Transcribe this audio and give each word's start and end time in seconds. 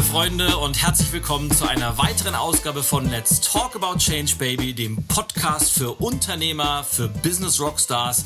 Liebe 0.00 0.12
Freunde 0.12 0.56
und 0.56 0.80
herzlich 0.80 1.12
willkommen 1.12 1.50
zu 1.50 1.68
einer 1.68 1.98
weiteren 1.98 2.34
Ausgabe 2.34 2.82
von 2.82 3.10
Let's 3.10 3.38
Talk 3.42 3.76
About 3.76 3.98
Change 3.98 4.34
Baby, 4.36 4.72
dem 4.72 5.04
Podcast 5.08 5.72
für 5.72 6.00
Unternehmer, 6.00 6.84
für 6.84 7.08
Business 7.08 7.60
Rockstars 7.60 8.24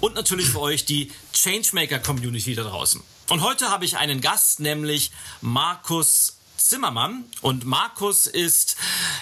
und 0.00 0.14
natürlich 0.14 0.48
für 0.48 0.60
euch 0.60 0.84
die 0.84 1.10
Changemaker 1.32 1.98
Community 1.98 2.54
da 2.54 2.62
draußen. 2.62 3.02
Und 3.28 3.42
heute 3.42 3.70
habe 3.70 3.84
ich 3.84 3.96
einen 3.96 4.20
Gast, 4.20 4.60
nämlich 4.60 5.10
Markus 5.40 6.35
Zimmermann. 6.56 7.24
Und 7.40 7.64
Markus 7.64 8.26
ist, 8.26 8.76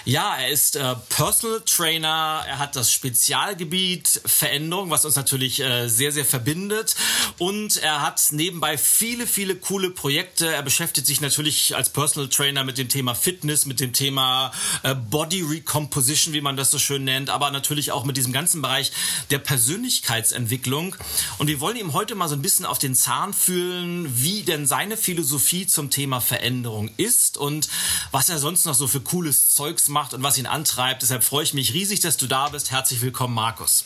ja, 0.05 0.35
er 0.35 0.49
ist 0.49 0.75
äh, 0.75 0.95
Personal 1.09 1.61
Trainer. 1.65 2.43
Er 2.47 2.59
hat 2.59 2.75
das 2.75 2.91
Spezialgebiet 2.91 4.21
Veränderung, 4.25 4.89
was 4.89 5.05
uns 5.05 5.15
natürlich 5.15 5.59
äh, 5.59 5.87
sehr, 5.87 6.11
sehr 6.11 6.25
verbindet. 6.25 6.95
Und 7.37 7.77
er 7.77 8.01
hat 8.01 8.21
nebenbei 8.31 8.77
viele, 8.77 9.27
viele 9.27 9.55
coole 9.55 9.89
Projekte. 9.89 10.47
Er 10.53 10.63
beschäftigt 10.63 11.07
sich 11.07 11.21
natürlich 11.21 11.75
als 11.75 11.89
Personal 11.89 12.29
Trainer 12.29 12.63
mit 12.63 12.77
dem 12.77 12.89
Thema 12.89 13.15
Fitness, 13.15 13.65
mit 13.65 13.79
dem 13.79 13.93
Thema 13.93 14.51
äh, 14.83 14.95
Body 14.95 15.41
Recomposition, 15.41 16.33
wie 16.33 16.41
man 16.41 16.57
das 16.57 16.71
so 16.71 16.79
schön 16.79 17.03
nennt, 17.03 17.29
aber 17.29 17.51
natürlich 17.51 17.91
auch 17.91 18.05
mit 18.05 18.17
diesem 18.17 18.33
ganzen 18.33 18.61
Bereich 18.61 18.91
der 19.29 19.39
Persönlichkeitsentwicklung. 19.39 20.95
Und 21.37 21.47
wir 21.47 21.59
wollen 21.59 21.77
ihm 21.77 21.93
heute 21.93 22.15
mal 22.15 22.29
so 22.29 22.35
ein 22.35 22.41
bisschen 22.41 22.65
auf 22.65 22.79
den 22.79 22.95
Zahn 22.95 23.33
fühlen, 23.33 24.07
wie 24.15 24.43
denn 24.43 24.65
seine 24.65 24.97
Philosophie 24.97 25.67
zum 25.67 25.89
Thema 25.89 26.21
Veränderung 26.21 26.89
ist 26.97 27.24
und 27.33 27.67
was 28.11 28.29
er 28.29 28.37
sonst 28.37 28.65
noch 28.65 28.75
so 28.75 28.87
für 28.87 29.01
cooles 29.01 29.53
Zeugs 29.53 29.87
macht 29.87 30.13
und 30.13 30.23
was 30.23 30.37
ihn 30.37 30.45
antreibt. 30.45 31.01
Deshalb 31.01 31.23
freue 31.23 31.43
ich 31.43 31.53
mich 31.53 31.73
riesig, 31.73 31.99
dass 31.99 32.17
du 32.17 32.27
da 32.27 32.49
bist. 32.49 32.71
Herzlich 32.71 33.01
willkommen, 33.01 33.33
Markus. 33.33 33.85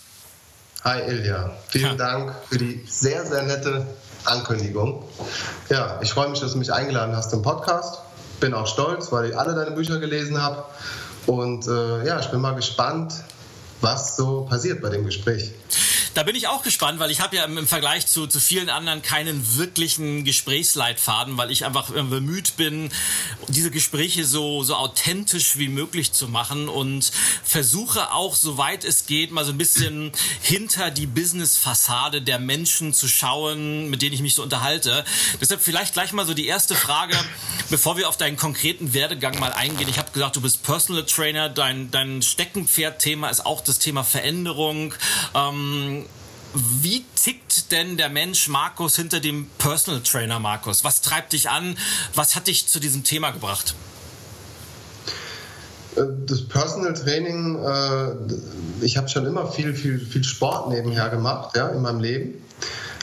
Hi 0.83 1.01
Ilja, 1.01 1.51
vielen 1.69 1.85
ja. 1.85 1.95
Dank 1.95 2.35
für 2.49 2.57
die 2.57 2.85
sehr, 2.87 3.25
sehr 3.25 3.43
nette 3.43 3.85
Ankündigung. 4.25 5.03
Ja, 5.69 5.99
ich 6.01 6.11
freue 6.11 6.29
mich, 6.29 6.39
dass 6.39 6.53
du 6.53 6.57
mich 6.57 6.71
eingeladen 6.71 7.15
hast 7.15 7.31
zum 7.31 7.41
Podcast. 7.41 7.99
Bin 8.39 8.53
auch 8.53 8.67
stolz, 8.67 9.11
weil 9.11 9.31
ich 9.31 9.37
alle 9.37 9.55
deine 9.55 9.71
Bücher 9.71 9.99
gelesen 9.99 10.41
habe. 10.41 10.63
Und 11.25 11.67
äh, 11.67 12.05
ja, 12.05 12.19
ich 12.19 12.27
bin 12.27 12.39
mal 12.39 12.55
gespannt, 12.55 13.13
was 13.81 14.15
so 14.15 14.45
passiert 14.45 14.81
bei 14.81 14.89
dem 14.89 15.05
Gespräch. 15.05 15.51
Da 16.19 16.23
bin 16.23 16.35
ich 16.35 16.49
auch 16.49 16.63
gespannt, 16.63 16.99
weil 16.99 17.11
ich 17.11 17.21
habe 17.21 17.37
ja 17.37 17.45
im, 17.45 17.65
Vergleich 17.65 18.05
zu, 18.05 18.27
zu 18.27 18.41
vielen 18.41 18.69
anderen 18.69 19.01
keinen 19.01 19.55
wirklichen 19.55 20.25
Gesprächsleitfaden, 20.25 21.37
weil 21.37 21.49
ich 21.49 21.63
einfach 21.63 21.91
bemüht 21.91 22.57
bin, 22.57 22.91
diese 23.47 23.71
Gespräche 23.71 24.25
so, 24.25 24.61
so 24.63 24.75
authentisch 24.75 25.57
wie 25.57 25.69
möglich 25.69 26.11
zu 26.11 26.27
machen 26.27 26.67
und 26.67 27.09
versuche 27.45 28.11
auch, 28.11 28.35
soweit 28.35 28.83
es 28.83 29.05
geht, 29.05 29.31
mal 29.31 29.45
so 29.45 29.53
ein 29.53 29.57
bisschen 29.57 30.11
hinter 30.41 30.91
die 30.91 31.05
Business-Fassade 31.05 32.21
der 32.21 32.37
Menschen 32.37 32.93
zu 32.93 33.07
schauen, 33.07 33.89
mit 33.89 34.01
denen 34.01 34.13
ich 34.13 34.21
mich 34.21 34.35
so 34.35 34.43
unterhalte. 34.43 35.05
Deshalb 35.39 35.61
vielleicht 35.61 35.93
gleich 35.93 36.11
mal 36.11 36.25
so 36.25 36.33
die 36.33 36.47
erste 36.47 36.75
Frage, 36.75 37.17
bevor 37.69 37.95
wir 37.95 38.09
auf 38.09 38.17
deinen 38.17 38.35
konkreten 38.35 38.93
Werdegang 38.93 39.39
mal 39.39 39.53
eingehen. 39.53 39.87
Ich 39.87 39.99
habe 39.99 40.11
gesagt, 40.11 40.35
du 40.35 40.41
bist 40.41 40.63
Personal 40.63 41.05
Trainer, 41.05 41.47
dein, 41.47 41.91
dein 41.91 42.21
Steckenpferd-Thema 42.21 43.29
ist 43.29 43.45
auch 43.45 43.61
das 43.61 43.79
Thema 43.79 44.03
Veränderung. 44.03 44.93
Ähm, 45.33 46.07
wie 46.53 47.05
tickt 47.15 47.71
denn 47.71 47.97
der 47.97 48.09
Mensch 48.09 48.47
Markus 48.47 48.95
hinter 48.95 49.19
dem 49.19 49.47
Personal 49.57 50.01
Trainer 50.01 50.39
Markus? 50.39 50.83
Was 50.83 51.01
treibt 51.01 51.33
dich 51.33 51.49
an? 51.49 51.77
Was 52.15 52.35
hat 52.35 52.47
dich 52.47 52.67
zu 52.67 52.79
diesem 52.79 53.03
Thema 53.03 53.31
gebracht? 53.31 53.75
Äh, 55.95 56.01
das 56.25 56.47
Personal 56.47 56.93
Training, 56.93 57.59
äh, 57.63 58.85
ich 58.85 58.97
habe 58.97 59.09
schon 59.09 59.25
immer 59.25 59.47
viel, 59.51 59.75
viel, 59.75 59.99
viel 59.99 60.23
Sport 60.23 60.69
nebenher 60.69 61.09
gemacht, 61.09 61.55
ja, 61.55 61.67
in 61.69 61.81
meinem 61.81 61.99
Leben. 61.99 62.43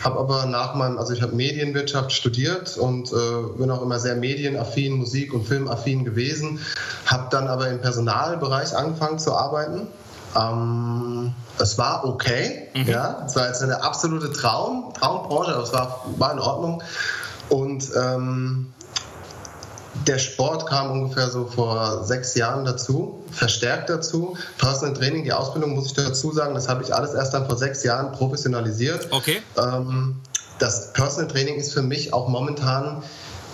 Habe 0.03 0.19
aber 0.19 0.47
nach 0.47 0.75
meinem, 0.75 0.99
also 0.99 1.15
ich 1.15 1.23
habe 1.23 1.35
Medienwirtschaft 1.35 2.13
studiert 2.13 2.77
und 2.77 3.13
äh, 3.13 3.59
bin 3.59 3.71
auch 3.71 3.83
immer 3.83 3.99
sehr 3.99 4.15
medienaffin, 4.15 4.93
Musik- 4.93 5.33
und 5.33 5.47
Filmaffin 5.47 6.05
gewesen. 6.05 6.61
Habe 7.07 7.29
dann 7.31 7.49
aber 7.49 7.71
im 7.71 7.81
Personalbereich 7.81 8.77
angefangen 8.77 9.19
zu 9.19 9.33
arbeiten 9.33 9.89
ähm, 10.37 11.35
es 11.59 11.79
war 11.79 12.05
okay, 12.05 12.69
mhm. 12.75 12.89
ja. 12.89 13.25
Es 13.27 13.37
war 13.37 13.47
jetzt 13.47 13.63
eine 13.63 13.83
absolute 13.83 14.33
Traum, 14.33 14.93
Traumbranche, 14.95 15.55
aber 15.55 15.63
es 15.63 15.73
war, 15.73 16.05
war 16.19 16.33
in 16.33 16.39
Ordnung. 16.39 16.83
Und 17.49 17.91
ähm, 17.97 18.73
der 20.07 20.19
Sport 20.19 20.67
kam 20.67 20.91
ungefähr 20.91 21.31
so 21.31 21.47
vor 21.47 22.05
sechs 22.05 22.35
Jahren 22.35 22.65
dazu, 22.65 23.25
verstärkt 23.31 23.89
dazu. 23.89 24.37
Personal 24.59 24.95
Training, 24.95 25.25
die 25.25 25.33
Ausbildung, 25.33 25.75
muss 25.75 25.87
ich 25.87 25.95
dazu 25.95 26.33
sagen, 26.33 26.55
das 26.55 26.69
habe 26.69 26.83
ich 26.83 26.95
alles 26.95 27.15
erst 27.15 27.35
dann 27.35 27.47
vor 27.47 27.57
sechs 27.57 27.83
Jahren 27.83 28.13
professionalisiert. 28.13 29.09
Okay. 29.11 29.43
Ähm, 29.57 30.17
das 30.59 30.93
Personal 30.93 31.31
Training 31.31 31.57
ist 31.57 31.73
für 31.73 31.83
mich 31.83 32.13
auch 32.13 32.29
momentan 32.29 33.03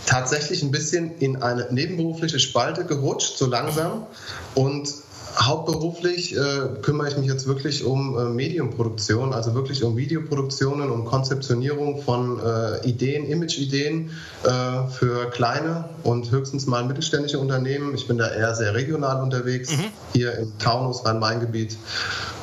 tatsächlich 0.07 0.63
ein 0.63 0.71
bisschen 0.71 1.17
in 1.19 1.43
eine 1.43 1.69
nebenberufliche 1.71 2.41
Spalte 2.41 2.85
gerutscht, 2.85 3.39
so 3.39 3.47
langsam. 3.47 4.07
Und 4.55 4.93
Hauptberuflich 5.39 6.37
äh, 6.37 6.41
kümmere 6.83 7.09
ich 7.09 7.17
mich 7.17 7.27
jetzt 7.27 7.47
wirklich 7.47 7.85
um 7.85 8.19
äh, 8.19 8.25
Medienproduktion, 8.25 9.33
also 9.33 9.55
wirklich 9.55 9.83
um 9.83 9.97
Videoproduktionen, 9.97 10.91
um 10.91 11.05
Konzeptionierung 11.05 12.03
von 12.03 12.39
äh, 12.39 12.87
Ideen, 12.87 13.27
Image-Ideen 13.27 14.11
äh, 14.45 14.89
für 14.91 15.31
kleine 15.31 15.89
und 16.03 16.31
höchstens 16.31 16.67
mal 16.67 16.85
mittelständische 16.85 17.39
Unternehmen. 17.39 17.95
Ich 17.95 18.07
bin 18.07 18.19
da 18.19 18.29
eher 18.29 18.55
sehr 18.55 18.75
regional 18.75 19.23
unterwegs, 19.23 19.71
mhm. 19.73 19.85
hier 20.13 20.35
im 20.39 20.59
Taunus, 20.59 21.05
Rhein-Main-Gebiet. 21.05 21.77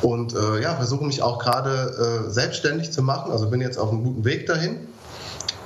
Und 0.02 0.34
äh, 0.34 0.62
ja, 0.62 0.76
versuche 0.76 1.06
mich 1.06 1.22
auch 1.22 1.40
gerade 1.40 2.26
äh, 2.28 2.30
selbstständig 2.32 2.92
zu 2.92 3.04
machen, 3.04 3.32
also 3.32 3.50
bin 3.50 3.62
jetzt 3.62 3.78
auf 3.78 3.92
einem 3.92 4.04
guten 4.04 4.26
Weg 4.26 4.48
dahin. 4.48 4.78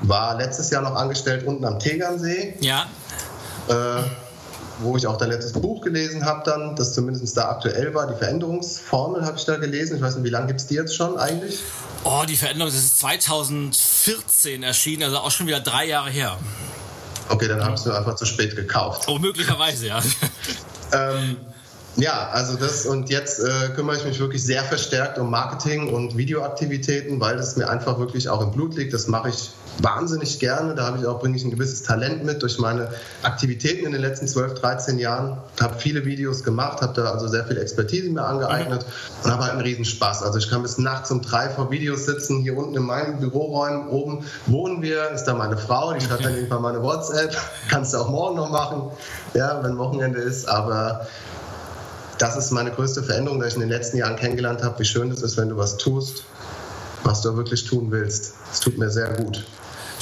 War 0.01 0.37
letztes 0.37 0.69
Jahr 0.71 0.81
noch 0.81 0.95
angestellt 0.95 1.45
unten 1.45 1.63
am 1.63 1.79
Tegernsee. 1.79 2.55
Ja 2.59 2.87
wo 4.79 4.97
ich 4.97 5.07
auch 5.07 5.17
dein 5.17 5.29
letztes 5.29 5.53
Buch 5.53 5.81
gelesen 5.81 6.25
habe, 6.25 6.43
dann, 6.45 6.75
das 6.75 6.93
zumindest 6.93 7.35
da 7.37 7.49
aktuell 7.49 7.93
war. 7.93 8.07
Die 8.07 8.17
Veränderungsformel 8.17 9.25
habe 9.25 9.37
ich 9.37 9.45
da 9.45 9.57
gelesen. 9.57 9.97
Ich 9.97 10.01
weiß 10.01 10.15
nicht, 10.15 10.25
wie 10.25 10.29
lange 10.29 10.47
gibt 10.47 10.61
es 10.61 10.67
die 10.67 10.75
jetzt 10.75 10.95
schon 10.95 11.17
eigentlich? 11.17 11.59
Oh, 12.03 12.23
die 12.27 12.35
Veränderung, 12.35 12.71
das 12.71 12.81
ist 12.81 12.99
2014 12.99 14.63
erschienen, 14.63 15.03
also 15.03 15.17
auch 15.17 15.31
schon 15.31 15.47
wieder 15.47 15.59
drei 15.59 15.85
Jahre 15.85 16.09
her. 16.09 16.37
Okay, 17.29 17.47
dann 17.47 17.63
habe 17.63 17.75
ich 17.75 17.81
es 17.81 17.87
einfach 17.87 18.15
zu 18.15 18.25
spät 18.25 18.55
gekauft. 18.55 19.05
Oh, 19.07 19.17
möglicherweise, 19.17 19.87
ja. 19.87 20.01
ähm, 20.93 21.37
ja, 21.95 22.29
also 22.31 22.57
das 22.57 22.87
und 22.87 23.09
jetzt 23.11 23.39
äh, 23.39 23.69
kümmere 23.75 23.97
ich 23.97 24.03
mich 24.03 24.19
wirklich 24.19 24.43
sehr 24.43 24.63
verstärkt 24.63 25.19
um 25.19 25.29
Marketing 25.29 25.93
und 25.93 26.17
Videoaktivitäten, 26.17 27.19
weil 27.19 27.37
das 27.37 27.55
mir 27.55 27.69
einfach 27.69 27.99
wirklich 27.99 28.29
auch 28.29 28.41
im 28.41 28.51
Blut 28.51 28.75
liegt. 28.75 28.93
Das 28.93 29.07
mache 29.07 29.29
ich 29.29 29.51
wahnsinnig 29.79 30.39
gerne. 30.39 30.73
Da 30.73 30.87
habe 30.87 30.97
ich 30.97 31.05
auch 31.05 31.19
bringe 31.19 31.37
ich 31.37 31.43
ein 31.43 31.51
gewisses 31.51 31.83
Talent 31.83 32.23
mit 32.23 32.41
durch 32.41 32.57
meine 32.57 32.89
Aktivitäten 33.21 33.85
in 33.85 33.91
den 33.91 34.01
letzten 34.01 34.27
12, 34.27 34.55
13 34.55 34.97
Jahren. 34.97 35.37
Habe 35.61 35.75
viele 35.77 36.03
Videos 36.03 36.43
gemacht, 36.43 36.81
habe 36.81 36.93
da 36.99 37.11
also 37.11 37.27
sehr 37.27 37.45
viel 37.45 37.57
Expertise 37.57 38.09
mir 38.09 38.25
angeeignet 38.25 38.85
und 39.23 39.31
habe 39.31 39.43
halt 39.43 39.53
einen 39.53 39.61
Riesenspaß. 39.61 40.23
Also 40.23 40.39
ich 40.39 40.49
kann 40.49 40.63
bis 40.63 40.79
nachts 40.79 41.11
um 41.11 41.21
drei 41.21 41.47
vor 41.49 41.69
Videos 41.69 42.05
sitzen. 42.05 42.41
Hier 42.41 42.57
unten 42.57 42.75
in 42.75 42.83
meinen 42.83 43.19
Büroräumen 43.19 43.87
oben 43.89 44.25
wohnen 44.47 44.81
wir. 44.81 45.11
Ist 45.11 45.25
da 45.25 45.35
meine 45.35 45.57
Frau, 45.57 45.93
die 45.93 46.01
schreibt 46.01 46.25
dann 46.25 46.33
irgendwann 46.35 46.63
meine 46.63 46.81
WhatsApp. 46.81 47.37
Kannst 47.69 47.93
du 47.93 47.99
auch 47.99 48.09
morgen 48.09 48.37
noch 48.37 48.49
machen, 48.49 48.89
ja, 49.35 49.63
wenn 49.63 49.77
Wochenende 49.77 50.19
ist. 50.19 50.49
Aber 50.49 51.05
das 52.23 52.37
ist 52.37 52.51
meine 52.51 52.71
größte 52.71 53.03
Veränderung, 53.03 53.41
die 53.41 53.47
ich 53.47 53.55
in 53.55 53.59
den 53.59 53.69
letzten 53.69 53.97
Jahren 53.97 54.15
kennengelernt 54.15 54.63
habe, 54.63 54.79
wie 54.79 54.85
schön 54.85 55.11
es 55.11 55.21
ist, 55.21 55.35
wenn 55.35 55.49
du 55.49 55.57
was 55.57 55.75
tust, 55.75 56.23
was 57.03 57.21
du 57.21 57.35
wirklich 57.35 57.65
tun 57.65 57.91
willst. 57.91 58.35
Es 58.49 58.61
tut 58.61 58.77
mir 58.77 58.89
sehr 58.89 59.09
gut. 59.09 59.43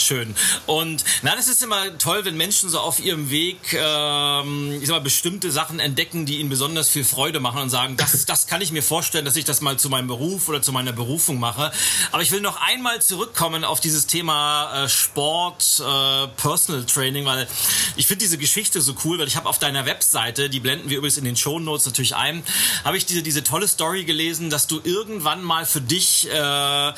Schön. 0.01 0.35
Und 0.65 1.03
na, 1.21 1.35
das 1.35 1.47
ist 1.47 1.61
immer 1.61 1.97
toll, 1.97 2.25
wenn 2.25 2.35
Menschen 2.35 2.69
so 2.69 2.79
auf 2.79 2.99
ihrem 2.99 3.29
Weg, 3.29 3.73
ähm, 3.73 4.79
ich 4.81 4.87
sag 4.87 4.95
mal, 4.95 5.01
bestimmte 5.01 5.51
Sachen 5.51 5.79
entdecken, 5.79 6.25
die 6.25 6.39
ihnen 6.39 6.49
besonders 6.49 6.89
viel 6.89 7.03
Freude 7.03 7.39
machen 7.39 7.61
und 7.61 7.69
sagen, 7.69 7.97
das, 7.97 8.25
das 8.25 8.47
kann 8.47 8.61
ich 8.61 8.71
mir 8.71 8.81
vorstellen, 8.81 9.25
dass 9.25 9.35
ich 9.35 9.45
das 9.45 9.61
mal 9.61 9.77
zu 9.77 9.89
meinem 9.89 10.07
Beruf 10.07 10.49
oder 10.49 10.61
zu 10.61 10.71
meiner 10.71 10.91
Berufung 10.91 11.39
mache. 11.39 11.71
Aber 12.11 12.23
ich 12.23 12.31
will 12.31 12.41
noch 12.41 12.59
einmal 12.61 13.01
zurückkommen 13.01 13.63
auf 13.63 13.79
dieses 13.79 14.07
Thema 14.07 14.85
äh, 14.85 14.89
Sport, 14.89 15.81
äh, 15.81 16.27
Personal 16.29 16.85
Training, 16.85 17.25
weil 17.25 17.47
ich 17.95 18.07
finde 18.07 18.23
diese 18.25 18.37
Geschichte 18.37 18.81
so 18.81 18.95
cool, 19.05 19.19
weil 19.19 19.27
ich 19.27 19.35
habe 19.35 19.47
auf 19.47 19.59
deiner 19.59 19.85
Webseite, 19.85 20.49
die 20.49 20.59
blenden 20.59 20.89
wir 20.89 20.97
übrigens 20.97 21.17
in 21.17 21.25
den 21.25 21.35
Show 21.35 21.59
Notes 21.59 21.85
natürlich 21.85 22.15
ein, 22.15 22.43
habe 22.83 22.97
ich 22.97 23.05
diese, 23.05 23.21
diese 23.21 23.43
tolle 23.43 23.67
Story 23.67 24.03
gelesen, 24.03 24.49
dass 24.49 24.67
du 24.67 24.81
irgendwann 24.83 25.43
mal 25.43 25.65
für 25.65 25.81
dich 25.81 26.27
äh, 26.29 26.93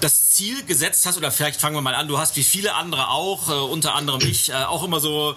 das 0.00 0.30
Ziel 0.30 0.64
gesetzt 0.64 1.06
hast, 1.06 1.16
oder 1.16 1.30
vielleicht 1.30 1.60
fangen 1.60 1.76
wir 1.76 1.80
mal 1.80 1.94
an, 1.94 2.08
du 2.08 2.18
hast 2.18 2.36
wie 2.36 2.42
viele 2.42 2.74
andere 2.74 3.08
auch, 3.08 3.48
äh, 3.48 3.52
unter 3.52 3.94
anderem 3.94 4.20
ich, 4.22 4.50
äh, 4.50 4.54
auch 4.54 4.82
immer 4.82 5.00
so 5.00 5.34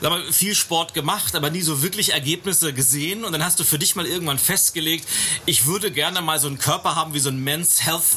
mal, 0.00 0.32
viel 0.32 0.54
Sport 0.54 0.94
gemacht, 0.94 1.34
aber 1.34 1.50
nie 1.50 1.62
so 1.62 1.82
wirklich 1.82 2.12
Ergebnisse 2.12 2.72
gesehen. 2.72 3.24
Und 3.24 3.32
dann 3.32 3.44
hast 3.44 3.60
du 3.60 3.64
für 3.64 3.78
dich 3.78 3.94
mal 3.94 4.06
irgendwann 4.06 4.38
festgelegt, 4.38 5.06
ich 5.46 5.66
würde 5.66 5.90
gerne 5.90 6.20
mal 6.22 6.38
so 6.38 6.48
einen 6.48 6.58
Körper 6.58 6.96
haben 6.96 7.14
wie 7.14 7.20
so 7.20 7.28
ein 7.28 7.42
Men's 7.42 7.84
Health 7.84 8.16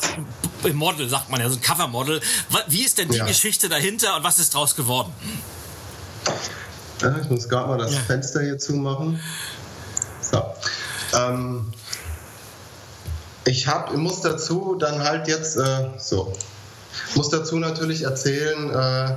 Model, 0.73 1.07
sagt 1.09 1.29
man 1.29 1.39
ja, 1.39 1.49
so 1.49 1.55
ein 1.55 1.61
Cover 1.61 1.87
Model. 1.87 2.21
Wie 2.67 2.83
ist 2.83 2.97
denn 2.97 3.09
die 3.09 3.17
ja. 3.17 3.25
Geschichte 3.25 3.69
dahinter 3.69 4.15
und 4.15 4.23
was 4.23 4.39
ist 4.39 4.53
draus 4.53 4.75
geworden? 4.75 5.13
Ja, 7.01 7.17
ich 7.19 7.29
muss 7.29 7.47
gerade 7.47 7.67
mal 7.67 7.77
das 7.77 7.93
ja. 7.93 7.99
Fenster 7.99 8.41
hier 8.41 8.57
zumachen. 8.57 9.19
So. 10.21 10.43
Ähm, 11.13 11.71
ich 13.45 13.67
hab, 13.67 13.95
muss 13.95 14.21
dazu 14.21 14.75
dann 14.75 15.03
halt 15.03 15.27
jetzt 15.27 15.57
äh, 15.57 15.89
so, 15.97 16.33
muss 17.15 17.29
dazu 17.29 17.57
natürlich 17.57 18.03
erzählen, 18.03 18.69
äh, 18.69 19.15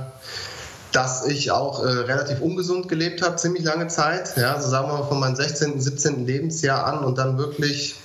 dass 0.91 1.25
ich 1.25 1.51
auch 1.51 1.83
äh, 1.83 1.87
relativ 1.87 2.41
ungesund 2.41 2.87
gelebt 2.87 3.21
habe, 3.21 3.35
ziemlich 3.35 3.63
lange 3.63 3.87
Zeit. 3.87 4.37
Ja, 4.37 4.55
also 4.55 4.69
sagen 4.69 4.87
wir 4.87 4.99
mal 4.99 5.07
von 5.07 5.19
meinem 5.19 5.35
16., 5.35 5.79
17. 5.79 6.25
Lebensjahr 6.25 6.85
an 6.85 7.03
und 7.03 7.17
dann 7.17 7.37
wirklich 7.37 7.95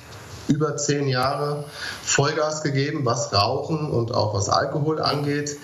über 0.48 0.76
zehn 0.76 1.08
Jahre 1.08 1.64
Vollgas 2.02 2.62
gegeben, 2.62 3.04
was 3.04 3.32
Rauchen 3.32 3.90
und 3.90 4.12
auch 4.12 4.34
was 4.34 4.48
Alkohol 4.48 5.00
angeht. 5.00 5.56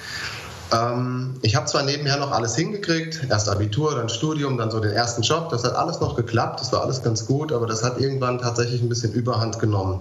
Ähm, 0.72 1.34
ich 1.43 1.56
habe 1.56 1.67
zwar 1.67 1.82
nebenher 1.82 2.17
noch 2.19 2.31
alles 2.31 2.55
hingekriegt, 2.56 3.26
erst 3.28 3.49
Abitur, 3.49 3.94
dann 3.94 4.08
Studium, 4.08 4.56
dann 4.56 4.70
so 4.70 4.81
den 4.81 4.93
ersten 4.93 5.22
Job. 5.22 5.49
Das 5.50 5.64
hat 5.64 5.75
alles 5.75 6.00
noch 6.00 6.17
geklappt, 6.17 6.61
das 6.61 6.72
war 6.72 6.82
alles 6.82 7.02
ganz 7.02 7.26
gut, 7.26 7.52
aber 7.52 7.67
das 7.67 7.82
hat 7.82 7.99
irgendwann 7.99 8.38
tatsächlich 8.38 8.82
ein 8.82 8.88
bisschen 8.88 9.12
Überhand 9.12 9.58
genommen. 9.58 10.00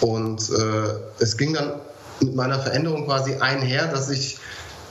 Und 0.00 0.50
äh, 0.50 0.94
es 1.20 1.36
ging 1.36 1.54
dann 1.54 1.74
mit 2.20 2.34
meiner 2.34 2.58
Veränderung 2.58 3.06
quasi 3.06 3.34
einher, 3.36 3.86
dass 3.86 4.10
ich 4.10 4.38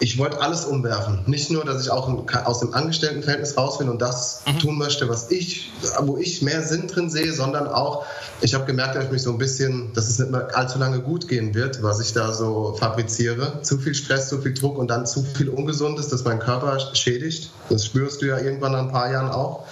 ich 0.01 0.17
wollte 0.17 0.41
alles 0.41 0.65
umwerfen. 0.65 1.19
Nicht 1.27 1.51
nur, 1.51 1.63
dass 1.63 1.83
ich 1.83 1.91
auch 1.91 2.09
aus 2.45 2.59
dem 2.59 2.73
Angestelltenverhältnis 2.73 3.55
raus 3.55 3.79
will 3.79 3.87
und 3.87 4.01
das 4.01 4.41
mhm. 4.47 4.59
tun 4.59 4.77
möchte, 4.79 5.07
was 5.07 5.29
ich, 5.29 5.71
wo 6.01 6.17
ich 6.17 6.41
mehr 6.41 6.63
Sinn 6.63 6.87
drin 6.87 7.07
sehe, 7.11 7.31
sondern 7.31 7.67
auch, 7.67 8.03
ich 8.41 8.55
habe 8.55 8.65
gemerkt, 8.65 8.95
dass 8.95 9.05
ich 9.05 9.11
mich 9.11 9.21
so 9.21 9.29
ein 9.29 9.37
bisschen, 9.37 9.93
dass 9.93 10.09
es 10.09 10.17
nicht 10.17 10.31
mehr 10.31 10.57
allzu 10.57 10.79
lange 10.79 11.01
gut 11.01 11.27
gehen 11.27 11.53
wird, 11.53 11.83
was 11.83 11.99
ich 11.99 12.13
da 12.13 12.33
so 12.33 12.75
fabriziere. 12.79 13.61
Zu 13.61 13.77
viel 13.77 13.93
Stress, 13.93 14.27
zu 14.27 14.41
viel 14.41 14.55
Druck 14.55 14.79
und 14.79 14.89
dann 14.89 15.05
zu 15.05 15.21
viel 15.21 15.49
Ungesundes, 15.49 16.07
das 16.07 16.23
mein 16.23 16.39
Körper 16.39 16.79
schädigt. 16.95 17.51
Das 17.69 17.85
spürst 17.85 18.23
du 18.23 18.25
ja 18.25 18.39
irgendwann 18.39 18.71
nach 18.71 18.79
ein 18.79 18.91
paar 18.91 19.11
Jahren 19.11 19.29
auch. 19.29 19.67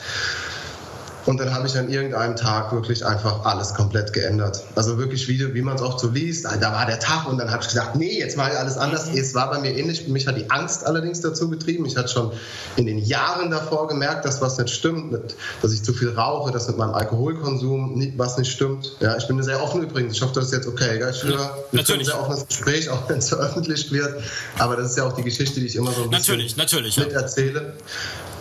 Und 1.25 1.39
dann 1.39 1.53
habe 1.53 1.67
ich 1.67 1.77
an 1.77 1.89
irgendeinem 1.89 2.35
Tag 2.35 2.71
wirklich 2.71 3.05
einfach 3.05 3.45
alles 3.45 3.73
komplett 3.73 4.13
geändert. 4.13 4.63
Also 4.75 4.97
wirklich, 4.97 5.27
wie, 5.27 5.53
wie 5.53 5.61
man 5.61 5.75
es 5.75 5.81
auch 5.81 5.99
so 5.99 6.09
liest. 6.09 6.45
Da 6.45 6.71
war 6.71 6.85
der 6.85 6.99
Tag 6.99 7.27
und 7.27 7.37
dann 7.37 7.51
habe 7.51 7.61
ich 7.61 7.67
gesagt, 7.67 7.95
nee, 7.95 8.19
jetzt 8.19 8.37
mache 8.37 8.51
ich 8.51 8.57
alles 8.57 8.77
anders. 8.77 9.11
Mhm. 9.11 9.17
Es 9.17 9.35
war 9.35 9.49
bei 9.51 9.59
mir 9.59 9.75
ähnlich. 9.75 10.07
Mich 10.07 10.27
hat 10.27 10.37
die 10.37 10.49
Angst 10.49 10.85
allerdings 10.85 11.21
dazu 11.21 11.49
getrieben. 11.49 11.85
Ich 11.85 11.97
hatte 11.97 12.09
schon 12.09 12.31
in 12.77 12.85
den 12.85 12.97
Jahren 12.97 13.51
davor 13.51 13.87
gemerkt, 13.87 14.25
dass 14.25 14.41
was 14.41 14.57
nicht 14.57 14.73
stimmt, 14.73 15.17
dass 15.61 15.73
ich 15.73 15.83
zu 15.83 15.93
viel 15.93 16.09
rauche, 16.09 16.51
dass 16.51 16.67
mit 16.67 16.77
meinem 16.77 16.93
Alkoholkonsum 16.93 17.95
nicht, 17.95 18.17
was 18.17 18.37
nicht 18.37 18.51
stimmt. 18.51 18.95
Ja, 18.99 19.17
ich 19.17 19.27
bin 19.27 19.41
sehr 19.43 19.61
offen 19.61 19.83
übrigens. 19.83 20.13
Ich 20.13 20.21
hoffe, 20.21 20.33
das 20.35 20.45
ist 20.45 20.53
jetzt 20.53 20.67
okay. 20.67 20.97
Gell? 20.99 21.11
Ich 21.13 21.23
höre, 21.23 21.65
ein 21.71 22.03
sehr 22.03 22.19
offenes 22.19 22.47
Gespräch, 22.47 22.89
auch 22.89 23.09
wenn 23.09 23.19
es 23.19 23.29
veröffentlicht 23.29 23.91
wird. 23.91 24.23
Aber 24.57 24.75
das 24.75 24.91
ist 24.91 24.97
ja 24.97 25.05
auch 25.05 25.13
die 25.13 25.23
Geschichte, 25.23 25.59
die 25.59 25.65
ich 25.65 25.75
immer 25.75 25.91
so 25.91 26.03
ein 26.03 26.09
bisschen 26.09 26.37
natürlich, 26.37 26.57
natürlich, 26.57 26.97
mit 26.97 27.11
erzähle. 27.11 27.73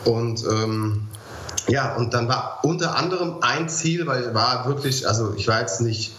Und 0.05 0.45
ähm, 0.45 1.09
ja, 1.69 1.95
und 1.97 2.15
dann 2.15 2.29
war 2.29 2.61
unter 2.63 2.97
anderem 2.97 3.37
ein 3.43 3.69
Ziel, 3.69 4.07
weil 4.07 4.35
war 4.35 4.67
wirklich, 4.67 5.07
also 5.07 5.35
ich 5.37 5.47
war 5.49 5.61
jetzt 5.61 5.81
nicht 5.81 6.13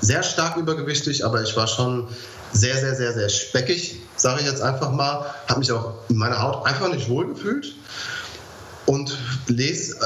sehr 0.00 0.22
stark 0.22 0.56
übergewichtig, 0.56 1.24
aber 1.24 1.42
ich 1.42 1.56
war 1.56 1.66
schon 1.66 2.08
sehr, 2.52 2.76
sehr, 2.76 2.94
sehr, 2.94 3.12
sehr 3.12 3.28
speckig, 3.28 4.00
sage 4.16 4.40
ich 4.40 4.46
jetzt 4.46 4.62
einfach 4.62 4.90
mal. 4.90 5.26
Habe 5.48 5.60
mich 5.60 5.70
auch 5.70 5.94
in 6.08 6.16
meiner 6.16 6.42
Haut 6.42 6.66
einfach 6.66 6.90
nicht 6.92 7.08
wohlgefühlt. 7.08 7.74
Und 8.86 9.18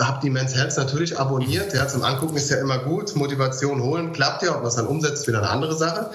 habe 0.01 0.19
die 0.25 0.29
Men's 0.29 0.57
Health 0.57 0.77
natürlich 0.77 1.17
abonniert. 1.17 1.73
Ja, 1.73 1.87
zum 1.87 2.03
Angucken 2.03 2.37
ist 2.37 2.51
ja 2.51 2.57
immer 2.57 2.79
gut. 2.79 3.15
Motivation 3.15 3.81
holen 3.81 4.13
klappt 4.13 4.43
ja. 4.43 4.51
Ob 4.51 4.59
man 4.59 4.67
es 4.67 4.75
dann 4.75 4.89
umsetzt, 4.89 5.29
wieder 5.29 5.39
eine 5.39 5.51
andere 5.51 5.77
Sache. 5.77 6.11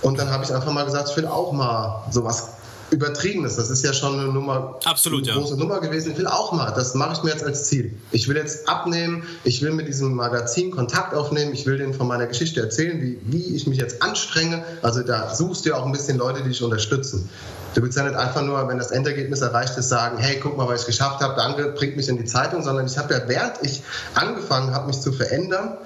Und 0.00 0.18
dann 0.18 0.30
habe 0.30 0.42
ich 0.42 0.54
einfach 0.54 0.72
mal 0.72 0.86
gesagt, 0.86 1.10
ich 1.10 1.16
will 1.18 1.26
auch 1.26 1.52
mal 1.52 2.06
sowas 2.10 2.55
Übertriebenes. 2.90 3.56
Das 3.56 3.70
ist 3.70 3.84
ja 3.84 3.92
schon 3.92 4.18
eine 4.18 4.32
Nummer, 4.32 4.78
Absolut, 4.84 5.28
eine 5.28 5.38
große 5.38 5.54
ja. 5.54 5.58
Nummer 5.58 5.80
gewesen. 5.80 6.12
Ich 6.12 6.18
will 6.18 6.26
auch 6.26 6.52
mal, 6.52 6.70
das 6.70 6.94
mache 6.94 7.14
ich 7.14 7.22
mir 7.22 7.30
jetzt 7.30 7.44
als 7.44 7.64
Ziel. 7.64 7.94
Ich 8.12 8.28
will 8.28 8.36
jetzt 8.36 8.68
abnehmen, 8.68 9.24
ich 9.44 9.62
will 9.62 9.72
mit 9.72 9.88
diesem 9.88 10.14
Magazin 10.14 10.70
Kontakt 10.70 11.14
aufnehmen, 11.14 11.52
ich 11.52 11.66
will 11.66 11.78
denen 11.78 11.94
von 11.94 12.06
meiner 12.06 12.26
Geschichte 12.26 12.60
erzählen, 12.60 13.00
wie, 13.02 13.18
wie 13.24 13.56
ich 13.56 13.66
mich 13.66 13.78
jetzt 13.78 14.02
anstrenge. 14.02 14.64
Also 14.82 15.02
da 15.02 15.34
suchst 15.34 15.64
du 15.64 15.70
ja 15.70 15.76
auch 15.76 15.86
ein 15.86 15.92
bisschen 15.92 16.18
Leute, 16.18 16.42
die 16.42 16.50
dich 16.50 16.62
unterstützen. 16.62 17.28
Du 17.74 17.82
willst 17.82 17.98
ja 17.98 18.04
nicht 18.04 18.16
einfach 18.16 18.42
nur, 18.42 18.66
wenn 18.68 18.78
das 18.78 18.90
Endergebnis 18.90 19.42
erreicht 19.42 19.76
ist, 19.76 19.88
sagen, 19.88 20.16
hey, 20.18 20.40
guck 20.42 20.56
mal, 20.56 20.66
was 20.66 20.82
ich 20.82 20.86
geschafft 20.86 21.20
habe, 21.20 21.34
danke, 21.36 21.72
bringt 21.76 21.96
mich 21.96 22.08
in 22.08 22.16
die 22.16 22.24
Zeitung, 22.24 22.62
sondern 22.62 22.86
ich 22.86 22.96
habe 22.96 23.12
ja, 23.12 23.20
während 23.26 23.56
ich 23.62 23.82
angefangen 24.14 24.72
habe, 24.72 24.86
mich 24.86 25.00
zu 25.00 25.12
verändern, 25.12 25.76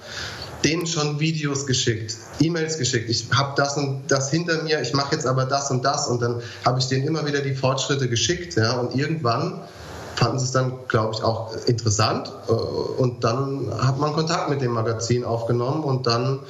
denen 0.64 0.86
schon 0.86 1.20
Videos 1.20 1.66
geschickt, 1.66 2.16
E-Mails 2.40 2.78
geschickt. 2.78 3.08
Ich 3.08 3.26
habe 3.32 3.54
das 3.56 3.76
und 3.76 4.02
das 4.08 4.30
hinter 4.30 4.62
mir, 4.62 4.80
ich 4.82 4.92
mache 4.92 5.14
jetzt 5.14 5.26
aber 5.26 5.44
das 5.44 5.70
und 5.70 5.84
das 5.84 6.06
und 6.06 6.20
dann 6.20 6.42
habe 6.64 6.78
ich 6.78 6.88
denen 6.88 7.06
immer 7.06 7.26
wieder 7.26 7.40
die 7.40 7.54
Fortschritte 7.54 8.08
geschickt. 8.08 8.56
Ja, 8.56 8.78
und 8.78 8.94
irgendwann 8.94 9.60
fanden 10.16 10.38
sie 10.38 10.44
es 10.44 10.52
dann, 10.52 10.72
glaube 10.88 11.14
ich, 11.14 11.22
auch 11.22 11.54
interessant 11.66 12.30
äh, 12.48 12.52
und 12.52 13.24
dann 13.24 13.70
hat 13.80 13.98
man 13.98 14.12
Kontakt 14.12 14.50
mit 14.50 14.60
dem 14.60 14.72
Magazin 14.72 15.24
aufgenommen 15.24 15.82
und 15.82 16.06
dann, 16.06 16.40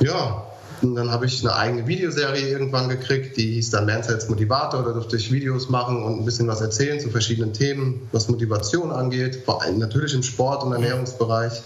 ja, 0.00 0.42
und 0.82 0.96
dann 0.96 1.10
habe 1.10 1.24
ich 1.26 1.42
eine 1.42 1.54
eigene 1.54 1.86
Videoserie 1.86 2.46
irgendwann 2.46 2.88
gekriegt, 2.88 3.36
die 3.36 3.52
hieß 3.54 3.70
dann 3.70 3.86
Man's 3.86 4.28
Motivator. 4.28 4.82
Da 4.82 4.92
durfte 4.92 5.16
ich 5.16 5.32
Videos 5.32 5.70
machen 5.70 6.02
und 6.02 6.20
ein 6.20 6.24
bisschen 6.24 6.46
was 6.46 6.60
erzählen 6.60 7.00
zu 7.00 7.08
verschiedenen 7.08 7.54
Themen, 7.54 8.06
was 8.12 8.28
Motivation 8.28 8.90
angeht, 8.90 9.44
vor 9.46 9.62
allem 9.62 9.78
natürlich 9.78 10.12
im 10.12 10.22
Sport- 10.22 10.62
und 10.62 10.72
Ernährungsbereich. 10.72 11.62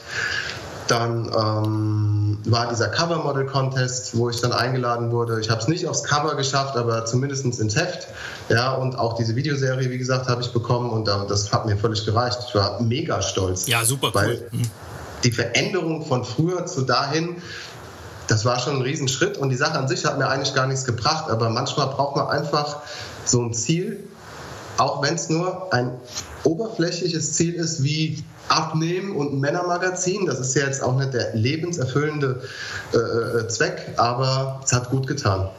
Dann 0.89 1.27
ähm, 1.27 2.39
war 2.47 2.69
dieser 2.69 2.89
Cover 2.89 3.19
Model 3.19 3.47
Contest, 3.47 4.17
wo 4.17 4.31
ich 4.31 4.41
dann 4.41 4.53
eingeladen 4.53 5.11
wurde. 5.13 5.39
Ich 5.41 5.51
habe 5.51 5.61
es 5.61 5.69
nicht 5.69 5.87
aufs 5.87 6.03
Cover 6.03 6.35
geschafft, 6.35 6.77
aber 6.77 7.05
zumindest 7.05 7.45
ins 7.45 7.77
Heft. 7.77 8.09
Ja, 8.49 8.73
und 8.73 8.99
auch 8.99 9.15
diese 9.15 9.37
Videoserie, 9.37 9.91
wie 9.91 9.99
gesagt, 9.99 10.29
habe 10.29 10.41
ich 10.41 10.53
bekommen 10.53 10.91
und 10.91 11.07
das 11.07 11.53
hat 11.53 11.67
mir 11.67 11.77
völlig 11.77 12.05
gereicht. 12.05 12.39
Ich 12.49 12.55
war 12.55 12.81
mega 12.83 13.21
stolz. 13.23 13.67
Ja, 13.67 13.85
super 13.85 14.11
cool. 14.15 14.49
Mhm. 14.51 14.63
Die 15.25 15.33
Veränderung 15.33 16.07
von 16.07 16.25
früher 16.25 16.65
zu 16.67 16.83
dahin, 16.83 17.37
das 18.29 18.45
war 18.45 18.59
schon 18.59 18.77
ein 18.77 18.83
Riesenschritt 18.83 19.37
und 19.37 19.51
die 19.51 19.57
Sache 19.57 19.79
an 19.79 19.89
sich 19.89 20.05
hat 20.05 20.19
mir 20.19 20.29
eigentlich 20.29 20.55
gar 20.55 20.67
nichts 20.67 20.85
gebracht, 20.85 21.31
aber 21.31 21.51
manchmal 21.51 21.89
braucht 21.89 22.17
man 22.17 22.29
einfach 22.29 22.79
so 23.25 23.43
ein 23.43 23.53
Ziel, 23.53 24.05
auch 24.79 25.03
wenn 25.03 25.15
es 25.15 25.29
nur 25.29 25.73
ein 25.73 25.93
oberflächliches 26.45 27.35
Ziel 27.35 27.55
ist, 27.55 27.83
wie 27.83 28.23
Abnehmen 28.49 29.15
und 29.15 29.33
ein 29.35 29.41
Männermagazin. 29.41 30.27
Das 30.27 30.41
ist 30.41 30.55
ja 30.55 30.65
jetzt 30.65 30.83
auch 30.83 30.97
nicht 30.97 31.13
der 31.13 31.35
lebenserfüllende 31.35 32.41
äh, 32.95 32.97
äh 32.97 33.49
Zweck, 33.49 33.95
aber 33.97 34.61
es 34.65 34.73
hat 34.73 34.91
gut 34.91 35.07
getan. 35.07 35.51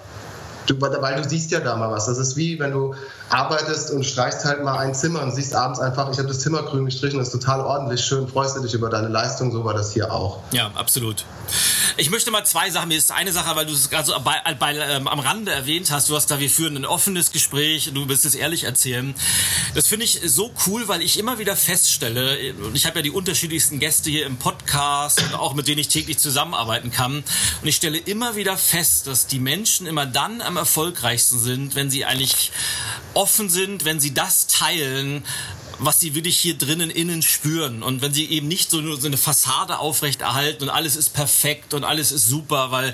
Du, 0.69 0.79
weil 0.79 1.21
du 1.21 1.27
siehst 1.27 1.49
ja 1.49 1.61
da 1.61 1.75
mal 1.75 1.89
was. 1.89 2.05
Das 2.05 2.19
ist 2.19 2.37
wie, 2.37 2.59
wenn 2.59 2.71
du 2.71 2.93
arbeitest 3.29 3.89
und 3.89 4.05
streichst 4.05 4.45
halt 4.45 4.63
mal 4.63 4.77
ein 4.77 4.93
Zimmer 4.93 5.23
und 5.23 5.33
siehst 5.33 5.55
abends 5.55 5.79
einfach, 5.79 6.11
ich 6.11 6.19
habe 6.19 6.27
das 6.27 6.39
Zimmer 6.39 6.61
grün 6.61 6.85
gestrichen, 6.85 7.17
das 7.17 7.29
ist 7.29 7.41
total 7.41 7.61
ordentlich, 7.61 8.01
schön, 8.01 8.27
freust 8.27 8.55
du 8.55 8.61
dich 8.61 8.75
über 8.75 8.89
deine 8.89 9.07
Leistung, 9.07 9.51
so 9.51 9.65
war 9.65 9.73
das 9.73 9.93
hier 9.93 10.11
auch. 10.11 10.41
Ja, 10.51 10.71
absolut. 10.75 11.25
Ich 11.97 12.11
möchte 12.11 12.29
mal 12.29 12.45
zwei 12.45 12.69
Sachen, 12.69 12.89
mir 12.89 12.97
ist 12.97 13.11
eine 13.11 13.31
Sache, 13.31 13.55
weil 13.55 13.65
du 13.65 13.73
es 13.73 13.89
gerade 13.89 14.05
so 14.05 14.13
bei, 14.23 14.35
bei, 14.59 14.75
ähm, 14.75 15.07
am 15.07 15.19
Rande 15.19 15.51
erwähnt 15.51 15.89
hast, 15.91 16.07
du 16.09 16.15
hast 16.15 16.29
da, 16.29 16.39
wir 16.39 16.49
führen 16.49 16.77
ein 16.77 16.85
offenes 16.85 17.31
Gespräch, 17.31 17.91
du 17.93 18.07
wirst 18.07 18.25
es 18.25 18.35
ehrlich 18.35 18.63
erzählen. 18.63 19.15
Das 19.73 19.87
finde 19.87 20.05
ich 20.05 20.21
so 20.25 20.51
cool, 20.67 20.87
weil 20.87 21.01
ich 21.01 21.17
immer 21.17 21.39
wieder 21.39 21.55
feststelle, 21.55 22.53
und 22.63 22.75
ich 22.75 22.85
habe 22.85 22.99
ja 22.99 23.01
die 23.01 23.11
unterschiedlichsten 23.11 23.79
Gäste 23.79 24.11
hier 24.11 24.27
im 24.27 24.37
Podcast 24.37 25.21
und 25.23 25.33
auch 25.33 25.55
mit 25.55 25.67
denen 25.67 25.79
ich 25.79 25.87
täglich 25.87 26.19
zusammenarbeiten 26.19 26.91
kann, 26.91 27.23
und 27.61 27.67
ich 27.67 27.75
stelle 27.75 27.97
immer 27.97 28.35
wieder 28.35 28.55
fest, 28.55 29.07
dass 29.07 29.25
die 29.25 29.39
Menschen 29.39 29.87
immer 29.87 30.05
dann 30.05 30.41
am 30.41 30.57
erfolgreichsten 30.59 31.39
sind, 31.39 31.75
wenn 31.75 31.89
sie 31.89 32.05
eigentlich 32.05 32.51
offen 33.13 33.49
sind, 33.49 33.85
wenn 33.85 33.99
sie 33.99 34.13
das 34.13 34.47
teilen, 34.47 35.25
was 35.79 35.99
sie 35.99 36.13
wirklich 36.13 36.37
hier 36.37 36.57
drinnen 36.57 36.89
innen 36.89 37.21
spüren 37.21 37.83
und 37.83 38.01
wenn 38.01 38.13
sie 38.13 38.25
eben 38.25 38.47
nicht 38.47 38.69
so, 38.69 38.81
nur 38.81 38.99
so 38.99 39.07
eine 39.07 39.17
Fassade 39.17 39.79
aufrechterhalten 39.79 40.63
und 40.63 40.69
alles 40.69 40.95
ist 40.95 41.13
perfekt 41.13 41.73
und 41.73 41.83
alles 41.83 42.11
ist 42.11 42.27
super, 42.27 42.71
weil 42.71 42.93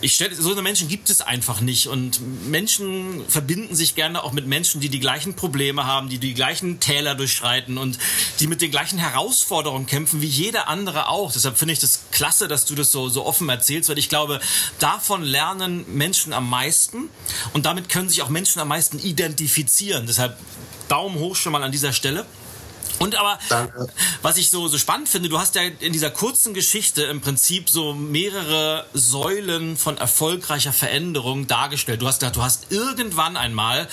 ich 0.00 0.14
stelle, 0.14 0.34
so 0.34 0.52
eine 0.52 0.62
Menschen 0.62 0.88
gibt 0.88 1.10
es 1.10 1.20
einfach 1.20 1.60
nicht 1.60 1.86
und 1.86 2.20
Menschen 2.48 3.24
verbinden 3.28 3.74
sich 3.74 3.94
gerne 3.94 4.22
auch 4.22 4.32
mit 4.32 4.46
Menschen, 4.46 4.80
die 4.80 4.88
die 4.88 5.00
gleichen 5.00 5.34
Probleme 5.34 5.86
haben, 5.86 6.08
die 6.08 6.18
die 6.18 6.34
gleichen 6.34 6.80
Täler 6.80 7.14
durchschreiten 7.14 7.78
und 7.78 7.98
die 8.40 8.46
mit 8.46 8.60
den 8.60 8.70
gleichen 8.70 8.98
Herausforderungen 8.98 9.86
kämpfen 9.86 10.20
wie 10.20 10.26
jeder 10.26 10.68
andere 10.68 11.08
auch. 11.08 11.32
Deshalb 11.32 11.56
finde 11.56 11.72
ich 11.72 11.80
das 11.80 12.02
klasse, 12.10 12.48
dass 12.48 12.64
du 12.64 12.74
das 12.74 12.90
so, 12.92 13.08
so 13.08 13.24
offen 13.26 13.48
erzählst, 13.48 13.88
weil 13.88 13.98
ich 13.98 14.08
glaube, 14.08 14.40
davon 14.78 15.22
lernen 15.22 15.84
Menschen 15.96 16.32
am 16.32 16.48
meisten 16.48 17.08
und 17.52 17.66
damit 17.66 17.88
können 17.88 18.08
sich 18.08 18.22
auch 18.22 18.28
Menschen 18.28 18.60
am 18.60 18.68
meisten 18.68 18.98
identifizieren. 18.98 20.06
Deshalb 20.06 20.36
Daumen 20.88 21.18
hoch 21.18 21.36
schon 21.36 21.52
mal 21.52 21.62
an 21.62 21.72
dieser 21.72 21.92
Stelle. 21.92 22.07
Und 22.98 23.14
aber, 23.14 23.38
Danke. 23.48 23.86
was 24.22 24.36
ich 24.38 24.50
so, 24.50 24.66
so 24.66 24.76
spannend 24.76 25.08
finde, 25.08 25.28
du 25.28 25.38
hast 25.38 25.54
ja 25.54 25.62
in 25.62 25.92
dieser 25.92 26.10
kurzen 26.10 26.52
Geschichte 26.52 27.04
im 27.04 27.20
Prinzip 27.20 27.70
so 27.70 27.94
mehrere 27.94 28.86
Säulen 28.92 29.76
von 29.76 29.96
erfolgreicher 29.98 30.72
Veränderung 30.72 31.46
dargestellt. 31.46 32.02
Du 32.02 32.08
hast 32.08 32.18
gesagt, 32.20 32.36
du 32.36 32.42
hast 32.42 32.72
irgendwann 32.72 33.36
einmal 33.36 33.88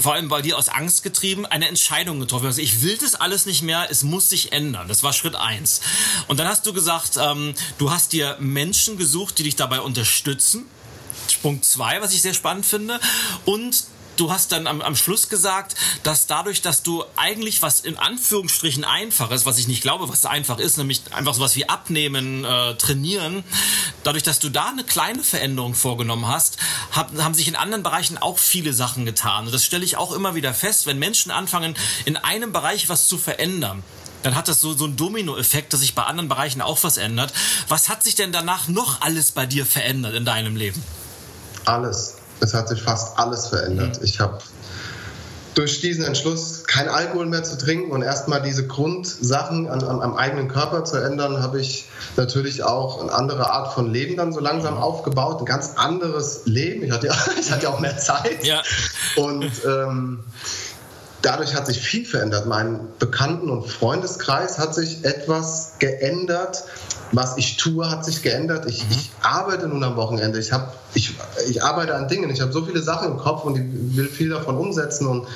vor 0.00 0.14
allem 0.14 0.28
bei 0.28 0.42
dir 0.42 0.56
aus 0.56 0.68
Angst 0.68 1.02
getrieben, 1.02 1.44
eine 1.46 1.68
Entscheidung 1.68 2.20
getroffen. 2.20 2.46
Also 2.46 2.60
ich 2.60 2.82
will 2.82 2.96
das 2.98 3.14
alles 3.14 3.46
nicht 3.46 3.62
mehr, 3.62 3.88
es 3.90 4.02
muss 4.02 4.28
sich 4.28 4.52
ändern. 4.52 4.88
Das 4.88 5.02
war 5.02 5.12
Schritt 5.12 5.34
eins. 5.34 5.80
Und 6.28 6.38
dann 6.38 6.46
hast 6.46 6.66
du 6.66 6.72
gesagt, 6.72 7.16
ähm, 7.20 7.54
du 7.78 7.90
hast 7.90 8.12
dir 8.12 8.36
Menschen 8.38 8.96
gesucht, 8.96 9.38
die 9.38 9.42
dich 9.42 9.56
dabei 9.56 9.80
unterstützen. 9.80 10.66
Punkt 11.42 11.64
zwei, 11.64 12.00
was 12.00 12.14
ich 12.14 12.22
sehr 12.22 12.34
spannend 12.34 12.64
finde. 12.64 13.00
Und 13.44 13.84
du 14.20 14.30
hast 14.30 14.52
dann 14.52 14.66
am, 14.66 14.80
am 14.80 14.96
Schluss 14.96 15.28
gesagt, 15.28 15.74
dass 16.02 16.26
dadurch, 16.26 16.62
dass 16.62 16.82
du 16.82 17.04
eigentlich 17.16 17.62
was 17.62 17.80
in 17.80 17.96
Anführungsstrichen 17.96 18.84
einfaches, 18.84 19.46
was 19.46 19.58
ich 19.58 19.68
nicht 19.68 19.82
glaube, 19.82 20.08
was 20.08 20.26
einfach 20.26 20.58
ist, 20.58 20.76
nämlich 20.78 21.02
einfach 21.12 21.34
sowas 21.34 21.56
wie 21.56 21.68
abnehmen, 21.68 22.44
äh, 22.44 22.74
trainieren, 22.74 23.44
dadurch, 24.04 24.22
dass 24.22 24.38
du 24.38 24.48
da 24.48 24.68
eine 24.68 24.84
kleine 24.84 25.22
Veränderung 25.22 25.74
vorgenommen 25.74 26.26
hast, 26.26 26.58
hab, 26.92 27.16
haben 27.18 27.34
sich 27.34 27.48
in 27.48 27.56
anderen 27.56 27.82
Bereichen 27.82 28.18
auch 28.18 28.38
viele 28.38 28.72
Sachen 28.72 29.04
getan. 29.06 29.46
Und 29.46 29.54
das 29.54 29.64
stelle 29.64 29.84
ich 29.84 29.96
auch 29.96 30.12
immer 30.12 30.34
wieder 30.34 30.52
fest, 30.54 30.86
wenn 30.86 30.98
Menschen 30.98 31.30
anfangen, 31.30 31.76
in 32.04 32.16
einem 32.16 32.52
Bereich 32.52 32.88
was 32.88 33.08
zu 33.08 33.18
verändern 33.18 33.82
dann 34.24 34.34
hat 34.34 34.48
das 34.48 34.60
so, 34.60 34.74
so 34.74 34.84
einen 34.84 34.96
Dominoeffekt, 34.96 35.72
dass 35.72 35.78
sich 35.78 35.94
bei 35.94 36.02
anderen 36.02 36.28
Bereichen 36.28 36.60
auch 36.60 36.82
was 36.82 36.96
ändert. 36.96 37.32
Was 37.68 37.88
hat 37.88 38.02
sich 38.02 38.16
denn 38.16 38.32
danach 38.32 38.66
noch 38.66 39.00
alles 39.00 39.30
bei 39.30 39.46
dir 39.46 39.64
verändert 39.64 40.14
in 40.14 40.24
deinem 40.24 40.56
Leben? 40.56 40.82
Alles 41.64 42.17
es 42.40 42.54
hat 42.54 42.68
sich 42.68 42.82
fast 42.82 43.18
alles 43.18 43.48
verändert. 43.48 43.98
Mhm. 43.98 44.04
Ich 44.04 44.20
habe 44.20 44.38
durch 45.58 45.80
diesen 45.80 46.04
Entschluss, 46.04 46.62
kein 46.64 46.88
Alkohol 46.88 47.26
mehr 47.26 47.42
zu 47.42 47.58
trinken 47.58 47.90
und 47.90 48.02
erstmal 48.02 48.40
diese 48.40 48.68
Grundsachen 48.68 49.68
an, 49.68 49.82
an, 49.82 50.00
am 50.02 50.14
eigenen 50.14 50.46
Körper 50.46 50.84
zu 50.84 50.98
ändern, 50.98 51.42
habe 51.42 51.60
ich 51.60 51.86
natürlich 52.16 52.62
auch 52.62 53.00
eine 53.00 53.12
andere 53.12 53.50
Art 53.50 53.74
von 53.74 53.92
Leben 53.92 54.16
dann 54.16 54.32
so 54.32 54.38
langsam 54.38 54.74
mhm. 54.74 54.80
aufgebaut, 54.80 55.40
ein 55.40 55.46
ganz 55.46 55.72
anderes 55.74 56.42
Leben. 56.44 56.84
Ich 56.84 56.92
hatte 56.92 57.08
ja, 57.08 57.16
ich 57.40 57.50
hatte 57.50 57.64
ja 57.64 57.70
auch 57.70 57.80
mehr 57.80 57.98
Zeit. 57.98 58.44
Ja. 58.44 58.62
Und 59.16 59.50
ähm, 59.66 60.22
dadurch 61.22 61.56
hat 61.56 61.66
sich 61.66 61.80
viel 61.80 62.06
verändert. 62.06 62.46
Mein 62.46 62.86
Bekannten- 63.00 63.50
und 63.50 63.66
Freundeskreis 63.66 64.58
hat 64.58 64.76
sich 64.76 65.04
etwas 65.04 65.72
geändert 65.80 66.62
was 67.12 67.36
ich 67.36 67.56
tue, 67.56 67.90
hat 67.90 68.04
sich 68.04 68.22
geändert. 68.22 68.66
Ich, 68.66 68.84
mhm. 68.84 68.90
ich 68.90 69.10
arbeite 69.22 69.68
nun 69.68 69.82
am 69.82 69.96
Wochenende. 69.96 70.38
Ich, 70.38 70.52
hab, 70.52 70.74
ich, 70.94 71.14
ich 71.48 71.62
arbeite 71.62 71.94
an 71.94 72.08
Dingen. 72.08 72.30
Ich 72.30 72.40
habe 72.40 72.52
so 72.52 72.64
viele 72.64 72.82
Sachen 72.82 73.12
im 73.12 73.18
Kopf 73.18 73.44
und 73.44 73.56
ich 73.56 73.96
will 73.96 74.08
viel 74.08 74.28
davon 74.28 74.56
umsetzen. 74.56 75.06
Und 75.06 75.26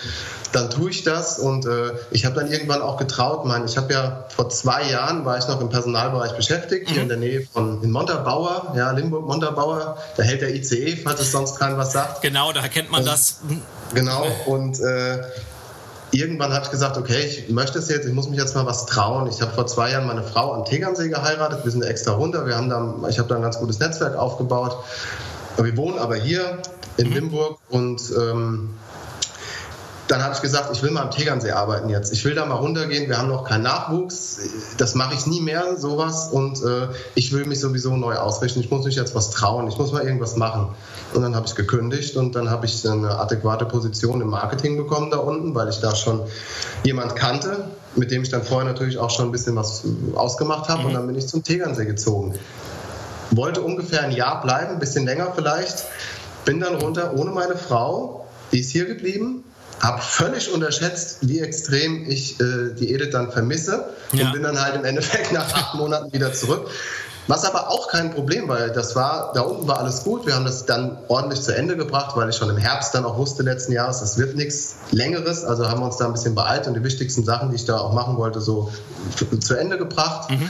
dann 0.53 0.71
tue 0.71 0.91
ich 0.91 1.03
das. 1.03 1.39
Und 1.39 1.65
äh, 1.65 1.93
ich 2.11 2.25
habe 2.27 2.35
dann 2.35 2.51
irgendwann 2.51 2.83
auch 2.83 2.99
getraut. 2.99 3.47
Mein, 3.47 3.65
ich 3.65 3.77
habe 3.77 3.93
ja 3.93 4.25
vor 4.35 4.51
zwei 4.51 4.91
Jahren 4.91 5.25
war 5.25 5.39
ich 5.39 5.49
noch 5.49 5.61
im 5.61 5.71
Personalbereich 5.71 6.37
beschäftigt, 6.37 6.89
mhm. 6.89 6.93
hier 6.93 7.03
in 7.03 7.09
der 7.09 7.19
Nähe 7.19 7.47
von 7.53 7.83
in 7.83 7.91
Montabaur, 7.91 8.75
ja, 8.77 8.91
Limburg, 8.93 9.27
Montabaur. 9.27 9.97
Da 10.17 10.23
hält 10.23 10.43
der 10.43 10.55
ICE, 10.55 10.97
falls 10.97 11.21
es 11.21 11.33
sonst 11.33 11.59
kein 11.59 11.77
was 11.79 11.93
sagt. 11.93 12.23
Genau, 12.23 12.53
da 12.53 12.69
kennt 12.69 12.91
man 12.91 13.01
und, 13.01 13.07
das. 13.07 13.41
Genau. 13.95 14.27
Und 14.47 14.79
äh, 14.81 15.23
irgendwann 16.13 16.53
habe 16.53 16.65
ich 16.65 16.71
gesagt, 16.71 16.97
okay, 16.97 17.25
ich 17.25 17.49
möchte 17.49 17.79
es 17.79 17.89
jetzt, 17.89 18.07
ich 18.07 18.13
muss 18.13 18.29
mich 18.29 18.39
jetzt 18.39 18.55
mal 18.55 18.67
was 18.67 18.87
trauen. 18.87 19.29
Ich 19.29 19.41
habe 19.41 19.53
vor 19.53 19.67
zwei 19.67 19.91
Jahren 19.91 20.07
meine 20.07 20.23
Frau 20.23 20.53
am 20.53 20.65
Tegernsee 20.65 21.09
geheiratet, 21.09 21.65
wir 21.65 21.73
sind 21.73 21.83
extra 21.83 22.13
runter, 22.13 22.47
wir 22.47 22.57
haben 22.57 22.69
da, 22.69 23.09
ich 23.09 23.19
habe 23.19 23.29
da 23.29 23.37
ein 23.37 23.43
ganz 23.43 23.59
gutes 23.59 23.79
Netzwerk 23.79 24.17
aufgebaut. 24.17 24.77
Wir 25.57 25.77
wohnen 25.77 25.99
aber 25.99 26.17
hier 26.17 26.59
in 26.97 27.09
mhm. 27.09 27.15
Limburg 27.15 27.59
und 27.71 28.01
ähm, 28.17 28.71
dann 30.09 30.23
habe 30.23 30.35
ich 30.35 30.43
gesagt, 30.43 30.69
ich 30.73 30.83
will 30.83 30.91
mal 30.91 31.03
am 31.03 31.11
Tegernsee 31.11 31.53
arbeiten 31.53 31.89
jetzt. 31.89 32.13
Ich 32.13 32.25
will 32.25 32.35
da 32.35 32.45
mal 32.45 32.57
runtergehen. 32.57 33.09
Wir 33.09 33.17
haben 33.17 33.29
noch 33.29 33.45
keinen 33.45 33.63
Nachwuchs. 33.63 34.41
Das 34.77 34.95
mache 34.95 35.15
ich 35.15 35.27
nie 35.27 35.41
mehr, 35.41 35.79
sowas. 35.79 36.29
Und 36.31 36.63
äh, 36.63 36.89
ich 37.15 37.33
will 37.33 37.47
mich 37.47 37.61
sowieso 37.61 37.97
neu 37.97 38.17
ausrichten. 38.17 38.61
Ich 38.61 38.71
muss 38.71 38.85
mich 38.85 38.97
jetzt 38.97 39.15
was 39.15 39.31
trauen. 39.31 39.69
Ich 39.69 39.79
muss 39.79 39.93
mal 39.93 40.05
irgendwas 40.05 40.37
machen. 40.37 40.75
Und 41.15 41.23
dann 41.23 41.37
habe 41.37 41.47
ich 41.47 41.55
gekündigt 41.55 42.17
und 42.17 42.35
dann 42.35 42.51
habe 42.51 42.67
ich 42.67 42.89
eine 42.89 43.19
adäquate 43.19 43.67
Position 43.67 44.21
im 44.21 44.29
Marketing 44.29 44.77
bekommen 44.77 45.11
da 45.11 45.19
unten, 45.19 45.55
weil 45.55 45.69
ich 45.69 45.81
da 45.81 45.95
schon 45.95 46.23
jemand 46.85 47.17
kannte, 47.17 47.65
mit 47.97 48.11
dem 48.11 48.23
ich 48.23 48.31
dann 48.31 48.43
vorher 48.43 48.71
natürlich 48.71 48.99
auch 48.99 49.11
schon 49.11 49.27
ein 49.27 49.33
bisschen 49.33 49.57
was 49.57 49.85
ausgemacht 50.15 50.69
habe. 50.69 50.81
Mhm. 50.81 50.87
Und 50.87 50.95
dann 50.95 51.07
bin 51.07 51.17
ich 51.17 51.27
zum 51.27 51.43
Tegernsee 51.43 51.85
gezogen. 51.85 52.35
Wollte 53.31 53.63
ungefähr 53.63 54.03
ein 54.03 54.13
Jahr 54.13 54.41
bleiben, 54.43 54.73
ein 54.73 54.79
bisschen 54.79 55.05
länger 55.05 55.33
vielleicht. 55.35 55.85
Bin 56.45 56.61
dann 56.61 56.75
runter 56.77 57.15
ohne 57.17 57.31
meine 57.31 57.57
Frau. 57.57 58.27
Die 58.53 58.61
ist 58.61 58.71
hier 58.71 58.87
geblieben 58.87 59.45
habe 59.83 60.01
völlig 60.01 60.53
unterschätzt, 60.53 61.19
wie 61.23 61.41
extrem 61.41 62.09
ich 62.09 62.41
äh, 62.41 62.73
die 62.79 62.95
Edith 62.95 63.11
dann 63.11 63.33
vermisse 63.33 63.91
ja. 64.13 64.27
und 64.27 64.33
bin 64.33 64.43
dann 64.45 64.61
halt 64.61 64.77
im 64.77 64.85
Endeffekt 64.85 65.33
nach 65.33 65.53
acht 65.53 65.75
Monaten 65.75 66.13
wieder 66.13 66.33
zurück. 66.33 66.71
Was 67.29 67.45
aber 67.45 67.71
auch 67.71 67.89
kein 67.89 68.13
Problem 68.13 68.49
war, 68.49 68.69
das 68.69 68.97
war, 68.97 69.33
da 69.33 69.43
unten 69.43 69.69
war 69.69 69.79
alles 69.79 70.03
gut. 70.03 70.27
Wir 70.27 70.35
haben 70.35 70.45
das 70.45 70.67
dann 70.67 70.99
ordentlich 71.09 71.41
zu 71.43 71.55
Ende 71.55 71.77
gebracht, 71.77 72.17
weil 72.17 72.29
ich 72.29 72.37
schon 72.37 72.51
im 72.51 72.57
Herbst 72.57 72.95
dann 72.95 73.05
auch 73.05 73.17
wusste 73.17 73.43
letzten 73.43 73.73
Jahres, 73.73 74.03
es 74.03 74.19
wird 74.19 74.37
nichts 74.37 74.77
Längeres. 74.91 75.45
Also 75.45 75.69
haben 75.69 75.81
wir 75.81 75.87
uns 75.87 75.99
da 75.99 76.07
ein 76.07 76.13
bisschen 76.13 76.35
beeilt 76.35 76.67
und 76.67 76.75
die 76.75 76.83
wichtigsten 76.83 77.25
Sachen, 77.25 77.51
die 77.51 77.57
ich 77.57 77.65
da 77.65 77.79
auch 77.79 77.93
machen 77.93 78.17
wollte, 78.17 78.41
so 78.41 78.73
zu 79.41 79.55
Ende 79.55 79.79
gebracht. 79.79 80.31
Mhm. 80.31 80.49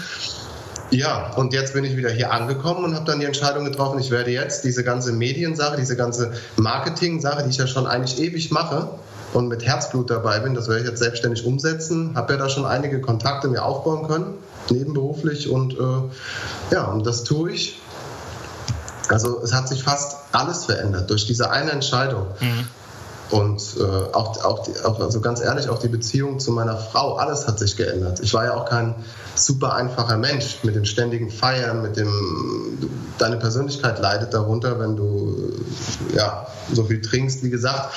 Ja, 0.91 1.33
und 1.37 1.55
jetzt 1.55 1.73
bin 1.73 1.85
ich 1.85 1.97
wieder 1.97 2.11
hier 2.11 2.33
angekommen 2.33 2.85
und 2.85 2.95
habe 2.95 3.07
dann 3.07 3.19
die 3.19 3.25
Entscheidung 3.25 3.65
getroffen, 3.65 3.99
ich 3.99 4.11
werde 4.11 4.31
jetzt 4.31 4.65
diese 4.65 4.85
ganze 4.85 5.13
Mediensache, 5.13 5.77
diese 5.77 5.97
ganze 5.97 6.33
Marketing-Sache, 6.57 7.45
die 7.45 7.51
ich 7.51 7.57
ja 7.57 7.67
schon 7.67 7.87
eigentlich 7.87 8.21
ewig 8.21 8.51
mache, 8.51 8.89
und 9.33 9.49
mit 9.49 9.65
Herzblut 9.65 10.11
dabei 10.11 10.41
bin. 10.41 10.55
Das 10.55 10.69
werde 10.69 10.83
ich 10.83 10.89
jetzt 10.89 10.99
selbstständig 10.99 11.45
umsetzen. 11.45 12.13
Habe 12.15 12.35
ja 12.35 12.39
da 12.39 12.49
schon 12.49 12.67
einige 12.67 13.01
Kontakte 13.01 13.49
mir 13.49 13.65
aufbauen 13.65 14.07
können, 14.07 14.35
nebenberuflich. 14.71 15.49
Und 15.49 15.75
äh, 15.75 16.75
ja, 16.75 16.87
und 16.87 17.07
das 17.07 17.25
tue 17.25 17.53
ich. 17.53 17.81
Also 19.09 19.43
es 19.43 19.53
hat 19.53 19.69
sich 19.69 19.83
fast 19.83 20.17
alles 20.33 20.65
verändert 20.67 21.11
durch 21.11 21.27
diese 21.27 21.51
eine 21.51 21.73
Entscheidung. 21.73 22.27
Mhm. 22.41 22.67
Und 23.33 23.63
äh, 23.79 23.83
auch, 23.83 24.45
auch, 24.45 24.63
die, 24.63 24.79
auch, 24.85 25.01
also 25.01 25.23
ganz 25.23 25.41
ehrlich, 25.41 25.71
auch 25.71 25.79
die 25.79 25.89
Beziehung 25.89 26.39
zu 26.39 26.53
meiner 26.53 26.77
Frau, 26.77 27.17
alles 27.17 27.49
hat 27.49 27.59
sich 27.59 27.77
geändert. 27.77 28.21
Ich 28.21 28.35
war 28.35 28.45
ja 28.45 28.55
auch 28.55 28.67
kein 28.67 28.95
super 29.35 29.75
einfacher 29.75 30.19
Mensch 30.19 30.59
mit 30.65 30.75
den 30.75 30.85
ständigen 30.85 31.31
Feiern, 31.31 31.81
mit 31.81 31.97
dem, 31.97 32.13
deine 33.17 33.39
Persönlichkeit 33.39 33.99
leidet 34.01 34.35
darunter, 34.35 34.79
wenn 34.79 34.97
du 34.97 35.51
ja, 36.15 36.47
so 36.75 36.85
viel 36.85 37.01
trinkst, 37.01 37.43
wie 37.43 37.49
gesagt. 37.49 37.95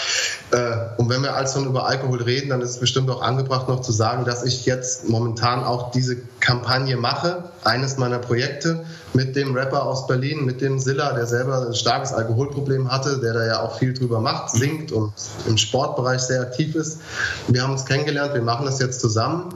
Äh, 0.51 0.77
und 0.95 1.09
wenn 1.09 1.21
wir 1.21 1.35
also 1.35 1.59
über 1.65 1.85
Alkohol 1.85 2.21
reden, 2.21 2.49
dann 2.49 2.61
ist 2.61 2.69
es 2.69 2.77
bestimmt 2.77 3.09
auch 3.09 3.21
angebracht, 3.21 3.67
noch 3.67 3.81
zu 3.81 3.91
sagen, 3.91 4.23
dass 4.23 4.43
ich 4.43 4.65
jetzt 4.65 5.09
momentan 5.09 5.65
auch 5.65 5.91
diese 5.91 6.15
Kampagne 6.45 6.95
mache, 6.95 7.45
eines 7.63 7.97
meiner 7.97 8.19
Projekte 8.19 8.85
mit 9.13 9.35
dem 9.35 9.55
Rapper 9.55 9.83
aus 9.83 10.05
Berlin, 10.05 10.45
mit 10.45 10.61
dem 10.61 10.77
Silla, 10.77 11.13
der 11.13 11.25
selber 11.25 11.65
ein 11.65 11.73
starkes 11.73 12.13
Alkoholproblem 12.13 12.91
hatte, 12.91 13.19
der 13.19 13.33
da 13.33 13.45
ja 13.47 13.61
auch 13.61 13.79
viel 13.79 13.95
drüber 13.95 14.19
macht, 14.19 14.51
singt 14.51 14.91
und 14.91 15.11
im 15.47 15.57
Sportbereich 15.57 16.21
sehr 16.21 16.41
aktiv 16.41 16.75
ist. 16.75 16.99
Wir 17.47 17.63
haben 17.63 17.71
uns 17.71 17.85
kennengelernt, 17.85 18.35
wir 18.35 18.43
machen 18.43 18.67
das 18.67 18.79
jetzt 18.79 19.01
zusammen. 19.01 19.55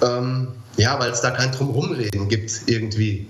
Ähm, 0.00 0.48
ja, 0.78 0.98
weil 0.98 1.10
es 1.10 1.20
da 1.20 1.30
kein 1.30 1.52
Drumherumreden 1.52 2.28
gibt 2.28 2.62
irgendwie. 2.66 3.28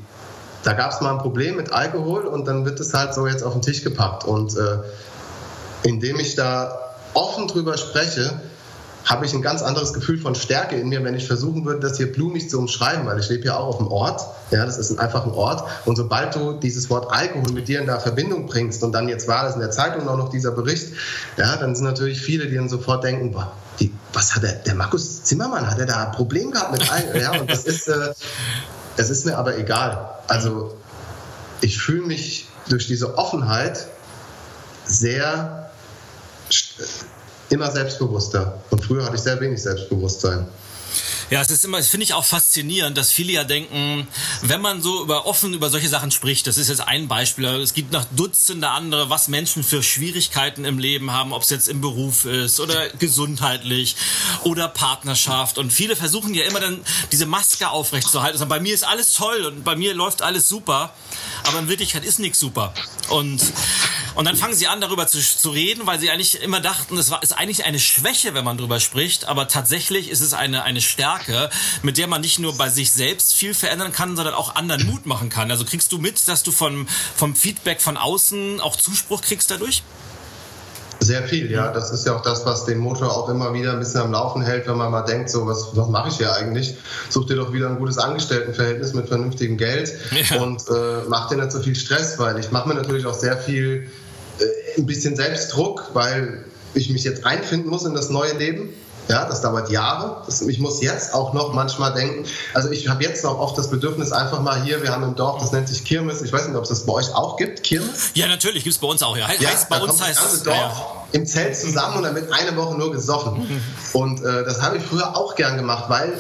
Da 0.63 0.75
gab 0.75 0.93
es 0.93 1.01
mal 1.01 1.11
ein 1.11 1.19
Problem 1.19 1.57
mit 1.57 1.73
Alkohol 1.73 2.27
und 2.27 2.47
dann 2.47 2.65
wird 2.65 2.79
es 2.79 2.95
halt 2.95 3.13
so 3.13 3.27
jetzt 3.27 3.43
auf 3.43 3.55
den 3.55 3.63
Tisch 3.63 3.83
gepackt. 3.83 4.25
Und 4.25 4.57
äh, 4.57 4.79
indem 5.83 6.21
ich 6.21 6.37
da 6.37 6.79
offen 7.15 7.49
drüber 7.49 7.77
spreche, 7.77 8.41
habe 9.05 9.27
ich 9.27 9.35
ein 9.35 9.43
ganz 9.43 9.63
anderes 9.63 9.93
Gefühl 9.93 10.19
von 10.19 10.35
Stärke 10.35 10.77
in 10.77 10.89
mir, 10.89 11.03
wenn 11.05 11.15
ich 11.15 11.27
versuchen 11.27 11.65
würde, 11.65 11.81
das 11.81 11.97
hier 11.97 12.13
blumig 12.13 12.49
zu 12.49 12.59
umschreiben, 12.59 13.07
weil 13.07 13.19
ich 13.19 13.29
lebe 13.29 13.47
ja 13.47 13.57
auch 13.57 13.67
auf 13.67 13.79
dem 13.79 13.89
Ort. 13.89 14.23
Ja, 14.51 14.65
das 14.65 14.79
ist 14.79 14.99
einfach 14.99 15.25
ein 15.25 15.33
Ort. 15.33 15.69
Und 15.87 15.97
sobald 15.97 16.35
du 16.35 16.53
dieses 16.53 16.89
Wort 16.91 17.13
Alkohol 17.13 17.53
mit 17.53 17.69
dir 17.69 17.81
in 17.81 17.87
der 17.87 18.01
Verbindung 18.01 18.47
bringst 18.47 18.83
und 18.83 18.93
dann 18.93 19.09
jetzt 19.09 19.27
war 19.29 19.45
das 19.45 19.55
in 19.55 19.61
der 19.61 19.71
Zeitung 19.71 20.09
auch 20.09 20.17
noch 20.17 20.31
dieser 20.31 20.53
Bericht, 20.53 20.89
ja, 21.37 21.57
dann 21.57 21.75
sind 21.75 21.85
natürlich 21.85 22.21
viele, 22.21 22.47
die 22.47 22.57
dann 22.57 22.69
sofort 22.69 23.03
denken, 23.03 23.33
boah, 23.33 23.53
die, 23.81 23.93
was 24.13 24.35
hat 24.35 24.43
der, 24.43 24.53
der 24.53 24.75
Markus 24.75 25.25
Zimmermann, 25.25 25.69
hat 25.69 25.79
er 25.79 25.87
da 25.87 26.07
ein 26.07 26.13
Problem 26.13 26.51
gehabt 26.51 26.73
mit 26.73 26.93
Alkohol? 26.93 27.21
Ja, 27.21 27.41
und 27.41 27.51
das 27.51 27.65
ist, 27.65 27.89
äh, 27.89 28.13
es 28.97 29.11
ist 29.11 29.27
mir 29.27 29.37
aber 29.37 29.59
egal. 29.59 30.11
Also 30.29 30.77
ich 31.61 31.79
fühle 31.79 32.07
mich 32.07 32.49
durch 32.69 32.87
diese 32.87 33.19
Offenheit 33.19 33.87
sehr 34.85 35.71
immer 37.51 37.71
selbstbewusster. 37.71 38.59
Und 38.71 38.85
früher 38.85 39.05
hatte 39.05 39.17
ich 39.17 39.23
sehr 39.23 39.41
wenig 39.41 39.63
Selbstbewusstsein. 39.63 40.47
Ja, 41.31 41.41
es 41.41 41.51
ist 41.51 41.65
immer, 41.65 41.79
das 41.79 41.89
finde 41.89 42.05
ich 42.05 42.15
auch 42.15 42.25
faszinierend, 42.25 42.97
dass 42.99 43.11
viele 43.11 43.33
ja 43.33 43.45
denken, 43.45 44.07
wenn 44.43 44.61
man 44.61 44.83
so 44.83 45.03
über 45.03 45.27
offen 45.27 45.55
über 45.55 45.71
solche 45.71 45.89
Sachen 45.89 46.11
spricht, 46.11 46.47
das 46.47 46.59
ist 46.59 46.69
jetzt 46.69 46.81
ein 46.81 47.09
Beispiel, 47.09 47.45
es 47.45 47.75
gibt 47.75 47.93
noch 47.93 48.05
Dutzende 48.17 48.69
andere, 48.69 49.09
was 49.09 49.29
Menschen 49.29 49.65
für 49.65 49.83
Schwierigkeiten 49.83 50.65
im 50.65 50.79
Leben 50.79 51.13
haben, 51.13 51.33
ob 51.33 51.43
es 51.43 51.51
jetzt 51.51 51.69
im 51.69 51.81
Beruf 51.81 52.25
ist 52.25 52.61
oder 52.61 52.91
gesundheitlich 52.91 53.97
oder 54.45 54.69
Partnerschaft. 54.69 55.59
Und 55.59 55.73
viele 55.73 55.97
versuchen 55.97 56.35
ja 56.35 56.45
immer 56.45 56.61
dann 56.61 56.81
diese 57.13 57.27
Maske 57.27 57.71
aufrechtzuerhalten. 57.71 58.37
Also 58.37 58.47
bei 58.47 58.61
mir 58.61 58.75
ist 58.75 58.85
alles 58.85 59.15
toll 59.15 59.45
und 59.47 59.65
bei 59.65 59.77
mir 59.77 59.95
läuft 59.95 60.23
alles 60.23 60.49
super, 60.49 60.93
aber 61.45 61.61
in 61.61 61.69
Wirklichkeit 61.69 62.05
ist 62.05 62.19
nichts 62.19 62.39
super. 62.39 62.75
Und 63.09 63.41
Und 64.15 64.27
dann 64.27 64.37
fangen 64.37 64.53
sie 64.55 64.67
an, 64.67 64.83
darüber 64.83 65.07
zu, 65.07 65.19
zu 65.21 65.49
reden, 65.49 65.87
weil 65.87 65.99
sie 65.99 66.11
eigentlich 66.11 66.43
immer 66.43 66.61
dachten, 66.61 66.99
es 66.99 67.11
ist 67.23 67.33
eigentlich 67.33 67.65
eine 67.65 67.79
Schwäche, 67.79 68.35
wenn 68.35 68.45
man 68.45 68.59
darüber 68.59 68.79
spricht, 68.79 69.25
aber 69.25 69.49
tatsächlich 69.49 70.11
ist 70.11 70.21
es 70.21 70.35
eine, 70.35 70.65
eine 70.65 70.82
Stärke, 70.83 71.51
mit 71.83 71.99
der 71.99 72.07
man 72.07 72.21
nicht 72.21 72.39
nur 72.39 72.57
bei 72.57 72.69
sich 72.69 72.93
selbst 72.93 73.35
viel 73.35 73.55
verändern 73.55 73.93
kann, 73.93 74.17
sondern 74.17 74.35
auch 74.35 74.55
anderen 74.55 74.87
Mut 74.87 75.07
machen 75.07 75.31
kann. 75.31 75.51
Also 75.51 75.65
kriegst 75.65 75.93
du 75.93 75.99
mit, 75.99 76.29
dass 76.29 76.43
du 76.43 76.53
vom, 76.53 76.87
vom 77.17 77.35
Feedback 77.35 77.81
von 77.81 77.97
außen 77.97 78.61
auch 78.61 78.77
Zuspruch 78.77 79.23
kriegst 79.23 79.51
dadurch? 79.51 79.83
Sehr 81.03 81.25
viel, 81.25 81.51
ja. 81.51 81.73
Das 81.73 81.91
ist 81.91 82.07
ja 82.07 82.15
auch 82.15 82.23
das, 82.23 82.47
was 82.47 82.65
den 82.65 82.79
Motor 82.79 83.17
auch 83.17 83.29
immer 83.29 83.53
wieder 83.55 83.73
ein 83.73 83.81
bisschen 83.81 84.01
am 84.03 84.13
Laufen 84.13 84.43
hält, 84.43 84.69
wenn 84.69 84.77
man 84.77 84.93
mal 84.93 85.03
denkt, 85.03 85.31
so, 85.31 85.47
was, 85.47 85.77
was 85.77 85.89
mache 85.89 86.09
ich 86.09 86.19
hier 86.19 86.33
eigentlich? 86.33 86.77
Such 87.09 87.27
dir 87.27 87.37
doch 87.37 87.53
wieder 87.53 87.69
ein 87.69 87.79
gutes 87.79 87.99
Angestelltenverhältnis 87.99 88.95
mit 88.95 89.09
vernünftigem 89.09 89.57
Geld 89.57 89.93
ja. 90.13 90.41
und 90.41 90.63
äh, 90.69 91.03
mach 91.09 91.29
dir 91.29 91.37
nicht 91.37 91.51
so 91.51 91.61
viel 91.61 91.75
Stress, 91.75 92.19
weil 92.19 92.39
ich 92.39 92.53
mache 92.53 92.69
mir 92.69 92.75
natürlich 92.75 93.05
auch 93.07 93.15
sehr 93.15 93.37
viel, 93.37 93.91
äh, 94.39 94.45
ein 94.81 94.87
bisschen 94.87 95.17
Selbstdruck, 95.17 95.91
weil 95.93 96.45
ich 96.75 96.89
mich 96.91 97.05
jetzt 97.05 97.27
einfinden 97.27 97.69
muss 97.69 97.85
in 97.85 97.95
das 97.95 98.11
neue 98.11 98.35
Leben. 98.35 98.69
Ja, 99.09 99.27
das 99.27 99.41
dauert 99.41 99.71
Jahre. 99.71 100.23
Das, 100.27 100.43
ich 100.43 100.59
muss 100.59 100.81
jetzt 100.81 101.13
auch 101.13 101.33
noch 101.33 101.53
manchmal 101.53 101.93
denken, 101.93 102.25
also 102.55 102.71
ich 102.71 102.89
habe 102.89 103.03
jetzt 103.03 103.25
noch 103.25 103.39
oft 103.39 103.59
das 103.59 103.69
Bedürfnis, 103.69 104.13
einfach 104.13 104.41
mal 104.41 104.63
hier, 104.63 104.83
wir 104.83 104.91
haben 104.91 105.03
im 105.03 105.15
Dorf, 105.15 105.41
das 105.41 105.53
nennt 105.53 105.69
sich 105.69 105.85
Kirmes. 105.85 106.23
Ich 106.23 106.33
weiß 106.33 106.47
nicht, 106.47 106.57
ob 106.57 106.63
es 106.63 106.69
das 106.69 106.87
bei 106.87 106.93
euch 106.93 107.15
auch 107.15 107.37
gibt, 107.37 107.63
Kirmes? 107.63 108.11
Ja, 108.15 108.29
natürlich, 108.29 108.65
gibt 108.65 108.75
es 108.75 108.81
bei 108.81 108.87
uns 108.87 109.03
auch. 109.03 109.17
Ja. 109.17 109.29
He 109.29 109.43
ja 109.43 109.51
heißt, 109.51 109.69
bei 109.69 109.81
uns 109.81 110.01
heißt 110.01 110.21
das 110.23 110.43
Dorf 110.43 110.57
ja. 110.57 111.05
im 111.13 111.27
Zelt 111.27 111.57
zusammen 111.57 111.99
und 111.99 112.03
dann 112.05 112.15
wird 112.15 112.33
eine 112.33 112.57
Woche 112.57 112.77
nur 112.77 112.93
gesoffen. 112.93 113.63
Und 113.93 114.23
äh, 114.23 114.45
das 114.45 114.63
habe 114.63 114.79
ich 114.79 114.85
früher 114.85 115.17
auch 115.17 115.35
gern 115.35 115.57
gemacht, 115.57 115.85
weil 115.89 116.13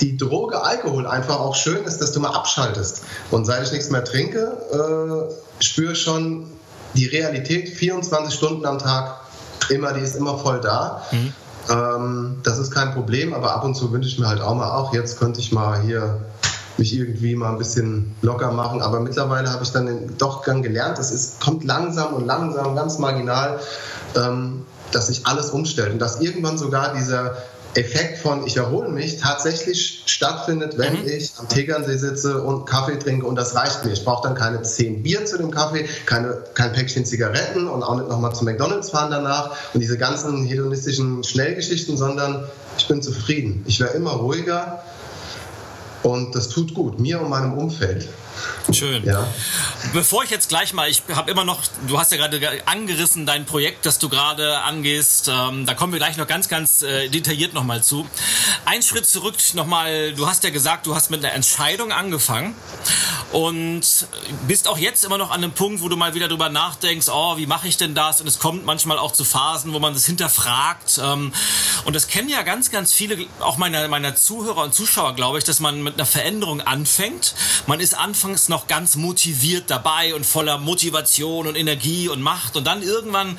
die 0.00 0.16
Droge 0.16 0.62
Alkohol 0.62 1.06
einfach 1.06 1.38
auch 1.38 1.54
schön 1.54 1.84
ist, 1.84 1.98
dass 1.98 2.12
du 2.12 2.20
mal 2.20 2.30
abschaltest. 2.30 3.02
Und 3.30 3.44
seit 3.44 3.64
ich 3.64 3.72
nichts 3.72 3.90
mehr 3.90 4.04
trinke, 4.04 5.28
äh, 5.30 5.62
spüre 5.64 5.94
schon 5.94 6.50
die 6.94 7.06
Realität 7.06 7.68
24 7.68 8.34
Stunden 8.34 8.66
am 8.66 8.78
Tag 8.78 9.20
immer, 9.70 9.92
die 9.92 10.00
ist 10.00 10.16
immer 10.16 10.38
voll 10.38 10.60
da. 10.60 11.04
Mhm. 11.10 11.32
Ähm, 11.70 12.36
das 12.42 12.58
ist 12.58 12.70
kein 12.70 12.92
Problem, 12.92 13.32
aber 13.32 13.54
ab 13.54 13.64
und 13.64 13.74
zu 13.74 13.92
wünsche 13.92 14.08
ich 14.08 14.18
mir 14.18 14.28
halt 14.28 14.40
auch 14.40 14.54
mal, 14.54 14.70
auch 14.70 14.92
jetzt 14.92 15.18
könnte 15.18 15.40
ich 15.40 15.52
mal 15.52 15.80
hier 15.80 16.20
mich 16.76 16.96
irgendwie 16.96 17.36
mal 17.36 17.50
ein 17.50 17.58
bisschen 17.58 18.14
locker 18.22 18.50
machen. 18.50 18.82
Aber 18.82 19.00
mittlerweile 19.00 19.50
habe 19.50 19.62
ich 19.62 19.70
dann 19.70 20.14
doch 20.18 20.42
gelernt, 20.42 20.98
es 20.98 21.10
ist, 21.10 21.40
kommt 21.40 21.64
langsam 21.64 22.14
und 22.14 22.26
langsam, 22.26 22.74
ganz 22.74 22.98
marginal, 22.98 23.60
ähm, 24.16 24.64
dass 24.92 25.08
sich 25.08 25.26
alles 25.26 25.50
umstellt 25.50 25.92
und 25.92 25.98
dass 25.98 26.20
irgendwann 26.20 26.58
sogar 26.58 26.94
dieser 26.94 27.36
Effekt 27.76 28.18
von 28.18 28.46
ich 28.46 28.56
erhole 28.56 28.88
mich 28.88 29.18
tatsächlich 29.18 30.02
stattfindet, 30.06 30.78
wenn 30.78 31.02
mhm. 31.02 31.08
ich 31.08 31.32
am 31.38 31.48
Tegernsee 31.48 31.96
sitze 31.96 32.42
und 32.42 32.66
Kaffee 32.66 32.98
trinke 32.98 33.26
und 33.26 33.36
das 33.36 33.54
reicht 33.54 33.84
mir. 33.84 33.92
Ich 33.92 34.04
brauche 34.04 34.26
dann 34.28 34.36
keine 34.36 34.62
zehn 34.62 35.02
Bier 35.02 35.24
zu 35.24 35.38
dem 35.38 35.50
Kaffee, 35.50 35.88
keine, 36.06 36.42
kein 36.54 36.72
Päckchen 36.72 37.04
Zigaretten 37.04 37.68
und 37.68 37.82
auch 37.82 37.96
nicht 37.96 38.08
nochmal 38.08 38.34
zu 38.34 38.44
McDonalds 38.44 38.90
fahren 38.90 39.10
danach 39.10 39.56
und 39.74 39.80
diese 39.80 39.98
ganzen 39.98 40.44
hedonistischen 40.44 41.24
Schnellgeschichten, 41.24 41.96
sondern 41.96 42.44
ich 42.78 42.86
bin 42.86 43.02
zufrieden. 43.02 43.64
Ich 43.66 43.80
werde 43.80 43.94
immer 43.94 44.12
ruhiger 44.12 44.82
und 46.02 46.34
das 46.34 46.48
tut 46.48 46.74
gut, 46.74 47.00
mir 47.00 47.20
und 47.20 47.30
meinem 47.30 47.54
Umfeld. 47.54 48.08
Schön. 48.72 49.04
Ja. 49.04 49.26
Bevor 49.92 50.24
ich 50.24 50.30
jetzt 50.30 50.48
gleich 50.48 50.72
mal, 50.72 50.88
ich 50.88 51.02
habe 51.14 51.30
immer 51.30 51.44
noch, 51.44 51.62
du 51.86 51.98
hast 51.98 52.10
ja 52.12 52.18
gerade 52.18 52.40
angerissen 52.66 53.26
dein 53.26 53.44
Projekt, 53.46 53.86
das 53.86 53.98
du 53.98 54.08
gerade 54.08 54.58
angehst. 54.60 55.30
Ähm, 55.32 55.66
da 55.66 55.74
kommen 55.74 55.92
wir 55.92 56.00
gleich 56.00 56.16
noch 56.16 56.26
ganz, 56.26 56.48
ganz 56.48 56.82
äh, 56.82 57.08
detailliert 57.08 57.54
nochmal 57.54 57.84
zu. 57.84 58.06
Ein 58.64 58.82
Schritt 58.82 59.06
zurück 59.06 59.36
nochmal, 59.54 60.12
du 60.14 60.26
hast 60.26 60.44
ja 60.44 60.50
gesagt, 60.50 60.86
du 60.86 60.94
hast 60.94 61.10
mit 61.10 61.24
einer 61.24 61.34
Entscheidung 61.34 61.92
angefangen 61.92 62.54
und 63.32 63.82
bist 64.48 64.66
auch 64.66 64.78
jetzt 64.78 65.04
immer 65.04 65.18
noch 65.18 65.30
an 65.30 65.44
einem 65.44 65.52
Punkt, 65.52 65.82
wo 65.82 65.88
du 65.88 65.96
mal 65.96 66.14
wieder 66.14 66.28
drüber 66.28 66.48
nachdenkst, 66.48 67.08
oh, 67.08 67.36
wie 67.36 67.46
mache 67.46 67.68
ich 67.68 67.76
denn 67.76 67.94
das? 67.94 68.20
Und 68.20 68.26
es 68.26 68.38
kommt 68.38 68.64
manchmal 68.64 68.98
auch 68.98 69.12
zu 69.12 69.24
Phasen, 69.24 69.72
wo 69.72 69.78
man 69.78 69.94
das 69.94 70.06
hinterfragt. 70.06 71.00
Ähm, 71.02 71.32
und 71.84 71.94
das 71.94 72.08
kennen 72.08 72.28
ja 72.28 72.42
ganz, 72.42 72.70
ganz 72.70 72.92
viele, 72.92 73.26
auch 73.40 73.58
meiner, 73.58 73.86
meiner 73.88 74.16
Zuhörer 74.16 74.62
und 74.62 74.74
Zuschauer, 74.74 75.14
glaube 75.14 75.38
ich, 75.38 75.44
dass 75.44 75.60
man 75.60 75.82
mit 75.82 75.94
einer 75.94 76.06
Veränderung 76.06 76.60
anfängt. 76.60 77.34
Man 77.66 77.80
ist 77.80 77.96
anfangs 77.96 78.23
noch 78.48 78.66
ganz 78.66 78.96
motiviert 78.96 79.64
dabei 79.68 80.14
und 80.14 80.24
voller 80.24 80.58
Motivation 80.58 81.46
und 81.46 81.56
Energie 81.56 82.08
und 82.08 82.22
Macht. 82.22 82.56
Und 82.56 82.64
dann 82.64 82.82
irgendwann 82.82 83.38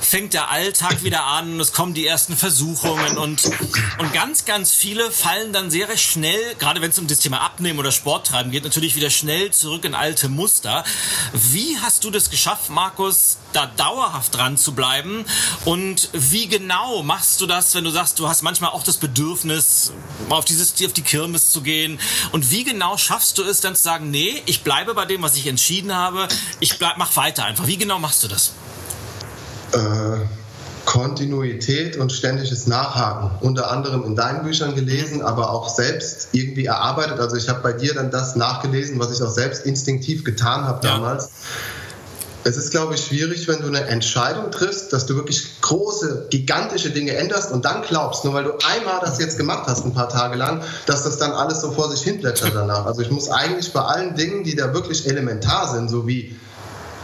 fängt 0.00 0.34
der 0.34 0.50
Alltag 0.50 1.02
wieder 1.02 1.24
an, 1.24 1.58
es 1.60 1.72
kommen 1.72 1.94
die 1.94 2.06
ersten 2.06 2.36
Versuchungen 2.36 3.18
und, 3.18 3.44
und 3.98 4.12
ganz, 4.12 4.44
ganz 4.44 4.72
viele 4.72 5.10
fallen 5.10 5.52
dann 5.52 5.70
sehr 5.70 5.96
schnell, 5.96 6.54
gerade 6.58 6.80
wenn 6.80 6.90
es 6.90 6.98
um 6.98 7.06
das 7.06 7.18
Thema 7.20 7.40
Abnehmen 7.40 7.78
oder 7.78 7.92
Sport 7.92 8.26
treiben 8.26 8.50
geht, 8.50 8.64
natürlich 8.64 8.96
wieder 8.96 9.10
schnell 9.10 9.50
zurück 9.50 9.84
in 9.84 9.94
alte 9.94 10.28
Muster. 10.28 10.84
Wie 11.32 11.78
hast 11.78 12.04
du 12.04 12.10
das 12.10 12.30
geschafft, 12.30 12.70
Markus, 12.70 13.38
da 13.52 13.66
dauerhaft 13.66 14.34
dran 14.34 14.56
zu 14.56 14.74
bleiben? 14.74 15.24
Und 15.64 16.10
wie 16.12 16.48
genau 16.48 17.02
machst 17.02 17.40
du 17.40 17.46
das, 17.46 17.74
wenn 17.74 17.84
du 17.84 17.90
sagst, 17.90 18.18
du 18.18 18.28
hast 18.28 18.42
manchmal 18.42 18.70
auch 18.70 18.82
das 18.82 18.96
Bedürfnis, 18.98 19.92
auf, 20.28 20.44
dieses, 20.44 20.74
auf 20.84 20.92
die 20.92 21.02
Kirmes 21.02 21.50
zu 21.50 21.62
gehen? 21.62 21.98
Und 22.32 22.50
wie 22.50 22.64
genau 22.64 22.96
schaffst 22.96 23.38
du 23.38 23.42
es 23.42 23.60
dann 23.60 23.76
zu 23.76 23.82
sagen, 23.82 24.10
nee, 24.10 24.17
ich 24.46 24.64
bleibe 24.64 24.94
bei 24.94 25.04
dem, 25.04 25.22
was 25.22 25.36
ich 25.36 25.46
entschieden 25.46 25.94
habe, 25.94 26.28
ich 26.60 26.78
bleib, 26.78 26.98
mach 26.98 27.14
weiter 27.16 27.44
einfach. 27.44 27.66
Wie 27.66 27.76
genau 27.76 27.98
machst 27.98 28.22
du 28.24 28.28
das? 28.28 28.52
Äh, 29.72 30.26
Kontinuität 30.84 31.98
und 31.98 32.12
ständiges 32.12 32.66
Nachhaken. 32.66 33.30
Unter 33.40 33.70
anderem 33.70 34.04
in 34.04 34.16
deinen 34.16 34.42
Büchern 34.42 34.74
gelesen, 34.74 35.20
aber 35.20 35.50
auch 35.50 35.68
selbst 35.68 36.28
irgendwie 36.32 36.64
erarbeitet. 36.64 37.20
Also 37.20 37.36
ich 37.36 37.50
habe 37.50 37.60
bei 37.60 37.74
dir 37.74 37.92
dann 37.92 38.10
das 38.10 38.36
nachgelesen, 38.36 38.98
was 38.98 39.12
ich 39.12 39.22
auch 39.22 39.30
selbst 39.30 39.66
instinktiv 39.66 40.24
getan 40.24 40.64
habe 40.64 40.80
damals. 40.80 41.30
Es 42.44 42.56
ist, 42.56 42.70
glaube 42.70 42.94
ich, 42.94 43.04
schwierig, 43.04 43.48
wenn 43.48 43.60
du 43.60 43.66
eine 43.66 43.80
Entscheidung 43.86 44.50
triffst, 44.50 44.92
dass 44.92 45.06
du 45.06 45.16
wirklich 45.16 45.60
große, 45.60 46.28
gigantische 46.30 46.90
Dinge 46.90 47.16
änderst 47.16 47.52
und 47.52 47.64
dann 47.64 47.82
glaubst, 47.82 48.24
nur 48.24 48.32
weil 48.32 48.44
du 48.44 48.52
einmal 48.64 49.00
das 49.02 49.18
jetzt 49.18 49.36
gemacht 49.36 49.64
hast, 49.66 49.84
ein 49.84 49.92
paar 49.92 50.08
Tage 50.08 50.36
lang, 50.36 50.62
dass 50.86 51.02
das 51.02 51.18
dann 51.18 51.32
alles 51.32 51.60
so 51.60 51.72
vor 51.72 51.90
sich 51.90 52.02
hin 52.02 52.20
danach. 52.22 52.86
Also 52.86 53.02
ich 53.02 53.10
muss 53.10 53.28
eigentlich 53.28 53.72
bei 53.72 53.82
allen 53.82 54.14
Dingen, 54.14 54.44
die 54.44 54.54
da 54.54 54.72
wirklich 54.72 55.08
elementar 55.08 55.74
sind, 55.74 55.90
so 55.90 56.06
wie 56.06 56.36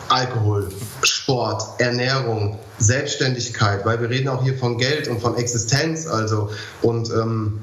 Alkohol, 0.09 0.69
Sport, 1.03 1.81
Ernährung, 1.81 2.59
Selbstständigkeit, 2.79 3.85
weil 3.85 4.01
wir 4.01 4.11
reden 4.11 4.29
auch 4.29 4.43
hier 4.43 4.57
von 4.57 4.79
Geld 4.79 5.09
und 5.09 5.21
von 5.21 5.37
Existenz, 5.37 6.07
also 6.07 6.51
und 6.83 7.11
ähm, 7.11 7.61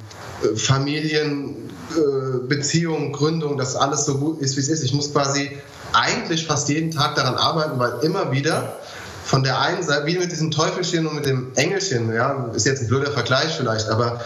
Familien, 0.56 1.70
äh, 1.92 3.12
Gründung, 3.12 3.58
dass 3.58 3.76
alles 3.76 4.06
so 4.06 4.18
gut 4.18 4.42
ist, 4.42 4.56
wie 4.56 4.62
es 4.62 4.70
ist. 4.70 4.84
Ich 4.84 4.94
muss 4.94 5.12
quasi 5.12 5.52
eigentlich 5.94 6.48
fast 6.48 6.70
jeden 6.70 6.92
Tag 6.92 7.16
daran 7.16 7.36
arbeiten, 7.36 7.80
weil 7.80 7.94
immer 8.02 8.32
wieder 8.32 8.78
von 9.24 9.44
der 9.44 9.60
einen 9.60 9.84
Seite, 9.84 10.06
wie 10.08 10.18
mit 10.18 10.32
diesem 10.32 10.52
Teufelchen 10.52 11.08
und 11.08 11.16
mit 11.16 11.26
dem 11.26 11.52
Engelchen, 11.56 12.14
ja, 12.14 12.50
ist 12.54 12.66
jetzt 12.66 12.82
ein 12.82 12.88
blöder 12.88 13.12
Vergleich 13.12 13.56
vielleicht, 13.56 13.90
aber 13.90 14.22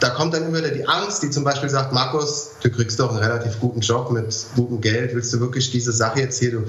da 0.00 0.10
kommt 0.10 0.34
dann 0.34 0.46
immer 0.46 0.58
wieder 0.58 0.70
die 0.70 0.86
Angst, 0.86 1.22
die 1.22 1.30
zum 1.30 1.42
Beispiel 1.42 1.70
sagt, 1.70 1.92
Markus, 1.92 2.50
du 2.62 2.70
kriegst 2.70 3.00
doch 3.00 3.10
einen 3.10 3.18
relativ 3.18 3.58
guten 3.60 3.80
Job 3.80 4.10
mit 4.10 4.34
gutem 4.54 4.80
Geld, 4.80 5.14
willst 5.14 5.32
du 5.32 5.40
wirklich 5.40 5.70
diese 5.70 5.92
Sache 5.92 6.20
jetzt 6.20 6.38
hier, 6.38 6.52
du, 6.52 6.64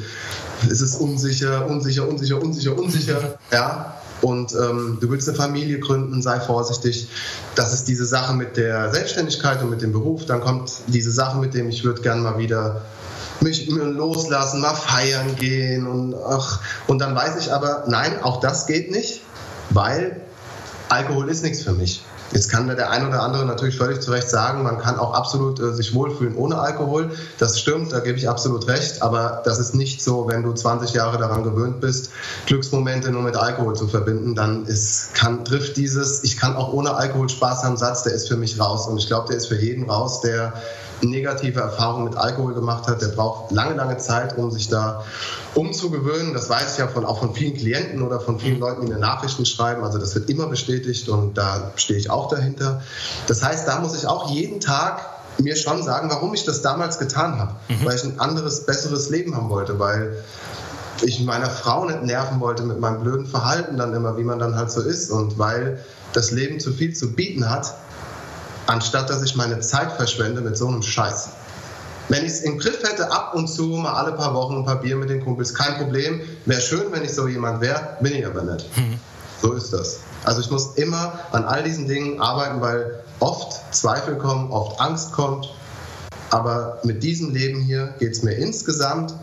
es 0.69 0.81
ist 0.81 0.95
unsicher, 0.95 1.65
unsicher, 1.67 2.07
unsicher, 2.07 2.41
unsicher, 2.41 2.77
unsicher, 2.77 3.37
ja, 3.51 3.97
und 4.21 4.53
ähm, 4.53 4.97
du 4.99 5.09
willst 5.09 5.27
eine 5.27 5.37
Familie 5.37 5.79
gründen, 5.79 6.21
sei 6.21 6.39
vorsichtig. 6.39 7.07
Das 7.55 7.73
ist 7.73 7.87
diese 7.87 8.05
Sache 8.05 8.33
mit 8.33 8.57
der 8.57 8.91
Selbstständigkeit 8.91 9.61
und 9.61 9.69
mit 9.69 9.81
dem 9.81 9.91
Beruf. 9.91 10.25
Dann 10.25 10.41
kommt 10.41 10.71
diese 10.87 11.11
Sache 11.11 11.37
mit 11.37 11.53
dem, 11.53 11.69
ich 11.69 11.83
würde 11.83 12.01
gerne 12.01 12.21
mal 12.21 12.37
wieder 12.37 12.81
mich 13.41 13.67
loslassen, 13.69 14.61
mal 14.61 14.75
feiern 14.75 15.35
gehen 15.35 15.87
und 15.87 16.15
ach, 16.15 16.61
und 16.87 16.99
dann 16.99 17.15
weiß 17.15 17.37
ich 17.37 17.51
aber, 17.53 17.83
nein, 17.87 18.21
auch 18.23 18.39
das 18.39 18.67
geht 18.67 18.91
nicht, 18.91 19.21
weil 19.69 20.21
Alkohol 20.89 21.29
ist 21.29 21.43
nichts 21.43 21.63
für 21.63 21.73
mich. 21.73 22.03
Jetzt 22.33 22.49
kann 22.49 22.67
der 22.67 22.91
ein 22.91 23.07
oder 23.07 23.21
andere 23.21 23.45
natürlich 23.45 23.77
völlig 23.77 24.01
zu 24.01 24.11
Recht 24.11 24.29
sagen, 24.29 24.63
man 24.63 24.79
kann 24.79 24.99
auch 24.99 25.13
absolut 25.13 25.59
äh, 25.59 25.73
sich 25.73 25.93
wohlfühlen 25.93 26.35
ohne 26.35 26.59
Alkohol. 26.59 27.11
Das 27.37 27.59
stimmt, 27.59 27.93
da 27.93 27.99
gebe 27.99 28.17
ich 28.17 28.27
absolut 28.27 28.67
recht. 28.67 29.01
Aber 29.01 29.41
das 29.45 29.59
ist 29.59 29.75
nicht 29.75 30.03
so, 30.03 30.27
wenn 30.27 30.43
du 30.43 30.51
20 30.51 30.93
Jahre 30.93 31.17
daran 31.17 31.43
gewöhnt 31.43 31.79
bist, 31.79 32.09
Glücksmomente 32.45 33.11
nur 33.11 33.21
mit 33.21 33.37
Alkohol 33.37 33.75
zu 33.75 33.87
verbinden, 33.87 34.35
dann 34.35 34.65
ist, 34.65 35.13
kann, 35.13 35.45
trifft 35.45 35.77
dieses, 35.77 36.23
ich 36.23 36.37
kann 36.37 36.55
auch 36.55 36.73
ohne 36.73 36.95
Alkohol 36.95 37.29
Spaß 37.29 37.63
haben, 37.63 37.77
Satz, 37.77 38.03
der 38.03 38.13
ist 38.13 38.27
für 38.27 38.37
mich 38.37 38.59
raus. 38.59 38.87
Und 38.87 38.97
ich 38.97 39.07
glaube, 39.07 39.27
der 39.29 39.37
ist 39.37 39.47
für 39.47 39.59
jeden 39.59 39.89
raus, 39.89 40.19
der 40.19 40.53
negative 41.01 41.59
Erfahrungen 41.59 42.05
mit 42.05 42.17
Alkohol 42.17 42.53
gemacht 42.53 42.87
hat, 42.87 43.01
der 43.01 43.09
braucht 43.09 43.51
lange, 43.51 43.75
lange 43.75 43.97
Zeit, 43.97 44.37
um 44.37 44.51
sich 44.51 44.67
da 44.69 45.03
umzugewöhnen. 45.53 46.33
Das 46.33 46.49
weiß 46.49 46.73
ich 46.73 46.79
ja 46.79 46.87
von, 46.87 47.05
auch 47.05 47.19
von 47.19 47.33
vielen 47.33 47.55
Klienten 47.55 48.01
oder 48.01 48.19
von 48.19 48.39
vielen 48.39 48.59
Leuten, 48.59 48.85
die 48.85 48.91
mir 48.91 48.99
Nachrichten 48.99 49.45
schreiben. 49.45 49.83
Also 49.83 49.97
das 49.97 50.15
wird 50.15 50.29
immer 50.29 50.47
bestätigt 50.47 51.09
und 51.09 51.37
da 51.37 51.71
stehe 51.75 51.99
ich 51.99 52.09
auch 52.09 52.29
dahinter. 52.29 52.81
Das 53.27 53.43
heißt, 53.43 53.67
da 53.67 53.79
muss 53.79 53.95
ich 53.95 54.07
auch 54.07 54.29
jeden 54.31 54.59
Tag 54.59 55.01
mir 55.39 55.55
schon 55.55 55.83
sagen, 55.83 56.09
warum 56.09 56.33
ich 56.33 56.45
das 56.45 56.61
damals 56.61 56.97
getan 56.99 57.39
habe. 57.39 57.55
Mhm. 57.67 57.85
Weil 57.85 57.95
ich 57.95 58.03
ein 58.03 58.19
anderes, 58.19 58.65
besseres 58.65 59.09
Leben 59.09 59.35
haben 59.35 59.49
wollte, 59.49 59.77
weil 59.79 60.23
ich 61.03 61.23
meiner 61.23 61.49
Frau 61.49 61.85
nicht 61.85 62.03
nerven 62.03 62.39
wollte 62.39 62.63
mit 62.63 62.79
meinem 62.79 63.01
blöden 63.01 63.27
Verhalten 63.27 63.77
dann 63.77 63.93
immer, 63.93 64.17
wie 64.17 64.23
man 64.23 64.39
dann 64.39 64.55
halt 64.55 64.71
so 64.71 64.81
ist 64.81 65.11
und 65.11 65.37
weil 65.37 65.83
das 66.13 66.31
Leben 66.31 66.59
zu 66.59 66.73
viel 66.73 66.95
zu 66.95 67.13
bieten 67.13 67.49
hat, 67.49 67.75
anstatt 68.67 69.09
dass 69.09 69.23
ich 69.23 69.35
meine 69.35 69.59
Zeit 69.59 69.91
verschwende 69.93 70.41
mit 70.41 70.57
so 70.57 70.67
einem 70.67 70.81
Scheiß. 70.81 71.29
Wenn 72.09 72.25
ich 72.25 72.31
es 72.31 72.41
im 72.41 72.57
Griff 72.57 72.81
hätte, 72.83 73.11
ab 73.11 73.33
und 73.35 73.47
zu 73.47 73.63
mal 73.63 73.93
alle 73.93 74.13
paar 74.13 74.33
Wochen 74.33 74.57
ein 74.57 74.65
paar 74.65 74.79
Bier 74.79 74.95
mit 74.95 75.09
den 75.09 75.23
Kumpels, 75.23 75.53
kein 75.53 75.75
Problem. 75.75 76.21
Wäre 76.45 76.61
schön, 76.61 76.91
wenn 76.91 77.03
ich 77.03 77.13
so 77.13 77.27
jemand 77.27 77.59
wäre, 77.59 77.97
bin 78.01 78.15
ich 78.15 78.25
aber 78.25 78.43
nicht. 78.43 78.77
Mhm. 78.77 78.99
So 79.41 79.53
ist 79.53 79.73
das. 79.73 79.99
Also 80.23 80.41
ich 80.41 80.49
muss 80.49 80.75
immer 80.75 81.19
an 81.31 81.43
all 81.43 81.63
diesen 81.63 81.87
Dingen 81.87 82.21
arbeiten, 82.21 82.61
weil 82.61 83.03
oft 83.19 83.61
Zweifel 83.75 84.15
kommen, 84.15 84.51
oft 84.51 84.79
Angst 84.79 85.11
kommt. 85.11 85.53
Aber 86.29 86.79
mit 86.83 87.03
diesem 87.03 87.33
Leben 87.33 87.61
hier 87.61 87.93
geht 87.99 88.13
es 88.13 88.23
mir 88.23 88.33
insgesamt 88.33 89.13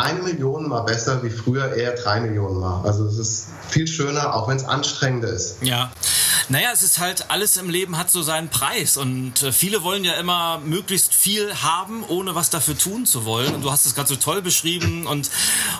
eine 0.00 0.22
Million 0.22 0.68
mal 0.68 0.82
besser 0.82 1.22
wie 1.22 1.30
früher 1.30 1.74
eher 1.74 1.92
drei 1.92 2.20
Millionen 2.20 2.60
mal. 2.60 2.82
Also 2.84 3.06
es 3.06 3.18
ist 3.18 3.46
viel 3.68 3.86
schöner, 3.86 4.34
auch 4.34 4.48
wenn 4.48 4.56
es 4.56 4.64
anstrengender 4.64 5.28
ist. 5.28 5.56
Ja. 5.62 5.90
Naja, 6.50 6.70
es 6.72 6.82
ist 6.82 6.98
halt, 6.98 7.30
alles 7.30 7.56
im 7.58 7.70
Leben 7.70 7.96
hat 7.96 8.10
so 8.10 8.22
seinen 8.22 8.48
Preis 8.48 8.96
und 8.96 9.40
äh, 9.40 9.52
viele 9.52 9.84
wollen 9.84 10.04
ja 10.04 10.14
immer 10.14 10.58
möglichst 10.58 11.14
viel 11.14 11.54
haben, 11.54 12.02
ohne 12.02 12.34
was 12.34 12.50
dafür 12.50 12.76
tun 12.76 13.06
zu 13.06 13.24
wollen. 13.24 13.54
Und 13.54 13.62
du 13.62 13.70
hast 13.70 13.86
es 13.86 13.94
gerade 13.94 14.08
so 14.08 14.16
toll 14.16 14.42
beschrieben 14.42 15.06
und, 15.06 15.30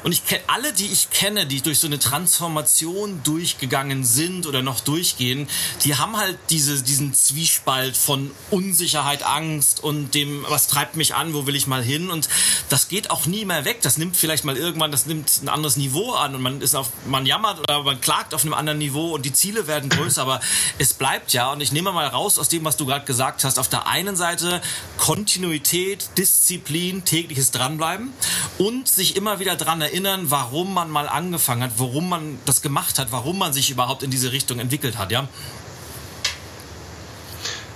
und 0.04 0.12
ich 0.12 0.24
kenne 0.24 0.42
alle, 0.46 0.72
die 0.72 0.86
ich 0.86 1.10
kenne, 1.10 1.44
die 1.44 1.60
durch 1.60 1.80
so 1.80 1.88
eine 1.88 1.98
Transformation 1.98 3.20
durchgegangen 3.24 4.04
sind 4.04 4.46
oder 4.46 4.62
noch 4.62 4.78
durchgehen, 4.78 5.48
die 5.82 5.96
haben 5.96 6.16
halt 6.16 6.38
diese, 6.50 6.80
diesen 6.80 7.14
Zwiespalt 7.14 7.96
von 7.96 8.30
Unsicherheit, 8.50 9.24
Angst 9.24 9.82
und 9.82 10.14
dem, 10.14 10.46
was 10.48 10.68
treibt 10.68 10.94
mich 10.94 11.16
an, 11.16 11.34
wo 11.34 11.48
will 11.48 11.56
ich 11.56 11.66
mal 11.66 11.82
hin 11.82 12.10
und 12.10 12.28
das 12.68 12.86
geht 12.86 13.10
auch 13.10 13.26
nie 13.26 13.44
mehr 13.44 13.64
weg. 13.64 13.80
Das 13.82 13.98
nimmt 13.98 14.09
vielleicht 14.16 14.44
mal 14.44 14.56
irgendwann, 14.56 14.90
das 14.90 15.06
nimmt 15.06 15.40
ein 15.42 15.48
anderes 15.48 15.76
Niveau 15.76 16.12
an 16.12 16.34
und 16.34 16.42
man 16.42 16.60
ist 16.60 16.74
auf, 16.74 16.90
man 17.06 17.26
jammert 17.26 17.58
oder 17.60 17.82
man 17.82 18.00
klagt 18.00 18.34
auf 18.34 18.42
einem 18.42 18.54
anderen 18.54 18.78
Niveau 18.78 19.14
und 19.14 19.24
die 19.24 19.32
Ziele 19.32 19.66
werden 19.66 19.88
größer, 19.90 20.22
aber 20.22 20.40
es 20.78 20.94
bleibt 20.94 21.32
ja, 21.32 21.52
und 21.52 21.60
ich 21.60 21.72
nehme 21.72 21.92
mal 21.92 22.06
raus 22.06 22.38
aus 22.38 22.48
dem, 22.48 22.64
was 22.64 22.76
du 22.76 22.86
gerade 22.86 23.04
gesagt 23.04 23.44
hast, 23.44 23.58
auf 23.58 23.68
der 23.68 23.86
einen 23.86 24.16
Seite 24.16 24.60
Kontinuität, 24.96 26.10
Disziplin, 26.18 27.04
tägliches 27.04 27.50
Dranbleiben 27.50 28.12
und 28.58 28.88
sich 28.88 29.16
immer 29.16 29.38
wieder 29.38 29.56
daran 29.56 29.80
erinnern, 29.80 30.30
warum 30.30 30.74
man 30.74 30.90
mal 30.90 31.08
angefangen 31.08 31.62
hat, 31.62 31.72
warum 31.76 32.08
man 32.08 32.38
das 32.44 32.62
gemacht 32.62 32.98
hat, 32.98 33.12
warum 33.12 33.38
man 33.38 33.52
sich 33.52 33.70
überhaupt 33.70 34.02
in 34.02 34.10
diese 34.10 34.32
Richtung 34.32 34.58
entwickelt 34.58 34.98
hat, 34.98 35.10
ja? 35.10 35.28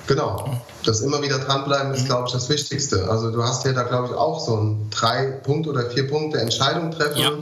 Genau. 0.07 0.61
Das 0.87 1.01
immer 1.01 1.23
wieder 1.23 1.39
dranbleiben 1.39 1.93
ist, 1.93 2.07
glaube 2.07 2.25
ich, 2.27 2.33
das 2.33 2.49
Wichtigste. 2.49 3.09
Also 3.09 3.31
du 3.31 3.43
hast 3.43 3.65
ja 3.65 3.73
da, 3.73 3.83
glaube 3.83 4.09
ich, 4.09 4.15
auch 4.15 4.41
so 4.41 4.57
ein 4.57 4.91
drei 4.91 5.27
Punkt 5.43 5.67
oder 5.67 5.89
vier 5.91 6.09
Punkte 6.09 6.41
Entscheidung 6.41 6.91
treffen. 6.91 7.19
Ja. 7.19 7.33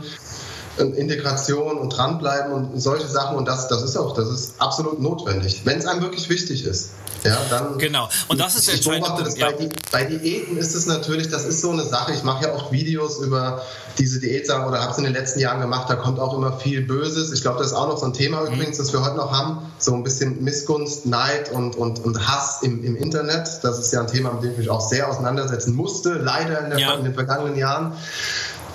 Integration 0.78 1.78
und 1.78 1.90
dranbleiben 1.90 2.52
und 2.52 2.80
solche 2.80 3.06
Sachen 3.06 3.36
und 3.36 3.46
das, 3.46 3.68
das 3.68 3.82
ist 3.82 3.96
auch, 3.96 4.14
das 4.14 4.28
ist 4.30 4.54
absolut 4.58 5.00
notwendig, 5.00 5.62
wenn 5.64 5.78
es 5.78 5.86
einem 5.86 6.00
wirklich 6.00 6.28
wichtig 6.28 6.64
ist. 6.64 6.90
Ja, 7.24 7.38
dann, 7.50 7.78
genau. 7.78 8.08
Und 8.28 8.40
das 8.40 8.56
ist 8.56 8.68
der 8.68 8.74
ich 8.74 8.84
beobachte 8.84 9.22
das 9.22 9.36
ja. 9.36 9.50
bei, 9.50 9.68
bei, 9.92 10.04
Diäten 10.04 10.56
ist 10.56 10.74
es 10.74 10.86
natürlich, 10.86 11.28
das 11.28 11.44
ist 11.44 11.60
so 11.60 11.70
eine 11.70 11.84
Sache. 11.84 12.12
Ich 12.12 12.24
mache 12.24 12.46
ja 12.46 12.52
auch 12.52 12.72
Videos 12.72 13.18
über 13.20 13.62
diese 13.98 14.18
Diätsachen 14.18 14.66
oder 14.66 14.80
habe 14.80 14.92
es 14.92 14.98
in 14.98 15.04
den 15.04 15.12
letzten 15.12 15.38
Jahren 15.38 15.60
gemacht. 15.60 15.88
Da 15.88 15.94
kommt 15.94 16.18
auch 16.18 16.36
immer 16.36 16.58
viel 16.58 16.82
Böses. 16.82 17.32
Ich 17.32 17.42
glaube, 17.42 17.58
das 17.58 17.68
ist 17.68 17.74
auch 17.74 17.86
noch 17.86 17.98
so 17.98 18.06
ein 18.06 18.12
Thema 18.12 18.40
mhm. 18.40 18.54
übrigens, 18.54 18.78
das 18.78 18.92
wir 18.92 19.04
heute 19.04 19.16
noch 19.16 19.30
haben. 19.30 19.58
So 19.78 19.94
ein 19.94 20.02
bisschen 20.02 20.42
Missgunst, 20.42 21.06
Neid 21.06 21.52
und, 21.52 21.76
und, 21.76 22.04
und 22.04 22.26
Hass 22.26 22.62
im, 22.62 22.82
im 22.84 22.96
Internet. 22.96 23.48
Das 23.62 23.78
ist 23.78 23.92
ja 23.92 24.00
ein 24.00 24.08
Thema, 24.08 24.32
mit 24.32 24.42
dem 24.42 24.52
ich 24.52 24.58
mich 24.58 24.70
auch 24.70 24.80
sehr 24.80 25.08
auseinandersetzen 25.08 25.76
musste, 25.76 26.14
leider 26.14 26.60
in, 26.64 26.70
der, 26.70 26.78
ja. 26.78 26.94
in 26.94 27.04
den 27.04 27.14
vergangenen 27.14 27.56
Jahren 27.56 27.92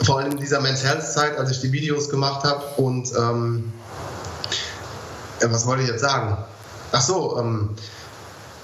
vor 0.03 0.19
allem 0.19 0.31
in 0.31 0.37
dieser 0.37 0.61
Men's 0.61 0.83
Health 0.83 1.03
Zeit, 1.03 1.37
als 1.37 1.51
ich 1.51 1.61
die 1.61 1.71
Videos 1.71 2.09
gemacht 2.09 2.43
habe. 2.43 2.63
Und 2.77 3.11
ähm, 3.17 3.73
was 5.41 5.65
wollte 5.65 5.83
ich 5.83 5.89
jetzt 5.89 6.01
sagen? 6.01 6.37
Ach 6.91 7.01
so, 7.01 7.37
ähm, 7.39 7.75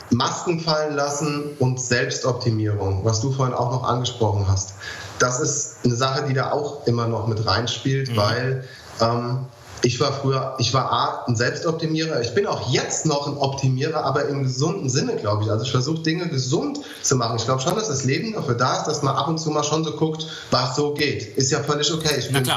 Masken 0.09 0.59
fallen 0.59 0.95
lassen 0.95 1.55
und 1.59 1.79
Selbstoptimierung, 1.79 3.03
was 3.03 3.21
du 3.21 3.31
vorhin 3.31 3.55
auch 3.55 3.71
noch 3.71 3.83
angesprochen 3.83 4.45
hast. 4.47 4.75
Das 5.19 5.39
ist 5.39 5.77
eine 5.83 5.95
Sache, 5.95 6.25
die 6.27 6.33
da 6.33 6.51
auch 6.51 6.85
immer 6.85 7.07
noch 7.07 7.27
mit 7.27 7.45
reinspielt, 7.45 8.11
mhm. 8.11 8.17
weil 8.17 8.67
ähm, 9.01 9.45
ich 9.85 9.99
war 9.99 10.13
früher, 10.13 10.55
ich 10.59 10.73
war 10.73 10.91
A, 10.91 11.25
ein 11.27 11.35
Selbstoptimierer. 11.35 12.21
Ich 12.21 12.33
bin 12.33 12.47
auch 12.47 12.71
jetzt 12.71 13.05
noch 13.05 13.27
ein 13.27 13.37
Optimierer, 13.37 14.05
aber 14.05 14.27
im 14.29 14.43
gesunden 14.43 14.89
Sinne, 14.89 15.17
glaube 15.17 15.43
ich. 15.43 15.51
Also 15.51 15.65
ich 15.65 15.71
versuche 15.71 16.01
Dinge 16.01 16.29
gesund 16.29 16.79
zu 17.01 17.17
machen. 17.17 17.35
Ich 17.37 17.43
glaube 17.43 17.61
schon, 17.61 17.75
dass 17.75 17.89
das 17.89 18.05
Leben 18.05 18.31
dafür 18.31 18.55
da 18.55 18.77
ist, 18.77 18.85
dass 18.85 19.03
man 19.03 19.13
ab 19.15 19.27
und 19.27 19.39
zu 19.39 19.51
mal 19.51 19.63
schon 19.63 19.83
so 19.83 19.91
guckt, 19.91 20.25
was 20.51 20.77
so 20.77 20.93
geht. 20.93 21.37
Ist 21.37 21.51
ja 21.51 21.61
völlig 21.61 21.93
okay. 21.93 22.15
Ich 22.17 22.31
bin 22.31 22.49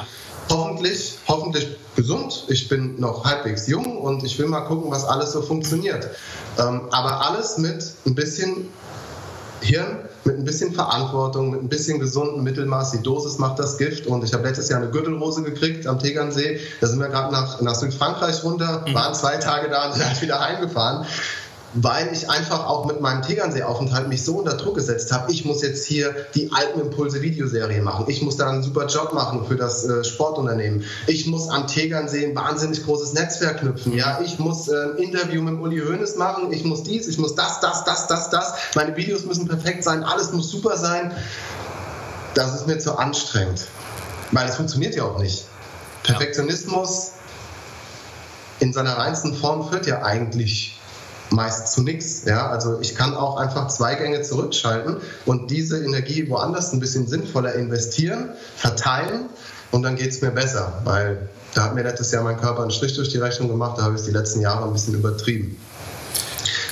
hoffentlich, 0.49 1.19
hoffentlich 1.27 1.67
gesund. 1.97 2.45
Ich 2.47 2.69
bin 2.69 3.01
noch 3.01 3.25
halbwegs 3.25 3.67
jung 3.67 3.99
und 3.99 4.23
ich 4.23 4.39
will 4.39 4.47
mal 4.47 4.61
gucken, 4.61 4.93
was 4.93 5.05
alles 5.05 5.33
so 5.33 5.43
funktioniert. 5.43 6.09
Ähm, 6.59 6.83
aber 6.93 7.29
alles 7.29 7.59
mit 7.59 7.85
ein 8.07 8.15
bisschen 8.15 8.69
Hirn 9.63 10.09
mit 10.27 10.37
ein 10.37 10.45
bisschen 10.45 10.75
Verantwortung, 10.75 11.51
mit 11.51 11.63
ein 11.63 11.69
bisschen 11.69 12.01
gesunden 12.01 12.43
Mittelmaß. 12.43 12.93
Die 12.93 13.03
Dosis 13.03 13.39
macht 13.39 13.59
das 13.59 13.79
Gift. 13.79 14.07
Und 14.07 14.25
ich 14.25 14.33
habe 14.35 14.47
letztes 14.47 14.69
Jahr 14.69 14.81
eine 14.81 14.91
Gürtelrose 14.91 15.43
gekriegt 15.43 15.87
am 15.87 15.99
Tegernsee. 15.99 16.61
Da 16.81 16.87
sind 16.87 16.99
wir 16.99 17.09
gerade 17.09 17.33
nach, 17.33 17.61
nach 17.61 17.75
Südfrankreich 17.75 18.43
runter, 18.45 18.85
mhm. 18.87 18.95
waren 18.95 19.15
zwei 19.15 19.37
Tage 19.37 19.71
da 19.71 19.87
und 19.87 19.95
sind 19.95 20.07
halt 20.07 20.23
wieder 20.23 20.41
heimgefahren 20.41 21.07
weil 21.75 22.13
ich 22.13 22.31
einfach 22.31 22.67
auch 22.67 22.87
mit 22.87 23.01
meinem 23.01 23.23
Tegernsee-Aufenthalt 23.23 24.09
mich 24.09 24.25
so 24.25 24.39
unter 24.39 24.57
Druck 24.57 24.77
gesetzt 24.77 25.13
habe. 25.13 25.31
Ich 25.33 25.45
muss 25.45 25.63
jetzt 25.63 25.87
hier 25.87 26.15
die 26.35 26.51
Alpenimpulse-Videoserie 26.53 27.83
machen. 27.83 28.07
Ich 28.09 28.23
muss 28.23 28.37
da 28.37 28.49
einen 28.49 28.63
super 28.63 28.87
Job 28.87 29.13
machen 29.13 29.45
für 29.47 29.57
das 29.57 29.85
äh, 29.85 30.05
Sportunternehmen. 30.05 30.85
Ich 31.07 31.27
muss 31.27 31.49
am 31.49 31.67
Tegernsee 31.67 32.27
ein 32.27 32.37
wahnsinnig 32.37 32.85
großes 32.85 33.13
Netzwerk 33.13 33.61
knüpfen. 33.61 33.93
Ja, 33.93 34.21
ich 34.25 34.39
muss 34.39 34.69
äh, 34.69 34.75
ein 34.75 34.97
Interview 34.97 35.43
mit 35.43 35.61
Uli 35.61 35.81
Hoeneß 35.81 36.17
machen. 36.17 36.53
Ich 36.53 36.65
muss 36.65 36.83
dies, 36.83 37.09
ich 37.09 37.19
muss 37.19 37.35
das, 37.35 37.61
das, 37.61 37.85
das, 37.85 38.07
das, 38.07 38.31
das. 38.31 38.55
Meine 38.75 38.97
Videos 38.97 39.25
müssen 39.25 39.47
perfekt 39.47 39.85
sein. 39.85 40.05
Alles 40.05 40.33
muss 40.33 40.51
super 40.51 40.77
sein. 40.77 41.13
Das 42.35 42.55
ist 42.55 42.67
mir 42.67 42.79
zu 42.79 42.97
anstrengend, 42.97 43.67
weil 44.31 44.49
es 44.49 44.57
funktioniert 44.57 44.95
ja 44.95 45.05
auch 45.05 45.19
nicht. 45.19 45.47
Perfektionismus 46.03 47.13
in 48.61 48.73
seiner 48.73 48.97
reinsten 48.97 49.35
Form 49.35 49.69
führt 49.69 49.87
ja 49.87 50.03
eigentlich 50.03 50.76
meist 51.31 51.73
zu 51.73 51.83
nichts. 51.83 52.25
Ja? 52.25 52.49
Also 52.49 52.81
ich 52.81 52.95
kann 52.95 53.15
auch 53.15 53.37
einfach 53.37 53.69
zwei 53.69 53.95
Gänge 53.95 54.23
zurückschalten 54.23 54.99
und 55.25 55.51
diese 55.51 55.85
Energie 55.85 56.29
woanders 56.29 56.73
ein 56.73 56.81
bisschen 56.81 57.07
sinnvoller 57.07 57.55
investieren, 57.55 58.31
verteilen 58.57 59.27
und 59.71 59.83
dann 59.83 59.97
geht 59.97 60.11
es 60.11 60.23
mir 60.23 60.31
besser, 60.31 60.81
weil 60.85 61.29
da 61.55 61.65
hat 61.65 61.75
mir 61.75 61.83
letztes 61.83 62.13
Jahr 62.13 62.23
mein 62.23 62.37
Körper 62.37 62.63
einen 62.63 62.71
Strich 62.71 62.95
durch 62.95 63.09
die 63.09 63.19
Rechnung 63.19 63.49
gemacht, 63.49 63.79
da 63.79 63.83
habe 63.83 63.95
ich 63.95 64.01
es 64.01 64.07
die 64.07 64.13
letzten 64.13 64.41
Jahre 64.41 64.65
ein 64.65 64.73
bisschen 64.73 64.95
übertrieben. 64.95 65.57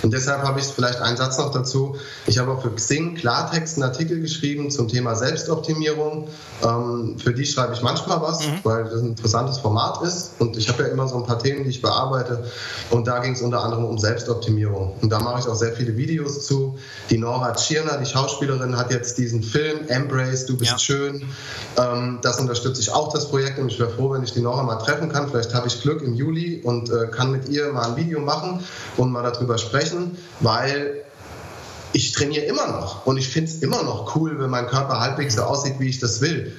Und 0.05 0.13
deshalb 0.13 0.43
habe 0.43 0.61
ich 0.61 0.67
vielleicht 0.67 1.01
einen 1.01 1.17
Satz 1.17 1.39
noch 1.39 1.51
dazu. 1.51 1.97
Ich 2.27 2.37
habe 2.37 2.53
auch 2.53 2.61
für 2.61 2.71
Xing 2.71 3.15
Klartext 3.15 3.77
einen 3.77 3.85
Artikel 3.85 4.21
geschrieben 4.21 4.71
zum 4.71 4.87
Thema 4.87 5.15
Selbstoptimierung. 5.15 6.29
Ähm, 6.63 7.17
für 7.19 7.33
die 7.33 7.47
schreibe 7.47 7.73
ich 7.73 7.81
manchmal 7.81 8.21
was, 8.21 8.47
mhm. 8.47 8.61
weil 8.65 8.85
das 8.85 9.01
ein 9.01 9.09
interessantes 9.09 9.57
Format 9.57 10.03
ist. 10.03 10.33
Und 10.41 10.59
ich 10.59 10.69
habe 10.69 10.83
ja 10.83 10.91
immer 10.91 11.09
so 11.09 11.17
ein 11.17 11.25
paar 11.25 11.39
Themen, 11.39 11.65
die 11.65 11.71
ich 11.71 11.81
bearbeite. 11.81 12.45
Und 12.91 13.07
da 13.07 13.21
ging 13.21 13.33
es 13.33 13.41
unter 13.41 13.65
anderem 13.65 13.87
um 13.87 13.97
Selbstoptimierung. 13.97 14.95
Und 15.01 15.09
da 15.09 15.21
mache 15.21 15.41
ich 15.41 15.49
auch 15.49 15.55
sehr 15.55 15.73
viele 15.73 15.97
Videos 15.97 16.45
zu. 16.45 16.79
Die 17.09 17.17
Nora 17.17 17.55
Tschirner, 17.55 17.97
die 17.97 18.05
Schauspielerin, 18.05 18.77
hat 18.77 18.93
jetzt 18.93 19.17
diesen 19.17 19.43
Film 19.43 19.89
Embrace, 19.89 20.45
du 20.45 20.59
bist 20.59 20.73
ja. 20.73 20.79
schön. 20.79 21.23
Ähm, 21.79 22.19
das 22.21 22.39
unterstütze 22.39 22.83
ich 22.83 22.93
auch, 22.93 23.11
das 23.11 23.31
Projekt. 23.31 23.59
Und 23.59 23.73
ich 23.73 23.81
wäre 23.81 23.89
froh, 23.89 24.11
wenn 24.11 24.23
ich 24.23 24.35
die 24.35 24.43
Nora 24.43 24.65
mal 24.65 24.77
treffen 24.77 25.11
kann. 25.11 25.31
Vielleicht 25.31 25.55
habe 25.55 25.67
ich 25.67 25.81
Glück 25.81 26.03
im 26.03 26.13
Juli 26.13 26.61
und 26.63 26.91
äh, 26.91 27.07
kann 27.07 27.31
mit 27.31 27.49
ihr 27.49 27.73
mal 27.73 27.87
ein 27.87 27.97
Video 27.97 28.21
machen 28.21 28.61
und 28.99 29.11
mal 29.11 29.23
darüber 29.23 29.57
sprechen 29.57 29.94
sprechen, 29.95 30.19
weil 30.41 31.05
ich 31.93 32.13
trainiere 32.13 32.45
immer 32.47 32.67
noch 32.67 33.07
und 33.07 33.17
ich 33.17 33.29
finde 33.29 33.51
es 33.51 33.59
immer 33.59 33.83
noch 33.83 34.17
cool, 34.17 34.39
wenn 34.41 34.51
mein 34.51 34.67
Körper 34.67 35.01
halbwegs 35.01 35.37
so 35.37 35.43
aussieht, 35.43 35.77
wie 35.79 35.89
ich 35.89 36.01
das 36.01 36.21
will. 36.21 36.57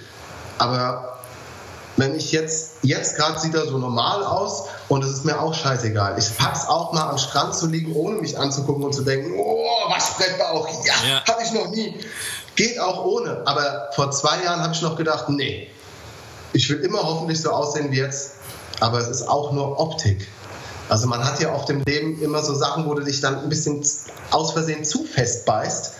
Aber 0.57 1.19
wenn 1.97 2.15
ich 2.15 2.31
jetzt, 2.31 2.77
jetzt 2.83 3.17
gerade 3.17 3.39
sieht 3.39 3.53
er 3.53 3.65
so 3.65 3.77
normal 3.77 4.23
aus 4.23 4.65
und 4.87 5.03
es 5.03 5.11
ist 5.11 5.25
mir 5.25 5.39
auch 5.39 5.53
scheißegal. 5.53 6.17
Ich 6.17 6.37
pack's 6.37 6.67
auch 6.67 6.93
mal 6.93 7.09
am 7.09 7.17
Strand 7.17 7.55
zu 7.55 7.67
liegen, 7.67 7.93
ohne 7.93 8.21
mich 8.21 8.37
anzugucken 8.37 8.83
und 8.83 8.93
zu 8.93 9.03
denken, 9.03 9.33
oh, 9.37 9.65
was 9.89 10.15
auch, 10.51 10.67
ja, 10.85 10.93
ja. 11.07 11.23
habe 11.25 11.43
ich 11.43 11.51
noch 11.51 11.69
nie. 11.69 11.95
Geht 12.55 12.79
auch 12.79 13.03
ohne. 13.05 13.41
Aber 13.45 13.89
vor 13.93 14.11
zwei 14.11 14.43
Jahren 14.43 14.61
habe 14.61 14.73
ich 14.73 14.81
noch 14.81 14.95
gedacht, 14.95 15.27
nee, 15.29 15.69
ich 16.53 16.69
will 16.69 16.79
immer 16.79 17.03
hoffentlich 17.03 17.41
so 17.41 17.51
aussehen 17.51 17.91
wie 17.91 17.97
jetzt. 17.97 18.35
Aber 18.79 18.99
es 18.99 19.07
ist 19.07 19.27
auch 19.27 19.51
nur 19.51 19.79
Optik. 19.79 20.27
Also 20.89 21.07
man 21.07 21.23
hat 21.23 21.39
ja 21.39 21.53
oft 21.53 21.69
im 21.69 21.81
Leben 21.83 22.21
immer 22.21 22.43
so 22.43 22.53
Sachen, 22.53 22.85
wo 22.85 22.93
du 22.93 23.03
dich 23.03 23.21
dann 23.21 23.39
ein 23.39 23.49
bisschen 23.49 23.83
aus 24.31 24.51
Versehen 24.53 24.83
zu 24.83 25.03
fest 25.03 25.45
beißt. 25.45 25.93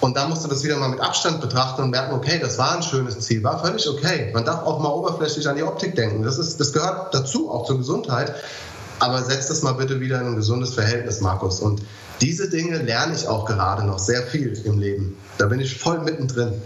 Und 0.00 0.16
dann 0.16 0.30
musst 0.30 0.44
du 0.44 0.48
das 0.48 0.62
wieder 0.62 0.76
mal 0.76 0.88
mit 0.88 1.00
Abstand 1.00 1.40
betrachten 1.40 1.82
und 1.82 1.90
merken, 1.90 2.14
okay, 2.14 2.38
das 2.40 2.56
war 2.56 2.76
ein 2.76 2.82
schönes 2.82 3.18
Ziel, 3.18 3.42
war 3.42 3.62
völlig 3.62 3.88
okay. 3.88 4.30
Man 4.32 4.44
darf 4.44 4.62
auch 4.62 4.78
mal 4.78 4.90
oberflächlich 4.90 5.48
an 5.48 5.56
die 5.56 5.64
Optik 5.64 5.96
denken. 5.96 6.22
Das, 6.22 6.38
ist, 6.38 6.60
das 6.60 6.72
gehört 6.72 7.12
dazu, 7.12 7.50
auch 7.50 7.66
zur 7.66 7.78
Gesundheit. 7.78 8.32
Aber 9.00 9.22
setz 9.22 9.48
das 9.48 9.62
mal 9.62 9.72
bitte 9.72 10.00
wieder 10.00 10.20
in 10.20 10.28
ein 10.28 10.36
gesundes 10.36 10.74
Verhältnis, 10.74 11.20
Markus. 11.20 11.60
Und 11.60 11.82
diese 12.20 12.48
Dinge 12.48 12.78
lerne 12.78 13.14
ich 13.14 13.26
auch 13.26 13.44
gerade 13.44 13.84
noch 13.84 13.98
sehr 13.98 14.22
viel 14.22 14.52
im 14.64 14.78
Leben. 14.78 15.16
Da 15.38 15.46
bin 15.46 15.60
ich 15.60 15.78
voll 15.78 16.00
mittendrin. 16.00 16.60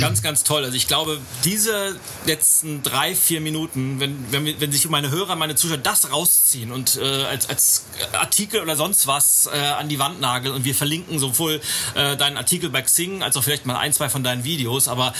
Ganz, 0.00 0.22
ganz 0.22 0.44
toll. 0.44 0.64
Also 0.64 0.76
ich 0.76 0.86
glaube, 0.86 1.18
diese 1.44 1.96
letzten 2.26 2.82
drei, 2.82 3.14
vier 3.14 3.40
Minuten, 3.40 4.00
wenn, 4.00 4.30
wenn, 4.30 4.60
wenn 4.60 4.72
sich 4.72 4.88
meine 4.88 5.10
Hörer, 5.10 5.36
meine 5.36 5.54
Zuschauer 5.54 5.78
das 5.78 6.10
rausziehen 6.10 6.72
und 6.72 6.96
äh, 6.96 7.24
als, 7.24 7.48
als 7.48 7.84
Artikel 8.12 8.60
oder 8.60 8.76
sonst 8.76 9.06
was 9.06 9.46
äh, 9.46 9.58
an 9.58 9.88
die 9.88 9.98
Wand 9.98 10.20
nageln 10.20 10.54
und 10.54 10.64
wir 10.64 10.74
verlinken 10.74 11.18
sowohl 11.18 11.60
äh, 11.94 12.16
deinen 12.16 12.36
Artikel 12.36 12.70
bei 12.70 12.82
Xing 12.82 13.22
als 13.22 13.36
auch 13.36 13.44
vielleicht 13.44 13.66
mal 13.66 13.76
ein, 13.76 13.92
zwei 13.92 14.08
von 14.08 14.22
deinen 14.22 14.44
Videos, 14.44 14.88
aber 14.88 15.12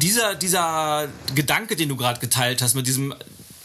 dieser, 0.00 0.34
dieser 0.34 1.08
Gedanke, 1.34 1.76
den 1.76 1.88
du 1.88 1.96
gerade 1.96 2.20
geteilt 2.20 2.62
hast 2.62 2.74
mit 2.74 2.86
diesem 2.86 3.14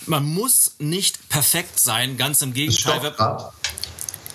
man 0.07 0.25
muss 0.25 0.75
nicht 0.79 1.29
perfekt 1.29 1.79
sein, 1.79 2.17
ganz 2.17 2.41
im 2.41 2.53
Gegenteil. 2.53 3.13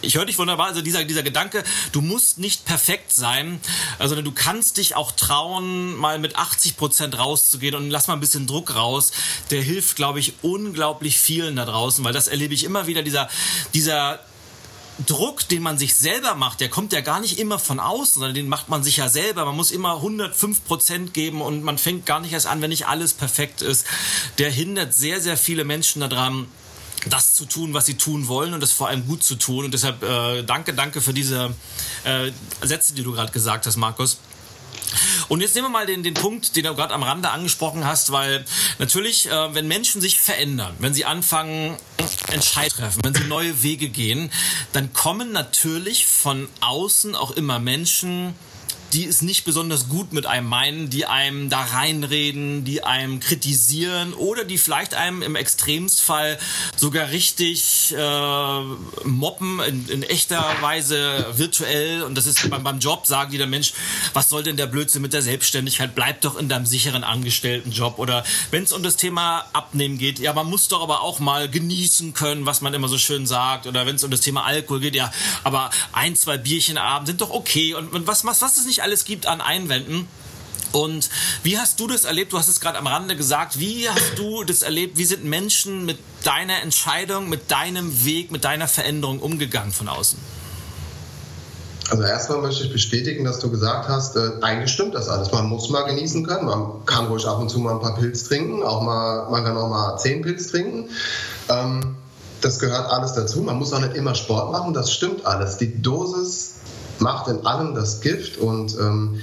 Ich 0.03 0.17
höre 0.17 0.27
dich 0.27 0.39
wunderbar. 0.39 0.67
Also 0.67 0.83
dieser, 0.83 1.05
dieser 1.05 1.23
Gedanke, 1.23 1.65
du 1.93 2.01
musst 2.01 2.39
nicht 2.39 2.65
perfekt 2.65 3.13
sein, 3.13 3.61
sondern 3.99 4.25
du 4.25 4.33
kannst 4.33 4.77
dich 4.77 4.95
auch 4.95 5.13
trauen, 5.13 5.97
mal 5.97 6.19
mit 6.19 6.37
80 6.37 6.77
Prozent 6.77 7.19
rauszugehen 7.19 7.75
und 7.75 7.91
lass 7.91 8.07
mal 8.07 8.15
ein 8.15 8.21
bisschen 8.21 8.47
Druck 8.47 8.75
raus. 8.75 9.13
Der 9.51 9.63
hilft, 9.63 9.97
glaube 9.97 10.21
ich, 10.21 10.35
unglaublich 10.43 11.19
vielen 11.19 11.57
da 11.57 11.65
draußen, 11.65 12.05
weil 12.05 12.13
das 12.13 12.29
erlebe 12.29 12.55
ich 12.55 12.65
immer 12.65 12.87
wieder, 12.87 13.03
dieser, 13.03 13.29
dieser 13.75 14.21
Druck, 15.05 15.47
den 15.49 15.63
man 15.63 15.77
sich 15.77 15.95
selber 15.95 16.35
macht, 16.35 16.61
der 16.61 16.71
kommt 16.71 16.93
ja 16.93 17.01
gar 17.03 17.21
nicht 17.21 17.39
immer 17.39 17.59
von 17.59 17.81
außen, 17.81 18.15
sondern 18.15 18.35
den 18.35 18.49
macht 18.49 18.69
man 18.69 18.83
sich 18.83 18.97
ja 18.97 19.09
selber. 19.09 19.45
Man 19.45 19.57
muss 19.57 19.71
immer 19.71 19.97
105 19.97 20.65
Prozent 20.65 21.15
geben 21.15 21.43
und 21.43 21.63
man 21.63 21.77
fängt 21.77 22.07
gar 22.07 22.21
nicht 22.21 22.33
erst 22.33 22.47
an, 22.47 22.63
wenn 22.63 22.71
nicht 22.71 22.87
alles 22.87 23.13
perfekt 23.13 23.61
ist. 23.61 23.87
Der 24.39 24.51
hindert 24.51 24.95
sehr, 24.95 25.21
sehr 25.21 25.37
viele 25.37 25.65
Menschen 25.65 26.01
daran, 26.01 26.47
das 27.09 27.35
zu 27.35 27.45
tun, 27.45 27.75
was 27.75 27.87
sie 27.87 27.95
tun 27.95 28.29
wollen 28.29 28.55
und 28.55 28.61
das 28.61 28.73
vor 28.73 28.89
allem 28.89 29.07
gut 29.07 29.23
zu 29.23 29.37
tun. 29.37 29.65
Und 29.65 29.75
deshalb 29.75 30.03
äh, 30.03 30.43
danke, 30.43 30.75
danke 30.75 31.01
für 31.01 31.13
diese 31.13 31.55
äh, 32.05 32.31
Sätze, 32.63 32.95
die 32.95 33.03
du 33.03 33.13
gerade 33.13 33.33
gesagt 33.33 33.67
hast, 33.67 33.77
Markus. 33.77 34.19
Und 35.29 35.41
jetzt 35.41 35.55
nehmen 35.55 35.67
wir 35.67 35.71
mal 35.71 35.87
den, 35.87 36.03
den 36.03 36.15
Punkt, 36.15 36.55
den 36.57 36.65
du 36.65 36.75
gerade 36.75 36.95
am 36.95 37.03
Rande 37.03 37.31
angesprochen 37.31 37.85
hast, 37.85 38.13
weil 38.13 38.45
natürlich, 38.79 39.29
äh, 39.29 39.55
wenn 39.55 39.67
Menschen 39.67 40.01
sich 40.01 40.21
verändern, 40.21 40.75
wenn 40.79 40.95
sie 40.95 41.05
anfangen, 41.05 41.77
Entscheidungen 42.29 42.77
treffen, 42.77 43.05
wenn 43.05 43.15
sie 43.15 43.25
neue 43.25 43.63
Wege 43.63 43.89
gehen, 43.89 44.31
dann 44.73 44.93
kommen 44.93 45.33
natürlich 45.33 46.07
von 46.07 46.49
außen 46.61 47.15
auch 47.17 47.33
immer 47.33 47.59
Menschen, 47.59 48.35
die 48.93 49.07
es 49.07 49.23
nicht 49.23 49.45
besonders 49.45 49.89
gut 49.89 50.13
mit 50.13 50.27
einem 50.27 50.49
meinen, 50.49 50.91
die 50.91 51.07
einem 51.07 51.51
da 51.51 51.63
reinreden, 51.63 52.65
die 52.65 52.83
einem 52.83 53.21
kritisieren 53.21 54.15
oder 54.15 54.45
die 54.45 54.59
vielleicht 54.59 54.95
einem 54.95 55.23
im 55.23 55.37
Extremsfall 55.37 56.39
sogar 56.77 57.11
richtig 57.11 57.95
äh, 57.97 58.61
moppen 59.05 59.61
in, 59.61 59.89
in, 59.89 60.03
echter 60.03 60.45
Weise 60.61 61.27
virtuell. 61.35 62.03
Und 62.03 62.15
das 62.17 62.27
ist 62.27 62.49
beim, 62.49 62.63
beim 62.63 62.79
Job 62.79 63.07
sagen 63.07 63.31
die 63.33 63.39
der 63.39 63.47
Mensch, 63.47 63.73
was 64.13 64.29
soll 64.29 64.43
denn 64.43 64.57
der 64.57 64.67
Blödsinn 64.67 65.03
mit 65.03 65.13
der 65.13 65.23
Selbstständigkeit? 65.23 65.95
Bleib 65.95 66.21
doch 66.21 66.37
in 66.37 66.49
deinem 66.49 66.67
sicheren 66.67 67.05
Angestelltenjob. 67.05 67.99
Oder 67.99 68.25
wenn 68.51 68.63
es 68.63 68.73
um 68.73 68.83
das 68.83 68.97
Thema 68.97 69.45
Abnehmen 69.53 69.99
geht, 69.99 70.19
ja, 70.19 70.33
man 70.33 70.47
muss 70.47 70.69
doch 70.69 70.83
aber 70.83 71.01
auch 71.01 71.19
mal 71.19 71.49
genießen 71.49 72.15
können, 72.15 72.47
was 72.47 72.61
man 72.61 72.75
immer 72.75 72.89
so 72.89 72.99
schön 72.99 73.27
sagt. 73.27 73.67
Oder 73.67 73.87
wenn 73.87 73.97
es 73.97 74.05
um 74.05 74.11
das 74.11 74.21
Thema 74.21 74.45
Alkohol 74.45 74.81
geht, 74.81 74.95
ja, 74.95 75.13
aber 75.45 75.71
ein, 75.93 76.17
zwei 76.17 76.39
Bierchen 76.39 76.79
am 76.79 76.87
Abend 76.87 77.09
sind 77.09 77.21
doch 77.21 77.31
okay. 77.31 77.75
Und, 77.75 77.93
und 77.93 78.07
was, 78.07 78.25
was, 78.25 78.43
was 78.43 78.57
ist 78.57 78.67
nicht 78.67 78.76
nicht 78.77 78.83
alles 78.83 79.05
gibt 79.05 79.27
an 79.27 79.41
Einwänden. 79.41 80.07
Und 80.73 81.09
wie 81.43 81.59
hast 81.59 81.81
du 81.81 81.87
das 81.87 82.05
erlebt? 82.05 82.33
Du 82.33 82.39
hast 82.39 82.49
es 82.49 82.61
gerade 82.61 82.77
am 82.77 82.87
Rande 82.87 83.17
gesagt. 83.17 83.59
Wie 83.59 83.89
hast 83.89 84.19
du 84.19 84.45
das 84.45 84.63
erlebt? 84.63 84.99
Wie 84.99 85.05
sind 85.05 85.25
Menschen 85.25 85.87
mit 85.87 85.99
deiner 86.25 86.61
Entscheidung, 86.63 87.31
mit 87.31 87.51
deinem 87.51 88.05
Weg, 88.05 88.31
mit 88.31 88.45
deiner 88.45 88.69
Veränderung 88.69 89.21
umgegangen 89.21 89.73
von 89.73 89.89
außen? 89.89 90.19
Also 91.89 92.03
erstmal 92.03 92.41
möchte 92.43 92.65
ich 92.65 92.73
bestätigen, 92.73 93.25
dass 93.25 93.39
du 93.39 93.49
gesagt 93.49 93.89
hast, 93.89 94.17
äh, 94.17 94.33
eigentlich 94.43 94.73
stimmt 94.73 94.95
das 94.95 95.09
alles. 95.09 95.31
Man 95.31 95.47
muss 95.47 95.71
mal 95.71 95.83
genießen 95.83 96.27
können. 96.27 96.45
Man 96.45 96.85
kann 96.85 97.07
ruhig 97.07 97.27
ab 97.27 97.39
und 97.39 97.49
zu 97.49 97.61
mal 97.61 97.75
ein 97.75 97.81
paar 97.81 97.95
Pilz 97.95 98.25
trinken. 98.25 98.63
Auch 98.63 98.83
mal, 98.83 99.31
man 99.31 99.45
kann 99.45 99.57
auch 99.57 99.71
mal 99.71 99.97
zehn 99.97 100.21
Pilz 100.21 100.49
trinken. 100.49 100.91
Ähm, 101.49 101.97
das 102.43 102.59
gehört 102.59 102.91
alles 102.91 103.15
dazu. 103.15 103.41
Man 103.41 103.57
muss 103.57 103.73
auch 103.73 103.81
nicht 103.81 103.95
immer 103.95 104.15
Sport 104.17 104.53
machen. 104.53 104.75
Das 104.75 104.93
stimmt 104.93 105.25
alles. 105.25 105.57
Die 105.59 105.81
Dosis 105.81 106.56
macht 106.99 107.29
in 107.29 107.45
allem 107.47 107.75
das 107.75 108.01
Gift 108.01 108.39
und 108.39 108.75
ähm, 108.79 109.21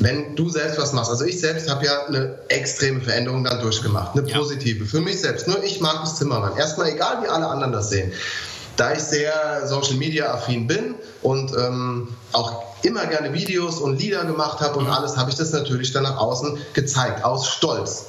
wenn 0.00 0.36
du 0.36 0.48
selbst 0.48 0.78
was 0.78 0.92
machst, 0.92 1.10
also 1.10 1.24
ich 1.24 1.40
selbst 1.40 1.68
habe 1.68 1.84
ja 1.84 2.06
eine 2.06 2.38
extreme 2.48 3.00
Veränderung 3.00 3.44
dann 3.44 3.60
durchgemacht, 3.60 4.16
eine 4.16 4.28
ja. 4.28 4.36
positive, 4.36 4.86
für 4.86 5.00
mich 5.00 5.20
selbst. 5.20 5.48
Nur 5.48 5.62
ich 5.64 5.80
mag 5.80 6.00
das 6.00 6.16
Zimmermann. 6.16 6.56
Erstmal 6.56 6.90
egal, 6.90 7.22
wie 7.22 7.28
alle 7.28 7.46
anderen 7.46 7.72
das 7.72 7.90
sehen. 7.90 8.12
Da 8.76 8.92
ich 8.92 9.00
sehr 9.00 9.66
Social 9.66 9.94
Media 9.94 10.32
affin 10.32 10.68
bin 10.68 10.94
und 11.22 11.52
ähm, 11.56 12.08
auch 12.32 12.62
immer 12.82 13.06
gerne 13.06 13.32
Videos 13.32 13.80
und 13.80 13.98
Lieder 13.98 14.24
gemacht 14.24 14.60
habe 14.60 14.78
und 14.78 14.84
mhm. 14.84 14.92
alles, 14.92 15.16
habe 15.16 15.30
ich 15.30 15.36
das 15.36 15.50
natürlich 15.50 15.92
dann 15.92 16.04
nach 16.04 16.16
außen 16.18 16.58
gezeigt, 16.74 17.24
aus 17.24 17.48
Stolz. 17.48 18.06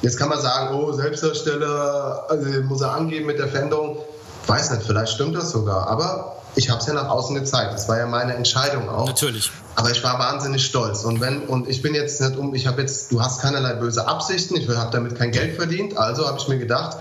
Jetzt 0.00 0.18
kann 0.18 0.30
man 0.30 0.40
sagen, 0.40 0.74
oh, 0.74 0.92
Selbstdarsteller, 0.92 2.26
also 2.28 2.62
muss 2.62 2.80
er 2.80 2.92
angeben 2.92 3.26
mit 3.26 3.38
der 3.38 3.48
Veränderung. 3.48 3.98
Weiß 4.46 4.70
nicht, 4.70 4.84
vielleicht 4.86 5.12
stimmt 5.12 5.36
das 5.36 5.50
sogar, 5.50 5.86
aber 5.88 6.36
ich 6.56 6.70
habe 6.70 6.80
es 6.80 6.86
ja 6.86 6.94
nach 6.94 7.08
außen 7.08 7.34
gezeigt. 7.34 7.74
Das 7.74 7.88
war 7.88 7.98
ja 7.98 8.06
meine 8.06 8.34
Entscheidung 8.34 8.88
auch. 8.88 9.06
Natürlich. 9.06 9.50
Aber 9.74 9.90
ich 9.90 10.02
war 10.02 10.18
wahnsinnig 10.18 10.64
stolz. 10.64 11.04
Und 11.04 11.20
wenn 11.20 11.42
und 11.42 11.68
ich 11.68 11.82
bin 11.82 11.94
jetzt 11.94 12.20
nicht 12.20 12.36
um, 12.36 12.54
ich 12.54 12.66
habe 12.66 12.80
jetzt, 12.80 13.12
du 13.12 13.20
hast 13.20 13.42
keinerlei 13.42 13.74
böse 13.74 14.08
Absichten. 14.08 14.56
Ich 14.56 14.66
habe 14.68 14.90
damit 14.90 15.16
kein 15.16 15.30
Geld 15.30 15.56
verdient. 15.56 15.98
Also 15.98 16.26
habe 16.26 16.38
ich 16.38 16.48
mir 16.48 16.58
gedacht, 16.58 16.96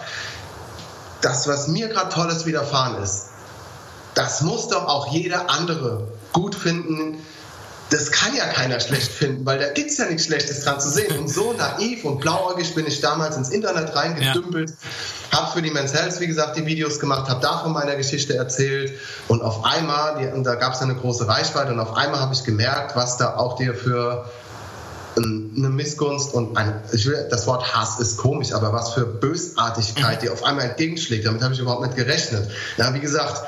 das, 1.21 1.47
was 1.47 1.69
mir 1.69 1.87
gerade 1.87 2.09
Tolles 2.09 2.45
widerfahren 2.45 3.01
ist, 3.01 3.29
das 4.13 4.41
muss 4.41 4.67
doch 4.67 4.87
auch 4.87 5.07
jeder 5.07 5.49
andere 5.49 6.07
gut 6.33 6.53
finden, 6.53 7.17
das 7.89 8.11
kann 8.11 8.35
ja 8.35 8.45
keiner 8.45 8.79
schlecht 8.79 9.11
finden, 9.11 9.45
weil 9.45 9.59
da 9.59 9.69
gibt 9.69 9.91
es 9.91 9.97
ja 9.97 10.05
nichts 10.05 10.25
Schlechtes 10.25 10.61
dran 10.61 10.79
zu 10.79 10.89
sehen. 10.89 11.17
Und 11.19 11.29
so 11.29 11.53
naiv 11.53 12.03
und 12.03 12.19
blauäugig 12.19 12.73
bin 12.73 12.87
ich 12.87 12.99
damals 12.99 13.37
ins 13.37 13.49
Internet 13.49 13.95
reingedümpelt, 13.95 14.71
ja. 14.71 15.37
habe 15.37 15.51
für 15.51 15.61
die 15.61 15.71
Men's 15.71 15.93
Health, 15.93 16.19
wie 16.19 16.27
gesagt, 16.27 16.57
die 16.57 16.65
Videos 16.65 16.99
gemacht, 16.99 17.29
habe 17.29 17.41
davon 17.41 17.73
meiner 17.73 17.95
Geschichte 17.95 18.35
erzählt 18.35 18.93
und 19.27 19.43
auf 19.43 19.63
einmal, 19.63 20.17
die, 20.19 20.27
und 20.27 20.43
da 20.43 20.55
gab 20.55 20.73
es 20.73 20.81
eine 20.81 20.95
große 20.95 21.27
Reichweite 21.27 21.71
und 21.71 21.79
auf 21.79 21.95
einmal 21.95 22.19
habe 22.19 22.33
ich 22.33 22.43
gemerkt, 22.43 22.95
was 22.95 23.17
da 23.17 23.35
auch 23.35 23.55
dir 23.57 23.75
für 23.75 24.29
eine 25.17 25.69
Missgunst 25.69 26.33
und 26.33 26.57
ein, 26.57 26.81
ich 26.91 27.05
will, 27.05 27.27
das 27.29 27.47
Wort 27.47 27.73
Hass 27.73 27.99
ist 27.99 28.17
komisch, 28.17 28.51
aber 28.51 28.73
was 28.73 28.93
für 28.93 29.05
Bösartigkeit, 29.05 30.21
die 30.21 30.29
auf 30.29 30.43
einmal 30.43 30.65
entgegenschlägt, 30.65 31.25
damit 31.25 31.41
habe 31.41 31.53
ich 31.53 31.59
überhaupt 31.59 31.83
nicht 31.83 31.95
gerechnet. 31.95 32.49
Ja, 32.77 32.93
wie 32.93 32.99
gesagt, 32.99 33.43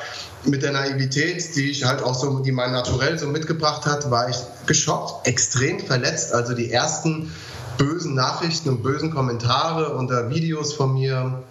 mit 0.47 0.63
der 0.63 0.71
Naivität, 0.71 1.55
die 1.55 1.69
ich 1.71 1.83
halt 1.83 2.01
auch 2.01 2.15
so, 2.15 2.39
die 2.39 2.51
mein 2.51 2.71
Naturell 2.71 3.19
so 3.19 3.27
mitgebracht 3.27 3.85
hat, 3.85 4.09
war 4.09 4.29
ich 4.29 4.37
geschockt, 4.65 5.27
extrem 5.27 5.79
verletzt. 5.79 6.33
Also 6.33 6.53
die 6.53 6.71
ersten 6.71 7.31
bösen 7.77 8.15
Nachrichten 8.15 8.69
und 8.69 8.83
bösen 8.83 9.13
Kommentare 9.13 9.93
unter 9.93 10.29
Videos 10.29 10.73
von 10.73 10.93
mir, 10.93 11.43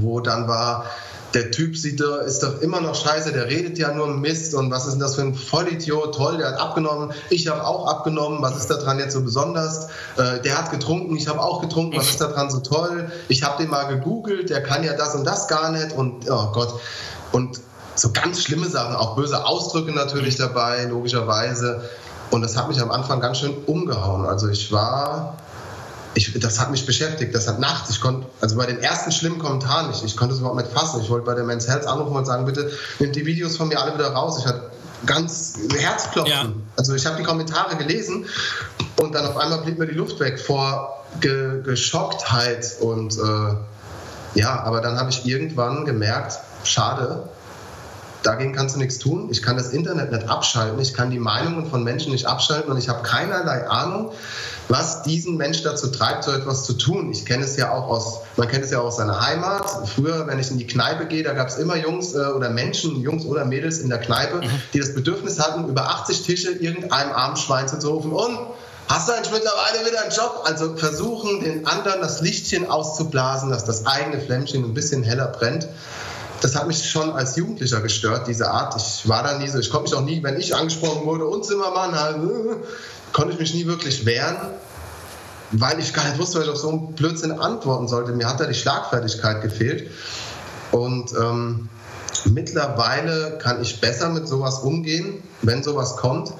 wo 0.00 0.20
dann 0.20 0.48
war, 0.48 0.86
der 1.34 1.50
Typ 1.50 1.76
sieht, 1.76 2.00
ist 2.00 2.42
doch 2.42 2.60
immer 2.60 2.80
noch 2.80 2.94
scheiße, 2.94 3.32
der 3.32 3.46
redet 3.46 3.78
ja 3.78 3.92
nur 3.94 4.08
Mist 4.08 4.54
und 4.54 4.70
was 4.70 4.84
ist 4.84 4.92
denn 4.92 5.00
das 5.00 5.14
für 5.14 5.22
ein 5.22 5.34
Vollidiot, 5.34 6.14
toll, 6.14 6.36
der 6.36 6.48
hat 6.48 6.60
abgenommen, 6.60 7.12
ich 7.30 7.48
habe 7.48 7.64
auch 7.66 7.86
abgenommen, 7.86 8.42
was 8.42 8.56
ist 8.58 8.70
daran 8.70 8.98
jetzt 8.98 9.14
so 9.14 9.22
besonders? 9.22 9.88
Äh, 10.18 10.40
der 10.44 10.58
hat 10.58 10.70
getrunken, 10.70 11.16
ich 11.16 11.28
habe 11.28 11.40
auch 11.40 11.62
getrunken, 11.62 11.96
was 11.96 12.10
ist 12.10 12.20
daran 12.20 12.50
so 12.50 12.60
toll? 12.60 13.10
Ich 13.28 13.42
habe 13.44 13.62
den 13.62 13.70
mal 13.70 13.84
gegoogelt, 13.84 14.50
der 14.50 14.62
kann 14.62 14.84
ja 14.84 14.94
das 14.94 15.14
und 15.14 15.24
das 15.24 15.48
gar 15.48 15.72
nicht 15.72 15.92
und 15.92 16.30
oh 16.30 16.52
Gott. 16.52 16.78
Und 17.32 17.60
so 17.94 18.10
ganz 18.12 18.42
schlimme 18.42 18.68
Sachen, 18.68 18.94
auch 18.96 19.16
böse 19.16 19.44
Ausdrücke 19.44 19.92
natürlich 19.92 20.36
dabei, 20.36 20.84
logischerweise. 20.84 21.88
Und 22.30 22.42
das 22.42 22.56
hat 22.56 22.68
mich 22.68 22.80
am 22.80 22.90
Anfang 22.90 23.20
ganz 23.20 23.38
schön 23.38 23.54
umgehauen. 23.66 24.24
Also 24.24 24.48
ich 24.48 24.72
war, 24.72 25.36
ich, 26.14 26.38
das 26.40 26.58
hat 26.58 26.70
mich 26.70 26.86
beschäftigt. 26.86 27.34
Das 27.34 27.46
hat 27.46 27.60
nachts, 27.60 27.90
ich 27.90 28.00
konnte, 28.00 28.26
also 28.40 28.56
bei 28.56 28.66
den 28.66 28.78
ersten 28.78 29.12
schlimmen 29.12 29.38
Kommentaren 29.38 29.88
nicht, 29.88 30.02
ich 30.04 30.16
konnte 30.16 30.34
es 30.34 30.40
überhaupt 30.40 30.58
nicht 30.58 30.72
fassen. 30.72 31.00
Ich 31.02 31.10
wollte 31.10 31.26
bei 31.26 31.34
der 31.34 31.44
Men's 31.44 31.68
Health 31.68 31.86
anrufen 31.86 32.16
und 32.16 32.24
sagen, 32.24 32.46
bitte 32.46 32.70
nehmt 32.98 33.14
die 33.16 33.26
Videos 33.26 33.56
von 33.56 33.68
mir 33.68 33.80
alle 33.80 33.94
wieder 33.94 34.12
raus. 34.12 34.38
Ich 34.38 34.46
hatte 34.46 34.70
ganz 35.04 35.58
Herzklopfen. 35.76 36.32
Ja. 36.32 36.52
Also 36.76 36.94
ich 36.94 37.04
habe 37.06 37.16
die 37.16 37.22
Kommentare 37.22 37.76
gelesen 37.76 38.26
und 39.00 39.14
dann 39.14 39.26
auf 39.26 39.36
einmal 39.36 39.60
blieb 39.60 39.78
mir 39.78 39.86
die 39.86 39.94
Luft 39.94 40.20
weg 40.20 40.40
vor 40.40 41.04
Ge 41.20 41.62
Geschocktheit 41.62 42.76
und 42.80 43.18
äh, 43.18 43.54
ja, 44.34 44.62
aber 44.62 44.80
dann 44.80 44.98
habe 44.98 45.10
ich 45.10 45.26
irgendwann 45.26 45.84
gemerkt, 45.84 46.38
schade, 46.64 47.28
dagegen 48.22 48.52
kannst 48.52 48.74
du 48.74 48.78
nichts 48.78 48.98
tun. 48.98 49.28
Ich 49.30 49.42
kann 49.42 49.56
das 49.56 49.70
Internet 49.70 50.12
nicht 50.12 50.28
abschalten. 50.28 50.78
Ich 50.80 50.94
kann 50.94 51.10
die 51.10 51.18
Meinungen 51.18 51.66
von 51.66 51.82
Menschen 51.84 52.12
nicht 52.12 52.26
abschalten 52.26 52.70
und 52.70 52.78
ich 52.78 52.88
habe 52.88 53.02
keinerlei 53.02 53.68
Ahnung, 53.68 54.12
was 54.68 55.02
diesen 55.02 55.36
Mensch 55.36 55.62
dazu 55.62 55.88
treibt, 55.88 56.24
so 56.24 56.32
etwas 56.32 56.64
zu 56.64 56.74
tun. 56.74 57.10
Ich 57.10 57.26
kenne 57.26 57.44
es 57.44 57.56
ja 57.56 57.72
auch 57.72 57.88
aus, 57.88 58.20
man 58.36 58.48
kennt 58.48 58.64
es 58.64 58.70
ja 58.70 58.80
auch 58.80 58.86
aus 58.86 58.96
seiner 58.96 59.20
Heimat. 59.20 59.88
Früher, 59.88 60.26
wenn 60.26 60.38
ich 60.38 60.50
in 60.50 60.58
die 60.58 60.66
Kneipe 60.66 61.06
gehe, 61.06 61.22
da 61.22 61.32
gab 61.32 61.48
es 61.48 61.58
immer 61.58 61.76
Jungs 61.76 62.14
äh, 62.14 62.18
oder 62.18 62.50
Menschen, 62.50 63.00
Jungs 63.00 63.24
oder 63.24 63.44
Mädels 63.44 63.78
in 63.78 63.88
der 63.88 63.98
Kneipe, 63.98 64.36
mhm. 64.36 64.50
die 64.72 64.78
das 64.78 64.94
Bedürfnis 64.94 65.38
hatten, 65.40 65.68
über 65.68 65.88
80 65.88 66.22
Tische 66.22 66.50
irgendeinem 66.50 67.12
armen 67.12 67.36
Schwein 67.36 67.68
zu 67.68 67.76
rufen 67.88 68.12
und 68.12 68.38
Hast 68.88 69.08
du 69.08 69.12
eigentlich 69.12 69.32
mittlerweile 69.32 69.86
wieder 69.86 70.02
einen 70.02 70.10
Job? 70.10 70.42
Also 70.44 70.76
versuchen, 70.76 71.40
den 71.40 71.66
anderen 71.66 72.02
das 72.02 72.20
Lichtchen 72.20 72.68
auszublasen, 72.68 73.48
dass 73.48 73.64
das 73.64 73.86
eigene 73.86 74.20
Flämmchen 74.20 74.64
ein 74.64 74.74
bisschen 74.74 75.02
heller 75.02 75.28
brennt. 75.28 75.66
Das 76.42 76.56
hat 76.56 76.66
mich 76.66 76.90
schon 76.90 77.12
als 77.12 77.36
Jugendlicher 77.36 77.80
gestört, 77.80 78.26
diese 78.26 78.50
Art. 78.50 78.74
Ich 78.76 79.08
war 79.08 79.22
da 79.22 79.38
nie 79.38 79.48
so, 79.48 79.60
ich 79.60 79.70
konnte 79.70 79.90
mich 79.90 79.94
auch 79.94 80.04
nie, 80.04 80.22
wenn 80.24 80.38
ich 80.38 80.54
angesprochen 80.54 81.06
wurde, 81.06 81.24
und 81.24 81.44
Zimmermann, 81.44 81.98
halt, 81.98 82.16
äh, 82.16 82.56
konnte 83.12 83.34
ich 83.34 83.38
mich 83.38 83.54
nie 83.54 83.66
wirklich 83.66 84.04
wehren, 84.04 84.36
weil 85.52 85.78
ich 85.78 85.94
gar 85.94 86.04
nicht 86.04 86.18
wusste, 86.18 86.38
was 86.38 86.46
ich 86.46 86.50
auf 86.50 86.58
so 86.58 86.70
einen 86.70 86.94
Blödsinn 86.94 87.32
antworten 87.32 87.86
sollte. 87.86 88.12
Mir 88.12 88.28
hat 88.28 88.40
da 88.40 88.46
die 88.46 88.54
Schlagfertigkeit 88.54 89.40
gefehlt. 89.40 89.90
Und 90.72 91.12
ähm, 91.12 91.68
mittlerweile 92.26 93.38
kann 93.38 93.62
ich 93.62 93.80
besser 93.80 94.08
mit 94.10 94.28
sowas 94.28 94.60
umgehen, 94.60 95.22
wenn 95.42 95.62
sowas 95.62 95.96
kommt 95.96 96.32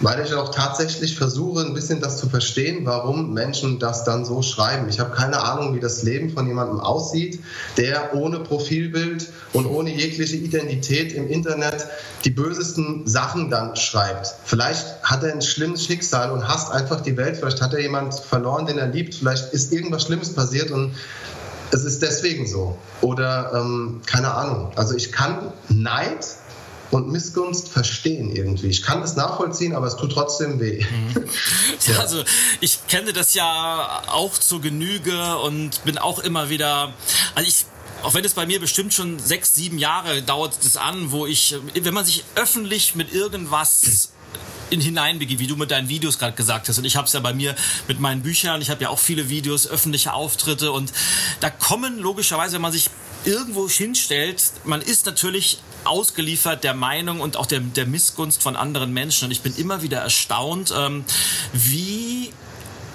weil 0.00 0.24
ich 0.24 0.34
auch 0.34 0.50
tatsächlich 0.50 1.16
versuche, 1.16 1.64
ein 1.64 1.74
bisschen 1.74 2.00
das 2.00 2.18
zu 2.18 2.28
verstehen, 2.28 2.84
warum 2.84 3.32
Menschen 3.32 3.78
das 3.78 4.04
dann 4.04 4.24
so 4.24 4.42
schreiben. 4.42 4.88
Ich 4.88 4.98
habe 4.98 5.14
keine 5.14 5.42
Ahnung, 5.42 5.74
wie 5.74 5.80
das 5.80 6.02
Leben 6.02 6.30
von 6.30 6.46
jemandem 6.46 6.80
aussieht, 6.80 7.40
der 7.76 8.14
ohne 8.14 8.40
Profilbild 8.40 9.28
und 9.52 9.66
ohne 9.66 9.90
jegliche 9.90 10.36
Identität 10.36 11.12
im 11.12 11.28
Internet 11.28 11.86
die 12.24 12.30
bösesten 12.30 13.06
Sachen 13.06 13.50
dann 13.50 13.76
schreibt. 13.76 14.34
Vielleicht 14.44 15.02
hat 15.02 15.22
er 15.22 15.32
ein 15.32 15.42
schlimmes 15.42 15.84
Schicksal 15.84 16.32
und 16.32 16.48
hasst 16.48 16.72
einfach 16.72 17.00
die 17.00 17.16
Welt. 17.16 17.36
Vielleicht 17.36 17.62
hat 17.62 17.72
er 17.72 17.80
jemand 17.80 18.14
verloren, 18.14 18.66
den 18.66 18.78
er 18.78 18.88
liebt. 18.88 19.14
Vielleicht 19.14 19.52
ist 19.52 19.72
irgendwas 19.72 20.04
Schlimmes 20.04 20.34
passiert 20.34 20.70
und 20.70 20.92
es 21.74 21.84
ist 21.84 22.02
deswegen 22.02 22.46
so. 22.46 22.78
Oder 23.00 23.52
ähm, 23.52 24.00
keine 24.06 24.32
Ahnung. 24.32 24.70
Also 24.76 24.94
ich 24.94 25.10
kann 25.10 25.52
Neid 25.68 26.24
und 26.92 27.10
Missgunst 27.10 27.68
verstehen 27.68 28.30
irgendwie. 28.34 28.68
Ich 28.68 28.82
kann 28.82 29.00
das 29.00 29.16
nachvollziehen, 29.16 29.74
aber 29.74 29.88
es 29.88 29.96
tut 29.96 30.12
trotzdem 30.12 30.60
weh. 30.60 30.84
Mhm. 30.84 31.24
Ja, 31.86 31.98
also 31.98 32.22
ich 32.60 32.86
kenne 32.86 33.12
das 33.12 33.34
ja 33.34 34.02
auch 34.06 34.38
zur 34.38 34.60
Genüge 34.60 35.36
und 35.38 35.84
bin 35.84 35.98
auch 35.98 36.20
immer 36.20 36.48
wieder, 36.48 36.94
also 37.34 37.46
ich 37.48 37.66
auch 38.02 38.14
wenn 38.14 38.24
es 38.24 38.34
bei 38.34 38.46
mir 38.46 38.60
bestimmt 38.60 38.92
schon 38.94 39.18
sechs, 39.18 39.54
sieben 39.54 39.78
Jahre 39.78 40.22
dauert 40.22 40.62
es 40.62 40.76
an, 40.76 41.10
wo 41.10 41.26
ich, 41.26 41.56
wenn 41.74 41.94
man 41.94 42.04
sich 42.04 42.24
öffentlich 42.36 42.94
mit 42.94 43.12
irgendwas 43.12 44.12
in 44.70 44.80
hineinbegibt, 44.80 45.40
wie 45.40 45.46
du 45.46 45.56
mit 45.56 45.70
deinen 45.70 45.88
Videos 45.88 46.18
gerade 46.18 46.34
gesagt 46.34 46.68
hast. 46.68 46.78
Und 46.78 46.84
ich 46.84 46.96
habe 46.96 47.06
es 47.06 47.12
ja 47.12 47.20
bei 47.20 47.32
mir 47.32 47.54
mit 47.88 48.00
meinen 48.00 48.22
Büchern. 48.22 48.60
Ich 48.60 48.70
habe 48.70 48.82
ja 48.82 48.88
auch 48.88 48.98
viele 48.98 49.28
Videos, 49.28 49.66
öffentliche 49.66 50.12
Auftritte. 50.12 50.72
Und 50.72 50.92
da 51.40 51.50
kommen 51.50 51.98
logischerweise, 51.98 52.54
wenn 52.54 52.62
man 52.62 52.72
sich 52.72 52.90
irgendwo 53.24 53.68
hinstellt, 53.68 54.42
man 54.64 54.82
ist 54.82 55.06
natürlich 55.06 55.58
ausgeliefert 55.84 56.64
der 56.64 56.74
Meinung 56.74 57.20
und 57.20 57.36
auch 57.36 57.46
der, 57.46 57.60
der 57.60 57.86
Missgunst 57.86 58.42
von 58.42 58.56
anderen 58.56 58.92
Menschen. 58.92 59.26
Und 59.26 59.30
ich 59.30 59.42
bin 59.42 59.54
immer 59.56 59.82
wieder 59.82 59.98
erstaunt, 59.98 60.72
ähm, 60.76 61.04
wie, 61.52 62.32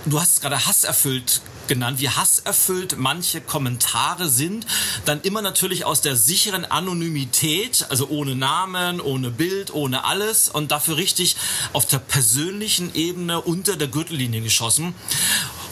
du 0.05 0.19
hast 0.19 0.33
es 0.33 0.41
gerade 0.41 0.65
hasserfüllt 0.65 1.41
genannt, 1.69 2.01
wie 2.01 2.09
hasserfüllt 2.09 2.97
manche 2.97 3.39
Kommentare 3.39 4.27
sind, 4.27 4.65
dann 5.05 5.21
immer 5.21 5.41
natürlich 5.41 5.85
aus 5.85 6.01
der 6.01 6.17
sicheren 6.17 6.65
Anonymität, 6.65 7.85
also 7.89 8.09
ohne 8.09 8.35
Namen, 8.35 8.99
ohne 8.99 9.31
Bild, 9.31 9.73
ohne 9.73 10.03
alles 10.03 10.49
und 10.49 10.71
dafür 10.71 10.97
richtig 10.97 11.37
auf 11.71 11.85
der 11.85 11.99
persönlichen 11.99 12.93
Ebene 12.93 13.39
unter 13.39 13.77
der 13.77 13.87
Gürtellinie 13.87 14.41
geschossen. 14.41 14.93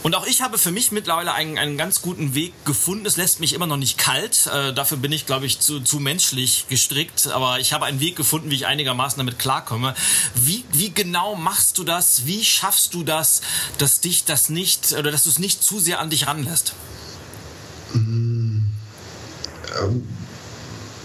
Und 0.08 0.16
auch 0.16 0.26
ich 0.26 0.42
habe 0.42 0.58
für 0.58 0.72
mich 0.72 0.94
mittlerweile 0.94 1.34
einen, 1.34 1.58
einen 1.58 1.78
ganz 1.78 2.02
guten 2.02 2.34
Weg 2.34 2.54
gefunden. 2.64 3.06
Es 3.06 3.18
lässt 3.18 3.42
mich 3.42 3.52
immer 3.52 3.68
noch 3.68 3.76
nicht 3.76 3.98
kalt. 3.98 4.48
Äh, 4.48 4.72
dafür 4.72 4.96
bin 4.96 5.12
ich, 5.12 5.26
glaube 5.26 5.46
ich, 5.46 5.60
zu, 5.60 5.82
zu 5.82 6.00
menschlich 6.00 6.66
gestrickt. 6.70 7.28
Aber 7.28 7.60
ich 7.60 7.74
habe 7.74 7.84
einen 7.84 8.00
Weg 8.00 8.16
gefunden, 8.16 8.50
wie 8.50 8.56
ich 8.56 8.66
einigermaßen 8.66 9.18
damit 9.18 9.38
klarkomme. 9.38 9.96
Wie, 10.34 10.64
wie 10.72 10.92
genau 10.92 11.36
machst 11.36 11.78
du 11.78 11.84
das? 11.84 12.26
Wie 12.26 12.46
schaffst 12.46 12.94
du 12.94 13.04
das, 13.04 13.42
dass 13.80 14.00
dich 14.00 14.24
das 14.24 14.48
nicht 14.48 14.94
oder 14.94 15.12
dass 15.12 15.26
du 15.26 15.30
es 15.30 15.40
nicht 15.40 15.62
zu 15.62 15.78
sehr 15.78 16.00
an 16.00 16.10
dich 16.10 16.26
ranlässt? 16.26 16.72
Mmh. 17.92 18.62
Ähm 19.82 20.08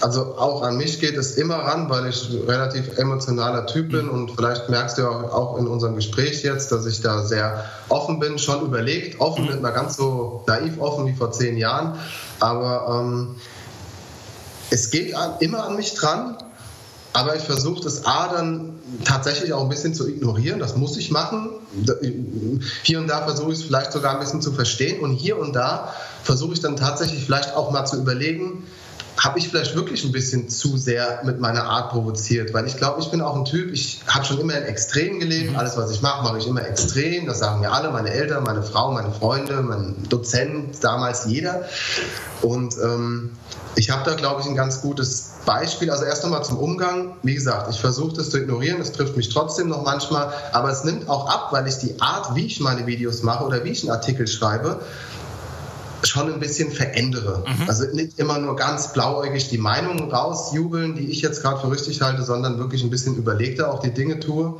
also 0.03 0.37
auch 0.37 0.63
an 0.63 0.77
mich 0.77 0.99
geht 0.99 1.17
es 1.17 1.37
immer 1.37 1.55
ran, 1.55 1.89
weil 1.89 2.09
ich 2.09 2.29
ein 2.29 2.43
relativ 2.49 2.99
emotionaler 2.99 3.67
Typ 3.67 3.93
bin 3.93 4.09
und 4.09 4.33
vielleicht 4.33 4.69
merkst 4.69 4.99
du 4.99 5.07
auch 5.07 5.57
in 5.59 5.69
unserem 5.69 5.95
Gespräch 5.95 6.43
jetzt, 6.43 6.73
dass 6.73 6.87
ich 6.87 7.03
da 7.03 7.23
sehr 7.23 7.65
offen 7.89 8.19
bin, 8.19 8.37
schon 8.37 8.67
überlegt, 8.67 9.21
offen, 9.21 9.45
nicht 9.45 9.63
mal 9.63 9.71
ganz 9.71 9.97
so 9.97 10.43
naiv 10.49 10.81
offen 10.81 11.07
wie 11.07 11.13
vor 11.13 11.31
zehn 11.31 11.57
Jahren, 11.57 11.99
aber 12.41 13.01
ähm, 13.01 13.37
es 14.71 14.91
geht 14.91 15.15
an, 15.15 15.35
immer 15.39 15.65
an 15.65 15.77
mich 15.77 15.95
dran, 15.95 16.37
aber 17.13 17.37
ich 17.37 17.43
versuche 17.43 17.85
das 17.85 18.05
A 18.05 18.27
dann 18.27 18.81
tatsächlich 19.05 19.53
auch 19.53 19.63
ein 19.63 19.69
bisschen 19.69 19.95
zu 19.95 20.09
ignorieren. 20.09 20.59
Das 20.59 20.77
muss 20.77 20.97
ich 20.97 21.11
machen. 21.11 21.51
Hier 22.83 22.99
und 22.99 23.07
da 23.07 23.23
versuche 23.23 23.53
ich 23.53 23.59
es 23.59 23.65
vielleicht 23.65 23.93
sogar 23.93 24.15
ein 24.15 24.19
bisschen 24.19 24.41
zu 24.41 24.51
verstehen. 24.53 25.01
Und 25.01 25.13
hier 25.13 25.39
und 25.39 25.53
da 25.53 25.93
versuche 26.25 26.55
ich 26.55 26.61
dann 26.61 26.77
tatsächlich 26.77 27.23
vielleicht 27.23 27.55
auch 27.55 27.71
mal 27.71 27.85
zu 27.85 27.99
überlegen, 27.99 28.65
habe 29.23 29.39
ich 29.39 29.49
vielleicht 29.49 29.77
wirklich 29.77 30.05
ein 30.05 30.11
bisschen 30.11 30.49
zu 30.49 30.77
sehr 30.77 31.21
mit 31.25 31.39
meiner 31.39 31.65
Art 31.65 31.91
provoziert, 31.91 32.53
weil 32.53 32.67
ich 32.67 32.77
glaube, 32.77 33.01
ich 33.01 33.11
bin 33.11 33.21
auch 33.21 33.37
ein 33.37 33.45
Typ, 33.45 33.73
ich 33.73 34.01
habe 34.09 34.25
schon 34.25 34.41
immer 34.41 34.57
in 34.57 34.65
Extremen 34.65 35.21
gelebt, 35.21 35.53
mhm. 35.53 35.57
alles 35.57 35.77
was 35.77 35.93
ich 35.93 36.03
mache, 36.03 36.25
mache 36.25 36.39
ich 36.39 36.49
immer 36.49 36.67
extrem, 36.67 37.27
das 37.27 37.39
sagen 37.39 37.61
mir 37.61 37.71
alle, 37.71 37.91
meine 37.93 38.11
Eltern, 38.11 38.43
meine 38.43 38.63
Frau, 38.63 38.91
meine 38.91 39.13
Freunde, 39.13 39.63
mein 39.63 39.95
Dozent, 40.09 40.83
damals 40.83 41.27
jeder 41.27 41.65
und 42.43 42.75
ähm, 42.83 43.31
ich 43.75 43.91
habe 43.91 44.03
da, 44.05 44.17
glaube 44.17 44.43
ich, 44.43 44.47
ein 44.47 44.55
ganz 44.55 44.83
gutes 44.83 45.33
Beispiel. 45.47 45.91
Also 45.91 46.05
erst 46.05 46.25
nochmal 46.25 46.45
zum 46.45 46.59
Umgang. 46.59 47.17
Wie 47.23 47.35
gesagt, 47.35 47.71
ich 47.71 47.81
versuche 47.81 48.15
das 48.17 48.31
zu 48.31 48.39
ignorieren, 48.39 48.81
es 48.81 48.93
trifft 48.93 49.17
mich 49.17 49.31
trotzdem 49.31 49.69
noch 49.69 49.83
manchmal, 49.83 50.31
aber 50.53 50.71
es 50.71 50.85
nimmt 50.85 51.09
auch 51.09 51.29
ab, 51.29 51.49
weil 51.53 51.67
ich 51.67 51.77
die 51.79 52.01
Art, 52.01 52.35
wie 52.35 52.47
ich 52.47 52.61
meine 52.61 52.87
Videos 52.87 53.23
mache 53.23 53.45
oder 53.45 53.65
wie 53.65 53.71
ich 53.71 53.83
einen 53.83 53.93
Artikel 53.93 54.27
schreibe, 54.27 54.81
schon 56.05 56.33
ein 56.33 56.41
bisschen 56.41 56.73
verändere. 56.73 57.45
Mhm. 57.47 57.69
Also 57.69 57.85
nicht 57.93 58.19
immer 58.19 58.39
nur 58.39 58.57
ganz 58.57 58.93
blauäugig 58.93 59.49
die 59.49 59.59
Meinungen 59.59 60.11
rausjubeln, 60.11 60.95
die 60.95 61.11
ich 61.11 61.23
jetzt 61.23 61.43
gerade 61.43 61.61
für 61.61 61.71
richtig 61.71 62.01
halte, 62.03 62.23
sondern 62.23 62.59
wirklich 62.59 62.83
ein 62.83 62.91
bisschen 62.91 63.17
überlegter 63.17 63.73
auch 63.73 63.81
die 63.81 63.93
Dinge 63.93 64.21
tue. 64.21 64.55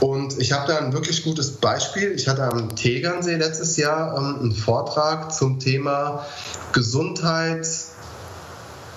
Und 0.00 0.38
ich 0.38 0.52
habe 0.52 0.70
da 0.70 0.78
ein 0.78 0.92
wirklich 0.92 1.24
gutes 1.24 1.52
Beispiel. 1.52 2.12
Ich 2.12 2.28
hatte 2.28 2.42
am 2.42 2.76
Tegernsee 2.76 3.36
letztes 3.36 3.76
Jahr 3.76 4.16
ähm, 4.18 4.40
einen 4.40 4.52
Vortrag 4.52 5.32
zum 5.32 5.58
Thema 5.58 6.26
Gesundheit 6.72 7.66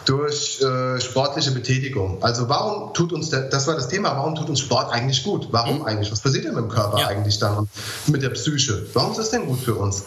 durch 0.06 0.60
äh, 0.62 1.00
sportliche 1.00 1.52
Betätigung. 1.52 2.22
Also 2.24 2.50
warum 2.50 2.94
tut 2.94 3.14
uns 3.14 3.30
der, 3.30 3.42
das 3.42 3.68
war 3.68 3.76
das 3.76 3.88
Thema, 3.88 4.16
warum 4.18 4.36
tut 4.36 4.50
uns 4.50 4.60
Sport 4.60 4.92
eigentlich 4.92 5.24
gut? 5.24 5.50
Warum 5.52 5.80
mhm. 5.80 5.86
eigentlich? 5.86 6.12
Was 6.12 6.20
passiert 6.20 6.46
denn 6.46 6.56
mit 6.56 6.64
dem 6.64 6.70
Körper 6.70 7.00
ja. 7.00 7.08
eigentlich 7.08 7.38
dann 7.40 7.58
und 7.58 7.70
mit 8.08 8.24
der 8.24 8.30
Psyche? 8.30 8.88
Warum 8.94 9.12
ist 9.12 9.20
das 9.20 9.30
denn 9.30 9.46
gut 9.46 9.60
für 9.60 9.76
uns? 9.76 10.04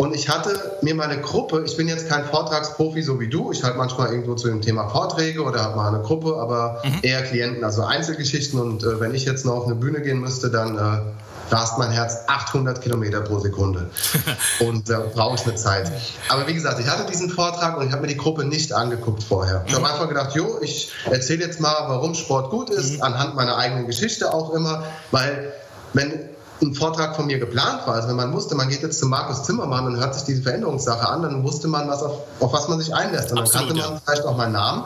Und 0.00 0.14
ich 0.14 0.30
hatte 0.30 0.78
mir 0.80 0.94
meine 0.94 1.20
Gruppe, 1.20 1.62
ich 1.66 1.76
bin 1.76 1.86
jetzt 1.86 2.08
kein 2.08 2.24
Vortragsprofi 2.24 3.02
so 3.02 3.20
wie 3.20 3.28
du, 3.28 3.52
ich 3.52 3.62
halte 3.62 3.76
manchmal 3.76 4.08
irgendwo 4.08 4.34
zu 4.34 4.48
dem 4.48 4.62
Thema 4.62 4.88
Vorträge 4.88 5.42
oder 5.42 5.62
habe 5.62 5.76
mal 5.76 5.88
eine 5.88 6.02
Gruppe, 6.02 6.36
aber 6.40 6.80
mhm. 6.82 7.00
eher 7.02 7.22
Klienten, 7.22 7.62
also 7.64 7.82
Einzelgeschichten. 7.82 8.58
Und 8.58 8.82
äh, 8.82 8.98
wenn 8.98 9.14
ich 9.14 9.26
jetzt 9.26 9.44
noch 9.44 9.56
auf 9.56 9.66
eine 9.66 9.74
Bühne 9.74 10.00
gehen 10.00 10.18
müsste, 10.18 10.50
dann 10.50 10.78
äh, 10.78 11.54
rast 11.54 11.76
mein 11.76 11.90
Herz 11.90 12.16
800 12.28 12.80
Kilometer 12.80 13.20
pro 13.20 13.40
Sekunde. 13.40 13.90
und 14.60 14.88
da 14.88 15.00
äh, 15.00 15.08
brauche 15.14 15.34
ich 15.34 15.42
eine 15.42 15.56
Zeit. 15.56 15.92
Aber 16.30 16.46
wie 16.46 16.54
gesagt, 16.54 16.80
ich 16.80 16.86
hatte 16.86 17.04
diesen 17.04 17.28
Vortrag 17.28 17.76
und 17.76 17.86
ich 17.86 17.92
habe 17.92 18.00
mir 18.00 18.08
die 18.08 18.16
Gruppe 18.16 18.46
nicht 18.46 18.72
angeguckt 18.72 19.22
vorher. 19.22 19.64
Ich 19.66 19.74
habe 19.74 19.84
mhm. 19.84 19.90
einfach 19.90 20.08
gedacht, 20.08 20.34
jo, 20.34 20.60
ich 20.62 20.92
erzähle 21.10 21.44
jetzt 21.44 21.60
mal, 21.60 21.76
warum 21.88 22.14
Sport 22.14 22.48
gut 22.48 22.70
ist, 22.70 22.94
mhm. 22.94 23.02
anhand 23.02 23.36
meiner 23.36 23.58
eigenen 23.58 23.86
Geschichte 23.86 24.32
auch 24.32 24.54
immer, 24.54 24.82
weil 25.10 25.52
wenn 25.92 26.30
ein 26.62 26.74
Vortrag 26.74 27.16
von 27.16 27.26
mir 27.26 27.38
geplant 27.38 27.86
war. 27.86 27.94
Also 27.94 28.08
wenn 28.08 28.16
man 28.16 28.32
wusste, 28.32 28.54
man 28.54 28.68
geht 28.68 28.82
jetzt 28.82 28.98
zu 28.98 29.06
Markus 29.06 29.44
Zimmermann 29.44 29.86
und 29.86 29.96
hört 29.96 30.14
sich 30.14 30.24
diese 30.24 30.42
Veränderungssache 30.42 31.08
an, 31.08 31.22
dann 31.22 31.42
wusste 31.42 31.68
man, 31.68 31.88
was 31.88 32.02
auf, 32.02 32.18
auf 32.40 32.52
was 32.52 32.68
man 32.68 32.78
sich 32.78 32.94
einlässt. 32.94 33.30
Und 33.30 33.38
dann 33.38 33.46
Absolut, 33.46 33.68
kannte 33.68 33.82
man 33.82 33.94
ja. 33.94 34.00
vielleicht 34.04 34.24
auch 34.24 34.36
meinen 34.36 34.52
Namen. 34.52 34.84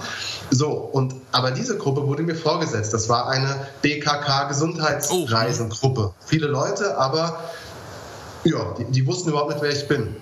So, 0.50 0.70
und 0.70 1.14
aber 1.32 1.50
diese 1.50 1.76
Gruppe 1.76 2.06
wurde 2.06 2.22
mir 2.22 2.36
vorgesetzt. 2.36 2.94
Das 2.94 3.08
war 3.08 3.28
eine 3.28 3.66
BKK 3.82 4.44
Gesundheitsreisengruppe. 4.48 6.10
Oh. 6.10 6.14
Viele 6.24 6.46
Leute, 6.46 6.96
aber 6.96 7.40
ja, 8.44 8.74
die, 8.78 8.84
die 8.84 9.06
wussten 9.06 9.30
überhaupt 9.30 9.50
nicht, 9.50 9.62
wer 9.62 9.70
ich 9.70 9.88
bin. 9.88 10.16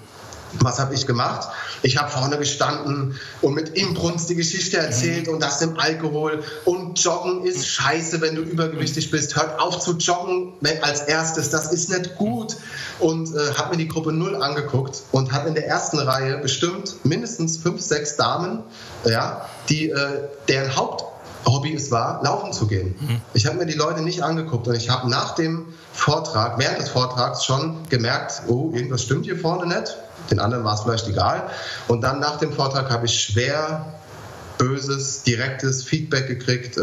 Was 0.61 0.79
habe 0.79 0.95
ich 0.95 1.07
gemacht? 1.07 1.49
Ich 1.83 1.97
habe 1.97 2.11
vorne 2.11 2.38
gestanden 2.38 3.19
und 3.41 3.55
mit 3.55 3.71
Inbrunst 3.71 4.29
die 4.31 4.35
Geschichte 4.35 4.77
erzählt 4.77 5.29
und 5.29 5.41
das 5.41 5.61
im 5.62 5.79
Alkohol. 5.79 6.43
Und 6.65 7.03
Joggen 7.03 7.45
ist 7.45 7.67
scheiße, 7.67 8.21
wenn 8.21 8.35
du 8.35 8.43
übergewichtig 8.43 9.11
bist. 9.11 9.37
Hört 9.37 9.61
auf 9.61 9.81
zu 9.81 9.97
joggen 9.97 10.53
als 10.83 11.03
erstes. 11.03 11.51
Das 11.51 11.73
ist 11.73 11.88
nicht 11.88 12.17
gut. 12.17 12.57
Und 12.99 13.35
äh, 13.35 13.55
habe 13.57 13.71
mir 13.71 13.79
die 13.79 13.88
Gruppe 13.88 14.12
Null 14.12 14.37
angeguckt 14.37 15.03
und 15.11 15.33
hat 15.33 15.47
in 15.47 15.55
der 15.55 15.67
ersten 15.67 15.99
Reihe 15.99 16.38
bestimmt 16.38 17.05
mindestens 17.05 17.57
fünf, 17.57 17.81
sechs 17.81 18.17
Damen, 18.17 18.62
ja, 19.05 19.49
die, 19.69 19.91
äh, 19.91 20.29
deren 20.49 20.77
Haupt 20.77 21.05
Hobby 21.47 21.75
es 21.75 21.91
war, 21.91 22.23
laufen 22.23 22.53
zu 22.53 22.67
gehen. 22.67 22.95
Mhm. 23.01 23.21
Ich 23.35 23.47
habe 23.47 23.57
mir 23.57 23.67
die 23.67 23.75
Leute 23.75 24.03
nicht 24.03 24.23
angeguckt 24.23 24.69
und 24.69 24.75
ich 24.75 24.91
habe 24.91 25.09
nach 25.09 25.35
dem 25.35 25.67
Vortrag, 25.93 26.59
während 26.59 26.79
des 26.79 26.88
Vortrags 26.88 27.45
schon 27.45 27.88
gemerkt, 27.88 28.43
oh, 28.49 28.71
irgendwas 28.73 29.03
stimmt 29.03 29.25
hier 29.25 29.37
vorne 29.37 29.67
nicht. 29.67 29.97
Den 30.31 30.39
anderen 30.39 30.65
war 30.65 30.75
es 30.75 30.81
vielleicht 30.81 31.09
egal. 31.09 31.51
Und 31.89 32.03
dann 32.03 32.21
nach 32.21 32.39
dem 32.39 32.53
Vortrag 32.53 32.91
habe 32.91 33.07
ich 33.07 33.21
schwer 33.21 33.87
böses, 34.59 35.23
direktes 35.23 35.83
Feedback 35.83 36.29
gekriegt, 36.29 36.79
äh, 36.79 36.83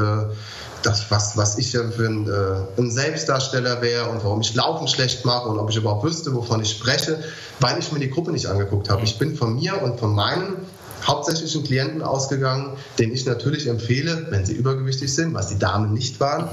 das, 0.84 1.12
was, 1.12 1.36
was 1.36 1.58
ich 1.58 1.74
ja 1.74 1.82
für 1.90 2.08
ein, 2.08 2.28
äh, 2.28 2.82
ein 2.82 2.92
Selbstdarsteller 2.92 3.82
wäre 3.82 4.10
und 4.10 4.24
warum 4.24 4.42
ich 4.42 4.56
Laufen 4.56 4.88
schlecht 4.88 5.26
mache 5.26 5.50
und 5.50 5.60
ob 5.60 5.70
ich 5.70 5.76
überhaupt 5.76 6.06
wüsste, 6.06 6.34
wovon 6.34 6.62
ich 6.62 6.72
spreche, 6.72 7.22
weil 7.60 7.78
ich 7.80 7.92
mir 7.92 8.00
die 8.00 8.10
Gruppe 8.10 8.32
nicht 8.32 8.48
angeguckt 8.48 8.90
habe. 8.90 9.04
Ich 9.04 9.18
bin 9.18 9.36
von 9.36 9.56
mir 9.56 9.82
und 9.82 10.00
von 10.00 10.16
meinen 10.16 10.58
hauptsächlich 11.06 11.64
Klienten 11.64 12.02
ausgegangen, 12.02 12.78
den 12.98 13.14
ich 13.14 13.26
natürlich 13.26 13.68
empfehle, 13.68 14.28
wenn 14.30 14.46
sie 14.46 14.54
übergewichtig 14.54 15.14
sind, 15.14 15.34
was 15.34 15.50
die 15.50 15.58
Damen 15.58 15.94
nicht 15.94 16.20
waren, 16.20 16.50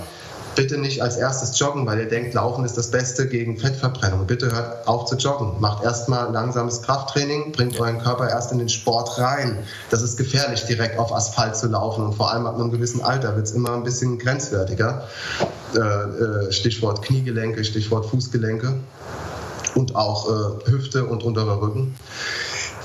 bitte 0.56 0.78
nicht 0.78 1.02
als 1.02 1.16
erstes 1.16 1.56
joggen, 1.58 1.86
weil 1.86 2.00
ihr 2.00 2.08
denkt, 2.08 2.34
Laufen 2.34 2.64
ist 2.64 2.76
das 2.76 2.90
Beste 2.90 3.28
gegen 3.28 3.56
Fettverbrennung. 3.56 4.26
Bitte 4.26 4.50
hört 4.50 4.88
auf 4.88 5.04
zu 5.04 5.14
joggen. 5.16 5.60
Macht 5.60 5.84
erstmal 5.84 6.32
langsames 6.32 6.82
Krafttraining, 6.82 7.52
bringt 7.52 7.78
euren 7.78 7.98
Körper 7.98 8.28
erst 8.28 8.50
in 8.50 8.58
den 8.58 8.68
Sport 8.68 9.18
rein. 9.18 9.58
Das 9.90 10.02
ist 10.02 10.16
gefährlich, 10.16 10.64
direkt 10.64 10.98
auf 10.98 11.12
Asphalt 11.12 11.56
zu 11.56 11.68
laufen. 11.68 12.04
Und 12.04 12.14
vor 12.14 12.32
allem 12.32 12.46
ab 12.46 12.56
einem 12.56 12.72
gewissen 12.72 13.02
Alter 13.02 13.36
wird 13.36 13.46
es 13.46 13.52
immer 13.52 13.74
ein 13.74 13.84
bisschen 13.84 14.18
grenzwertiger. 14.18 15.06
Äh, 15.74 15.78
äh, 15.78 16.52
Stichwort 16.52 17.02
Kniegelenke, 17.02 17.64
Stichwort 17.64 18.06
Fußgelenke 18.06 18.74
und 19.74 19.94
auch 19.94 20.28
äh, 20.28 20.70
Hüfte 20.70 21.04
und 21.04 21.22
unterer 21.22 21.60
Rücken. 21.60 21.94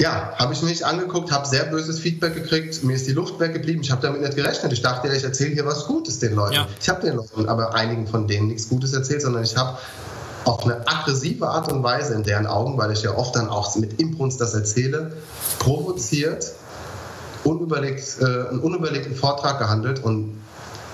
Ja, 0.01 0.33
habe 0.39 0.51
ich 0.53 0.63
nicht 0.63 0.83
angeguckt, 0.83 1.31
habe 1.31 1.47
sehr 1.47 1.65
böses 1.65 1.99
Feedback 1.99 2.33
gekriegt. 2.33 2.83
Mir 2.83 2.95
ist 2.95 3.05
die 3.05 3.11
Luft 3.11 3.39
weggeblieben. 3.39 3.83
Ich 3.83 3.91
habe 3.91 4.01
damit 4.01 4.21
nicht 4.21 4.35
gerechnet. 4.35 4.73
Ich 4.73 4.81
dachte, 4.81 5.07
ich 5.09 5.23
erzähle 5.23 5.51
hier 5.51 5.63
was 5.67 5.85
Gutes 5.85 6.17
den 6.17 6.33
Leuten. 6.33 6.55
Ja. 6.55 6.67
Ich 6.81 6.89
habe 6.89 7.01
den 7.01 7.17
Leuten 7.17 7.47
aber 7.47 7.75
einigen 7.75 8.07
von 8.07 8.27
denen 8.27 8.47
nichts 8.47 8.67
Gutes 8.67 8.93
erzählt, 8.93 9.21
sondern 9.21 9.43
ich 9.43 9.55
habe 9.55 9.77
auf 10.45 10.65
eine 10.65 10.87
aggressive 10.87 11.47
Art 11.47 11.71
und 11.71 11.83
Weise 11.83 12.15
in 12.15 12.23
deren 12.23 12.47
Augen, 12.47 12.79
weil 12.79 12.91
ich 12.91 13.03
ja 13.03 13.15
oft 13.15 13.35
dann 13.35 13.47
auch 13.47 13.75
mit 13.75 14.01
Imbrunst 14.01 14.41
das 14.41 14.55
erzähle, 14.55 15.11
provoziert, 15.59 16.51
unüberlegt, 17.43 18.21
äh, 18.21 18.49
einen 18.49 18.59
unüberlegten 18.59 19.15
Vortrag 19.15 19.59
gehandelt 19.59 20.03
und 20.03 20.41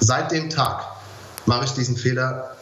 seit 0.01 0.31
dem 0.33 0.49
Tag 0.49 0.83
mache 1.45 1.63
ich 1.63 1.71
diesen 1.71 1.95
Fehler 1.95 2.56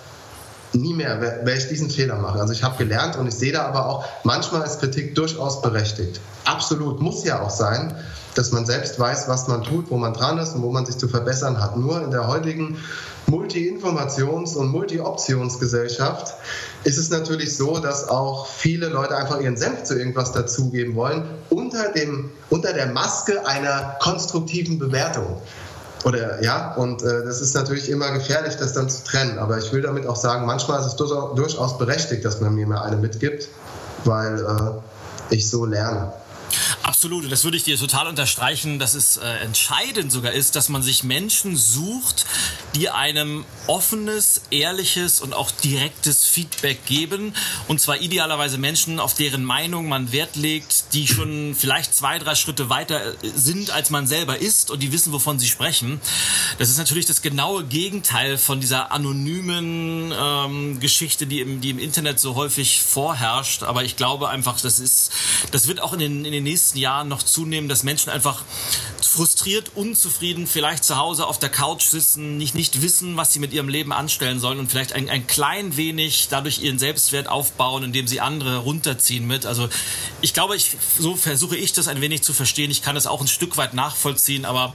nie 0.75 0.93
mehr, 0.93 1.21
werde 1.21 1.53
ich 1.53 1.67
diesen 1.67 1.89
Fehler 1.89 2.15
machen. 2.15 2.39
Also 2.39 2.53
ich 2.53 2.63
habe 2.63 2.77
gelernt 2.77 3.15
und 3.17 3.27
ich 3.27 3.35
sehe 3.35 3.51
da 3.51 3.63
aber 3.63 3.87
auch, 3.87 4.05
manchmal 4.23 4.65
ist 4.65 4.79
Kritik 4.79 5.15
durchaus 5.15 5.61
berechtigt. 5.61 6.19
Absolut, 6.45 7.01
muss 7.01 7.23
ja 7.23 7.41
auch 7.41 7.49
sein, 7.49 7.95
dass 8.35 8.51
man 8.51 8.65
selbst 8.65 8.99
weiß, 8.99 9.27
was 9.27 9.47
man 9.47 9.63
tut, 9.63 9.89
wo 9.89 9.97
man 9.97 10.13
dran 10.13 10.37
ist 10.37 10.55
und 10.55 10.61
wo 10.61 10.71
man 10.71 10.85
sich 10.85 10.97
zu 10.97 11.07
verbessern 11.07 11.61
hat. 11.61 11.77
Nur 11.77 12.03
in 12.03 12.11
der 12.11 12.27
heutigen 12.27 12.77
Multi-Informations- 13.27 14.55
und 14.55 14.71
Multi-Optionsgesellschaft 14.71 16.33
ist 16.83 16.97
es 16.97 17.09
natürlich 17.09 17.55
so, 17.55 17.79
dass 17.79 18.07
auch 18.09 18.45
viele 18.45 18.89
Leute 18.89 19.17
einfach 19.17 19.39
ihren 19.39 19.57
Senf 19.57 19.83
zu 19.83 19.97
irgendwas 19.97 20.31
dazugeben 20.31 20.95
wollen, 20.95 21.23
unter, 21.49 21.91
dem, 21.91 22.29
unter 22.49 22.73
der 22.73 22.87
Maske 22.87 23.47
einer 23.47 23.95
konstruktiven 23.99 24.77
Bewertung. 24.77 25.41
Oder 26.05 26.43
ja, 26.43 26.75
und 26.75 27.01
äh, 27.01 27.25
das 27.25 27.41
ist 27.41 27.55
natürlich 27.55 27.89
immer 27.89 28.11
gefährlich, 28.11 28.55
das 28.57 28.73
dann 28.73 28.87
zu 28.87 29.03
trennen. 29.03 29.39
Aber 29.39 29.57
ich 29.57 29.73
will 29.73 29.81
damit 29.81 30.05
auch 30.05 30.15
sagen, 30.15 30.45
manchmal 30.45 30.79
ist 30.79 30.85
es 30.85 30.95
durchaus 30.95 31.79
berechtigt, 31.79 32.23
dass 32.23 32.39
man 32.41 32.53
mir 32.53 32.67
mal 32.67 32.83
eine 32.83 32.97
mitgibt, 32.97 33.47
weil 34.03 34.39
äh, 34.39 35.33
ich 35.33 35.49
so 35.49 35.65
lerne. 35.65 36.13
Absolut, 36.83 37.23
und 37.23 37.31
das 37.31 37.43
würde 37.43 37.57
ich 37.57 37.63
dir 37.63 37.75
total 37.75 38.05
unterstreichen, 38.05 38.77
dass 38.77 38.93
es 38.93 39.17
äh, 39.17 39.25
entscheidend 39.43 40.11
sogar 40.11 40.31
ist, 40.31 40.55
dass 40.55 40.69
man 40.69 40.83
sich 40.83 41.03
Menschen 41.03 41.57
sucht, 41.57 42.27
die 42.75 42.89
einem 42.89 43.45
offenes, 43.67 44.41
ehrliches 44.51 45.21
und 45.21 45.33
auch 45.33 45.49
direktes 45.49 46.25
Feedback 46.25 46.85
geben. 46.85 47.33
Und 47.67 47.79
zwar 47.79 48.01
idealerweise 48.01 48.57
Menschen, 48.57 48.99
auf 48.99 49.13
deren 49.13 49.43
Meinung 49.43 49.87
man 49.87 50.11
Wert 50.11 50.35
legt, 50.35 50.93
die 50.93 51.07
schon 51.07 51.55
vielleicht 51.57 51.95
zwei, 51.95 52.19
drei 52.19 52.35
Schritte 52.35 52.69
weiter 52.69 53.13
äh, 53.13 53.15
sind, 53.33 53.71
als 53.71 53.89
man 53.89 54.07
selber 54.07 54.37
ist 54.37 54.71
und 54.71 54.83
die 54.83 54.91
wissen, 54.91 55.13
wovon 55.13 55.39
sie 55.39 55.47
sprechen. 55.47 56.01
Das 56.57 56.69
ist 56.69 56.77
natürlich 56.77 57.05
das 57.05 57.21
genaue 57.21 57.63
Gegenteil 57.63 58.37
von 58.37 58.59
dieser 58.59 58.91
anonymen 58.91 60.13
ähm, 60.17 60.79
Geschichte, 60.79 61.27
die 61.27 61.39
im, 61.39 61.61
die 61.61 61.69
im 61.69 61.79
Internet 61.79 62.19
so 62.19 62.35
häufig 62.35 62.81
vorherrscht. 62.81 63.63
Aber 63.63 63.83
ich 63.83 63.95
glaube 63.95 64.29
einfach, 64.29 64.59
das 64.59 64.79
ist, 64.79 65.11
das 65.51 65.67
wird 65.67 65.79
auch 65.79 65.93
in 65.93 65.99
den, 65.99 66.25
in 66.25 66.33
den 66.33 66.43
nächsten 66.43 66.77
Jahren 66.77 67.07
noch 67.07 67.23
zunehmen, 67.23 67.69
dass 67.69 67.83
Menschen 67.83 68.09
einfach 68.09 68.43
frustriert, 69.01 69.71
unzufrieden, 69.75 70.45
vielleicht 70.45 70.83
zu 70.83 70.97
Hause 70.97 71.25
auf 71.25 71.39
der 71.39 71.49
Couch 71.49 71.83
sitzen, 71.83 72.37
nicht, 72.37 72.53
nicht 72.53 72.64
wissen, 72.81 73.17
was 73.17 73.33
sie 73.33 73.39
mit 73.39 73.53
ihrem 73.53 73.69
Leben 73.69 73.91
anstellen 73.91 74.39
sollen 74.39 74.59
und 74.59 74.69
vielleicht 74.69 74.93
ein, 74.93 75.09
ein 75.09 75.27
klein 75.27 75.77
wenig 75.77 76.27
dadurch 76.29 76.61
ihren 76.61 76.79
Selbstwert 76.79 77.27
aufbauen, 77.27 77.83
indem 77.83 78.07
sie 78.07 78.21
andere 78.21 78.57
runterziehen 78.57 79.27
mit. 79.27 79.45
Also 79.45 79.69
ich 80.21 80.33
glaube, 80.33 80.55
ich, 80.55 80.77
so 80.97 81.15
versuche 81.15 81.57
ich 81.57 81.73
das 81.73 81.87
ein 81.87 82.01
wenig 82.01 82.23
zu 82.23 82.33
verstehen. 82.33 82.71
Ich 82.71 82.81
kann 82.81 82.95
es 82.95 83.07
auch 83.07 83.21
ein 83.21 83.27
Stück 83.27 83.57
weit 83.57 83.73
nachvollziehen, 83.73 84.45
aber 84.45 84.73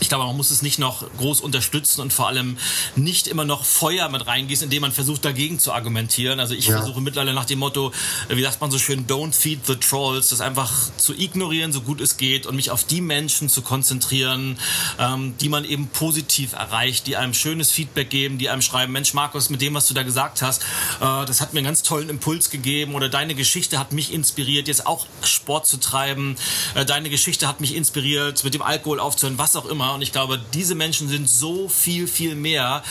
ich 0.00 0.08
glaube, 0.08 0.26
man 0.26 0.36
muss 0.36 0.50
es 0.50 0.62
nicht 0.62 0.78
noch 0.78 1.04
groß 1.18 1.40
unterstützen 1.40 2.00
und 2.00 2.12
vor 2.12 2.28
allem 2.28 2.56
nicht 2.96 3.26
immer 3.26 3.44
noch 3.44 3.64
Feuer 3.64 4.08
mit 4.08 4.26
reingießen, 4.26 4.64
indem 4.64 4.82
man 4.82 4.92
versucht, 4.92 5.24
dagegen 5.24 5.58
zu 5.58 5.72
argumentieren. 5.72 6.40
Also 6.40 6.54
ich 6.54 6.66
ja. 6.66 6.78
versuche 6.78 7.00
mittlerweile 7.00 7.34
nach 7.34 7.44
dem 7.44 7.60
Motto, 7.60 7.92
wie 8.28 8.42
sagt 8.42 8.60
man 8.60 8.70
so 8.70 8.78
schön, 8.78 9.06
don't 9.06 9.32
feed 9.32 9.66
the 9.66 9.76
trolls, 9.76 10.28
das 10.28 10.40
einfach 10.40 10.72
zu 10.96 11.14
ignorieren, 11.14 11.72
so 11.72 11.80
gut 11.80 12.00
es 12.00 12.16
geht 12.16 12.46
und 12.46 12.56
mich 12.56 12.70
auf 12.70 12.84
die 12.84 13.00
Menschen 13.00 13.48
zu 13.48 13.62
konzentrieren, 13.62 14.58
ähm, 14.98 15.34
die 15.40 15.48
man 15.48 15.64
eben 15.64 15.88
positiv 15.88 16.52
erreicht, 16.52 17.06
die 17.06 17.16
einem 17.16 17.34
schönes 17.34 17.70
Feedback 17.70 18.10
geben, 18.10 18.38
die 18.38 18.50
einem 18.50 18.62
schreiben, 18.62 18.92
Mensch 18.92 19.14
Markus, 19.14 19.50
mit 19.50 19.60
dem, 19.60 19.74
was 19.74 19.88
du 19.88 19.94
da 19.94 20.02
gesagt 20.02 20.42
hast, 20.42 20.62
äh, 21.00 21.24
das 21.26 21.40
hat 21.40 21.52
mir 21.52 21.60
einen 21.60 21.66
ganz 21.66 21.82
tollen 21.82 22.08
Impuls 22.08 22.50
gegeben 22.50 22.94
oder 22.94 23.08
deine 23.08 23.34
Geschichte 23.34 23.78
hat 23.78 23.92
mich 23.92 24.12
inspiriert, 24.12 24.68
jetzt 24.68 24.86
auch 24.86 25.06
Sport 25.22 25.66
zu 25.66 25.78
treiben, 25.78 26.36
äh, 26.74 26.84
deine 26.84 27.10
Geschichte 27.10 27.48
hat 27.48 27.60
mich 27.60 27.74
inspiriert, 27.74 28.42
mit 28.44 28.54
dem 28.54 28.62
Alkohol 28.62 29.00
aufzuhören, 29.00 29.38
was 29.38 29.56
auch 29.56 29.66
immer 29.66 29.83
immer. 29.84 29.94
Und 29.94 30.02
ich 30.02 30.12
glaube, 30.12 30.40
diese 30.52 30.74
Menschen 30.74 31.08
sind 31.08 31.28
so 31.28 31.68
viel, 31.68 32.06
viel 32.06 32.34
mehr. 32.34 32.82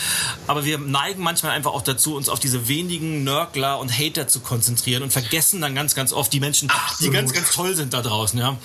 Aber 0.46 0.64
wir 0.64 0.78
neigen 0.78 1.22
manchmal 1.22 1.52
einfach 1.52 1.72
auch 1.72 1.82
dazu, 1.82 2.16
uns 2.16 2.28
auf 2.28 2.40
diese 2.40 2.68
wenigen 2.68 3.24
Nörgler 3.24 3.78
und 3.78 3.90
Hater 3.96 4.28
zu 4.28 4.40
konzentrieren 4.40 5.02
und 5.02 5.12
vergessen 5.12 5.60
dann 5.60 5.74
ganz, 5.74 5.94
ganz 5.94 6.12
oft 6.12 6.32
die 6.32 6.40
Menschen, 6.40 6.70
Absolut. 6.70 7.00
die 7.00 7.16
ganz, 7.16 7.32
ganz 7.32 7.50
toll 7.52 7.74
sind 7.74 7.94
da 7.94 8.02
draußen. 8.02 8.38
Ja. 8.38 8.56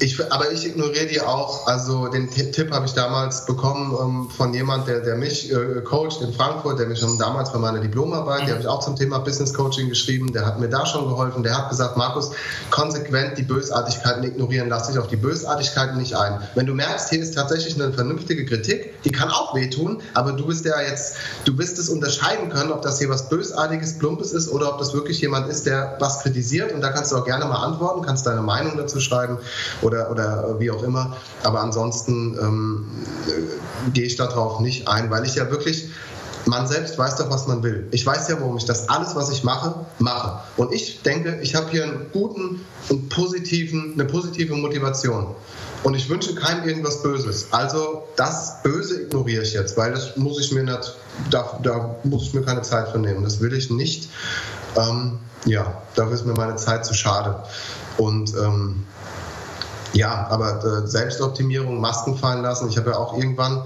Ich, 0.00 0.20
aber 0.32 0.50
ich 0.50 0.66
ignoriere 0.66 1.06
die 1.06 1.20
auch. 1.20 1.68
Also 1.68 2.08
den 2.08 2.28
Tipp 2.28 2.72
habe 2.72 2.84
ich 2.84 2.94
damals 2.94 3.46
bekommen 3.46 3.96
ähm, 4.00 4.30
von 4.30 4.52
jemand, 4.52 4.88
der, 4.88 5.00
der 5.00 5.14
mich 5.14 5.52
äh, 5.52 5.82
coacht 5.84 6.20
in 6.20 6.32
Frankfurt, 6.32 6.80
der 6.80 6.86
mich 6.86 6.98
schon 6.98 7.16
damals 7.16 7.52
bei 7.52 7.60
meiner 7.60 7.78
Diplomarbeit, 7.78 8.42
mhm. 8.42 8.46
die 8.46 8.52
habe 8.52 8.60
ich 8.62 8.66
auch 8.66 8.80
zum 8.80 8.96
Thema 8.96 9.18
Business 9.20 9.54
Coaching 9.54 9.88
geschrieben, 9.88 10.32
der 10.32 10.46
hat 10.46 10.58
mir 10.58 10.68
da 10.68 10.84
schon 10.84 11.08
geholfen. 11.08 11.44
Der 11.44 11.56
hat 11.56 11.70
gesagt, 11.70 11.96
Markus, 11.96 12.32
konsequent 12.70 13.38
die 13.38 13.44
Bösartigkeiten 13.44 14.24
ignorieren, 14.24 14.68
lass 14.68 14.88
dich 14.88 14.98
auf 14.98 15.06
die 15.06 15.16
Bösartigkeiten 15.16 15.96
nicht 15.96 16.16
ein. 16.16 16.40
Wenn 16.56 16.66
du 16.66 16.74
merkst, 16.74 17.10
hier 17.10 17.22
ist 17.22 17.34
tatsächlich 17.36 17.80
eine 17.80 17.92
vernünftige 17.92 18.44
Kritik, 18.46 19.00
die 19.04 19.12
kann 19.12 19.30
auch 19.30 19.54
wehtun, 19.54 20.02
aber 20.14 20.32
du 20.32 20.46
bist 20.46 20.64
ja 20.64 20.80
jetzt, 20.80 21.16
du 21.44 21.56
wirst 21.56 21.78
es 21.78 21.88
unterscheiden 21.88 22.48
können, 22.48 22.72
ob 22.72 22.82
das 22.82 22.98
hier 22.98 23.10
was 23.10 23.28
Bösartiges, 23.28 23.98
Plumpes 23.98 24.32
ist 24.32 24.48
oder 24.48 24.72
ob 24.72 24.78
das 24.78 24.92
wirklich 24.92 25.20
jemand 25.20 25.48
ist, 25.48 25.66
der 25.66 25.96
was 26.00 26.20
kritisiert. 26.20 26.72
Und 26.72 26.80
da 26.80 26.90
kannst 26.90 27.12
du 27.12 27.16
auch 27.16 27.24
gerne 27.24 27.44
mal 27.44 27.64
antworten, 27.64 28.02
kannst 28.02 28.26
deine 28.26 28.42
Meinung 28.42 28.76
dazu 28.76 28.98
schreiben 28.98 29.38
oder, 29.84 30.10
oder 30.10 30.56
wie 30.58 30.70
auch 30.70 30.82
immer. 30.82 31.16
Aber 31.42 31.60
ansonsten 31.60 32.36
ähm, 32.40 32.86
gehe 33.92 34.04
ich 34.04 34.16
darauf 34.16 34.60
nicht 34.60 34.88
ein, 34.88 35.10
weil 35.10 35.24
ich 35.24 35.36
ja 35.36 35.50
wirklich 35.50 35.88
man 36.46 36.66
selbst 36.66 36.98
weiß 36.98 37.16
doch, 37.16 37.30
was 37.30 37.46
man 37.46 37.62
will. 37.62 37.88
Ich 37.90 38.04
weiß 38.04 38.28
ja, 38.28 38.40
warum 38.40 38.56
ich 38.56 38.64
das 38.64 38.88
alles, 38.88 39.14
was 39.14 39.30
ich 39.30 39.44
mache, 39.44 39.86
mache. 39.98 40.40
Und 40.56 40.72
ich 40.72 41.02
denke, 41.02 41.38
ich 41.42 41.54
habe 41.54 41.70
hier 41.70 41.84
einen 41.84 42.10
guten 42.12 42.64
und 42.88 43.08
positiven, 43.08 43.94
eine 43.94 44.04
positive 44.04 44.54
Motivation. 44.54 45.34
Und 45.82 45.94
ich 45.94 46.08
wünsche 46.08 46.34
keinem 46.34 46.66
irgendwas 46.66 47.02
Böses. 47.02 47.48
Also 47.50 48.04
das 48.16 48.62
Böse 48.62 49.02
ignoriere 49.02 49.42
ich 49.42 49.52
jetzt, 49.52 49.76
weil 49.76 49.92
das 49.92 50.16
muss 50.16 50.40
ich 50.40 50.52
mir 50.52 50.64
nicht, 50.64 50.96
da, 51.30 51.58
da 51.62 51.96
muss 52.04 52.24
ich 52.24 52.34
mir 52.34 52.42
keine 52.42 52.62
Zeit 52.62 52.88
für 52.88 52.98
nehmen. 52.98 53.22
Das 53.22 53.40
will 53.40 53.52
ich 53.52 53.70
nicht. 53.70 54.08
Ähm, 54.76 55.18
ja, 55.44 55.82
dafür 55.94 56.14
ist 56.14 56.26
mir 56.26 56.34
meine 56.34 56.56
Zeit 56.56 56.86
zu 56.86 56.94
schade. 56.94 57.42
Und 57.98 58.34
ähm, 58.34 58.84
ja, 59.94 60.26
aber 60.28 60.64
äh, 60.64 60.86
Selbstoptimierung, 60.86 61.80
Masken 61.80 62.16
fallen 62.16 62.42
lassen. 62.42 62.68
Ich 62.68 62.76
habe 62.76 62.90
ja 62.90 62.96
auch 62.96 63.16
irgendwann, 63.16 63.62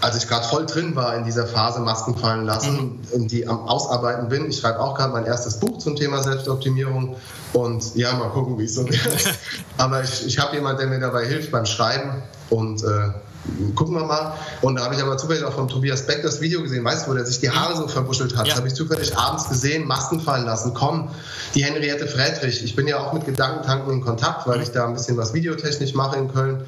als 0.00 0.16
ich 0.16 0.28
gerade 0.28 0.46
voll 0.46 0.66
drin 0.66 0.94
war 0.96 1.16
in 1.16 1.24
dieser 1.24 1.46
Phase, 1.46 1.80
Masken 1.80 2.16
fallen 2.16 2.44
lassen 2.44 2.76
mhm. 2.76 3.00
und 3.12 3.32
die 3.32 3.46
am 3.46 3.66
Ausarbeiten 3.66 4.28
bin. 4.28 4.48
Ich 4.48 4.58
schreibe 4.58 4.80
auch 4.80 4.94
gerade 4.94 5.12
mein 5.12 5.26
erstes 5.26 5.58
Buch 5.58 5.78
zum 5.78 5.96
Thema 5.96 6.22
Selbstoptimierung 6.22 7.16
und 7.52 7.94
ja, 7.96 8.12
mal 8.14 8.30
gucken, 8.30 8.58
wie 8.58 8.64
es 8.64 8.74
so 8.74 8.84
wird. 8.88 9.38
aber 9.76 10.02
ich, 10.02 10.26
ich 10.26 10.38
habe 10.38 10.54
jemanden, 10.54 10.78
der 10.80 10.88
mir 10.88 11.00
dabei 11.00 11.26
hilft 11.26 11.50
beim 11.50 11.66
Schreiben 11.66 12.22
und 12.50 12.82
äh, 12.84 13.10
gucken 13.74 13.94
wir 13.94 14.04
mal. 14.04 14.34
Und 14.62 14.76
da 14.76 14.84
habe 14.84 14.94
ich 14.94 15.02
aber 15.02 15.16
zufällig 15.16 15.44
auch 15.44 15.52
von 15.52 15.68
Tobias 15.68 16.06
Beck 16.06 16.22
das 16.22 16.40
Video 16.40 16.62
gesehen, 16.62 16.84
weißt 16.84 17.06
du, 17.06 17.10
wo 17.10 17.14
der 17.14 17.26
sich 17.26 17.40
die 17.40 17.50
Haare 17.50 17.76
so 17.76 17.86
verbuschelt 17.88 18.36
hat. 18.36 18.46
Ja. 18.46 18.52
Das 18.52 18.56
habe 18.58 18.68
ich 18.68 18.74
zufällig 18.74 19.16
abends 19.16 19.48
gesehen, 19.48 19.86
Masken 19.86 20.20
fallen 20.20 20.44
lassen. 20.44 20.74
Komm, 20.74 21.10
die 21.54 21.64
Henriette 21.64 22.06
Friedrich. 22.06 22.64
Ich 22.64 22.74
bin 22.74 22.86
ja 22.86 22.98
auch 22.98 23.12
mit 23.12 23.26
Gedankentanken 23.26 23.92
in 23.92 24.00
Kontakt, 24.00 24.46
weil 24.46 24.62
ich 24.62 24.70
da 24.70 24.86
ein 24.86 24.94
bisschen 24.94 25.16
was 25.16 25.34
videotechnisch 25.34 25.94
mache 25.94 26.16
in 26.16 26.32
Köln. 26.32 26.64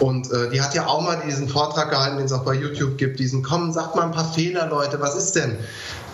Und 0.00 0.30
äh, 0.32 0.50
die 0.50 0.60
hat 0.60 0.74
ja 0.74 0.86
auch 0.86 1.00
mal 1.00 1.20
diesen 1.26 1.48
Vortrag 1.48 1.90
gehalten, 1.90 2.16
den 2.16 2.26
es 2.26 2.32
auch 2.32 2.44
bei 2.44 2.54
YouTube 2.54 2.98
gibt, 2.98 3.18
diesen, 3.18 3.42
komm, 3.42 3.72
sag 3.72 3.94
mal 3.94 4.02
ein 4.02 4.12
paar 4.12 4.32
Fehler, 4.32 4.66
Leute, 4.68 5.00
was 5.00 5.14
ist 5.14 5.36
denn? 5.36 5.56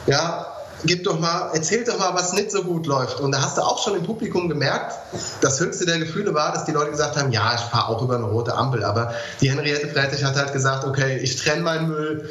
Ja, 0.07 0.52
gib 0.85 1.05
doch 1.05 1.19
mal, 1.19 1.51
erzähl 1.55 1.85
doch 1.85 1.99
mal, 1.99 2.15
was 2.15 2.33
nicht 2.33 2.51
so 2.51 2.63
gut 2.63 2.87
läuft. 2.87 3.21
Und 3.21 3.33
da 3.33 3.43
hast 3.43 3.57
du 3.57 3.63
auch 3.63 3.83
schon 3.83 3.97
im 3.97 4.03
Publikum 4.03 4.49
gemerkt, 4.49 4.95
das 5.41 5.61
höchste 5.61 5.87
der 5.87 5.99
Gefühle 5.99 6.35
war, 6.35 6.53
dass 6.53 6.65
die 6.65 6.73
Leute 6.73 6.91
gesagt 6.91 7.17
haben, 7.17 7.33
ja, 7.33 7.55
ich 7.55 7.61
fahre 7.61 7.89
auch 7.89 8.03
über 8.03 8.17
eine 8.17 8.25
rote 8.25 8.55
Ampel. 8.55 8.85
Aber 8.85 9.15
die 9.41 9.51
Henriette 9.51 9.89
Friedrich 9.89 10.25
hat 10.25 10.37
halt 10.37 10.53
gesagt, 10.53 10.85
okay, 10.85 11.19
ich 11.19 11.37
trenne 11.37 11.63
meinen 11.63 11.89
Müll 11.89 12.31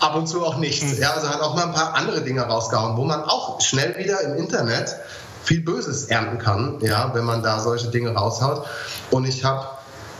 ab 0.00 0.16
und 0.16 0.26
zu 0.26 0.44
auch 0.44 0.58
nicht. 0.58 0.82
Mhm. 0.82 0.98
Ja, 1.00 1.12
also 1.12 1.28
hat 1.28 1.40
auch 1.40 1.54
mal 1.54 1.66
ein 1.66 1.72
paar 1.72 1.94
andere 1.94 2.22
Dinge 2.22 2.42
rausgehauen, 2.42 2.96
wo 2.96 3.04
man 3.04 3.22
auch 3.22 3.60
schnell 3.60 3.96
wieder 3.96 4.20
im 4.22 4.36
Internet 4.36 4.96
viel 5.44 5.60
Böses 5.60 6.04
ernten 6.04 6.38
kann, 6.38 6.78
ja, 6.80 7.14
wenn 7.14 7.24
man 7.24 7.42
da 7.42 7.60
solche 7.60 7.88
Dinge 7.88 8.14
raushaut. 8.14 8.66
Und 9.10 9.26
ich 9.26 9.44
habe 9.44 9.66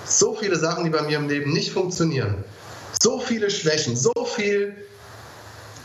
so 0.06 0.34
viele 0.34 0.58
Sachen, 0.58 0.84
die 0.84 0.90
bei 0.90 1.02
mir 1.02 1.16
im 1.16 1.28
Leben 1.28 1.52
nicht 1.52 1.72
funktionieren, 1.72 2.44
so 3.02 3.18
viele 3.18 3.50
Schwächen, 3.50 3.96
so 3.96 4.12
viel 4.36 4.76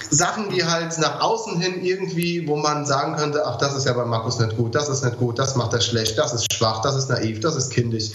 Sachen, 0.09 0.49
die 0.49 0.63
halt 0.63 0.97
nach 0.99 1.21
außen 1.21 1.59
hin 1.59 1.83
irgendwie, 1.83 2.47
wo 2.47 2.55
man 2.55 2.85
sagen 2.85 3.15
könnte, 3.15 3.45
ach, 3.45 3.57
das 3.57 3.75
ist 3.75 3.85
ja 3.85 3.93
bei 3.93 4.05
Markus 4.05 4.39
nicht 4.39 4.57
gut, 4.57 4.73
das 4.75 4.89
ist 4.89 5.03
nicht 5.03 5.17
gut, 5.17 5.37
das 5.37 5.55
macht 5.55 5.73
er 5.73 5.81
schlecht, 5.81 6.17
das 6.17 6.33
ist 6.33 6.51
schwach, 6.53 6.81
das 6.81 6.95
ist 6.95 7.09
naiv, 7.09 7.39
das 7.41 7.55
ist 7.55 7.69
kindisch. 7.69 8.11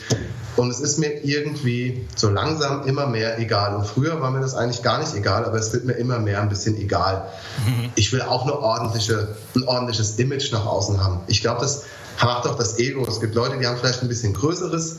Und 0.56 0.70
es 0.70 0.80
ist 0.80 0.98
mir 0.98 1.24
irgendwie 1.24 2.06
so 2.16 2.30
langsam 2.30 2.84
immer 2.86 3.06
mehr 3.06 3.38
egal. 3.38 3.74
Und 3.74 3.86
früher 3.86 4.20
war 4.20 4.30
mir 4.30 4.40
das 4.40 4.54
eigentlich 4.54 4.82
gar 4.82 4.98
nicht 4.98 5.14
egal, 5.14 5.44
aber 5.44 5.58
es 5.58 5.72
wird 5.72 5.84
mir 5.84 5.94
immer 5.94 6.18
mehr 6.18 6.40
ein 6.40 6.48
bisschen 6.48 6.76
egal. 6.76 7.28
Mhm. 7.66 7.90
Ich 7.96 8.12
will 8.12 8.22
auch 8.22 8.42
eine 8.42 8.58
ordentliche, 8.58 9.36
ein 9.54 9.64
ordentliches 9.64 10.18
Image 10.18 10.52
nach 10.52 10.66
außen 10.66 11.02
haben. 11.02 11.20
Ich 11.26 11.40
glaube, 11.40 11.60
das 11.60 11.84
macht 12.22 12.46
auch 12.46 12.56
das 12.56 12.78
Ego. 12.78 13.04
Es 13.06 13.20
gibt 13.20 13.34
Leute, 13.34 13.58
die 13.58 13.66
haben 13.66 13.76
vielleicht 13.76 14.02
ein 14.02 14.08
bisschen 14.08 14.32
größeres 14.34 14.98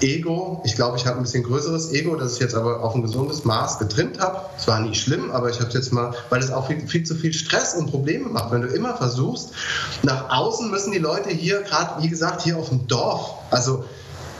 Ego. 0.00 0.62
Ich 0.64 0.74
glaube, 0.74 0.96
ich 0.96 1.06
habe 1.06 1.18
ein 1.18 1.22
bisschen 1.22 1.42
größeres 1.42 1.92
Ego, 1.92 2.16
das 2.16 2.34
ich 2.34 2.40
jetzt 2.40 2.54
aber 2.54 2.82
auf 2.82 2.94
ein 2.94 3.02
gesundes 3.02 3.44
Maß 3.44 3.78
getrimmt 3.78 4.18
habe. 4.20 4.40
Es 4.56 4.66
war 4.68 4.80
nie 4.80 4.94
schlimm, 4.94 5.30
aber 5.30 5.50
ich 5.50 5.58
habe 5.58 5.68
es 5.68 5.74
jetzt 5.74 5.92
mal, 5.92 6.14
weil 6.30 6.40
es 6.40 6.50
auch 6.50 6.66
viel, 6.66 6.86
viel, 6.86 7.04
zu 7.04 7.14
viel 7.14 7.32
Stress 7.32 7.74
und 7.74 7.90
Probleme 7.90 8.28
macht. 8.28 8.52
Wenn 8.52 8.62
du 8.62 8.68
immer 8.68 8.96
versuchst, 8.96 9.50
nach 10.02 10.30
außen 10.30 10.70
müssen 10.70 10.92
die 10.92 10.98
Leute 10.98 11.30
hier, 11.30 11.62
gerade 11.62 12.02
wie 12.02 12.08
gesagt, 12.08 12.42
hier 12.42 12.56
auf 12.56 12.68
dem 12.68 12.86
Dorf, 12.86 13.34
also 13.50 13.84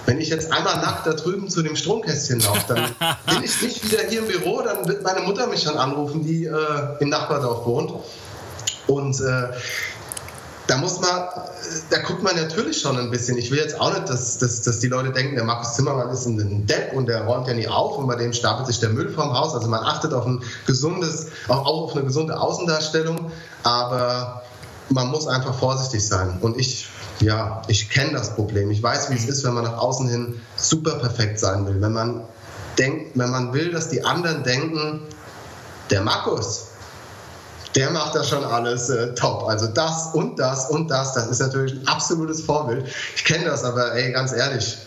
wenn 0.06 0.20
ich 0.20 0.28
jetzt 0.28 0.52
einmal 0.52 0.76
nackt 0.76 1.06
da 1.06 1.14
drüben 1.14 1.50
zu 1.50 1.62
dem 1.62 1.74
Stromkästchen 1.74 2.40
laufe, 2.40 2.64
dann 2.68 2.90
bin 3.26 3.44
ich 3.44 3.60
nicht 3.60 3.84
wieder 3.84 4.02
hier 4.08 4.20
im 4.20 4.28
Büro, 4.28 4.62
dann 4.62 4.86
wird 4.86 5.02
meine 5.02 5.20
Mutter 5.20 5.48
mich 5.48 5.62
schon 5.62 5.76
anrufen, 5.76 6.24
die 6.24 6.44
äh, 6.44 6.52
im 7.00 7.08
Nachbardorf 7.08 7.66
wohnt. 7.66 7.92
Und 8.86 9.20
äh, 9.20 9.48
da 10.66 10.76
muss 10.78 11.00
man, 11.00 11.10
da 11.90 11.98
guckt 11.98 12.22
man 12.22 12.34
natürlich 12.34 12.80
schon 12.80 12.98
ein 12.98 13.10
bisschen. 13.10 13.38
Ich 13.38 13.50
will 13.50 13.58
jetzt 13.58 13.80
auch 13.80 13.92
nicht, 13.94 14.08
dass, 14.08 14.38
dass, 14.38 14.62
dass 14.62 14.80
die 14.80 14.88
Leute 14.88 15.12
denken, 15.12 15.36
der 15.36 15.44
Markus 15.44 15.74
Zimmermann 15.74 16.10
ist 16.10 16.26
ein 16.26 16.66
Depp 16.66 16.92
und 16.92 17.06
der 17.06 17.24
räumt 17.24 17.46
ja 17.46 17.54
nie 17.54 17.68
auf 17.68 17.98
und 17.98 18.06
bei 18.06 18.16
dem 18.16 18.32
stapelt 18.32 18.66
sich 18.66 18.80
der 18.80 18.88
Müll 18.88 19.10
vom 19.10 19.32
Haus. 19.32 19.54
Also 19.54 19.68
man 19.68 19.84
achtet 19.84 20.12
auf 20.12 20.26
ein 20.26 20.42
gesundes, 20.66 21.28
auch 21.48 21.66
auf 21.66 21.94
eine 21.94 22.04
gesunde 22.04 22.38
Außendarstellung, 22.38 23.30
aber 23.62 24.42
man 24.88 25.08
muss 25.08 25.28
einfach 25.28 25.54
vorsichtig 25.54 26.06
sein. 26.06 26.38
Und 26.40 26.58
ich, 26.58 26.88
ja, 27.20 27.62
ich 27.68 27.88
kenne 27.88 28.12
das 28.12 28.34
Problem. 28.34 28.70
Ich 28.70 28.82
weiß, 28.82 29.10
wie 29.10 29.14
es 29.14 29.26
ist, 29.26 29.44
wenn 29.44 29.54
man 29.54 29.64
nach 29.64 29.78
außen 29.78 30.08
hin 30.08 30.40
super 30.56 30.96
perfekt 30.96 31.38
sein 31.38 31.66
will. 31.66 31.80
Wenn 31.80 31.92
man 31.92 32.24
denkt, 32.78 33.12
wenn 33.14 33.30
man 33.30 33.52
will, 33.52 33.70
dass 33.70 33.88
die 33.88 34.04
anderen 34.04 34.42
denken, 34.42 35.02
der 35.90 36.02
Markus, 36.02 36.66
der 37.76 37.90
macht 37.90 38.14
das 38.14 38.28
schon 38.28 38.42
alles 38.42 38.88
äh, 38.88 39.14
top. 39.14 39.46
Also 39.46 39.66
das 39.66 40.14
und 40.14 40.38
das 40.38 40.70
und 40.70 40.90
das, 40.90 41.12
das 41.12 41.28
ist 41.28 41.40
natürlich 41.40 41.74
ein 41.74 41.86
absolutes 41.86 42.40
Vorbild. 42.40 42.86
Ich 43.14 43.24
kenne 43.24 43.44
das, 43.44 43.64
aber 43.64 43.94
ey, 43.94 44.12
ganz 44.12 44.32
ehrlich, 44.32 44.78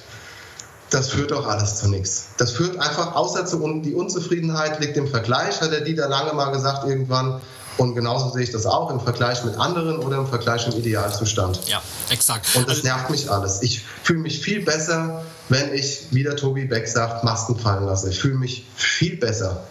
das 0.89 1.09
führt 1.09 1.29
doch 1.29 1.47
alles 1.47 1.77
zu 1.77 1.87
nichts. 1.87 2.29
Das 2.37 2.51
führt 2.51 2.79
einfach, 2.79 3.15
außer 3.15 3.45
zu 3.45 3.63
un 3.63 3.83
die 3.83 3.93
Unzufriedenheit 3.93 4.79
liegt 4.79 4.97
im 4.97 5.07
Vergleich, 5.07 5.61
hat 5.61 5.71
der 5.71 5.81
Dieter 5.81 6.09
lange 6.09 6.33
mal 6.33 6.51
gesagt 6.51 6.87
irgendwann. 6.87 7.41
Und 7.77 7.95
genauso 7.95 8.29
sehe 8.31 8.43
ich 8.43 8.51
das 8.51 8.65
auch 8.65 8.89
im 8.89 8.99
Vergleich 8.99 9.45
mit 9.45 9.57
anderen 9.57 9.99
oder 9.99 10.17
im 10.17 10.27
Vergleich 10.27 10.67
im 10.67 10.73
Idealzustand. 10.73 11.61
Ja, 11.67 11.81
exakt. 12.09 12.53
Und 12.57 12.67
das 12.67 12.83
nervt 12.83 13.09
mich 13.09 13.31
alles. 13.31 13.61
Ich 13.61 13.85
fühle 14.03 14.19
mich 14.19 14.41
viel 14.41 14.65
besser, 14.65 15.23
wenn 15.47 15.73
ich, 15.73 16.07
wie 16.11 16.23
der 16.23 16.35
Tobi 16.35 16.65
Beck 16.65 16.89
sagt, 16.89 17.23
Masken 17.23 17.57
fallen 17.57 17.85
lasse. 17.85 18.09
Ich 18.09 18.19
fühle 18.19 18.35
mich 18.35 18.65
viel 18.75 19.15
besser. 19.15 19.63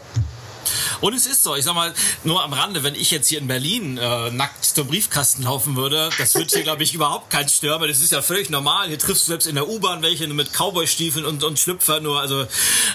Und 1.00 1.14
es 1.14 1.26
ist 1.26 1.42
so, 1.42 1.54
ich 1.54 1.64
sag 1.64 1.74
mal, 1.74 1.92
nur 2.24 2.42
am 2.42 2.52
Rande, 2.52 2.82
wenn 2.82 2.94
ich 2.94 3.10
jetzt 3.10 3.28
hier 3.28 3.38
in 3.38 3.46
Berlin 3.46 3.98
äh, 3.98 4.30
nackt 4.30 4.64
zum 4.64 4.86
Briefkasten 4.86 5.42
laufen 5.42 5.76
würde, 5.76 6.10
das 6.18 6.34
würde 6.34 6.54
hier, 6.54 6.62
glaube 6.62 6.82
ich, 6.82 6.94
überhaupt 6.98 7.30
keinen 7.30 7.48
stören, 7.48 7.80
weil 7.80 7.88
das 7.88 8.00
ist 8.00 8.12
ja 8.12 8.22
völlig 8.22 8.50
normal. 8.50 8.88
Hier 8.88 8.98
triffst 8.98 9.26
du 9.26 9.32
selbst 9.32 9.46
in 9.46 9.54
der 9.54 9.68
U-Bahn 9.68 10.02
welche 10.02 10.26
mit 10.28 10.52
Cowboy-Stiefeln 10.52 11.24
und, 11.24 11.42
und 11.44 11.58
Schlüpfer 11.58 12.00
nur. 12.00 12.20
Also 12.20 12.42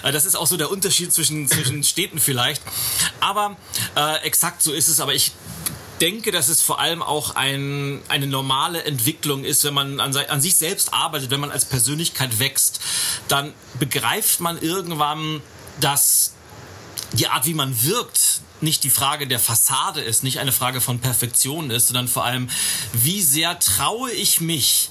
äh, 0.02 0.12
das 0.12 0.24
ist 0.24 0.36
auch 0.36 0.46
so 0.46 0.56
der 0.56 0.70
Unterschied 0.70 1.12
zwischen, 1.12 1.48
zwischen 1.48 1.82
Städten 1.84 2.18
vielleicht. 2.18 2.62
Aber 3.20 3.56
äh, 3.96 4.18
exakt 4.24 4.62
so 4.62 4.72
ist 4.72 4.88
es. 4.88 5.00
Aber 5.00 5.14
ich 5.14 5.32
denke, 6.00 6.32
dass 6.32 6.48
es 6.48 6.62
vor 6.62 6.80
allem 6.80 7.02
auch 7.02 7.36
ein, 7.36 8.00
eine 8.08 8.26
normale 8.26 8.84
Entwicklung 8.84 9.44
ist, 9.44 9.64
wenn 9.64 9.74
man 9.74 10.00
an, 10.00 10.16
an, 10.16 10.40
sich 10.40 10.56
selbst 10.56 10.92
arbeitet, 10.92 11.30
wenn 11.30 11.40
man 11.40 11.50
als 11.50 11.64
Persönlichkeit 11.64 12.38
wächst, 12.38 12.80
dann 13.28 13.52
begreift 13.78 14.40
man 14.40 14.60
irgendwann, 14.60 15.40
dass 15.80 16.33
die 17.14 17.28
Art, 17.28 17.46
wie 17.46 17.54
man 17.54 17.82
wirkt, 17.82 18.40
nicht 18.60 18.84
die 18.84 18.90
Frage 18.90 19.26
der 19.26 19.38
Fassade 19.38 20.00
ist, 20.00 20.24
nicht 20.24 20.38
eine 20.38 20.52
Frage 20.52 20.80
von 20.80 20.98
Perfektion 20.98 21.70
ist, 21.70 21.88
sondern 21.88 22.08
vor 22.08 22.24
allem, 22.24 22.48
wie 22.92 23.22
sehr 23.22 23.58
traue 23.58 24.10
ich 24.10 24.40
mich, 24.40 24.90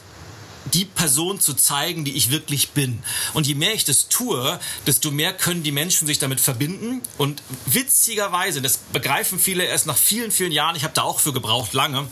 die 0.74 0.86
Person 0.86 1.41
zu 1.41 1.53
zeigen, 1.53 2.05
die 2.05 2.13
ich 2.13 2.32
wirklich 2.32 2.69
bin. 2.69 3.03
Und 3.34 3.47
je 3.47 3.55
mehr 3.55 3.74
ich 3.74 3.84
das 3.84 4.07
tue, 4.07 4.59
desto 4.88 5.11
mehr 5.11 5.34
können 5.34 5.63
die 5.63 5.74
Menschen 5.74 6.07
sich 6.07 6.19
damit 6.19 6.39
verbinden. 6.39 7.01
Und 7.17 7.43
witzigerweise, 7.65 8.61
das 8.61 8.78
begreifen 8.78 9.39
viele 9.39 9.65
erst 9.65 9.88
nach 9.88 9.97
vielen, 9.97 10.32
vielen 10.32 10.51
Jahren, 10.51 10.76
ich 10.76 10.84
habe 10.84 10.93
da 10.93 11.01
auch 11.01 11.19
für 11.19 11.34
gebraucht, 11.34 11.74
lange, 11.74 12.07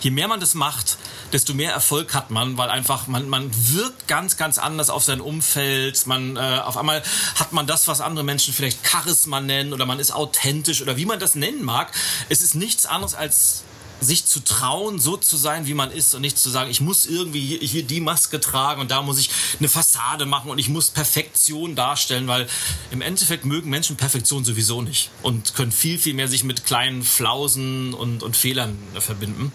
je 0.00 0.10
mehr 0.10 0.28
man 0.28 0.40
das 0.40 0.54
macht, 0.54 0.93
desto 1.34 1.52
mehr 1.52 1.72
Erfolg 1.72 2.14
hat 2.14 2.30
man, 2.30 2.56
weil 2.56 2.70
einfach 2.70 3.08
man, 3.08 3.28
man 3.28 3.50
wirkt 3.72 4.06
ganz, 4.06 4.36
ganz 4.36 4.56
anders 4.56 4.88
auf 4.88 5.02
sein 5.02 5.20
Umfeld. 5.20 6.06
Man, 6.06 6.36
äh, 6.36 6.60
auf 6.64 6.76
einmal 6.76 7.02
hat 7.34 7.52
man 7.52 7.66
das, 7.66 7.88
was 7.88 8.00
andere 8.00 8.24
Menschen 8.24 8.54
vielleicht 8.54 8.86
Charisma 8.86 9.40
nennen 9.40 9.72
oder 9.72 9.84
man 9.84 9.98
ist 9.98 10.12
authentisch 10.12 10.80
oder 10.80 10.96
wie 10.96 11.06
man 11.06 11.18
das 11.18 11.34
nennen 11.34 11.64
mag. 11.64 11.92
Es 12.28 12.40
ist 12.40 12.54
nichts 12.54 12.86
anderes 12.86 13.14
als 13.14 13.64
sich 14.00 14.26
zu 14.26 14.40
trauen, 14.40 14.98
so 14.98 15.16
zu 15.16 15.36
sein, 15.36 15.66
wie 15.66 15.74
man 15.74 15.90
ist 15.90 16.14
und 16.14 16.20
nicht 16.20 16.38
zu 16.38 16.50
sagen, 16.50 16.70
ich 16.70 16.80
muss 16.80 17.06
irgendwie 17.06 17.58
hier, 17.58 17.82
die 17.82 18.00
Maske 18.00 18.38
tragen 18.38 18.80
und 18.80 18.90
da 18.90 19.02
muss 19.02 19.18
ich 19.18 19.30
eine 19.58 19.68
Fassade 19.68 20.26
machen 20.26 20.50
und 20.50 20.58
ich 20.58 20.68
muss 20.68 20.90
Perfektion 20.90 21.74
darstellen, 21.74 22.28
weil 22.28 22.46
im 22.90 23.00
Endeffekt 23.00 23.44
mögen 23.44 23.70
Menschen 23.70 23.96
Perfektion 23.96 24.44
sowieso 24.44 24.82
nicht 24.82 25.10
und 25.22 25.54
können 25.54 25.72
viel, 25.72 25.98
viel 25.98 26.14
mehr 26.14 26.28
sich 26.28 26.44
mit 26.44 26.64
kleinen 26.64 27.02
Flausen 27.02 27.94
und, 27.94 28.22
und 28.22 28.36
Fehlern 28.36 28.78
verbinden. 28.98 29.52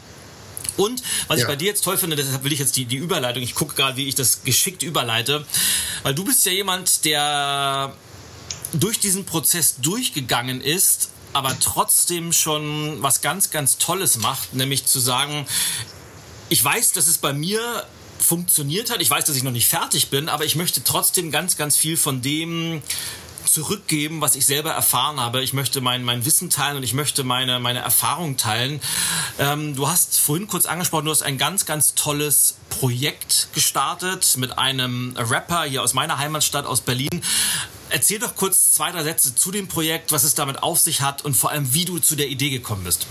Und 0.79 1.03
was 1.27 1.39
ja. 1.39 1.43
ich 1.43 1.47
bei 1.47 1.55
dir 1.57 1.67
jetzt 1.67 1.83
toll 1.83 1.97
finde, 1.97 2.15
deshalb 2.15 2.43
will 2.43 2.53
ich 2.53 2.59
jetzt 2.59 2.77
die, 2.77 2.85
die 2.85 2.95
Überleitung, 2.95 3.43
ich 3.43 3.53
gucke 3.53 3.75
gerade, 3.75 3.97
wie 3.97 4.07
ich 4.07 4.15
das 4.15 4.43
geschickt 4.43 4.81
überleite, 4.81 5.45
weil 6.03 6.15
du 6.15 6.23
bist 6.23 6.45
ja 6.45 6.53
jemand, 6.53 7.03
der 7.03 7.93
durch 8.71 8.99
diesen 8.99 9.25
Prozess 9.25 9.75
durchgegangen 9.81 10.61
ist, 10.61 11.09
aber 11.33 11.59
trotzdem 11.59 12.31
schon 12.31 13.03
was 13.03 13.21
ganz, 13.21 13.51
ganz 13.51 13.77
Tolles 13.77 14.17
macht, 14.17 14.53
nämlich 14.53 14.85
zu 14.85 14.99
sagen, 14.99 15.45
ich 16.47 16.63
weiß, 16.63 16.93
dass 16.93 17.07
es 17.07 17.17
bei 17.17 17.33
mir 17.33 17.85
funktioniert 18.17 18.89
hat. 18.89 19.01
Ich 19.01 19.09
weiß, 19.09 19.25
dass 19.25 19.35
ich 19.35 19.43
noch 19.43 19.51
nicht 19.51 19.67
fertig 19.67 20.09
bin, 20.09 20.29
aber 20.29 20.45
ich 20.45 20.55
möchte 20.55 20.83
trotzdem 20.83 21.31
ganz, 21.31 21.57
ganz 21.57 21.77
viel 21.77 21.97
von 21.97 22.21
dem 22.21 22.81
zurückgeben, 23.51 24.21
was 24.21 24.35
ich 24.35 24.45
selber 24.45 24.71
erfahren 24.71 25.19
habe. 25.19 25.41
Ich 25.41 25.53
möchte 25.53 25.81
mein, 25.81 26.03
mein 26.03 26.25
Wissen 26.25 26.49
teilen 26.49 26.77
und 26.77 26.83
ich 26.83 26.93
möchte 26.93 27.23
meine, 27.23 27.59
meine 27.59 27.79
Erfahrung 27.79 28.37
teilen. 28.37 28.79
Ähm, 29.39 29.75
du 29.75 29.87
hast 29.87 30.19
vorhin 30.19 30.47
kurz 30.47 30.65
angesprochen, 30.65 31.05
du 31.05 31.11
hast 31.11 31.23
ein 31.23 31.37
ganz, 31.37 31.65
ganz 31.65 31.95
tolles 31.95 32.55
Projekt 32.69 33.49
gestartet 33.53 34.35
mit 34.37 34.57
einem 34.57 35.15
Rapper 35.17 35.63
hier 35.63 35.83
aus 35.83 35.93
meiner 35.93 36.17
Heimatstadt, 36.17 36.65
aus 36.65 36.81
Berlin. 36.81 37.21
Erzähl 37.89 38.19
doch 38.19 38.35
kurz 38.35 38.73
zwei, 38.73 38.91
drei 38.91 39.03
Sätze 39.03 39.33
zu 39.33 39.51
dem 39.51 39.67
Projekt, 39.67 40.11
was 40.11 40.23
es 40.23 40.35
damit 40.35 40.61
auf 40.61 40.79
sich 40.79 41.01
hat 41.01 41.25
und 41.25 41.35
vor 41.35 41.49
allem, 41.49 41.73
wie 41.73 41.85
du 41.85 41.99
zu 41.99 42.15
der 42.15 42.27
Idee 42.27 42.51
gekommen 42.51 42.83
bist. 42.83 43.07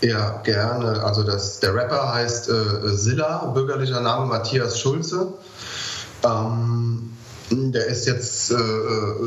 Ja, 0.00 0.40
gerne. 0.42 1.02
Also 1.02 1.24
das, 1.24 1.58
der 1.58 1.74
Rapper 1.74 2.14
heißt 2.14 2.48
äh, 2.48 2.88
Silla, 2.90 3.46
bürgerlicher 3.46 4.00
Name 4.00 4.26
Matthias 4.26 4.78
Schulze. 4.78 5.34
Ähm, 6.22 7.16
der 7.50 7.86
ist 7.86 8.06
jetzt 8.06 8.50
äh, 8.50 8.54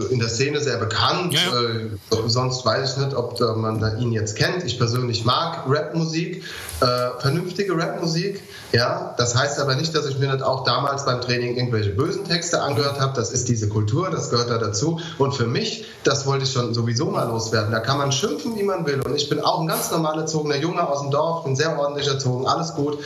in 0.09 0.19
der 0.19 0.29
Szene 0.29 0.61
sehr 0.61 0.77
bekannt. 0.77 1.33
Ja, 1.33 1.39
ja. 1.39 1.69
Äh, 1.69 2.29
sonst 2.29 2.65
weiß 2.65 2.91
ich 2.91 2.97
nicht, 3.05 3.15
ob 3.15 3.39
man 3.57 3.99
ihn 3.99 4.11
jetzt 4.11 4.35
kennt. 4.35 4.63
Ich 4.63 4.77
persönlich 4.77 5.25
mag 5.25 5.63
Rapmusik, 5.67 6.43
äh, 6.81 6.85
vernünftige 7.19 7.75
Rapmusik. 7.75 8.41
Ja, 8.71 9.15
das 9.17 9.35
heißt 9.35 9.59
aber 9.59 9.75
nicht, 9.75 9.95
dass 9.95 10.05
ich 10.05 10.19
mir 10.19 10.31
nicht 10.31 10.43
auch 10.43 10.63
damals 10.63 11.05
beim 11.05 11.19
Training 11.21 11.57
irgendwelche 11.57 11.89
bösen 11.91 12.25
Texte 12.25 12.61
angehört 12.61 12.99
habe. 12.99 13.13
Das 13.15 13.31
ist 13.31 13.49
diese 13.49 13.67
Kultur, 13.67 14.09
das 14.09 14.29
gehört 14.29 14.49
da 14.49 14.57
dazu. 14.59 14.99
Und 15.17 15.33
für 15.33 15.47
mich, 15.47 15.85
das 16.03 16.25
wollte 16.25 16.45
ich 16.45 16.51
schon 16.51 16.73
sowieso 16.73 17.05
mal 17.07 17.27
loswerden. 17.27 17.71
Da 17.71 17.79
kann 17.79 17.97
man 17.97 18.11
schimpfen, 18.11 18.55
wie 18.55 18.63
man 18.63 18.85
will. 18.85 19.01
Und 19.01 19.15
ich 19.15 19.29
bin 19.29 19.39
auch 19.41 19.61
ein 19.61 19.67
ganz 19.67 19.91
normal 19.91 20.19
erzogener 20.19 20.57
Junge 20.57 20.87
aus 20.87 21.01
dem 21.01 21.11
Dorf, 21.11 21.43
bin 21.43 21.55
sehr 21.55 21.77
ordentlich 21.77 22.07
erzogen, 22.07 22.47
alles 22.47 22.75
gut. 22.75 22.99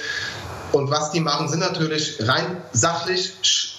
Und 0.72 0.92
was 0.92 1.12
die 1.12 1.22
machen, 1.22 1.48
sind 1.48 1.62
natürlich 1.62 2.18
rein 2.28 2.58
sachlich 2.74 3.34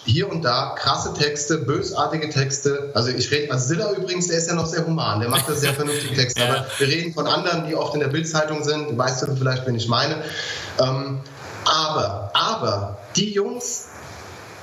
hier 0.06 0.30
und 0.30 0.42
da 0.42 0.74
krasse 0.78 1.12
Texte, 1.14 1.58
bösartige 1.58 2.30
Texte. 2.30 2.90
Also 2.94 3.10
ich 3.10 3.30
rede, 3.30 3.52
also 3.52 3.66
Silla 3.66 3.92
übrigens, 3.92 4.28
der 4.28 4.38
ist 4.38 4.48
ja 4.48 4.54
noch 4.54 4.66
sehr 4.66 4.86
human, 4.86 5.20
der 5.20 5.28
macht 5.28 5.48
das 5.48 5.60
sehr 5.60 5.74
vernünftige 5.74 6.14
Texte. 6.20 6.40
ja. 6.40 6.48
Aber 6.48 6.66
wir 6.78 6.88
reden 6.88 7.12
von 7.12 7.26
anderen, 7.26 7.66
die 7.66 7.74
oft 7.74 7.94
in 7.94 8.00
der 8.00 8.08
Bildzeitung 8.08 8.64
sind. 8.64 8.96
Weißt 8.96 9.22
du 9.22 9.36
vielleicht, 9.36 9.66
wen 9.66 9.74
ich 9.74 9.88
meine? 9.88 10.22
Ähm, 10.80 11.20
aber, 11.64 12.30
aber 12.34 12.98
die 13.16 13.32
Jungs, 13.32 13.88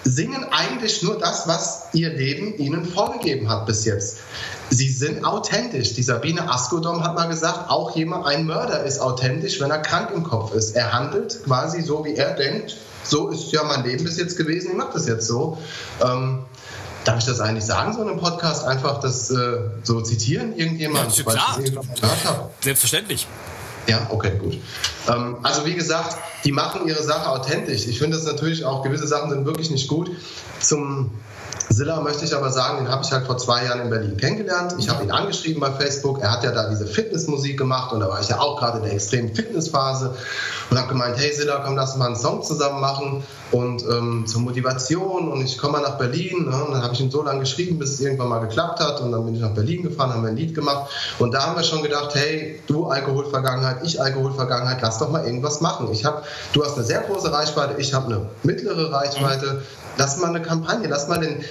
singen 0.05 0.45
eigentlich 0.51 1.01
nur 1.03 1.17
das, 1.17 1.47
was 1.47 1.87
ihr 1.93 2.09
Leben 2.09 2.57
ihnen 2.57 2.85
vorgegeben 2.85 3.49
hat 3.49 3.65
bis 3.65 3.85
jetzt. 3.85 4.17
Sie 4.69 4.89
sind 4.89 5.23
authentisch. 5.23 5.93
Die 5.93 6.03
Sabine 6.03 6.49
Askodom 6.49 7.03
hat 7.03 7.15
mal 7.15 7.27
gesagt, 7.27 7.69
auch 7.69 7.95
jemand, 7.95 8.25
ein 8.25 8.45
Mörder 8.45 8.83
ist 8.83 8.99
authentisch, 8.99 9.61
wenn 9.61 9.71
er 9.71 9.79
krank 9.79 10.11
im 10.13 10.23
Kopf 10.23 10.53
ist. 10.53 10.75
Er 10.75 10.93
handelt 10.93 11.43
quasi 11.45 11.81
so, 11.81 12.03
wie 12.05 12.15
er 12.15 12.31
denkt. 12.31 12.77
So 13.03 13.29
ist 13.29 13.51
ja 13.51 13.63
mein 13.63 13.83
Leben 13.83 14.03
bis 14.03 14.17
jetzt 14.17 14.37
gewesen. 14.37 14.71
Ich 14.71 14.77
mache 14.77 14.93
das 14.93 15.07
jetzt 15.07 15.27
so. 15.27 15.57
Ähm, 16.03 16.45
Darf 17.03 17.19
ich 17.19 17.25
das 17.25 17.41
eigentlich 17.41 17.65
sagen, 17.65 17.91
so 17.93 18.01
in 18.01 18.07
einem 18.07 18.19
Podcast? 18.19 18.63
Einfach 18.65 19.01
das 19.01 19.29
äh, 19.29 19.57
so 19.83 19.99
zitieren, 20.01 20.55
irgendjemand? 20.55 21.17
Ja, 21.17 21.23
klar. 21.23 21.59
Selbstverständlich. 22.61 23.27
Ja, 23.87 24.07
okay, 24.09 24.37
gut. 24.39 24.57
Ähm, 25.09 25.37
also 25.43 25.65
wie 25.65 25.73
gesagt, 25.73 26.15
die 26.45 26.53
machen 26.53 26.87
ihre 26.87 27.03
Sache 27.03 27.29
authentisch. 27.29 27.87
Ich 27.87 27.99
finde 27.99 28.15
das 28.15 28.25
natürlich 28.25 28.63
auch, 28.63 28.83
gewisse 28.83 29.07
Sachen 29.07 29.29
sind 29.29 29.45
wirklich 29.45 29.69
nicht 29.69 29.89
gut. 29.89 30.11
Zum 30.61 31.11
Silla 31.69 32.01
möchte 32.01 32.25
ich 32.25 32.35
aber 32.35 32.51
sagen, 32.51 32.83
den 32.83 32.89
habe 32.89 33.03
ich 33.03 33.11
halt 33.11 33.25
vor 33.25 33.37
zwei 33.37 33.65
Jahren 33.65 33.81
in 33.81 33.89
Berlin 33.89 34.17
kennengelernt. 34.17 34.75
Ich 34.77 34.89
habe 34.89 35.03
ihn 35.03 35.11
angeschrieben 35.11 35.59
bei 35.59 35.71
Facebook. 35.71 36.21
Er 36.21 36.31
hat 36.31 36.43
ja 36.43 36.51
da 36.51 36.69
diese 36.69 36.85
Fitnessmusik 36.85 37.57
gemacht 37.57 37.91
und 37.93 37.99
da 37.99 38.09
war 38.09 38.21
ich 38.21 38.29
ja 38.29 38.39
auch 38.39 38.59
gerade 38.59 38.77
in 38.77 38.83
der 38.83 38.93
extremen 38.93 39.33
Fitnessphase 39.33 40.15
und 40.69 40.77
habe 40.77 40.89
gemeint, 40.89 41.17
hey 41.17 41.33
Silla, 41.33 41.61
komm, 41.65 41.75
lass 41.75 41.95
mal 41.95 42.07
einen 42.07 42.15
Song 42.15 42.43
zusammen 42.43 42.81
machen 42.81 43.23
und 43.53 43.83
ähm, 43.83 44.25
zur 44.25 44.41
Motivation 44.41 45.31
und 45.31 45.41
ich 45.41 45.59
komme 45.59 45.73
mal 45.73 45.81
nach 45.83 45.99
Berlin. 45.99 46.45
Ne? 46.49 46.63
Und 46.63 46.73
dann 46.73 46.81
habe 46.81 46.95
ich 46.95 46.99
ihn 47.01 47.11
so 47.11 47.21
lange 47.21 47.41
geschrieben, 47.41 47.77
bis 47.77 47.91
es 47.91 47.99
irgendwann 47.99 48.27
mal 48.29 48.39
geklappt 48.39 48.79
hat 48.79 48.99
und 48.99 49.11
dann 49.11 49.23
bin 49.25 49.35
ich 49.35 49.41
nach 49.41 49.53
Berlin 49.53 49.83
gefahren, 49.83 50.11
haben 50.11 50.23
wir 50.23 50.29
ein 50.29 50.35
Lied 50.35 50.55
gemacht 50.55 50.89
und 51.19 51.33
da 51.33 51.45
haben 51.45 51.55
wir 51.55 51.63
schon 51.63 51.83
gedacht, 51.83 52.15
hey, 52.15 52.59
du 52.65 52.87
Alkoholvergangenheit, 52.87 53.77
ich 53.83 54.01
Alkoholvergangenheit, 54.01 54.81
lass 54.81 54.97
doch 54.97 55.11
mal 55.11 55.23
irgendwas 55.23 55.61
machen. 55.61 55.87
Ich 55.91 56.03
habe, 56.03 56.23
du 56.53 56.63
hast 56.63 56.77
eine 56.77 56.83
sehr 56.83 57.01
große 57.01 57.31
Reichweite, 57.31 57.79
ich 57.79 57.93
habe 57.93 58.07
eine 58.07 58.25
mittlere 58.41 58.91
Reichweite. 58.91 59.61
Lass 59.97 60.17
mal 60.17 60.29
eine 60.29 60.41
Kampagne, 60.41 60.87
lass 60.87 61.07
mal 61.07 61.19
den 61.19 61.43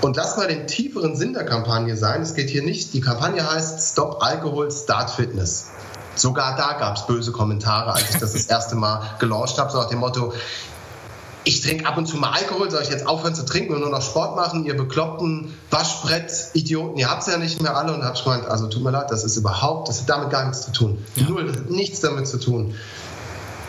und 0.00 0.16
lass 0.16 0.38
mal 0.38 0.48
den 0.48 0.66
tieferen 0.66 1.14
Sinn 1.14 1.34
der 1.34 1.44
Kampagne 1.44 1.94
sein. 1.94 2.22
Es 2.22 2.32
geht 2.32 2.48
hier 2.48 2.62
nicht, 2.62 2.94
die 2.94 3.02
Kampagne 3.02 3.46
heißt 3.46 3.92
Stop 3.92 4.22
Alkohol, 4.22 4.70
Start 4.70 5.10
Fitness. 5.10 5.66
Sogar 6.14 6.56
da 6.56 6.72
gab 6.78 6.96
es 6.96 7.06
böse 7.06 7.32
Kommentare, 7.32 7.92
als 7.92 8.14
ich 8.14 8.18
das 8.18 8.32
das 8.32 8.46
erste 8.46 8.76
Mal 8.76 9.02
gelauncht 9.18 9.58
habe, 9.58 9.70
so 9.70 9.78
nach 9.78 9.88
dem 9.88 9.98
Motto, 9.98 10.32
ich 11.44 11.62
trinke 11.62 11.86
ab 11.86 11.96
und 11.96 12.06
zu 12.06 12.16
mal 12.16 12.32
Alkohol, 12.32 12.70
soll 12.70 12.82
ich 12.82 12.90
jetzt 12.90 13.06
aufhören 13.06 13.34
zu 13.34 13.44
trinken 13.44 13.74
und 13.74 13.80
nur 13.80 13.90
noch 13.90 14.02
Sport 14.02 14.36
machen? 14.36 14.64
Ihr 14.66 14.76
bekloppten 14.76 15.54
Waschbrett-Idioten, 15.70 16.98
ihr 16.98 17.10
habt 17.10 17.22
es 17.22 17.28
ja 17.28 17.38
nicht 17.38 17.62
mehr 17.62 17.76
alle. 17.76 17.94
Und 17.94 18.04
habe 18.04 18.16
ich 18.16 18.24
gemeint, 18.24 18.46
also 18.46 18.66
tut 18.66 18.82
mir 18.82 18.90
leid, 18.90 19.10
das 19.10 19.24
ist 19.24 19.36
überhaupt, 19.36 19.88
das 19.88 20.00
hat 20.00 20.10
damit 20.10 20.30
gar 20.30 20.44
nichts 20.44 20.62
zu 20.62 20.72
tun. 20.72 21.04
Ja. 21.16 21.28
Null, 21.28 21.46
das 21.46 21.56
hat 21.56 21.70
nichts 21.70 22.00
damit 22.00 22.28
zu 22.28 22.38
tun. 22.38 22.74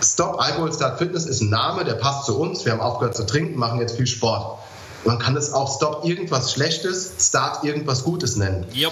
Stop 0.03 0.39
Alkohol 0.39 0.73
Start 0.73 0.97
Fitness 0.97 1.25
ist 1.25 1.41
ein 1.41 1.49
Name, 1.49 1.85
der 1.85 1.93
passt 1.93 2.25
zu 2.25 2.37
uns. 2.37 2.65
Wir 2.65 2.71
haben 2.71 2.81
aufgehört 2.81 3.15
zu 3.15 3.25
trinken, 3.25 3.57
machen 3.57 3.79
jetzt 3.79 3.95
viel 3.95 4.07
Sport. 4.07 4.57
Man 5.05 5.19
kann 5.19 5.35
es 5.37 5.53
auch 5.53 5.75
Stop 5.75 6.05
irgendwas 6.05 6.51
Schlechtes, 6.51 7.13
Start 7.19 7.63
irgendwas 7.63 8.03
Gutes 8.03 8.35
nennen. 8.35 8.65
Yep. 8.75 8.91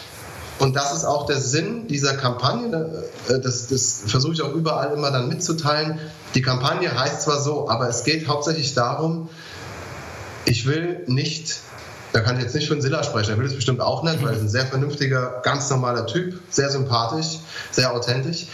Und 0.60 0.76
das 0.76 0.94
ist 0.94 1.06
auch 1.06 1.26
der 1.26 1.40
Sinn 1.40 1.88
dieser 1.88 2.16
Kampagne. 2.16 3.04
Äh, 3.28 3.40
das, 3.40 3.68
das 3.68 4.02
versuche 4.06 4.34
ich 4.34 4.42
auch 4.42 4.54
überall 4.54 4.94
immer 4.94 5.10
dann 5.10 5.30
mitzuteilen. 5.30 6.00
Die 6.36 6.42
Kampagne 6.42 6.98
heißt 6.98 7.24
zwar 7.24 7.42
so, 7.42 7.70
aber 7.70 7.90
es 7.90 8.04
geht 8.04 8.28
hauptsächlich 8.28 8.76
darum, 8.76 9.30
ich 10.46 10.66
will 10.68 11.04
nicht, 11.08 11.60
da 12.12 12.20
kann 12.20 12.38
ich 12.38 12.44
jetzt 12.44 12.56
nicht 12.56 12.68
für 12.68 12.74
einen 12.74 12.82
Silla 12.82 13.04
sprechen, 13.04 13.32
er 13.32 13.38
will 13.38 13.46
es 13.46 13.56
bestimmt 13.56 13.82
auch 13.82 14.04
nicht, 14.04 14.22
weil 14.22 14.30
er 14.30 14.36
ist 14.36 14.42
ein 14.42 14.50
sehr 14.50 14.66
vernünftiger, 14.66 15.42
ganz 15.44 15.70
normaler 15.70 16.06
Typ, 16.06 16.40
sehr 16.50 16.70
sympathisch, 16.70 17.40
sehr 17.72 17.94
authentisch, 17.94 18.48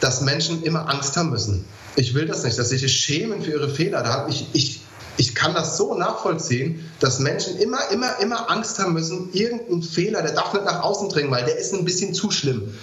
dass 0.00 0.22
Menschen 0.22 0.62
immer 0.62 0.88
Angst 0.88 1.16
haben 1.16 1.30
müssen. 1.30 1.64
Ich 1.96 2.14
will 2.14 2.26
das 2.26 2.42
nicht, 2.44 2.58
dass 2.58 2.70
sie 2.70 2.78
sich 2.78 2.92
schämen 2.92 3.42
für 3.42 3.50
ihre 3.50 3.68
Fehler. 3.68 4.02
Da 4.02 4.26
ich, 4.28 4.46
ich, 4.52 4.80
ich 5.20 5.34
kann 5.34 5.52
das 5.52 5.76
so 5.76 5.94
nachvollziehen, 5.94 6.90
dass 6.98 7.18
Menschen 7.18 7.58
immer, 7.58 7.90
immer, 7.90 8.18
immer 8.20 8.50
Angst 8.50 8.78
haben 8.78 8.94
müssen, 8.94 9.28
irgendein 9.34 9.82
Fehler, 9.82 10.22
der 10.22 10.32
darf 10.32 10.54
nicht 10.54 10.64
nach 10.64 10.82
außen 10.82 11.10
dringen, 11.10 11.30
weil 11.30 11.44
der 11.44 11.58
ist 11.58 11.74
ein 11.74 11.84
bisschen 11.84 12.14
zu 12.14 12.30
schlimm. 12.30 12.74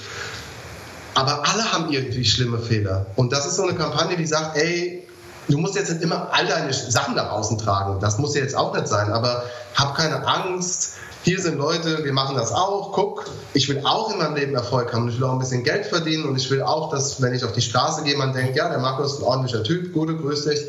Aber 1.16 1.48
alle 1.48 1.74
haben 1.74 1.92
irgendwie 1.92 2.24
schlimme 2.24 2.60
Fehler. 2.60 3.08
Und 3.16 3.34
das 3.34 3.48
ist 3.48 3.56
so 3.56 3.64
eine 3.64 3.74
Kampagne, 3.74 4.18
die 4.18 4.28
sagt, 4.28 4.56
ey, 4.56 5.08
du 5.50 5.58
musst 5.58 5.74
jetzt 5.74 5.90
nicht 5.90 6.04
immer 6.04 6.32
all 6.32 6.46
deine 6.46 6.72
Sachen 6.72 7.16
nach 7.16 7.32
außen 7.32 7.58
tragen. 7.58 8.00
Das 8.02 8.20
muss 8.20 8.36
ja 8.36 8.42
jetzt 8.42 8.56
auch 8.56 8.72
nicht 8.76 8.88
sein. 8.88 9.12
Aber 9.12 9.42
hab 9.74 9.98
keine 9.98 10.28
Angst. 10.28 10.94
Hier 11.24 11.42
sind 11.42 11.58
Leute, 11.58 12.06
wir 12.06 12.14
machen 12.14 12.38
das 12.38 12.52
auch. 12.52 12.92
Guck, 12.92 13.26
ich 13.56 13.68
will 13.68 13.82
auch 13.84 14.12
in 14.12 14.20
meinem 14.20 14.36
Leben 14.36 14.54
Erfolg 14.54 14.94
haben. 14.94 15.10
Ich 15.10 15.18
will 15.18 15.24
auch 15.26 15.34
ein 15.34 15.40
bisschen 15.40 15.64
Geld 15.64 15.88
verdienen 15.88 16.26
und 16.26 16.36
ich 16.36 16.52
will 16.52 16.62
auch, 16.62 16.92
dass, 16.92 17.20
wenn 17.20 17.34
ich 17.34 17.44
auf 17.44 17.54
die 17.54 17.62
Straße 17.62 18.04
gehe, 18.04 18.16
man 18.16 18.34
denkt, 18.34 18.56
ja, 18.56 18.70
der 18.70 18.78
Markus 18.78 19.14
ist 19.14 19.20
ein 19.22 19.24
ordentlicher 19.24 19.64
Typ, 19.64 19.94
gute, 19.94 20.16
grüß 20.16 20.46
dich. 20.46 20.60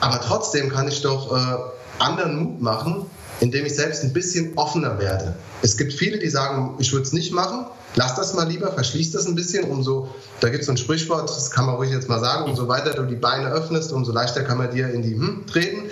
Aber 0.00 0.20
trotzdem 0.20 0.70
kann 0.70 0.88
ich 0.88 1.02
doch 1.02 1.32
äh, 1.36 1.56
anderen 1.98 2.36
Mut 2.36 2.60
machen, 2.60 3.06
indem 3.40 3.66
ich 3.66 3.74
selbst 3.74 4.02
ein 4.02 4.12
bisschen 4.12 4.52
offener 4.56 4.98
werde. 4.98 5.34
Es 5.62 5.76
gibt 5.76 5.92
viele, 5.92 6.18
die 6.18 6.28
sagen, 6.28 6.76
ich 6.78 6.92
würde 6.92 7.04
es 7.04 7.12
nicht 7.12 7.32
machen. 7.32 7.66
Lass 7.94 8.14
das 8.14 8.34
mal 8.34 8.46
lieber, 8.46 8.72
verschließ 8.72 9.12
das 9.12 9.26
ein 9.26 9.34
bisschen, 9.34 9.64
umso, 9.64 10.14
da 10.40 10.50
gibt 10.50 10.60
es 10.60 10.66
so 10.66 10.72
ein 10.72 10.76
Sprichwort, 10.76 11.28
das 11.28 11.50
kann 11.50 11.66
man 11.66 11.76
ruhig 11.76 11.90
jetzt 11.90 12.08
mal 12.08 12.20
sagen, 12.20 12.48
umso 12.48 12.68
weiter 12.68 12.90
du 12.90 13.04
die 13.04 13.16
Beine 13.16 13.48
öffnest, 13.50 13.92
umso 13.92 14.12
leichter 14.12 14.42
kann 14.42 14.58
man 14.58 14.70
dir 14.70 14.92
in 14.92 15.02
die 15.02 15.14
hm 15.14 15.46
treten. 15.46 15.90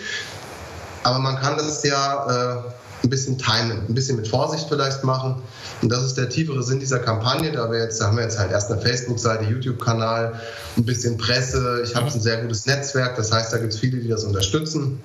Aber 1.02 1.18
man 1.18 1.36
kann 1.36 1.56
das 1.56 1.82
ja 1.84 2.58
äh, 2.58 2.62
ein 3.06 3.10
bisschen 3.10 3.38
timen, 3.38 3.86
ein 3.88 3.94
bisschen 3.94 4.16
mit 4.16 4.28
Vorsicht 4.28 4.66
vielleicht 4.68 5.04
machen. 5.04 5.36
Und 5.80 5.90
das 5.90 6.02
ist 6.02 6.16
der 6.16 6.28
tiefere 6.28 6.62
Sinn 6.62 6.80
dieser 6.80 6.98
Kampagne. 6.98 7.52
Da, 7.52 7.70
wir 7.70 7.78
jetzt, 7.78 8.00
da 8.00 8.06
haben 8.06 8.16
wir 8.16 8.24
jetzt 8.24 8.38
halt 8.38 8.50
erst 8.50 8.70
eine 8.70 8.80
Facebook-Seite, 8.80 9.44
YouTube-Kanal, 9.44 10.40
ein 10.76 10.84
bisschen 10.84 11.16
Presse. 11.16 11.82
Ich 11.84 11.94
habe 11.94 12.06
ein 12.06 12.20
sehr 12.20 12.42
gutes 12.42 12.66
Netzwerk, 12.66 13.16
das 13.16 13.32
heißt, 13.32 13.52
da 13.52 13.58
gibt 13.58 13.72
es 13.72 13.78
viele, 13.78 14.00
die 14.00 14.08
das 14.08 14.24
unterstützen. 14.24 15.00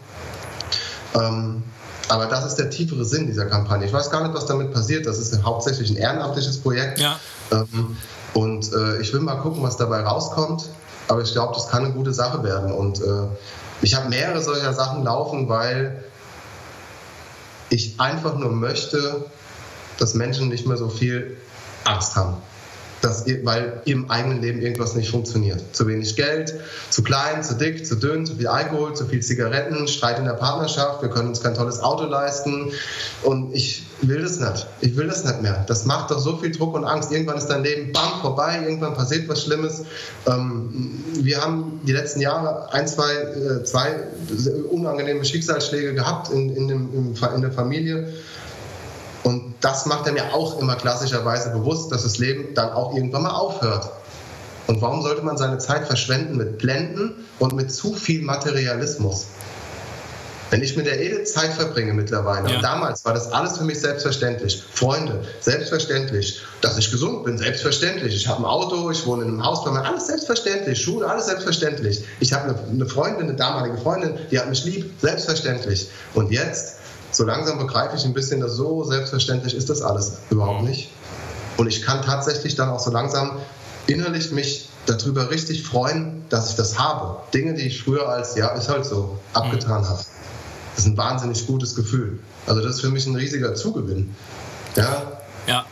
Ähm, 1.14 1.64
aber 2.10 2.26
das 2.26 2.46
ist 2.46 2.56
der 2.56 2.70
tiefere 2.70 3.06
Sinn 3.06 3.28
dieser 3.28 3.46
Kampagne. 3.46 3.86
Ich 3.86 3.94
weiß 3.94 4.10
gar 4.10 4.24
nicht, 4.24 4.34
was 4.34 4.46
damit 4.46 4.74
passiert. 4.74 5.06
Das 5.06 5.20
ist 5.20 5.44
hauptsächlich 5.44 5.92
ein 5.92 5.98
ehrenamtliches 5.98 6.58
Projekt. 6.58 7.00
Ja. 7.00 7.20
Ähm, 7.52 7.96
und 8.34 8.74
äh, 8.74 9.00
ich 9.00 9.14
will 9.14 9.22
mal 9.22 9.36
gucken, 9.36 9.62
was 9.62 9.78
dabei 9.78 10.02
rauskommt. 10.02 10.66
Aber 11.08 11.22
ich 11.22 11.32
glaube, 11.32 11.54
das 11.54 11.68
kann 11.68 11.86
eine 11.86 11.94
gute 11.94 12.14
Sache 12.14 12.44
werden. 12.44 12.72
Und 12.72 13.02
äh, 13.02 13.28
ich 13.82 13.94
habe 13.96 14.10
mehrere 14.10 14.42
solcher 14.42 14.74
Sachen 14.74 15.04
laufen, 15.04 15.48
weil 15.48 16.04
ich 17.72 18.00
einfach 18.00 18.38
nur 18.38 18.52
möchte, 18.52 19.26
dass 19.98 20.14
Menschen 20.14 20.50
nicht 20.50 20.68
mehr 20.68 20.78
so 20.78 20.90
viel 20.90 21.38
Angst 21.86 22.16
haben. 22.16 22.38
Dass, 23.02 23.26
weil 23.44 23.82
im 23.86 24.12
eigenen 24.12 24.42
Leben 24.42 24.62
irgendwas 24.62 24.94
nicht 24.94 25.10
funktioniert. 25.10 25.76
Zu 25.76 25.88
wenig 25.88 26.16
Geld, 26.16 26.54
zu 26.92 27.02
klein, 27.02 27.44
zu 27.44 27.56
dick, 27.56 27.88
zu 27.88 27.96
dünn, 27.96 28.28
zu 28.28 28.36
viel 28.36 28.48
Alkohol, 28.48 28.94
zu 28.96 29.08
viel 29.08 29.22
Zigaretten, 29.22 29.88
Streit 29.88 30.20
in 30.20 30.26
der 30.26 30.34
Partnerschaft, 30.34 31.02
wir 31.02 31.10
können 31.10 31.30
uns 31.30 31.42
kein 31.42 31.56
tolles 31.56 31.80
Auto 31.80 32.04
leisten. 32.04 32.72
Und 33.24 33.56
ich 33.56 33.84
will 34.08 34.22
das 34.22 34.40
nicht. 34.40 34.68
Ich 34.82 34.96
will 34.96 35.08
das 35.08 35.24
nicht 35.24 35.42
mehr. 35.42 35.64
Das 35.68 35.86
macht 35.86 36.12
doch 36.12 36.20
so 36.20 36.38
viel 36.38 36.52
Druck 36.52 36.74
und 36.74 36.86
Angst. 36.86 37.12
Irgendwann 37.12 37.38
ist 37.38 37.48
dein 37.48 37.64
Leben 37.64 37.92
bam 37.92 38.22
vorbei, 38.22 38.60
irgendwann 38.64 38.94
passiert 38.94 39.28
was 39.30 39.44
Schlimmes. 39.44 39.84
Ähm, 40.28 41.04
wir 41.14 41.42
haben 41.42 41.82
die 41.84 41.94
letzten 41.94 42.22
Jahre 42.22 42.72
ein, 42.74 42.88
zwei, 42.88 43.14
äh, 43.14 43.64
zwei 43.64 43.96
unangenehme 44.70 45.24
Schicksalsschläge 45.24 45.94
gehabt 45.94 46.30
in, 46.32 46.56
in, 46.56 46.68
dem, 46.68 47.16
in 47.36 47.42
der 47.42 47.52
Familie. 47.52 48.14
Und 49.24 49.54
das 49.62 49.86
macht 49.86 50.08
er 50.08 50.14
mir 50.14 50.34
auch 50.34 50.60
immer 50.60 50.76
klassischerweise 50.76 51.52
bewusst, 51.52 51.92
dass 51.92 52.04
das 52.04 52.18
Leben 52.18 52.56
dann 52.56 52.72
auch 52.72 52.96
irgendwann 52.96 53.24
mal 53.24 53.32
aufhört. 53.32 53.92
Und 54.68 54.82
warum 54.82 55.02
sollte 55.02 55.22
man 55.22 55.38
seine 55.38 55.58
Zeit 55.58 55.86
verschwenden 55.86 56.38
mit 56.38 56.58
Blenden 56.58 57.26
und 57.40 57.54
mit 57.54 57.72
zu 57.72 57.94
viel 57.94 58.24
Materialismus? 58.24 59.28
Wenn 60.52 60.62
ich 60.62 60.76
mit 60.76 60.86
der 60.86 61.00
Ede 61.00 61.24
Zeit 61.24 61.54
verbringe 61.54 61.94
mittlerweile, 61.94 62.50
ja. 62.50 62.58
und 62.58 62.62
damals 62.62 63.06
war 63.06 63.14
das 63.14 63.32
alles 63.32 63.58
für 63.58 63.64
mich 63.64 63.80
selbstverständlich. 63.80 64.62
Freunde, 64.74 65.24
selbstverständlich. 65.40 66.42
Dass 66.60 66.78
ich 66.78 66.92
gesund 66.92 67.24
bin, 67.24 67.38
selbstverständlich. 67.38 68.14
Ich 68.14 68.28
habe 68.28 68.42
ein 68.42 68.46
Auto, 68.46 68.92
ich 68.92 69.06
wohne 69.06 69.24
in 69.24 69.30
einem 69.30 69.46
Haus 69.46 69.64
bei 69.64 69.72
mir, 69.72 69.82
alles 69.82 70.08
selbstverständlich. 70.08 70.82
Schule, 70.82 71.08
alles 71.08 71.28
selbstverständlich. 71.28 72.04
Ich 72.20 72.34
habe 72.34 72.50
eine, 72.50 72.60
eine 72.70 72.86
Freundin, 72.86 73.30
eine 73.30 73.36
damalige 73.36 73.78
Freundin, 73.78 74.20
die 74.30 74.38
hat 74.38 74.50
mich 74.50 74.66
lieb, 74.66 74.92
selbstverständlich. 75.00 75.88
Und 76.16 76.32
jetzt, 76.32 76.80
so 77.12 77.24
langsam 77.24 77.58
begreife 77.58 77.96
ich 77.96 78.04
ein 78.04 78.14
bisschen, 78.14 78.42
dass 78.42 78.52
so 78.52 78.84
selbstverständlich 78.84 79.56
ist 79.56 79.70
das 79.70 79.82
alles 79.82 80.18
überhaupt 80.30 80.64
nicht. 80.64 80.92
Und 81.56 81.68
ich 81.68 81.82
kann 81.82 82.02
tatsächlich 82.02 82.56
dann 82.56 82.68
auch 82.68 82.80
so 82.82 82.92
langsam 82.92 83.38
innerlich 83.88 84.32
mich 84.32 84.68
darüber 84.86 85.30
richtig 85.30 85.64
freuen, 85.64 86.26
dass 86.28 86.50
ich 86.50 86.56
das 86.58 86.78
habe. 86.78 87.22
Dinge, 87.34 87.54
die 87.54 87.68
ich 87.68 87.84
früher 87.84 88.10
als, 88.10 88.36
ja, 88.36 88.50
ist 88.50 88.68
halt 88.68 88.86
so, 88.86 89.18
abgetan 89.34 89.88
habe. 89.88 90.02
Ist 90.82 90.88
ein 90.88 90.98
wahnsinnig 90.98 91.46
gutes 91.46 91.76
Gefühl. 91.76 92.20
Also 92.48 92.62
das 92.62 92.76
ist 92.76 92.82
für 92.82 92.90
mich 92.90 93.06
ein 93.06 93.16
riesiger 93.16 93.54
Zugewinn. 93.54 94.16
Ja. 94.76 95.22
Ja. 95.48 95.66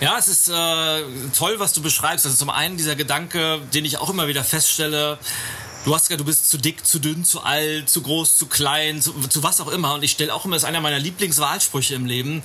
Ja, 0.00 0.16
es 0.18 0.28
ist 0.28 0.48
äh, 0.48 1.02
toll, 1.36 1.56
was 1.58 1.74
du 1.74 1.82
beschreibst. 1.82 2.24
Also 2.24 2.38
zum 2.38 2.48
einen 2.48 2.78
dieser 2.78 2.96
Gedanke, 2.96 3.60
den 3.74 3.84
ich 3.84 3.98
auch 3.98 4.08
immer 4.08 4.28
wieder 4.28 4.42
feststelle, 4.42 5.18
Du 5.86 5.94
hast 5.94 6.10
ja, 6.10 6.18
du 6.18 6.26
bist 6.26 6.50
zu 6.50 6.58
dick, 6.58 6.84
zu 6.84 6.98
dünn, 6.98 7.24
zu 7.24 7.40
alt, 7.40 7.88
zu 7.88 8.02
groß, 8.02 8.36
zu 8.36 8.44
klein, 8.44 9.00
zu, 9.00 9.14
zu 9.28 9.42
was 9.42 9.62
auch 9.62 9.68
immer. 9.68 9.94
Und 9.94 10.02
ich 10.02 10.10
stelle 10.10 10.34
auch 10.34 10.44
immer, 10.44 10.56
das 10.56 10.64
ist 10.64 10.68
einer 10.68 10.82
meiner 10.82 10.98
Lieblingswahlsprüche 10.98 11.94
im 11.94 12.04
Leben. 12.04 12.42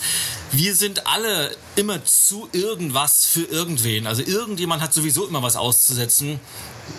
Wir 0.53 0.73
sind 0.73 1.05
alle 1.05 1.51
immer 1.75 2.05
zu 2.05 2.47
irgendwas 2.53 3.25
für 3.25 3.43
irgendwen. 3.43 4.07
Also 4.07 4.21
irgendjemand 4.21 4.81
hat 4.81 4.93
sowieso 4.93 5.27
immer 5.27 5.43
was 5.43 5.57
auszusetzen. 5.57 6.39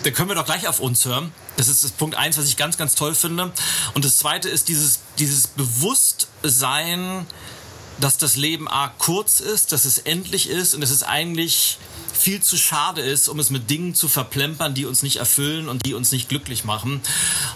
Da 0.02 0.10
können 0.10 0.28
wir 0.28 0.34
doch 0.34 0.44
gleich 0.44 0.68
auf 0.68 0.80
uns 0.80 1.04
hören. 1.04 1.32
Das 1.56 1.68
ist 1.68 1.84
das 1.84 1.92
Punkt 1.92 2.16
eins, 2.16 2.38
was 2.38 2.46
ich 2.46 2.56
ganz, 2.56 2.76
ganz 2.76 2.94
toll 2.94 3.14
finde. 3.14 3.52
Und 3.94 4.04
das 4.04 4.18
zweite 4.18 4.48
ist 4.48 4.68
dieses, 4.68 5.00
dieses 5.18 5.46
Bewusstsein, 5.46 7.26
dass 8.00 8.18
das 8.18 8.36
Leben 8.36 8.68
A 8.68 8.88
kurz 8.98 9.40
ist, 9.40 9.72
dass 9.72 9.84
es 9.84 9.98
endlich 9.98 10.48
ist 10.48 10.74
und 10.74 10.80
dass 10.80 10.90
es 10.90 11.02
eigentlich 11.02 11.78
viel 12.16 12.42
zu 12.42 12.56
schade 12.56 13.02
ist, 13.02 13.28
um 13.28 13.38
es 13.38 13.50
mit 13.50 13.70
Dingen 13.70 13.94
zu 13.94 14.08
verplempern, 14.08 14.74
die 14.74 14.86
uns 14.86 15.02
nicht 15.02 15.16
erfüllen 15.16 15.68
und 15.68 15.84
die 15.86 15.94
uns 15.94 16.12
nicht 16.12 16.28
glücklich 16.28 16.64
machen. 16.64 17.00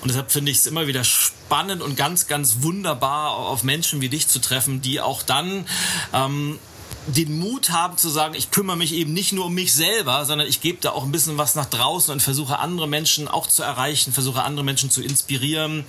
Und 0.00 0.08
deshalb 0.08 0.30
finde 0.30 0.52
ich 0.52 0.58
es 0.58 0.66
immer 0.66 0.86
wieder 0.86 1.02
spannend 1.02 1.82
und 1.82 1.96
ganz, 1.96 2.26
ganz 2.26 2.58
wunderbar, 2.60 3.30
auf 3.32 3.64
Menschen 3.64 4.00
wie 4.00 4.08
dich 4.08 4.28
zu 4.28 4.38
treffen, 4.38 4.80
die 4.80 5.00
auch 5.00 5.22
dann 5.22 5.66
ähm, 6.12 6.58
den 7.06 7.38
Mut 7.38 7.70
haben 7.70 7.96
zu 7.96 8.08
sagen, 8.08 8.34
ich 8.34 8.50
kümmere 8.50 8.76
mich 8.76 8.92
eben 8.92 9.12
nicht 9.12 9.32
nur 9.32 9.46
um 9.46 9.54
mich 9.54 9.72
selber, 9.72 10.24
sondern 10.24 10.46
ich 10.46 10.60
gebe 10.60 10.78
da 10.80 10.90
auch 10.90 11.04
ein 11.04 11.12
bisschen 11.12 11.38
was 11.38 11.54
nach 11.54 11.66
draußen 11.66 12.12
und 12.12 12.20
versuche 12.20 12.58
andere 12.58 12.86
Menschen 12.86 13.28
auch 13.28 13.46
zu 13.46 13.62
erreichen, 13.62 14.12
versuche 14.12 14.42
andere 14.42 14.64
Menschen 14.64 14.90
zu 14.90 15.02
inspirieren. 15.02 15.84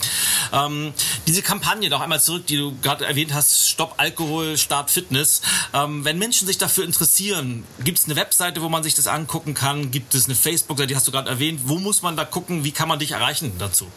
Ähm, 0.53 0.93
diese 1.28 1.41
Kampagne, 1.41 1.89
noch 1.89 2.01
einmal 2.01 2.22
zurück, 2.22 2.45
die 2.47 2.57
du 2.57 2.76
gerade 2.82 3.05
erwähnt 3.05 3.34
hast, 3.34 3.70
Stopp 3.70 3.95
Alkohol, 3.97 4.57
Start 4.57 4.89
Fitness. 4.91 5.41
Ähm, 5.74 6.05
wenn 6.05 6.18
Menschen 6.18 6.47
sich 6.47 6.57
dafür 6.57 6.86
interessieren, 6.86 7.64
gibt 7.84 7.99
es 7.99 8.05
eine 8.05 8.16
Webseite, 8.16 8.62
wo 8.62 8.70
man 8.70 8.84
sich 8.84 8.95
das 8.95 9.07
angucken 9.07 9.53
kann? 9.53 9.91
Gibt 9.91 10.14
es 10.14 10.26
eine 10.26 10.36
Facebook-Seite, 10.36 10.88
die 10.88 10.95
hast 10.95 11.07
du 11.07 11.12
gerade 11.12 11.30
erwähnt? 11.30 11.62
Wo 11.66 11.78
muss 11.78 12.01
man 12.01 12.16
da 12.16 12.26
gucken? 12.26 12.64
Wie 12.64 12.72
kann 12.72 12.88
man 12.88 12.99
dich 12.99 13.12
erreichen 13.12 13.53
dazu? 13.59 13.88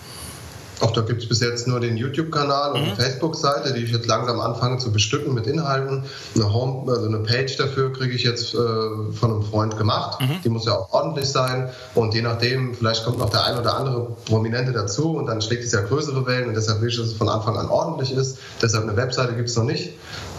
Auch 0.81 0.91
da 0.91 1.03
gibt 1.03 1.23
es 1.23 1.29
bis 1.29 1.41
jetzt 1.41 1.69
nur 1.69 1.81
den 1.81 1.97
YouTube-Kanal 1.97 2.73
und 2.73 2.81
mhm. 2.81 2.87
eine 2.89 2.97
Facebook-Seite, 2.97 3.73
die 3.73 3.85
ich 3.85 3.93
jetzt 3.93 4.07
langsam 4.07 4.41
anfange 4.41 4.79
zu 4.79 4.93
bestücken 4.93 5.33
mit 5.35 5.47
Inhalten. 5.47 6.05
Eine, 6.35 6.53
Home, 6.53 6.91
also 6.91 7.07
eine 7.07 7.19
Page 7.19 7.57
dafür 7.57 7.93
kriege 7.93 8.15
ich 8.15 8.25
jetzt 8.25 8.55
äh, 8.55 8.57
von 8.57 9.31
einem 9.31 9.43
Freund 9.43 9.77
gemacht. 9.77 10.21
Mhm. 10.21 10.43
Die 10.43 10.49
muss 10.49 10.67
ja 10.67 10.73
auch 10.73 10.93
ordentlich 10.93 11.29
sein. 11.29 11.71
Und 11.95 12.15
je 12.15 12.23
nachdem, 12.23 12.75
vielleicht 12.75 13.05
kommt 13.05 13.19
noch 13.19 13.31
der 13.31 13.45
ein 13.45 13.59
oder 13.59 13.77
andere 13.77 14.17
Prominente 14.27 14.73
dazu 14.73 15.17
und 15.17 15.27
dann 15.27 15.41
schlägt 15.41 15.65
es 15.65 15.73
ja 15.73 15.81
größere 15.81 16.27
Wellen 16.27 16.49
und 16.49 16.55
deshalb 16.55 16.81
will 16.81 16.89
ich, 16.89 16.97
dass 16.97 17.07
es 17.07 17.15
von 17.15 17.29
Anfang 17.29 17.57
an 17.57 17.69
ordentlich 17.69 18.13
ist. 18.13 18.39
Deshalb 18.61 18.85
eine 18.85 18.97
Webseite 18.97 19.35
gibt 19.35 19.49
es 19.49 19.57
noch 19.57 19.65
nicht. 19.65 19.93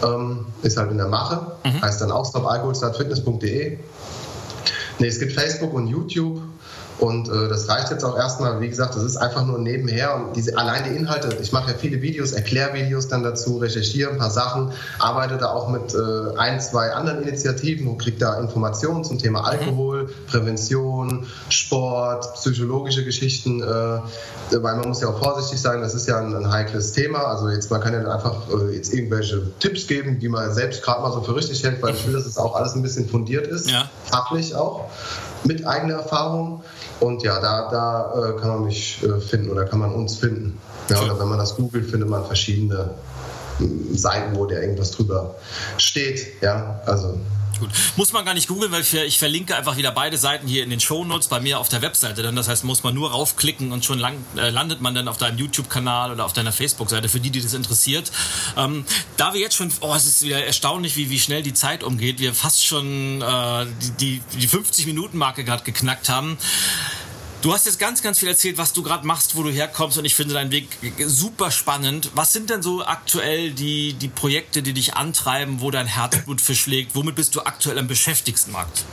Ähm, 0.04 0.46
ist 0.62 0.76
halt 0.76 0.90
in 0.90 0.98
der 0.98 1.08
Mache. 1.08 1.52
Mhm. 1.64 1.82
Heißt 1.82 2.00
dann 2.00 2.10
auch 2.10 2.26
stopalkoholstartfitness.de. 2.28 3.78
Nee, 4.98 5.06
es 5.06 5.18
gibt 5.18 5.32
Facebook 5.32 5.72
und 5.74 5.88
YouTube. 5.88 6.40
Und 6.98 7.28
äh, 7.28 7.48
das 7.48 7.68
reicht 7.68 7.90
jetzt 7.90 8.04
auch 8.04 8.16
erstmal, 8.16 8.60
wie 8.60 8.68
gesagt, 8.68 8.96
das 8.96 9.02
ist 9.02 9.16
einfach 9.16 9.44
nur 9.44 9.58
nebenher 9.58 10.14
und 10.14 10.34
diese, 10.34 10.56
allein 10.56 10.84
die 10.84 10.96
Inhalte, 10.96 11.36
ich 11.42 11.52
mache 11.52 11.72
ja 11.72 11.76
viele 11.76 12.00
Videos, 12.00 12.32
Erklärvideos 12.32 13.08
dann 13.08 13.22
dazu, 13.22 13.58
recherchiere 13.58 14.10
ein 14.10 14.18
paar 14.18 14.30
Sachen, 14.30 14.72
arbeite 14.98 15.36
da 15.36 15.50
auch 15.50 15.68
mit 15.68 15.94
äh, 15.94 16.38
ein, 16.38 16.58
zwei 16.60 16.92
anderen 16.92 17.22
Initiativen 17.22 17.86
und 17.86 17.98
kriege 17.98 18.16
da 18.16 18.38
Informationen 18.40 19.04
zum 19.04 19.18
Thema 19.18 19.40
mhm. 19.40 19.46
Alkohol, 19.46 20.08
Prävention, 20.26 21.26
Sport, 21.50 22.34
psychologische 22.34 23.04
Geschichten, 23.04 23.62
äh, 23.62 23.66
weil 23.66 24.76
man 24.76 24.88
muss 24.88 25.02
ja 25.02 25.08
auch 25.08 25.22
vorsichtig 25.22 25.60
sein, 25.60 25.82
das 25.82 25.94
ist 25.94 26.08
ja 26.08 26.18
ein, 26.18 26.34
ein 26.34 26.50
heikles 26.50 26.92
Thema. 26.92 27.18
Also 27.18 27.50
jetzt, 27.50 27.70
man 27.70 27.82
kann 27.82 27.92
ja 27.92 28.08
einfach 28.10 28.48
äh, 28.48 28.74
jetzt 28.74 28.94
irgendwelche 28.94 29.42
Tipps 29.58 29.86
geben, 29.86 30.18
die 30.18 30.28
man 30.28 30.52
selbst 30.54 30.82
gerade 30.82 31.02
mal 31.02 31.12
so 31.12 31.20
für 31.20 31.36
richtig 31.36 31.62
hält, 31.62 31.82
weil 31.82 31.94
ich 31.94 32.06
will, 32.06 32.14
dass 32.14 32.24
es 32.24 32.38
auch 32.38 32.54
alles 32.54 32.74
ein 32.74 32.82
bisschen 32.82 33.06
fundiert 33.06 33.46
ist, 33.46 33.70
ja. 33.70 33.90
fachlich 34.04 34.54
auch 34.54 34.88
mit 35.44 35.66
eigener 35.66 35.94
Erfahrung. 35.94 36.62
Und 37.00 37.22
ja, 37.22 37.40
da, 37.40 37.68
da 37.70 38.30
äh, 38.30 38.40
kann 38.40 38.48
man 38.48 38.64
mich 38.64 39.02
äh, 39.02 39.20
finden 39.20 39.50
oder 39.50 39.64
kann 39.64 39.78
man 39.78 39.92
uns 39.92 40.16
finden. 40.16 40.58
Ja, 40.88 41.02
oder 41.02 41.18
wenn 41.18 41.28
man 41.28 41.38
das 41.38 41.56
googelt, 41.56 41.90
findet 41.90 42.08
man 42.08 42.24
verschiedene 42.24 42.90
Seiten, 43.92 44.36
wo 44.36 44.46
der 44.46 44.62
irgendwas 44.62 44.90
drüber 44.92 45.34
steht. 45.78 46.42
Ja, 46.42 46.80
also 46.86 47.18
Gut. 47.58 47.70
Muss 47.96 48.12
man 48.12 48.24
gar 48.24 48.34
nicht 48.34 48.48
googeln, 48.48 48.72
weil 48.72 48.82
ich 48.82 49.18
verlinke 49.18 49.56
einfach 49.56 49.76
wieder 49.76 49.90
beide 49.90 50.18
Seiten 50.18 50.46
hier 50.46 50.62
in 50.64 50.70
den 50.70 50.80
Shownotes 50.80 51.28
bei 51.28 51.40
mir 51.40 51.58
auf 51.58 51.68
der 51.68 51.82
Webseite. 51.82 52.22
Dann 52.22 52.36
das 52.36 52.48
heißt, 52.48 52.64
muss 52.64 52.82
man 52.82 52.94
nur 52.94 53.10
raufklicken 53.10 53.72
und 53.72 53.84
schon 53.84 53.98
lang, 53.98 54.16
äh, 54.36 54.50
landet 54.50 54.80
man 54.80 54.94
dann 54.94 55.08
auf 55.08 55.16
deinem 55.16 55.38
YouTube-Kanal 55.38 56.12
oder 56.12 56.24
auf 56.24 56.32
deiner 56.32 56.52
Facebook-Seite, 56.52 57.08
für 57.08 57.20
die, 57.20 57.30
die 57.30 57.40
das 57.40 57.54
interessiert. 57.54 58.12
Ähm, 58.56 58.84
da 59.16 59.32
wir 59.32 59.40
jetzt 59.40 59.56
schon, 59.56 59.72
oh, 59.80 59.94
es 59.94 60.06
ist 60.06 60.22
wieder 60.22 60.44
erstaunlich, 60.44 60.96
wie, 60.96 61.10
wie 61.10 61.20
schnell 61.20 61.42
die 61.42 61.54
Zeit 61.54 61.82
umgeht, 61.82 62.18
wir 62.18 62.34
fast 62.34 62.64
schon 62.64 63.22
äh, 63.22 63.66
die, 64.00 64.20
die, 64.30 64.38
die 64.38 64.48
50-Minuten-Marke 64.48 65.44
gerade 65.44 65.64
geknackt 65.64 66.08
haben. 66.08 66.38
Du 67.42 67.52
hast 67.52 67.66
jetzt 67.66 67.78
ganz, 67.78 68.02
ganz 68.02 68.18
viel 68.18 68.28
erzählt, 68.28 68.58
was 68.58 68.72
du 68.72 68.82
gerade 68.82 69.06
machst, 69.06 69.36
wo 69.36 69.42
du 69.42 69.50
herkommst 69.50 69.98
und 69.98 70.04
ich 70.04 70.14
finde 70.14 70.34
deinen 70.34 70.50
Weg 70.50 70.68
super 71.06 71.50
spannend. 71.50 72.10
Was 72.14 72.32
sind 72.32 72.50
denn 72.50 72.62
so 72.62 72.84
aktuell 72.84 73.52
die, 73.52 73.92
die 73.92 74.08
Projekte, 74.08 74.62
die 74.62 74.72
dich 74.72 74.94
antreiben, 74.94 75.60
wo 75.60 75.70
dein 75.70 75.86
Herzblut 75.86 76.40
verschlägt? 76.40 76.94
Womit 76.94 77.14
bist 77.14 77.34
du 77.34 77.42
aktuell 77.42 77.78
am 77.78 77.86
beschäftigsten, 77.86 78.52
Markt? 78.52 78.84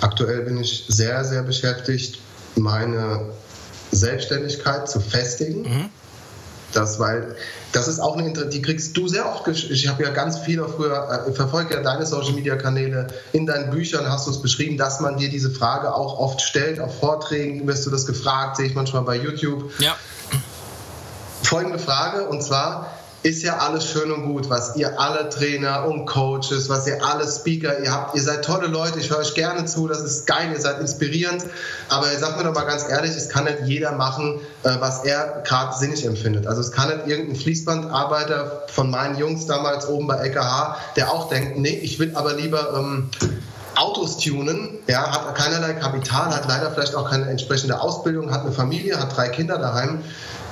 Aktuell 0.00 0.42
bin 0.42 0.58
ich 0.58 0.84
sehr, 0.88 1.24
sehr 1.24 1.42
beschäftigt, 1.42 2.18
meine 2.54 3.32
Selbstständigkeit 3.90 4.88
zu 4.88 5.00
festigen. 5.00 5.62
Mhm. 5.62 5.90
Das, 6.72 6.98
weil 6.98 7.34
das 7.72 7.88
ist 7.88 7.98
auch 7.98 8.16
eine, 8.16 8.32
die 8.32 8.62
kriegst 8.62 8.96
du 8.96 9.08
sehr 9.08 9.26
oft. 9.26 9.48
Ich 9.48 9.88
habe 9.88 10.02
ja 10.02 10.10
ganz 10.10 10.38
viele 10.38 10.68
früher, 10.68 11.26
äh, 11.26 11.32
verfolge 11.32 11.74
ja 11.74 11.82
deine 11.82 12.04
Social 12.04 12.34
Media 12.34 12.56
Kanäle. 12.56 13.08
In 13.32 13.46
deinen 13.46 13.70
Büchern 13.70 14.10
hast 14.10 14.26
du 14.26 14.30
es 14.30 14.42
beschrieben, 14.42 14.76
dass 14.76 15.00
man 15.00 15.16
dir 15.16 15.30
diese 15.30 15.50
Frage 15.50 15.94
auch 15.94 16.18
oft 16.18 16.40
stellt. 16.40 16.78
Auf 16.78 16.98
Vorträgen 16.98 17.66
wirst 17.66 17.86
du 17.86 17.90
das 17.90 18.06
gefragt, 18.06 18.56
sehe 18.56 18.66
ich 18.66 18.74
manchmal 18.74 19.02
bei 19.02 19.16
YouTube. 19.16 19.70
Ja. 19.78 19.96
Folgende 21.42 21.78
Frage, 21.78 22.28
und 22.28 22.42
zwar, 22.42 22.97
ist 23.22 23.42
ja 23.42 23.58
alles 23.58 23.84
schön 23.84 24.12
und 24.12 24.26
gut, 24.26 24.48
was 24.48 24.76
ihr 24.76 24.98
alle 25.00 25.28
Trainer 25.28 25.86
und 25.86 26.06
Coaches, 26.06 26.68
was 26.68 26.86
ihr 26.86 27.04
alle 27.04 27.26
Speaker, 27.26 27.80
ihr 27.80 27.90
habt, 27.90 28.14
ihr 28.14 28.22
seid 28.22 28.44
tolle 28.44 28.68
Leute, 28.68 29.00
ich 29.00 29.10
höre 29.10 29.18
euch 29.18 29.34
gerne 29.34 29.64
zu, 29.64 29.88
das 29.88 30.02
ist 30.02 30.26
geil, 30.26 30.50
ihr 30.52 30.60
seid 30.60 30.80
inspirierend, 30.80 31.44
aber 31.88 32.06
sagt 32.16 32.38
mir 32.38 32.44
doch 32.44 32.54
mal 32.54 32.64
ganz 32.64 32.88
ehrlich, 32.88 33.10
es 33.10 33.28
kann 33.28 33.44
nicht 33.44 33.58
jeder 33.64 33.92
machen, 33.92 34.40
äh, 34.62 34.70
was 34.78 35.04
er 35.04 35.42
gerade 35.44 35.76
sinnig 35.76 36.04
empfindet. 36.06 36.46
Also 36.46 36.60
es 36.60 36.70
kann 36.70 36.88
nicht 36.88 37.08
irgendein 37.08 37.34
Fließbandarbeiter 37.34 38.62
von 38.68 38.88
meinen 38.90 39.18
Jungs 39.18 39.46
damals 39.46 39.88
oben 39.88 40.06
bei 40.06 40.16
LKH, 40.16 40.76
der 40.94 41.10
auch 41.10 41.28
denkt, 41.28 41.58
nee, 41.58 41.78
ich 41.82 41.98
will 41.98 42.12
aber 42.14 42.34
lieber 42.34 42.72
ähm, 42.76 43.10
Autos 43.74 44.18
tunen, 44.18 44.78
ja, 44.86 45.10
hat 45.10 45.34
keinerlei 45.36 45.72
Kapital, 45.74 46.34
hat 46.34 46.48
leider 46.48 46.70
vielleicht 46.70 46.94
auch 46.94 47.10
keine 47.10 47.28
entsprechende 47.28 47.80
Ausbildung, 47.80 48.30
hat 48.30 48.42
eine 48.42 48.52
Familie, 48.52 48.98
hat 48.98 49.16
drei 49.16 49.28
Kinder 49.28 49.58
daheim 49.58 50.02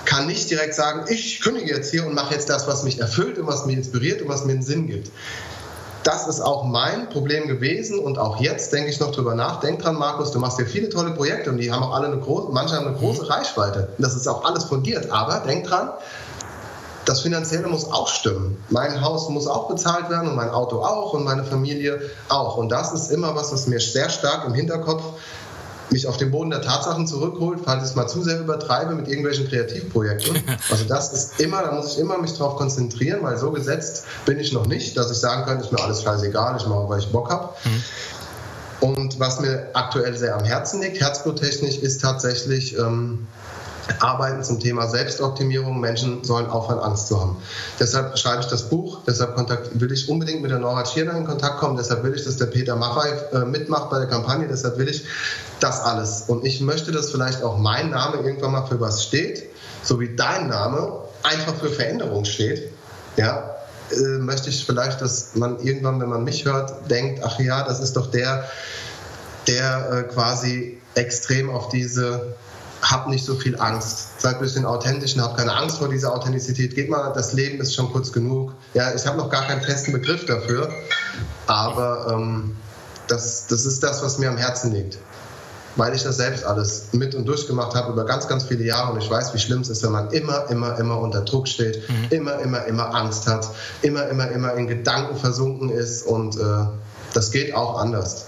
kann 0.06 0.26
nicht 0.26 0.50
direkt 0.50 0.74
sagen, 0.74 1.04
ich 1.08 1.40
kündige 1.40 1.74
jetzt 1.74 1.90
hier 1.90 2.06
und 2.06 2.14
mache 2.14 2.34
jetzt 2.34 2.48
das, 2.48 2.66
was 2.66 2.82
mich 2.82 3.00
erfüllt 3.00 3.38
und 3.38 3.46
was 3.46 3.66
mich 3.66 3.76
inspiriert 3.76 4.22
und 4.22 4.28
was 4.28 4.44
mir 4.44 4.52
einen 4.52 4.62
Sinn 4.62 4.86
gibt. 4.86 5.10
Das 6.04 6.28
ist 6.28 6.40
auch 6.40 6.64
mein 6.64 7.08
Problem 7.08 7.48
gewesen 7.48 7.98
und 7.98 8.16
auch 8.16 8.40
jetzt 8.40 8.72
denke 8.72 8.90
ich 8.90 9.00
noch 9.00 9.10
drüber 9.10 9.34
nach. 9.34 9.58
Denk 9.58 9.82
dran, 9.82 9.96
Markus, 9.96 10.30
du 10.30 10.38
machst 10.38 10.56
hier 10.56 10.66
viele 10.66 10.88
tolle 10.88 11.10
Projekte 11.10 11.50
und 11.50 11.58
die 11.58 11.72
haben 11.72 11.82
auch 11.82 11.92
alle 11.92 12.06
eine 12.06 12.18
große, 12.18 12.52
manche 12.52 12.76
haben 12.76 12.86
eine 12.86 12.96
große 12.96 13.22
mhm. 13.22 13.28
Reichweite. 13.28 13.88
Das 13.98 14.14
ist 14.14 14.28
auch 14.28 14.44
alles 14.44 14.64
fundiert. 14.64 15.10
Aber 15.10 15.40
denk 15.40 15.66
dran, 15.66 15.90
das 17.06 17.22
Finanzielle 17.22 17.66
muss 17.66 17.90
auch 17.90 18.06
stimmen. 18.06 18.56
Mein 18.70 19.00
Haus 19.00 19.28
muss 19.30 19.48
auch 19.48 19.66
bezahlt 19.68 20.08
werden 20.08 20.28
und 20.28 20.36
mein 20.36 20.50
Auto 20.50 20.80
auch 20.80 21.12
und 21.12 21.24
meine 21.24 21.42
Familie 21.42 22.00
auch. 22.28 22.56
Und 22.56 22.68
das 22.68 22.92
ist 22.92 23.10
immer 23.10 23.34
was, 23.34 23.52
was 23.52 23.66
mir 23.66 23.80
sehr 23.80 24.08
stark 24.08 24.44
im 24.46 24.54
Hinterkopf 24.54 25.02
mich 25.90 26.06
auf 26.06 26.16
den 26.16 26.30
Boden 26.30 26.50
der 26.50 26.62
Tatsachen 26.62 27.06
zurückholt, 27.06 27.60
falls 27.64 27.84
ich 27.84 27.90
es 27.90 27.96
mal 27.96 28.06
zu 28.06 28.22
sehr 28.22 28.40
übertreibe 28.40 28.94
mit 28.94 29.08
irgendwelchen 29.08 29.48
Kreativprojekten. 29.48 30.42
Also 30.70 30.84
das 30.84 31.12
ist 31.12 31.40
immer, 31.40 31.62
da 31.62 31.72
muss 31.72 31.92
ich 31.92 31.98
immer 31.98 32.18
mich 32.18 32.34
drauf 32.34 32.56
konzentrieren, 32.56 33.20
weil 33.22 33.36
so 33.36 33.50
gesetzt 33.50 34.04
bin 34.24 34.38
ich 34.40 34.52
noch 34.52 34.66
nicht, 34.66 34.96
dass 34.96 35.10
ich 35.10 35.18
sagen 35.18 35.44
kann, 35.44 35.60
ist 35.60 35.70
mir 35.70 35.80
alles 35.80 36.02
scheißegal, 36.02 36.56
ich 36.58 36.66
mache, 36.66 36.88
weil 36.88 36.98
ich 36.98 37.10
Bock 37.12 37.30
habe. 37.30 37.50
Mhm. 37.64 37.82
Und 38.80 39.20
was 39.20 39.40
mir 39.40 39.68
aktuell 39.74 40.16
sehr 40.16 40.36
am 40.36 40.44
Herzen 40.44 40.82
liegt, 40.82 41.00
herzbluttechnisch, 41.00 41.78
ist 41.78 42.00
tatsächlich 42.00 42.76
ähm, 42.76 43.26
Arbeiten 44.00 44.42
zum 44.42 44.60
Thema 44.60 44.88
Selbstoptimierung. 44.88 45.80
Menschen 45.80 46.24
sollen 46.24 46.46
aufhören, 46.46 46.80
Angst 46.80 47.08
zu 47.08 47.20
haben. 47.20 47.36
Deshalb 47.78 48.18
schreibe 48.18 48.40
ich 48.40 48.46
das 48.46 48.68
Buch, 48.68 49.00
deshalb 49.06 49.36
will 49.80 49.92
ich 49.92 50.08
unbedingt 50.08 50.42
mit 50.42 50.50
der 50.50 50.58
Nora 50.58 50.82
Tschirner 50.84 51.16
in 51.16 51.24
Kontakt 51.24 51.58
kommen, 51.58 51.76
deshalb 51.76 52.02
will 52.02 52.14
ich, 52.14 52.24
dass 52.24 52.36
der 52.36 52.46
Peter 52.46 52.76
Maffei 52.76 53.10
äh, 53.32 53.44
mitmacht 53.44 53.90
bei 53.90 53.98
der 53.98 54.08
Kampagne, 54.08 54.46
deshalb 54.48 54.78
will 54.78 54.88
ich 54.88 55.04
das 55.60 55.80
alles. 55.80 56.24
Und 56.26 56.44
ich 56.44 56.60
möchte, 56.60 56.92
dass 56.92 57.10
vielleicht 57.10 57.42
auch 57.42 57.58
mein 57.58 57.90
Name 57.90 58.16
irgendwann 58.18 58.52
mal 58.52 58.66
für 58.66 58.80
was 58.80 59.04
steht, 59.04 59.44
so 59.82 60.00
wie 60.00 60.14
dein 60.16 60.48
Name 60.48 61.00
einfach 61.22 61.54
für 61.54 61.68
Veränderung 61.68 62.24
steht. 62.24 62.72
Ja, 63.16 63.56
äh, 63.90 64.18
möchte 64.18 64.50
ich 64.50 64.64
vielleicht, 64.64 65.00
dass 65.00 65.34
man 65.34 65.60
irgendwann, 65.60 66.00
wenn 66.00 66.08
man 66.08 66.24
mich 66.24 66.44
hört, 66.44 66.90
denkt, 66.90 67.22
ach 67.24 67.38
ja, 67.38 67.62
das 67.64 67.80
ist 67.80 67.96
doch 67.96 68.10
der, 68.10 68.44
der 69.46 69.90
äh, 69.90 70.02
quasi 70.12 70.78
extrem 70.94 71.50
auf 71.50 71.68
diese 71.68 72.34
hab 72.90 73.08
nicht 73.08 73.24
so 73.24 73.34
viel 73.34 73.58
Angst. 73.60 74.20
Seid 74.20 74.36
ein 74.36 74.40
bisschen 74.40 74.64
authentisch 74.64 75.16
und 75.16 75.22
habt 75.22 75.36
keine 75.38 75.54
Angst 75.54 75.78
vor 75.78 75.88
dieser 75.88 76.14
Authentizität. 76.14 76.74
Geht 76.74 76.88
mal, 76.88 77.12
das 77.12 77.32
Leben 77.32 77.60
ist 77.60 77.74
schon 77.74 77.90
kurz 77.92 78.12
genug. 78.12 78.52
Ja, 78.74 78.94
ich 78.94 79.06
habe 79.06 79.16
noch 79.16 79.30
gar 79.30 79.46
keinen 79.46 79.62
festen 79.62 79.92
Begriff 79.92 80.24
dafür, 80.26 80.70
aber 81.46 82.12
ähm, 82.12 82.56
das, 83.08 83.46
das 83.48 83.66
ist 83.66 83.82
das, 83.82 84.02
was 84.02 84.18
mir 84.18 84.28
am 84.28 84.36
Herzen 84.36 84.72
liegt. 84.72 84.98
weil 85.76 85.94
ich 85.94 86.02
das 86.02 86.16
selbst 86.16 86.44
alles 86.44 86.88
mit 86.92 87.14
und 87.14 87.26
durchgemacht 87.26 87.74
habe 87.74 87.92
über 87.92 88.04
ganz, 88.06 88.26
ganz 88.28 88.44
viele 88.44 88.64
Jahre 88.64 88.92
und 88.92 89.02
ich 89.02 89.10
weiß, 89.10 89.34
wie 89.34 89.38
schlimm 89.38 89.60
es 89.60 89.68
ist, 89.68 89.82
wenn 89.82 89.92
man 89.92 90.10
immer, 90.10 90.50
immer, 90.50 90.78
immer 90.78 90.98
unter 90.98 91.20
Druck 91.20 91.46
steht, 91.46 91.88
mhm. 91.88 92.06
immer, 92.10 92.38
immer, 92.38 92.64
immer 92.64 92.94
Angst 92.94 93.26
hat, 93.26 93.48
immer, 93.82 94.08
immer, 94.08 94.28
immer 94.30 94.54
in 94.54 94.66
Gedanken 94.66 95.16
versunken 95.16 95.70
ist 95.70 96.06
und 96.06 96.36
äh, 96.36 96.66
das 97.12 97.30
geht 97.30 97.54
auch 97.54 97.78
anders. 97.78 98.26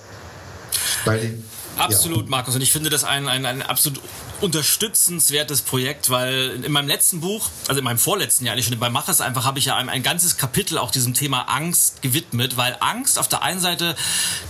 Weil 1.05 1.21
die, 1.21 1.45
Absolut, 1.79 2.25
ja. 2.25 2.31
Markus. 2.31 2.55
Und 2.55 2.61
ich 2.61 2.73
finde 2.73 2.91
das 2.91 3.05
ein, 3.05 3.29
ein, 3.29 3.47
ein 3.47 3.63
absolut 3.63 4.01
unterstützenswertes 4.41 5.63
Projekt, 5.63 6.11
weil 6.11 6.63
in 6.63 6.73
meinem 6.73 6.89
letzten 6.89 7.21
Buch, 7.21 7.49
also 7.69 7.79
in 7.79 7.85
meinem 7.85 7.99
vorletzten 7.99 8.45
Jahr, 8.45 8.55
eigentlich 8.55 8.67
schon 8.67 8.79
bei 8.79 8.91
Mach 8.91 9.09
es 9.09 9.21
einfach, 9.21 9.45
habe 9.45 9.59
ich 9.59 9.67
ja 9.67 9.77
ein, 9.77 9.89
ein 9.89 10.03
ganzes 10.03 10.37
Kapitel 10.37 10.79
auch 10.79 10.91
diesem 10.91 11.15
Thema 11.15 11.43
Angst 11.43 12.03
gewidmet, 12.03 12.57
weil 12.57 12.77
Angst 12.81 13.19
auf 13.19 13.29
der 13.29 13.43
einen 13.43 13.61
Seite 13.61 13.97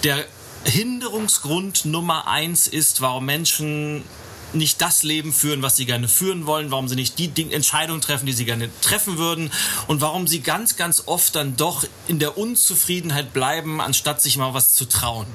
der 0.04 0.24
Hinderungsgrund 0.64 1.84
Nummer 1.84 2.26
eins 2.28 2.66
ist, 2.66 3.00
warum 3.00 3.24
Menschen 3.26 4.04
nicht 4.52 4.80
das 4.80 5.02
Leben 5.02 5.32
führen, 5.32 5.62
was 5.62 5.76
sie 5.76 5.86
gerne 5.86 6.08
führen 6.08 6.46
wollen, 6.46 6.70
warum 6.70 6.88
sie 6.88 6.94
nicht 6.94 7.18
die 7.18 7.30
Entscheidungen 7.52 8.00
treffen, 8.00 8.26
die 8.26 8.32
sie 8.32 8.44
gerne 8.44 8.70
treffen 8.80 9.18
würden 9.18 9.50
und 9.86 10.00
warum 10.00 10.26
sie 10.26 10.40
ganz, 10.40 10.76
ganz 10.76 11.02
oft 11.06 11.34
dann 11.34 11.56
doch 11.56 11.84
in 12.06 12.18
der 12.18 12.38
Unzufriedenheit 12.38 13.32
bleiben, 13.32 13.80
anstatt 13.80 14.22
sich 14.22 14.36
mal 14.36 14.54
was 14.54 14.74
zu 14.74 14.86
trauen. 14.86 15.26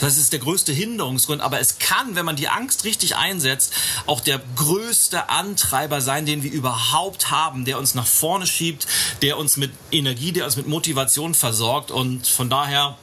Das 0.00 0.18
ist 0.18 0.32
der 0.32 0.40
größte 0.40 0.72
Hinderungsgrund, 0.72 1.40
aber 1.40 1.60
es 1.60 1.78
kann, 1.78 2.14
wenn 2.14 2.24
man 2.24 2.36
die 2.36 2.48
Angst 2.48 2.84
richtig 2.84 3.16
einsetzt, 3.16 3.72
auch 4.06 4.20
der 4.20 4.40
größte 4.56 5.28
Antreiber 5.28 6.00
sein, 6.00 6.26
den 6.26 6.42
wir 6.42 6.52
überhaupt 6.52 7.30
haben, 7.30 7.64
der 7.64 7.78
uns 7.78 7.94
nach 7.94 8.06
vorne 8.06 8.46
schiebt, 8.46 8.86
der 9.22 9.38
uns 9.38 9.56
mit 9.56 9.72
Energie, 9.90 10.32
der 10.32 10.44
uns 10.44 10.56
mit 10.56 10.68
Motivation 10.68 11.34
versorgt 11.34 11.90
und 11.90 12.26
von 12.26 12.50
daher 12.50 12.98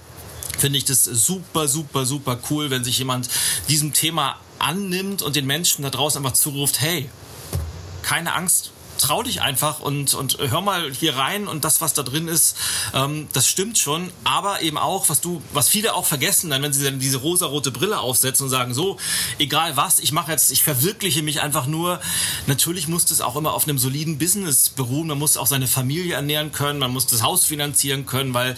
finde 0.58 0.78
ich 0.78 0.86
das 0.86 1.04
super, 1.04 1.68
super, 1.68 2.06
super 2.06 2.40
cool, 2.50 2.70
wenn 2.70 2.84
sich 2.84 2.98
jemand 2.98 3.30
diesem 3.68 3.94
Thema 3.94 4.40
annimmt 4.60 5.22
und 5.22 5.36
den 5.36 5.46
Menschen 5.46 5.84
da 5.84 5.90
draußen 5.90 6.24
einfach 6.24 6.38
zuruft, 6.38 6.82
hey, 6.82 7.10
keine 8.02 8.34
Angst, 8.34 8.72
trau 8.98 9.24
dich 9.24 9.42
einfach 9.42 9.80
und, 9.80 10.14
und 10.14 10.38
hör 10.40 10.62
mal 10.62 10.92
hier 10.92 11.16
rein 11.16 11.48
und 11.48 11.64
das, 11.64 11.82
was 11.82 11.94
da 11.94 12.04
drin 12.04 12.28
ist, 12.28 12.56
ähm, 12.94 13.28
das 13.34 13.48
stimmt 13.48 13.78
schon. 13.78 14.10
Aber 14.24 14.62
eben 14.62 14.78
auch, 14.78 15.10
was 15.10 15.22
du, 15.22 15.42
was 15.54 15.70
viele 15.70 15.94
auch 15.94 16.06
vergessen, 16.06 16.50
dann, 16.50 16.62
wenn 16.62 16.74
sie 16.74 16.84
dann 16.84 17.00
diese 17.00 17.18
rosa-rote 17.18 17.72
Brille 17.72 18.00
aufsetzen 18.00 18.46
und 18.46 18.50
sagen, 18.50 18.74
so, 18.74 18.98
egal 19.40 19.78
was, 19.78 20.00
ich 20.00 20.12
mache 20.12 20.32
jetzt, 20.32 20.52
ich 20.52 20.64
verwirkliche 20.64 21.24
mich 21.24 21.42
einfach 21.42 21.68
nur. 21.68 22.00
Natürlich 22.48 22.88
muss 22.88 23.06
das 23.06 23.22
auch 23.22 23.36
immer 23.36 23.54
auf 23.54 23.68
einem 23.68 23.78
soliden 23.78 24.18
Business 24.18 24.70
beruhen. 24.70 25.08
Man 25.08 25.20
muss 25.20 25.38
auch 25.38 25.48
seine 25.48 25.68
Familie 25.68 26.16
ernähren 26.16 26.52
können, 26.52 26.80
man 26.80 26.92
muss 26.92 27.08
das 27.08 27.22
Haus 27.22 27.46
finanzieren 27.46 28.06
können, 28.06 28.34
weil 28.34 28.56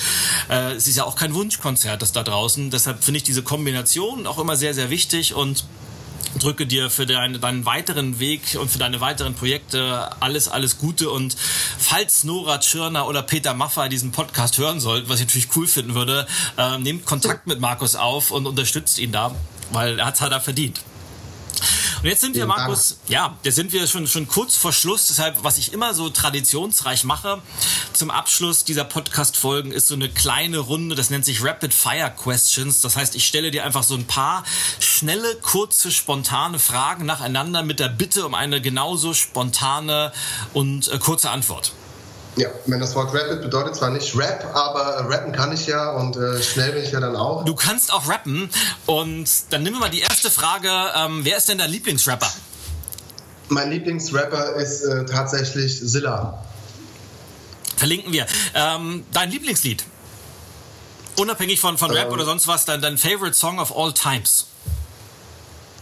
äh, 0.49 0.73
es 0.73 0.87
ist 0.87 0.97
ja 0.97 1.03
auch 1.03 1.15
kein 1.15 1.33
Wunschkonzert, 1.33 2.01
das 2.01 2.11
da 2.11 2.23
draußen. 2.23 2.69
Deshalb 2.69 3.03
finde 3.03 3.17
ich 3.17 3.23
diese 3.23 3.43
Kombination 3.43 4.27
auch 4.27 4.39
immer 4.39 4.55
sehr, 4.55 4.73
sehr 4.73 4.89
wichtig 4.89 5.33
und 5.33 5.65
drücke 6.39 6.65
dir 6.65 6.89
für 6.89 7.05
deinen, 7.05 7.39
deinen 7.39 7.65
weiteren 7.65 8.19
Weg 8.19 8.57
und 8.59 8.69
für 8.69 8.79
deine 8.79 9.01
weiteren 9.01 9.33
Projekte 9.33 10.09
alles, 10.21 10.47
alles 10.47 10.77
Gute. 10.77 11.09
Und 11.09 11.35
falls 11.77 12.23
Nora 12.23 12.59
Tschirner 12.59 13.07
oder 13.07 13.21
Peter 13.21 13.53
Maffay 13.53 13.89
diesen 13.89 14.11
Podcast 14.11 14.57
hören 14.57 14.79
sollten, 14.79 15.09
was 15.09 15.19
ich 15.19 15.27
natürlich 15.27 15.55
cool 15.55 15.67
finden 15.67 15.95
würde, 15.95 16.27
äh, 16.57 16.77
nehmt 16.77 17.05
Kontakt 17.05 17.47
mit 17.47 17.59
Markus 17.59 17.95
auf 17.95 18.31
und 18.31 18.45
unterstützt 18.45 18.99
ihn 18.99 19.11
da, 19.11 19.35
weil 19.71 19.99
er 19.99 20.05
hat 20.05 20.15
es 20.15 20.21
halt 20.21 20.31
da 20.31 20.39
verdient. 20.39 20.81
Und 22.01 22.05
jetzt 22.05 22.21
sind 22.21 22.35
wir, 22.35 22.45
Markus, 22.45 22.99
ja, 23.07 23.37
jetzt 23.43 23.55
sind 23.55 23.73
wir 23.73 23.87
schon, 23.87 24.07
schon 24.07 24.27
kurz 24.27 24.55
vor 24.55 24.71
Schluss. 24.71 25.07
Deshalb, 25.07 25.43
was 25.43 25.57
ich 25.57 25.73
immer 25.73 25.93
so 25.93 26.09
traditionsreich 26.09 27.03
mache, 27.03 27.41
zum 27.93 28.11
Abschluss 28.11 28.63
dieser 28.63 28.83
Podcast-Folgen 28.83 29.71
ist 29.71 29.87
so 29.87 29.95
eine 29.95 30.09
kleine 30.09 30.59
Runde, 30.59 30.95
das 30.95 31.09
nennt 31.09 31.25
sich 31.25 31.43
Rapid 31.43 31.73
Fire 31.73 32.13
Questions. 32.15 32.81
Das 32.81 32.95
heißt, 32.95 33.15
ich 33.15 33.25
stelle 33.25 33.51
dir 33.51 33.65
einfach 33.65 33.83
so 33.83 33.95
ein 33.95 34.05
paar 34.05 34.43
schnelle, 34.79 35.35
kurze, 35.37 35.91
spontane 35.91 36.59
Fragen 36.59 37.05
nacheinander 37.05 37.63
mit 37.63 37.79
der 37.79 37.89
Bitte 37.89 38.25
um 38.25 38.35
eine 38.35 38.61
genauso 38.61 39.13
spontane 39.13 40.11
und 40.53 40.87
äh, 40.89 40.99
kurze 40.99 41.31
Antwort. 41.31 41.73
Ja, 42.37 42.49
wenn 42.67 42.79
das 42.79 42.93
Wort 42.93 43.13
Rapid 43.15 43.41
bedeutet 43.41 43.75
zwar 43.75 43.89
nicht 43.89 44.15
Rap, 44.15 44.45
aber 44.53 45.09
rappen 45.09 45.31
kann 45.31 45.51
ich 45.51 45.65
ja 45.65 45.91
und 45.91 46.15
äh, 46.17 46.41
schnell 46.41 46.71
bin 46.71 46.83
ich 46.83 46.91
ja 46.91 46.99
dann 46.99 47.15
auch. 47.15 47.43
Du 47.45 47.55
kannst 47.55 47.91
auch 47.91 48.07
rappen 48.07 48.49
und 48.85 49.27
dann 49.49 49.63
nehmen 49.63 49.77
wir 49.77 49.79
mal 49.79 49.89
die 49.89 50.01
erste 50.01 50.29
Frage. 50.29 50.71
Ähm, 50.95 51.21
wer 51.23 51.37
ist 51.37 51.49
denn 51.49 51.57
dein 51.57 51.71
Lieblingsrapper? 51.71 52.31
Mein 53.49 53.71
Lieblingsrapper 53.71 54.53
ist 54.55 54.83
äh, 54.83 55.05
tatsächlich 55.05 55.83
Zilla. 55.83 56.43
Verlinken 57.75 58.13
wir. 58.13 58.27
Ähm, 58.53 59.03
dein 59.11 59.31
Lieblingslied? 59.31 59.83
Unabhängig 61.17 61.59
von, 61.59 61.79
von 61.79 61.89
Rap 61.89 62.07
ähm, 62.07 62.13
oder 62.13 62.25
sonst 62.25 62.47
was, 62.47 62.65
dein, 62.65 62.81
dein 62.81 62.99
Favorite 62.99 63.33
Song 63.33 63.59
of 63.59 63.75
all 63.75 63.93
times? 63.93 64.46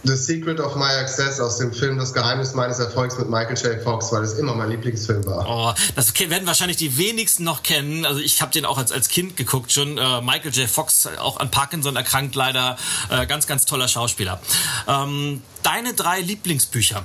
The 0.06 0.16
Secret 0.16 0.60
of 0.60 0.76
My 0.76 0.92
Access 1.00 1.40
aus 1.40 1.58
dem 1.58 1.72
Film 1.72 1.98
Das 1.98 2.14
Geheimnis 2.14 2.54
meines 2.54 2.78
Erfolgs 2.78 3.18
mit 3.18 3.28
Michael 3.28 3.56
J. 3.56 3.82
Fox, 3.82 4.12
weil 4.12 4.22
es 4.22 4.34
immer 4.34 4.54
mein 4.54 4.70
Lieblingsfilm 4.70 5.26
war. 5.26 5.46
Oh, 5.48 5.74
das 5.96 6.14
werden 6.18 6.46
wahrscheinlich 6.46 6.76
die 6.76 6.96
wenigsten 6.96 7.42
noch 7.42 7.64
kennen. 7.64 8.06
Also 8.06 8.20
ich 8.20 8.40
habe 8.40 8.52
den 8.52 8.64
auch 8.64 8.78
als, 8.78 8.92
als 8.92 9.08
Kind 9.08 9.36
geguckt 9.36 9.72
schon. 9.72 9.98
Äh, 9.98 10.20
Michael 10.20 10.52
J. 10.52 10.68
Fox, 10.68 11.08
auch 11.18 11.40
an 11.40 11.50
Parkinson 11.50 11.96
erkrankt 11.96 12.36
leider. 12.36 12.76
Äh, 13.10 13.26
ganz, 13.26 13.48
ganz 13.48 13.64
toller 13.64 13.88
Schauspieler. 13.88 14.40
Ähm, 14.86 15.42
deine 15.64 15.94
drei 15.94 16.20
Lieblingsbücher? 16.20 17.04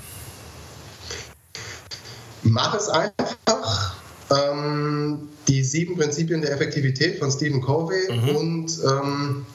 Mach 2.43 2.75
es 2.75 2.87
einfach. 2.87 3.95
Ähm, 4.29 5.29
die 5.47 5.63
sieben 5.63 5.97
Prinzipien 5.97 6.41
der 6.41 6.51
Effektivität 6.51 7.17
von 7.17 7.31
Stephen 7.31 7.61
Covey 7.61 8.11
mhm. 8.11 8.35
und 8.35 8.79
ähm, 8.85 9.45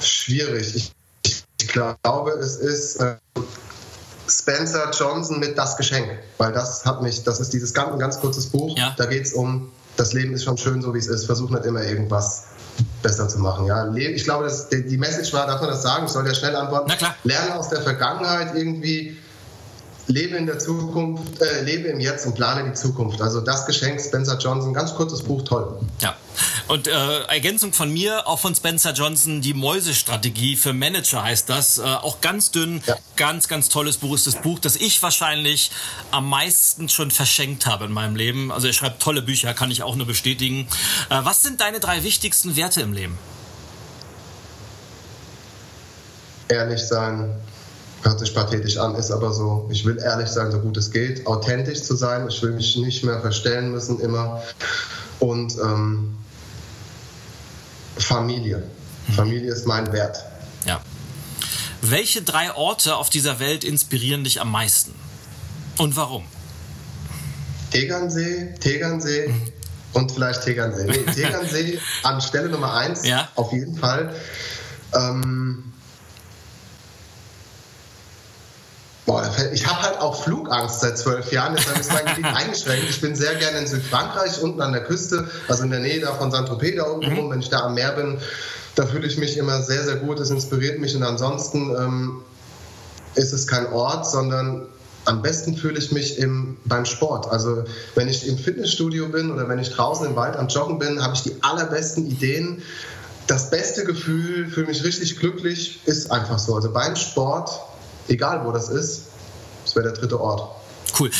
schwierig. 0.00 0.74
Ich 0.76 0.92
glaube, 1.72 2.32
es 2.32 2.56
ist 2.56 2.96
äh, 2.96 3.16
Spencer 4.28 4.90
Johnson 4.92 5.40
mit 5.40 5.58
Das 5.58 5.76
Geschenk, 5.76 6.18
weil 6.38 6.52
das 6.52 6.84
hat 6.84 7.02
mich, 7.02 7.24
das 7.24 7.40
ist 7.40 7.52
dieses 7.52 7.74
ganz, 7.74 7.98
ganz 7.98 8.20
kurzes 8.20 8.46
Buch. 8.46 8.76
Ja. 8.76 8.94
Da 8.96 9.06
geht 9.06 9.26
es 9.26 9.32
um, 9.32 9.72
das 9.96 10.12
Leben 10.12 10.32
ist 10.32 10.44
schon 10.44 10.56
schön, 10.56 10.80
so 10.80 10.94
wie 10.94 10.98
es 10.98 11.06
ist. 11.06 11.26
Versuch 11.26 11.50
nicht 11.50 11.64
immer 11.64 11.82
irgendwas 11.82 12.44
besser 13.02 13.28
zu 13.28 13.38
machen. 13.38 13.66
Ja, 13.66 13.92
ich 13.94 14.24
glaube, 14.24 14.44
dass 14.44 14.68
die 14.68 14.96
Message 14.96 15.32
war, 15.32 15.46
darf 15.46 15.60
man 15.60 15.70
das 15.70 15.82
sagen? 15.82 16.06
Ich 16.06 16.12
soll 16.12 16.26
ja 16.26 16.34
schnell 16.34 16.56
antworten. 16.56 16.86
Na 16.88 16.96
klar. 16.96 17.14
Lernen 17.24 17.52
aus 17.52 17.68
der 17.68 17.82
Vergangenheit 17.82 18.54
irgendwie 18.54 19.18
lebe 20.12 20.36
in 20.36 20.46
der 20.46 20.58
Zukunft, 20.58 21.40
äh, 21.40 21.62
lebe 21.62 21.88
im 21.88 22.00
Jetzt 22.00 22.26
und 22.26 22.34
plane 22.34 22.68
die 22.68 22.74
Zukunft. 22.74 23.20
Also 23.20 23.40
das 23.40 23.66
Geschenk 23.66 24.00
Spencer 24.00 24.38
Johnson, 24.38 24.74
ganz 24.74 24.94
kurzes 24.94 25.22
Buch, 25.22 25.42
toll. 25.42 25.80
Ja. 26.00 26.16
Und 26.68 26.86
äh, 26.86 27.22
Ergänzung 27.24 27.72
von 27.72 27.92
mir, 27.92 28.26
auch 28.26 28.38
von 28.38 28.54
Spencer 28.54 28.92
Johnson, 28.92 29.40
die 29.40 29.54
Mäusestrategie 29.54 30.56
für 30.56 30.72
Manager 30.72 31.22
heißt 31.22 31.48
das. 31.48 31.78
Äh, 31.78 31.82
auch 31.82 32.20
ganz 32.20 32.50
dünn, 32.50 32.82
ja. 32.86 32.96
ganz, 33.16 33.48
ganz 33.48 33.68
tolles 33.68 33.98
Buch 33.98 34.14
ist 34.14 34.26
das 34.26 34.36
Buch, 34.36 34.58
das 34.58 34.76
ich 34.76 35.02
wahrscheinlich 35.02 35.70
am 36.10 36.28
meisten 36.28 36.88
schon 36.88 37.10
verschenkt 37.10 37.66
habe 37.66 37.86
in 37.86 37.92
meinem 37.92 38.16
Leben. 38.16 38.52
Also 38.52 38.66
er 38.66 38.72
schreibt 38.72 39.02
tolle 39.02 39.22
Bücher, 39.22 39.54
kann 39.54 39.70
ich 39.70 39.82
auch 39.82 39.96
nur 39.96 40.06
bestätigen. 40.06 40.68
Äh, 41.10 41.20
was 41.22 41.42
sind 41.42 41.60
deine 41.60 41.80
drei 41.80 42.02
wichtigsten 42.02 42.56
Werte 42.56 42.80
im 42.80 42.92
Leben? 42.92 43.18
Ehrlich 46.48 46.82
sein, 46.82 47.34
hört 48.02 48.18
sich 48.18 48.34
pathetisch 48.34 48.76
an, 48.78 48.94
ist 48.96 49.10
aber 49.10 49.32
so. 49.32 49.68
Ich 49.70 49.84
will 49.84 49.98
ehrlich 49.98 50.28
sein, 50.28 50.50
so 50.50 50.58
gut 50.58 50.76
es 50.76 50.90
geht, 50.90 51.26
authentisch 51.26 51.82
zu 51.82 51.94
sein. 51.94 52.26
Ich 52.28 52.42
will 52.42 52.52
mich 52.52 52.76
nicht 52.76 53.04
mehr 53.04 53.20
verstellen 53.20 53.70
müssen 53.72 54.00
immer. 54.00 54.42
Und 55.20 55.56
ähm, 55.58 56.16
Familie. 57.96 58.64
Mhm. 59.06 59.12
Familie 59.12 59.52
ist 59.52 59.66
mein 59.66 59.92
Wert. 59.92 60.24
Ja. 60.66 60.80
Welche 61.80 62.22
drei 62.22 62.54
Orte 62.54 62.96
auf 62.96 63.10
dieser 63.10 63.38
Welt 63.38 63.64
inspirieren 63.64 64.24
dich 64.24 64.40
am 64.40 64.50
meisten? 64.50 64.94
Und 65.78 65.96
warum? 65.96 66.24
Tegernsee, 67.70 68.54
Tegernsee 68.60 69.28
mhm. 69.28 69.52
und 69.94 70.12
vielleicht 70.12 70.42
Tegernsee. 70.42 70.86
Nee, 70.86 71.12
Tegernsee 71.12 71.78
an 72.02 72.20
Stelle 72.20 72.48
Nummer 72.48 72.74
eins, 72.74 73.06
ja. 73.06 73.28
auf 73.34 73.52
jeden 73.52 73.76
Fall. 73.76 74.14
Ähm, 74.94 75.72
Boah, 79.04 79.28
ich 79.52 79.66
habe 79.66 79.82
halt 79.82 80.00
auch 80.00 80.22
Flugangst 80.22 80.80
seit 80.80 80.96
zwölf 80.96 81.32
Jahren, 81.32 81.56
deshalb 81.56 81.80
ist 81.80 81.92
mein 81.92 82.06
Gebiet 82.06 82.24
eingeschränkt. 82.36 82.88
Ich 82.88 83.00
bin 83.00 83.16
sehr 83.16 83.34
gerne 83.34 83.58
in 83.58 83.66
Südfrankreich, 83.66 84.40
unten 84.40 84.60
an 84.60 84.72
der 84.72 84.84
Küste, 84.84 85.28
also 85.48 85.64
in 85.64 85.70
der 85.70 85.80
Nähe 85.80 86.00
da 86.00 86.12
von 86.12 86.30
Saint-Tropez 86.30 86.76
da 86.76 86.84
unten 86.84 87.10
mhm. 87.10 87.18
rum. 87.18 87.30
Wenn 87.30 87.40
ich 87.40 87.50
da 87.50 87.62
am 87.62 87.74
Meer 87.74 87.92
bin, 87.92 88.18
da 88.76 88.86
fühle 88.86 89.06
ich 89.06 89.18
mich 89.18 89.36
immer 89.36 89.60
sehr, 89.62 89.82
sehr 89.82 89.96
gut. 89.96 90.20
Es 90.20 90.30
inspiriert 90.30 90.78
mich 90.78 90.94
und 90.94 91.02
ansonsten 91.02 91.74
ähm, 91.76 92.22
ist 93.16 93.32
es 93.32 93.48
kein 93.48 93.66
Ort, 93.72 94.08
sondern 94.08 94.66
am 95.04 95.20
besten 95.20 95.56
fühle 95.56 95.78
ich 95.78 95.90
mich 95.90 96.18
im, 96.18 96.56
beim 96.64 96.84
Sport. 96.84 97.28
Also 97.28 97.64
wenn 97.96 98.08
ich 98.08 98.28
im 98.28 98.38
Fitnessstudio 98.38 99.08
bin 99.08 99.32
oder 99.32 99.48
wenn 99.48 99.58
ich 99.58 99.70
draußen 99.70 100.06
im 100.06 100.14
Wald 100.14 100.36
am 100.36 100.46
Joggen 100.46 100.78
bin, 100.78 101.02
habe 101.02 101.14
ich 101.14 101.22
die 101.22 101.34
allerbesten 101.42 102.06
Ideen. 102.06 102.62
Das 103.26 103.50
beste 103.50 103.84
Gefühl, 103.84 104.48
fühle 104.48 104.68
mich 104.68 104.84
richtig 104.84 105.18
glücklich, 105.18 105.80
ist 105.86 106.10
einfach 106.12 106.38
so. 106.38 106.54
Also 106.54 106.72
beim 106.72 106.94
Sport 106.94 107.50
egal 108.12 108.44
wo 108.44 108.52
das 108.52 108.68
ist, 108.68 109.06
das 109.64 109.74
wäre 109.74 109.90
der 109.90 109.94
dritte 109.94 110.20
Ort. 110.20 110.48
Cool. 110.98 111.10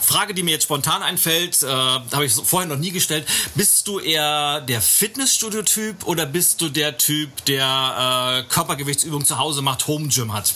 Frage, 0.00 0.32
die 0.32 0.42
mir 0.42 0.52
jetzt 0.52 0.62
spontan 0.62 1.02
einfällt, 1.02 1.62
äh, 1.62 1.66
habe 1.66 2.24
ich 2.24 2.32
vorher 2.32 2.66
noch 2.66 2.78
nie 2.78 2.92
gestellt. 2.92 3.26
Bist 3.54 3.86
du 3.86 3.98
eher 3.98 4.62
der 4.62 4.80
Fitnessstudio-Typ 4.80 6.06
oder 6.06 6.24
bist 6.24 6.62
du 6.62 6.70
der 6.70 6.96
Typ, 6.96 7.44
der 7.44 8.44
äh, 8.48 8.50
Körpergewichtsübung 8.50 9.26
zu 9.26 9.38
Hause 9.38 9.60
macht, 9.60 9.86
Home 9.86 10.08
Gym 10.08 10.32
hat? 10.32 10.54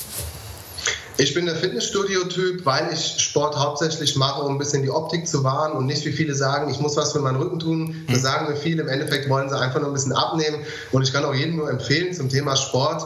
Ich 1.19 1.35
bin 1.35 1.45
der 1.45 1.57
Fitnessstudio-Typ, 1.57 2.65
weil 2.65 2.91
ich 2.95 3.21
Sport 3.21 3.55
hauptsächlich 3.57 4.17
mache, 4.17 4.43
um 4.43 4.53
ein 4.53 4.59
bisschen 4.59 4.83
die 4.83 4.91
Optik 4.91 5.29
zu 5.29 5.45
wahren 5.45 5.73
und 5.73 5.85
nicht 5.85 6.05
wie 6.07 6.13
viele 6.13 6.35
sagen, 6.35 6.71
ich 6.71 6.81
muss 6.81 6.97
was 6.97 7.13
für 7.13 7.21
meinen 7.21 7.37
Rücken 7.37 7.59
tun. 7.59 8.07
Das 8.09 8.19
mhm. 8.19 8.23
sagen 8.23 8.51
mir 8.51 8.57
viele. 8.57 8.83
Im 8.83 8.89
Endeffekt 8.89 9.29
wollen 9.29 9.51
sie 9.51 9.59
einfach 9.59 9.81
nur 9.81 9.91
ein 9.91 9.95
bisschen 9.95 10.13
abnehmen. 10.13 10.65
Und 10.93 11.03
ich 11.03 11.13
kann 11.13 11.27
auch 11.27 11.35
jedem 11.35 11.57
nur 11.57 11.71
empfehlen 11.71 12.15
zum 12.15 12.31
Thema 12.31 12.57
Sport. 12.57 13.05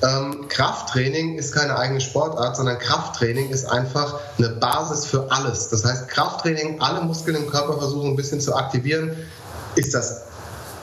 Ähm, 0.00 0.46
Krafttraining 0.48 1.38
ist 1.38 1.52
keine 1.52 1.76
eigene 1.76 2.00
Sportart, 2.00 2.56
sondern 2.56 2.78
Krafttraining 2.78 3.50
ist 3.50 3.64
einfach 3.64 4.20
eine 4.38 4.50
Basis 4.50 5.06
für 5.06 5.30
alles. 5.32 5.68
Das 5.70 5.84
heißt, 5.84 6.08
Krafttraining, 6.08 6.80
alle 6.80 7.00
Muskeln 7.00 7.36
im 7.36 7.50
Körper 7.50 7.78
versuchen 7.78 8.10
ein 8.10 8.16
bisschen 8.16 8.40
zu 8.40 8.54
aktivieren, 8.54 9.16
ist 9.74 9.94
das 9.94 10.22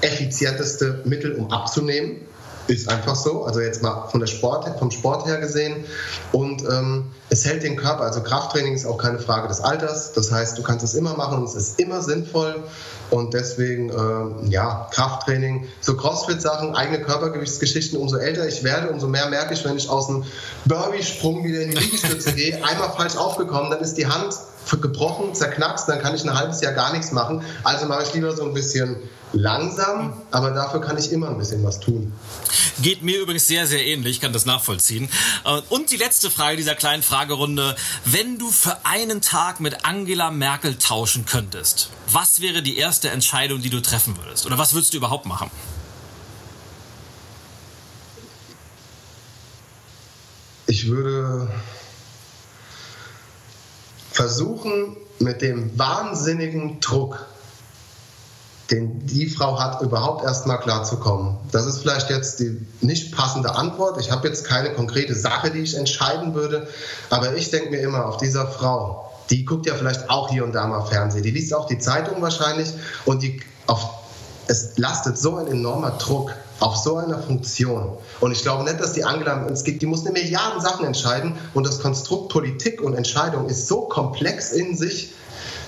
effizienteste 0.02 1.02
Mittel, 1.06 1.36
um 1.36 1.52
abzunehmen. 1.52 2.25
Ist 2.68 2.90
einfach 2.90 3.16
so, 3.16 3.44
also 3.44 3.62
jetzt 3.62 3.84
mal 3.84 4.08
von 4.08 4.20
der 4.20 4.28
Sport, 4.28 4.80
vom 4.80 4.90
Sport 4.90 5.28
her 5.28 5.38
gesehen. 5.38 5.86
Und 6.32 6.64
ähm, 6.64 7.12
es 7.30 7.46
hält 7.46 7.64
den 7.64 7.76
Körper, 7.76 8.04
also 8.04 8.22
Krafttraining 8.22 8.74
ist 8.74 8.86
auch 8.86 8.98
keine 8.98 9.20
Frage 9.20 9.48
des 9.48 9.62
Alters. 9.62 10.14
Das 10.14 10.32
heißt, 10.32 10.58
du 10.58 10.64
kannst 10.64 10.84
es 10.84 10.96
immer 10.96 11.16
machen 11.16 11.40
und 11.40 11.44
es 11.46 11.56
ist 11.56 11.80
immer 11.80 12.02
sinnvoll. 12.02 12.64
Und 13.12 13.34
deswegen, 13.34 13.90
äh, 13.90 14.50
ja, 14.50 14.90
Krafttraining, 14.92 15.68
so 15.80 15.96
Crossfit-Sachen, 15.96 16.76
eigene 16.76 17.02
Körpergewichtsgeschichten, 17.02 18.00
umso 18.00 18.18
älter 18.18 18.48
ich 18.48 18.64
werde, 18.64 18.90
umso 18.90 19.08
mehr 19.08 19.30
merke 19.30 19.54
ich, 19.54 19.64
wenn 19.64 19.78
ich 19.78 19.90
aus 19.90 20.08
dem 20.08 20.24
Burpee-Sprung 20.66 21.44
wieder 21.44 21.62
in 21.62 21.72
die 21.72 21.78
Liegestütze 21.78 22.34
gehe, 22.34 22.56
einmal 22.64 22.92
falsch 22.98 23.16
aufgekommen, 23.16 23.70
dann 23.70 23.82
ist 23.82 23.96
die 23.96 24.08
Hand 24.08 24.34
gebrochen, 24.82 25.36
zerknackst, 25.36 25.88
dann 25.88 26.00
kann 26.00 26.16
ich 26.16 26.24
ein 26.24 26.34
halbes 26.34 26.62
Jahr 26.62 26.74
gar 26.74 26.92
nichts 26.92 27.12
machen. 27.12 27.44
Also 27.64 27.86
mache 27.86 28.04
ich 28.04 28.14
lieber 28.16 28.36
so 28.36 28.44
ein 28.44 28.54
bisschen 28.54 28.98
langsam, 29.36 30.14
aber 30.32 30.52
dafür 30.52 30.82
kann 30.82 30.98
ich 30.98 31.12
immer 31.12 31.30
ein 31.30 31.38
bisschen 31.38 31.64
was 31.64 31.80
tun. 31.80 32.14
Geht 32.82 33.04
mir 33.04 33.20
übrigens 33.22 33.48
sehr, 33.48 33.68
sehr 33.68 33.86
ähnlich, 33.86 34.20
kann 34.20 34.34
das 34.34 34.46
nachvollziehen. 34.46 35.10
Äh, 35.46 35.62
und 35.70 35.92
die 35.92 35.98
letzte 35.98 36.30
Frage 36.32 36.58
dieser 36.58 36.76
kleinen 36.76 37.04
Fragerunde. 37.04 37.76
Wenn 38.06 38.38
du 38.38 38.50
für 38.50 38.86
einen 38.86 39.22
Tag 39.22 39.60
mit 39.60 39.86
Angela 39.86 40.32
Merkel 40.32 40.78
tauschen 40.78 41.26
könntest, 41.26 41.90
was 42.12 42.42
wäre 42.42 42.62
die 42.62 42.78
erste 42.78 43.10
Entscheidung, 43.10 43.62
die 43.62 43.70
du 43.70 43.82
treffen 43.82 44.18
würdest? 44.18 44.46
Oder 44.46 44.58
was 44.58 44.74
würdest 44.74 44.94
du 44.94 44.98
überhaupt 44.98 45.26
machen? 45.26 45.50
Ich 50.68 50.88
würde 50.88 51.48
versuchen, 54.12 54.98
mit 55.20 55.42
dem 55.42 55.78
wahnsinnigen 55.78 56.80
Druck, 56.80 57.26
den 58.72 59.06
die 59.06 59.28
Frau 59.28 59.60
hat, 59.60 59.82
überhaupt 59.82 60.24
erstmal 60.24 60.60
klarzukommen. 60.60 61.38
Das 61.52 61.66
ist 61.66 61.80
vielleicht 61.80 62.10
jetzt 62.10 62.40
die 62.40 62.66
nicht 62.82 63.16
passende 63.16 63.56
Antwort. 63.56 64.00
Ich 64.00 64.12
habe 64.12 64.28
jetzt 64.28 64.46
keine 64.46 64.74
konkrete 64.74 65.14
Sache, 65.14 65.52
die 65.52 65.60
ich 65.60 65.78
entscheiden 65.78 66.34
würde, 66.34 66.68
aber 67.10 67.36
ich 67.36 67.52
denke 67.52 67.70
mir 67.70 67.80
immer, 67.82 68.06
auf 68.06 68.18
dieser 68.18 68.48
Frau, 68.48 69.12
die 69.30 69.46
guckt 69.46 69.66
ja 69.66 69.76
vielleicht 69.76 70.10
auch 70.10 70.30
hier 70.30 70.44
und 70.44 70.54
da 70.54 70.66
mal 70.68 70.84
Fernsehen, 70.86 71.24
die 71.24 71.32
liest 71.32 71.54
auch 71.54 71.68
die 71.68 71.78
Zeitung 71.78 72.22
wahrscheinlich 72.22 72.74
und 73.06 73.22
die 73.22 73.42
auf, 73.68 73.90
es 74.48 74.78
lastet 74.78 75.18
so 75.18 75.38
ein 75.38 75.48
enormer 75.48 75.92
Druck 75.92 76.32
auf 76.60 76.78
so 76.78 76.98
einer 76.98 77.20
Funktion. 77.20 77.98
Und 78.20 78.32
ich 78.32 78.42
glaube 78.42 78.64
nicht, 78.64 78.80
dass 78.80 78.94
die 78.94 79.04
Angela, 79.04 79.46
es 79.48 79.64
gibt, 79.64 79.82
die 79.82 79.86
muss 79.86 80.06
eine 80.06 80.12
Milliarden 80.12 80.62
Sachen 80.62 80.86
entscheiden 80.86 81.36
und 81.54 81.68
das 81.68 81.80
Konstrukt 81.82 82.30
Politik 82.30 82.82
und 82.82 82.94
Entscheidung 82.94 83.48
ist 83.50 83.68
so 83.68 83.82
komplex 83.82 84.52
in 84.52 84.78
sich, 84.78 85.14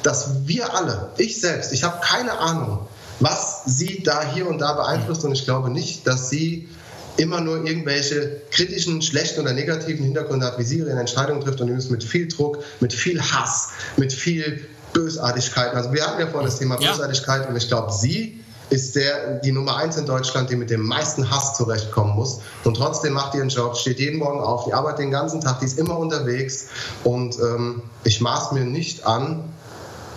dass 0.04 0.48
wir 0.48 0.74
alle, 0.76 1.10
ich 1.18 1.40
selbst, 1.40 1.74
ich 1.74 1.84
habe 1.84 2.00
keine 2.02 2.38
Ahnung, 2.40 2.88
was 3.20 3.64
sie 3.66 4.04
da 4.04 4.24
hier 4.34 4.48
und 4.48 4.60
da 4.60 4.74
beeinflusst 4.74 5.24
und 5.26 5.32
ich 5.32 5.46
glaube 5.46 5.70
nicht, 5.70 6.06
dass 6.06 6.30
sie 6.30 6.70
immer 7.18 7.42
nur 7.42 7.66
irgendwelche 7.66 8.42
kritischen, 8.52 9.02
schlechten 9.02 9.42
oder 9.42 9.54
negativen 9.54 10.06
Hintergründe 10.06 10.46
hat, 10.46 10.60
wie 10.60 10.64
sie 10.64 10.80
ihre 10.80 10.92
Entscheidungen 10.92 11.42
trifft 11.42 11.60
und 11.62 11.68
übrigens 11.68 11.90
mit 11.90 12.04
viel 12.04 12.28
Druck, 12.28 12.64
mit 12.80 12.94
viel 12.94 13.20
Hass, 13.22 13.70
mit 13.98 14.14
viel 14.14 14.68
Bösartigkeit. 14.94 15.74
Also 15.74 15.92
wir 15.94 16.06
hatten 16.06 16.20
ja 16.20 16.28
vorhin 16.28 16.48
das 16.48 16.60
Thema 16.60 16.78
Bösartigkeit 16.78 17.50
und 17.50 17.56
ich 17.56 17.68
glaube, 17.68 17.92
sie 17.92 18.40
ist 18.70 18.96
der, 18.96 19.40
die 19.40 19.52
Nummer 19.52 19.78
eins 19.78 19.98
in 19.98 20.06
Deutschland, 20.06 20.50
die 20.50 20.56
mit 20.56 20.70
dem 20.70 20.82
meisten 20.82 21.32
Hass 21.32 21.56
zurechtkommen 21.56 22.16
muss. 22.16 22.42
Und 22.64 22.76
trotzdem 22.76 23.14
macht 23.14 23.34
ihren 23.34 23.50
Job, 23.50 23.78
steht 23.78 24.00
jeden 24.00 24.20
Morgen 24.20 24.42
auf, 24.42 24.66
die 24.66 24.74
arbeitet 24.74 25.00
den 25.00 25.12
ganzen 25.12 25.40
Tag, 25.40 25.60
die 25.60 25.66
ist 25.66 25.80
immer 25.80 25.98
unterwegs. 25.98 26.68
Und 27.04 27.38
ähm, 27.40 27.84
ich 28.04 28.20
maß 28.20 28.52
mir 28.52 28.66
nicht 28.66 29.06
an, 29.06 29.44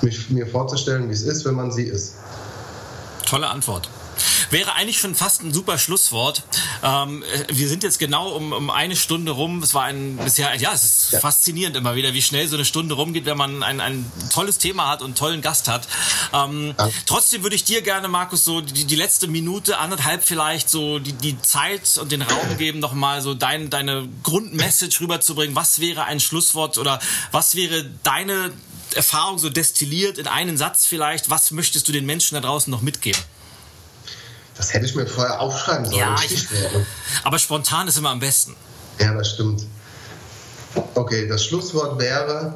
mich, 0.02 0.30
mir 0.30 0.46
vorzustellen, 0.46 1.08
wie 1.08 1.14
es 1.14 1.22
ist, 1.22 1.44
wenn 1.44 1.54
man 1.54 1.70
sie 1.70 1.84
ist. 1.84 2.14
Tolle 3.26 3.48
Antwort. 3.48 3.88
Wäre 4.50 4.74
eigentlich 4.74 4.98
schon 4.98 5.14
fast 5.14 5.42
ein 5.42 5.54
super 5.54 5.78
Schlusswort. 5.78 6.42
Ähm, 6.82 7.22
wir 7.48 7.68
sind 7.68 7.84
jetzt 7.84 8.00
genau 8.00 8.30
um, 8.30 8.52
um 8.52 8.70
eine 8.70 8.96
Stunde 8.96 9.30
rum. 9.30 9.62
Es 9.62 9.74
war 9.74 9.84
ein 9.84 10.16
bisher, 10.16 10.54
ja, 10.56 10.72
es 10.72 10.84
ist 10.84 11.12
ja. 11.12 11.20
faszinierend 11.20 11.76
immer 11.76 11.94
wieder, 11.94 12.12
wie 12.14 12.22
schnell 12.22 12.48
so 12.48 12.56
eine 12.56 12.64
Stunde 12.64 12.94
rumgeht, 12.94 13.26
wenn 13.26 13.36
man 13.36 13.62
ein, 13.62 13.80
ein 13.80 14.10
tolles 14.32 14.58
Thema 14.58 14.88
hat 14.88 15.02
und 15.02 15.06
einen 15.06 15.14
tollen 15.14 15.40
Gast 15.40 15.68
hat. 15.68 15.86
Ähm, 16.32 16.74
ja. 16.76 16.90
Trotzdem 17.06 17.44
würde 17.44 17.54
ich 17.54 17.62
dir 17.62 17.82
gerne, 17.82 18.08
Markus, 18.08 18.44
so 18.44 18.60
die, 18.60 18.84
die 18.84 18.96
letzte 18.96 19.28
Minute, 19.28 19.78
anderthalb 19.78 20.24
vielleicht, 20.24 20.68
so 20.68 20.98
die, 20.98 21.12
die 21.12 21.40
Zeit 21.40 21.98
und 22.00 22.10
den 22.10 22.22
Raum 22.22 22.58
geben, 22.58 22.80
nochmal 22.80 23.22
so 23.22 23.34
dein, 23.34 23.70
deine 23.70 24.08
Grundmessage 24.24 25.00
rüberzubringen. 25.00 25.54
Was 25.54 25.78
wäre 25.80 26.04
ein 26.04 26.18
Schlusswort 26.18 26.76
oder 26.76 26.98
was 27.30 27.54
wäre 27.54 27.84
deine 28.02 28.50
Erfahrung 28.94 29.38
so 29.38 29.48
destilliert 29.50 30.18
in 30.18 30.26
einen 30.26 30.56
Satz 30.56 30.86
vielleicht? 30.86 31.30
Was 31.30 31.50
möchtest 31.50 31.88
du 31.88 31.92
den 31.92 32.06
Menschen 32.06 32.34
da 32.34 32.40
draußen 32.40 32.70
noch 32.70 32.82
mitgeben? 32.82 33.20
Das 34.56 34.74
hätte 34.74 34.84
ich 34.84 34.94
mir 34.94 35.06
vorher 35.06 35.40
aufschreiben 35.40 35.86
sollen. 35.86 35.98
Ja, 35.98 36.16
ich, 36.22 36.46
aber 37.24 37.38
spontan 37.38 37.88
ist 37.88 37.96
immer 37.96 38.10
am 38.10 38.20
besten. 38.20 38.54
Ja, 38.98 39.14
das 39.14 39.30
stimmt. 39.30 39.62
Okay, 40.94 41.26
das 41.26 41.44
Schlusswort 41.44 41.98
wäre 41.98 42.54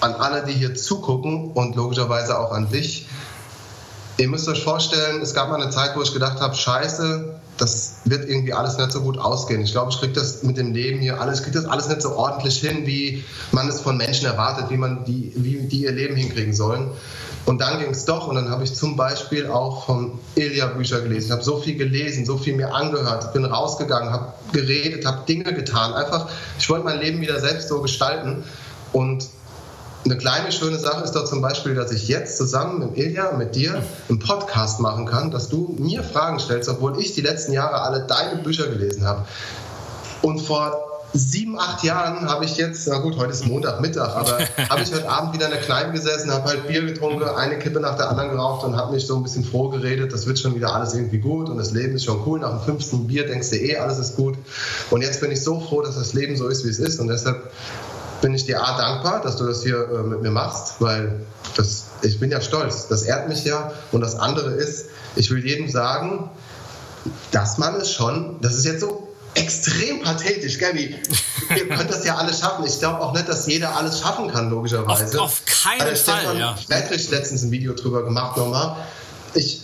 an 0.00 0.14
alle, 0.14 0.44
die 0.44 0.52
hier 0.52 0.74
zugucken 0.74 1.52
und 1.52 1.76
logischerweise 1.76 2.38
auch 2.38 2.50
an 2.50 2.70
dich. 2.70 3.06
Ihr 4.18 4.28
müsst 4.28 4.48
euch 4.48 4.62
vorstellen, 4.62 5.22
es 5.22 5.34
gab 5.34 5.48
mal 5.50 5.60
eine 5.60 5.70
Zeit, 5.70 5.96
wo 5.96 6.02
ich 6.02 6.12
gedacht 6.12 6.40
habe, 6.40 6.54
scheiße, 6.54 7.40
das 7.58 7.96
wird 8.04 8.28
irgendwie 8.28 8.52
alles 8.52 8.76
nicht 8.78 8.92
so 8.92 9.00
gut 9.00 9.18
ausgehen. 9.18 9.62
Ich 9.62 9.72
glaube, 9.72 9.90
ich 9.90 9.98
kriege 9.98 10.12
das 10.12 10.42
mit 10.42 10.56
dem 10.56 10.72
Leben 10.72 11.00
hier 11.00 11.20
alles, 11.20 11.42
kriege 11.42 11.56
das 11.56 11.64
alles 11.66 11.88
nicht 11.88 12.02
so 12.02 12.16
ordentlich 12.16 12.58
hin, 12.58 12.86
wie 12.86 13.24
man 13.52 13.68
es 13.68 13.80
von 13.80 13.96
Menschen 13.96 14.26
erwartet, 14.26 14.70
wie 14.70 14.76
man 14.76 15.04
die, 15.04 15.32
wie 15.36 15.58
die 15.66 15.82
ihr 15.82 15.92
Leben 15.92 16.16
hinkriegen 16.16 16.54
sollen. 16.54 16.90
Und 17.46 17.60
dann 17.60 17.78
ging 17.78 17.90
es 17.90 18.04
doch 18.04 18.26
und 18.26 18.34
dann 18.34 18.50
habe 18.50 18.64
ich 18.64 18.74
zum 18.74 18.96
Beispiel 18.96 19.46
auch 19.46 19.86
von 19.86 20.18
Ilja 20.34 20.66
Bücher 20.66 21.00
gelesen. 21.00 21.26
Ich 21.26 21.32
habe 21.32 21.44
so 21.44 21.58
viel 21.58 21.76
gelesen, 21.76 22.26
so 22.26 22.36
viel 22.36 22.56
mir 22.56 22.74
angehört, 22.74 23.32
bin 23.32 23.44
rausgegangen, 23.44 24.10
habe 24.10 24.32
geredet, 24.52 25.06
habe 25.06 25.24
Dinge 25.28 25.54
getan. 25.54 25.94
Einfach, 25.94 26.28
ich 26.58 26.68
wollte 26.68 26.84
mein 26.84 26.98
Leben 26.98 27.20
wieder 27.20 27.38
selbst 27.38 27.68
so 27.68 27.80
gestalten. 27.80 28.42
Und 28.92 29.28
eine 30.06 30.16
kleine 30.16 30.52
schöne 30.52 30.78
Sache 30.78 31.04
ist 31.04 31.12
doch 31.12 31.24
zum 31.24 31.42
Beispiel, 31.42 31.74
dass 31.74 31.90
ich 31.92 32.08
jetzt 32.08 32.36
zusammen 32.36 32.78
mit 32.78 32.96
Ilja, 32.96 33.32
mit 33.32 33.54
dir, 33.54 33.82
einen 34.08 34.18
Podcast 34.18 34.80
machen 34.80 35.06
kann, 35.06 35.30
dass 35.30 35.48
du 35.48 35.74
mir 35.78 36.02
Fragen 36.02 36.38
stellst, 36.38 36.68
obwohl 36.68 36.98
ich 37.00 37.14
die 37.14 37.20
letzten 37.20 37.52
Jahre 37.52 37.82
alle 37.82 38.06
deine 38.06 38.40
Bücher 38.40 38.68
gelesen 38.68 39.04
habe. 39.04 39.24
Und 40.22 40.40
vor 40.40 40.86
sieben, 41.12 41.58
acht 41.58 41.82
Jahren 41.82 42.28
habe 42.28 42.44
ich 42.44 42.56
jetzt, 42.56 42.86
na 42.88 42.98
gut, 42.98 43.16
heute 43.16 43.32
ist 43.32 43.46
Montagmittag, 43.46 44.14
aber 44.14 44.38
habe 44.70 44.82
ich 44.82 44.92
heute 44.92 45.08
Abend 45.08 45.34
wieder 45.34 45.46
in 45.46 45.52
der 45.52 45.60
Kneipe 45.60 45.92
gesessen, 45.92 46.32
habe 46.32 46.48
halt 46.48 46.68
Bier 46.68 46.82
getrunken, 46.84 47.24
eine 47.24 47.58
Kippe 47.58 47.80
nach 47.80 47.96
der 47.96 48.10
anderen 48.10 48.30
geraucht 48.30 48.64
und 48.64 48.76
habe 48.76 48.94
mich 48.94 49.06
so 49.06 49.16
ein 49.16 49.22
bisschen 49.22 49.44
froh 49.44 49.68
geredet, 49.68 50.12
das 50.12 50.26
wird 50.26 50.38
schon 50.38 50.54
wieder 50.54 50.74
alles 50.74 50.94
irgendwie 50.94 51.18
gut 51.18 51.48
und 51.48 51.58
das 51.58 51.72
Leben 51.72 51.96
ist 51.96 52.04
schon 52.04 52.20
cool. 52.26 52.40
Nach 52.40 52.50
dem 52.50 52.60
fünften 52.60 53.06
Bier 53.06 53.26
denkst 53.26 53.50
du 53.50 53.56
eh, 53.56 53.76
alles 53.76 53.98
ist 53.98 54.16
gut. 54.16 54.36
Und 54.90 55.02
jetzt 55.02 55.20
bin 55.20 55.30
ich 55.30 55.42
so 55.42 55.60
froh, 55.60 55.82
dass 55.82 55.96
das 55.96 56.12
Leben 56.12 56.36
so 56.36 56.48
ist, 56.48 56.64
wie 56.64 56.70
es 56.70 56.78
ist 56.78 57.00
und 57.00 57.08
deshalb 57.08 57.50
bin 58.20 58.34
ich 58.34 58.44
dir 58.44 58.62
A 58.62 58.76
dankbar, 58.76 59.22
dass 59.22 59.36
du 59.36 59.46
das 59.46 59.62
hier 59.62 59.88
äh, 59.88 60.02
mit 60.02 60.22
mir 60.22 60.30
machst, 60.30 60.74
weil 60.80 61.20
das, 61.56 61.86
ich 62.02 62.18
bin 62.18 62.30
ja 62.30 62.40
stolz. 62.40 62.88
Das 62.88 63.02
ehrt 63.02 63.28
mich 63.28 63.44
ja. 63.44 63.72
Und 63.92 64.00
das 64.00 64.16
andere 64.18 64.50
ist, 64.50 64.86
ich 65.16 65.30
will 65.30 65.44
jedem 65.44 65.68
sagen, 65.68 66.30
dass 67.30 67.58
man 67.58 67.76
es 67.76 67.92
schon, 67.92 68.40
das 68.40 68.54
ist 68.54 68.64
jetzt 68.64 68.80
so 68.80 69.06
extrem 69.36 70.02
pathetisch? 70.02 70.58
Wie, 70.72 70.96
ihr 71.54 71.68
könnt 71.76 71.90
das 71.90 72.04
ja 72.04 72.16
alles 72.16 72.40
schaffen. 72.40 72.64
Ich 72.66 72.78
glaube 72.78 73.00
auch 73.00 73.12
nicht, 73.12 73.28
dass 73.28 73.46
jeder 73.46 73.76
alles 73.76 74.00
schaffen 74.00 74.28
kann, 74.28 74.50
logischerweise. 74.50 75.20
Auf, 75.20 75.24
auf 75.24 75.42
keinen 75.44 75.82
also 75.82 76.10
Fall. 76.10 76.20
Stefan 76.20 76.38
ja. 76.38 76.58
Letztens 76.68 77.42
ein 77.42 77.50
Video 77.50 77.74
drüber 77.74 78.02
gemacht 78.02 78.36
nochmal. 78.36 78.76
Ich, 79.34 79.62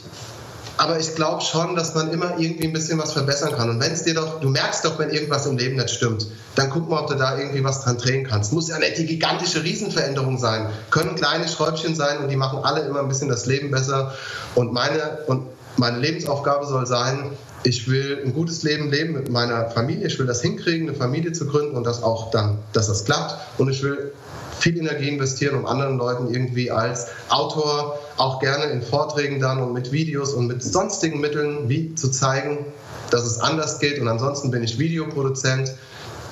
aber 0.82 0.98
ich 0.98 1.14
glaube 1.14 1.42
schon, 1.42 1.76
dass 1.76 1.94
man 1.94 2.10
immer 2.10 2.38
irgendwie 2.38 2.64
ein 2.64 2.72
bisschen 2.72 2.98
was 2.98 3.12
verbessern 3.12 3.54
kann. 3.54 3.70
Und 3.70 3.78
wenn 3.78 3.92
es 3.92 4.02
dir 4.02 4.14
doch, 4.14 4.40
du 4.40 4.48
merkst 4.48 4.84
doch, 4.84 4.98
wenn 4.98 5.10
irgendwas 5.10 5.46
im 5.46 5.56
Leben 5.56 5.76
nicht 5.76 5.90
stimmt, 5.90 6.26
dann 6.56 6.70
guck 6.70 6.88
mal, 6.90 6.98
ob 6.98 7.06
du 7.06 7.14
da 7.14 7.38
irgendwie 7.38 7.62
was 7.62 7.84
dran 7.84 7.98
drehen 7.98 8.26
kannst. 8.26 8.52
Muss 8.52 8.68
ja 8.68 8.80
nicht 8.80 8.98
die 8.98 9.06
gigantische 9.06 9.62
Riesenveränderung 9.62 10.38
sein. 10.38 10.66
Können 10.90 11.14
kleine 11.14 11.46
Schräubchen 11.46 11.94
sein 11.94 12.18
und 12.18 12.30
die 12.30 12.36
machen 12.36 12.58
alle 12.64 12.80
immer 12.80 12.98
ein 12.98 13.06
bisschen 13.06 13.28
das 13.28 13.46
Leben 13.46 13.70
besser. 13.70 14.12
Und 14.56 14.72
meine, 14.72 15.18
und 15.28 15.46
meine 15.76 15.98
Lebensaufgabe 15.98 16.66
soll 16.66 16.84
sein, 16.84 17.30
ich 17.64 17.88
will 17.88 18.22
ein 18.24 18.32
gutes 18.32 18.62
Leben 18.62 18.90
leben 18.90 19.12
mit 19.12 19.30
meiner 19.30 19.70
Familie. 19.70 20.06
Ich 20.06 20.18
will 20.18 20.26
das 20.26 20.42
hinkriegen, 20.42 20.88
eine 20.88 20.96
Familie 20.96 21.32
zu 21.32 21.46
gründen 21.46 21.76
und 21.76 21.84
das 21.84 22.02
auch 22.02 22.30
dann, 22.30 22.58
dass 22.72 22.88
das 22.88 23.04
klappt. 23.04 23.36
Und 23.58 23.70
ich 23.70 23.82
will 23.82 24.12
viel 24.58 24.78
Energie 24.78 25.08
investieren, 25.08 25.56
um 25.56 25.66
anderen 25.66 25.98
Leuten 25.98 26.32
irgendwie 26.32 26.70
als 26.70 27.08
Autor 27.28 27.98
auch 28.16 28.40
gerne 28.40 28.66
in 28.66 28.82
Vorträgen 28.82 29.40
dann 29.40 29.60
und 29.62 29.72
mit 29.72 29.92
Videos 29.92 30.34
und 30.34 30.46
mit 30.46 30.62
sonstigen 30.62 31.20
Mitteln 31.20 31.68
wie 31.68 31.94
zu 31.94 32.10
zeigen, 32.10 32.66
dass 33.10 33.24
es 33.24 33.40
anders 33.40 33.78
geht. 33.78 34.00
Und 34.00 34.08
ansonsten 34.08 34.50
bin 34.50 34.62
ich 34.62 34.78
Videoproduzent 34.78 35.74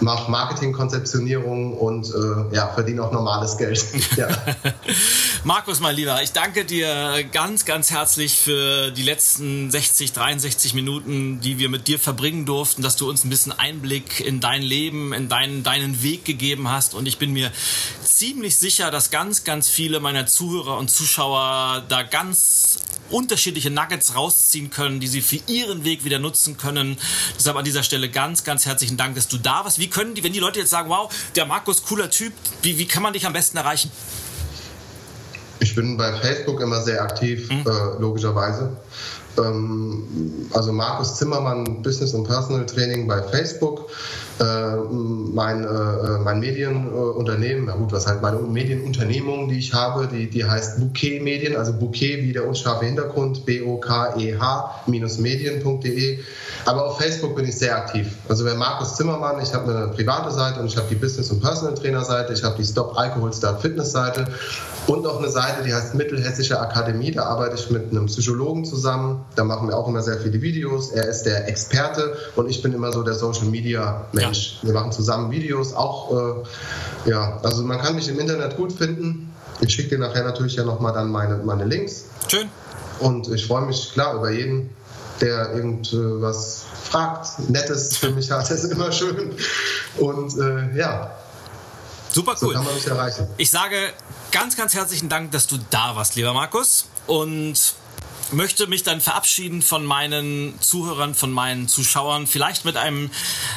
mache 0.01 0.31
Marketingkonzeptionierung 0.31 1.75
und 1.77 2.09
äh, 2.09 2.55
ja, 2.55 2.69
verdiene 2.69 3.03
auch 3.03 3.13
normales 3.13 3.57
Geld. 3.57 3.85
ja. 4.17 4.29
Markus, 5.45 5.81
mein 5.81 5.97
Lieber, 5.97 6.23
ich 6.23 6.33
danke 6.33 6.65
dir 6.65 7.25
ganz, 7.33 7.65
ganz 7.65 7.91
herzlich 7.91 8.37
für 8.37 8.91
die 8.91 9.03
letzten 9.03 9.71
60, 9.71 10.13
63 10.13 10.75
Minuten, 10.75 11.41
die 11.41 11.59
wir 11.59 11.69
mit 11.69 11.89
dir 11.89 11.99
verbringen 11.99 12.47
durften, 12.47 12.83
dass 12.83 12.97
du 12.97 13.09
uns 13.09 13.25
ein 13.25 13.31
bisschen 13.31 13.53
Einblick 13.53 14.21
in 14.21 14.41
dein 14.41 14.63
Leben, 14.63 15.13
in 15.13 15.29
deinen, 15.29 15.63
deinen 15.63 16.03
Weg 16.03 16.25
gegeben 16.25 16.69
hast. 16.69 16.95
Und 16.95 17.07
ich 17.07 17.19
bin 17.19 17.33
mir 17.33 17.51
ziemlich 18.03 18.57
sicher, 18.57 18.91
dass 18.91 19.11
ganz, 19.11 19.45
ganz 19.45 19.69
viele 19.69 20.01
meiner 20.01 20.27
Zuhörer 20.27 20.77
und 20.79 20.91
Zuschauer 20.91 21.85
da 21.89 22.03
ganz 22.03 22.79
unterschiedliche 23.11 23.71
Nuggets 23.71 24.15
rausziehen 24.15 24.71
können, 24.71 25.01
die 25.01 25.09
sie 25.09 25.21
für 25.21 25.41
ihren 25.47 25.85
Weg 25.85 26.05
wieder 26.05 26.19
nutzen 26.19 26.57
können. 26.57 26.97
Deshalb 27.37 27.57
an 27.57 27.65
dieser 27.65 27.83
Stelle 27.83 28.09
ganz, 28.09 28.45
ganz 28.45 28.67
herzlichen 28.67 28.97
Dank, 28.97 29.15
dass 29.17 29.29
du 29.29 29.37
da 29.37 29.65
warst. 29.65 29.79
Wie 29.79 29.89
können 29.91 30.15
die, 30.15 30.25
wenn 30.25 30.33
die 30.33 30.41
Leute 30.41 30.61
jetzt 30.61 30.71
sagen, 30.71 30.89
wow, 30.89 31.13
der 31.37 31.47
Markus, 31.47 31.83
cooler 31.85 32.11
Typ, 32.11 32.33
wie, 32.63 32.79
wie 32.79 32.87
kann 32.87 33.03
man 33.03 33.13
dich 33.13 33.27
am 33.27 33.33
besten 33.33 33.57
erreichen? 33.57 33.91
Ich 35.61 35.75
bin 35.75 35.97
bei 35.97 36.13
Facebook 36.21 36.61
immer 36.61 36.83
sehr 36.83 37.03
aktiv, 37.03 37.51
mhm. 37.51 37.65
äh, 37.67 38.01
logischerweise. 38.01 38.77
Ähm, 39.39 40.49
also 40.53 40.73
Markus 40.73 41.17
Zimmermann, 41.17 41.83
Business 41.83 42.15
und 42.15 42.25
Personal 42.25 42.65
Training 42.67 43.07
bei 43.07 43.23
Facebook. 43.23 43.91
Äh, 44.41 44.77
mein, 45.35 45.65
äh, 45.65 46.19
mein 46.25 46.41
Medienunternehmen, 46.41 47.69
ja 47.69 47.75
gut, 47.75 47.93
was 47.93 48.07
halt 48.07 48.23
meine 48.23 48.39
Medienunternehmung, 48.39 49.51
die 49.51 49.59
ich 49.59 49.75
habe, 49.75 50.07
die, 50.07 50.31
die 50.31 50.47
heißt 50.47 50.81
Bouquet 50.81 51.21
Medien, 51.21 51.57
also 51.57 51.75
Bouquet 51.75 52.23
wie 52.23 52.33
der 52.33 52.49
unscharfe 52.49 52.87
Hintergrund, 52.87 53.45
B-O-K-E-H-Medien.de. 53.45 56.21
Aber 56.65 56.87
auf 56.87 56.97
Facebook 56.99 57.37
bin 57.37 57.45
ich 57.45 57.59
sehr 57.59 57.77
aktiv. 57.77 58.17
Also 58.31 58.47
wer 58.47 58.55
Markus 58.55 58.97
Zimmermann, 58.97 59.43
ich 59.43 59.53
habe 59.53 59.77
eine 59.77 59.89
private 59.89 60.31
Seite 60.31 60.61
und 60.61 60.69
ich 60.69 60.77
habe 60.79 60.87
die 60.89 60.95
Business- 60.95 61.31
und 61.31 61.43
Personal 61.43 61.75
Trainer 61.75 62.03
Seite, 62.03 62.33
ich 62.33 62.43
habe 62.43 62.57
die 62.57 62.65
Stop 62.65 62.97
Alcohol 62.97 63.35
Start 63.35 63.61
Fitness 63.61 63.93
Seite 63.93 64.27
und 64.91 65.07
auch 65.07 65.19
eine 65.19 65.31
Seite, 65.31 65.63
die 65.63 65.73
heißt 65.73 65.95
Mittelhessische 65.95 66.59
Akademie. 66.59 67.13
Da 67.13 67.23
arbeite 67.23 67.55
ich 67.55 67.71
mit 67.71 67.93
einem 67.93 68.07
Psychologen 68.07 68.65
zusammen. 68.65 69.25
Da 69.37 69.45
machen 69.45 69.69
wir 69.69 69.77
auch 69.77 69.87
immer 69.87 70.03
sehr 70.03 70.19
viele 70.19 70.43
Videos. 70.43 70.91
Er 70.91 71.07
ist 71.07 71.23
der 71.23 71.47
Experte 71.47 72.17
und 72.35 72.51
ich 72.51 72.61
bin 72.61 72.73
immer 72.73 72.93
so 72.93 73.05
der 73.05 73.15
Social 73.15 73.45
Media 73.45 74.09
Mensch. 74.11 74.59
Ja. 74.63 74.69
Wir 74.69 74.75
machen 74.75 74.91
zusammen 74.91 75.31
Videos. 75.31 75.75
Auch, 75.75 76.45
äh, 77.05 77.11
ja, 77.11 77.39
also 77.45 77.63
man 77.63 77.79
kann 77.79 77.95
mich 77.95 78.09
im 78.09 78.19
Internet 78.19 78.57
gut 78.57 78.73
finden. 78.73 79.33
Ich 79.61 79.73
schicke 79.73 79.91
dir 79.91 79.99
nachher 79.99 80.25
natürlich 80.25 80.57
ja 80.57 80.65
nochmal 80.65 80.93
dann 80.93 81.09
meine, 81.13 81.37
meine 81.37 81.67
Links. 81.67 82.07
Schön. 82.27 82.49
Und 82.99 83.29
ich 83.29 83.47
freue 83.47 83.67
mich 83.67 83.93
klar 83.93 84.15
über 84.15 84.33
jeden, 84.33 84.71
der 85.21 85.55
irgendwas 85.55 86.65
fragt. 86.83 87.49
Nettes 87.49 87.97
für 87.97 88.11
mich 88.11 88.29
hat, 88.33 88.51
ist 88.51 88.65
immer 88.65 88.91
schön. 88.91 89.37
Und 89.99 90.37
äh, 90.37 90.77
ja. 90.77 91.13
Super 92.11 92.33
cool. 92.33 92.39
So 92.39 92.51
kann 92.55 92.65
man 92.65 92.75
mich 92.75 92.89
erreichen. 92.89 93.29
Ich 93.37 93.51
sage 93.51 93.77
ganz, 94.31 94.57
ganz 94.57 94.75
herzlichen 94.75 95.09
Dank, 95.09 95.33
dass 95.33 95.47
du 95.47 95.59
da 95.71 95.97
warst, 95.97 96.17
lieber 96.17 96.33
Markus. 96.33 96.89
Und 97.07 97.75
möchte 98.33 98.67
mich 98.67 98.83
dann 98.83 99.01
verabschieden 99.01 99.63
von 99.63 99.85
meinen 99.85 100.61
Zuhörern, 100.61 101.15
von 101.15 101.33
meinen 101.33 101.69
Zuschauern. 101.69 102.27
Vielleicht 102.27 102.65
mit 102.65 102.77
einem, 102.77 103.11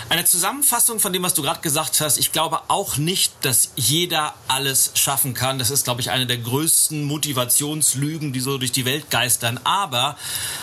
einer 0.09 0.25
Zusammenfassung 0.25 0.99
von 0.99 1.13
dem, 1.13 1.23
was 1.23 1.33
du 1.33 1.41
gerade 1.41 1.61
gesagt 1.61 2.01
hast. 2.01 2.17
Ich 2.17 2.31
glaube 2.31 2.61
auch 2.67 2.97
nicht, 2.97 3.33
dass 3.41 3.71
jeder 3.75 4.33
alles 4.47 4.91
schaffen 4.95 5.33
kann. 5.33 5.59
Das 5.59 5.69
ist, 5.69 5.83
glaube 5.83 6.01
ich, 6.01 6.09
eine 6.09 6.25
der 6.25 6.37
größten 6.37 7.03
Motivationslügen, 7.03 8.33
die 8.33 8.39
so 8.39 8.57
durch 8.57 8.71
die 8.71 8.85
Welt 8.85 9.09
geistern. 9.09 9.59
Aber, 9.63 10.17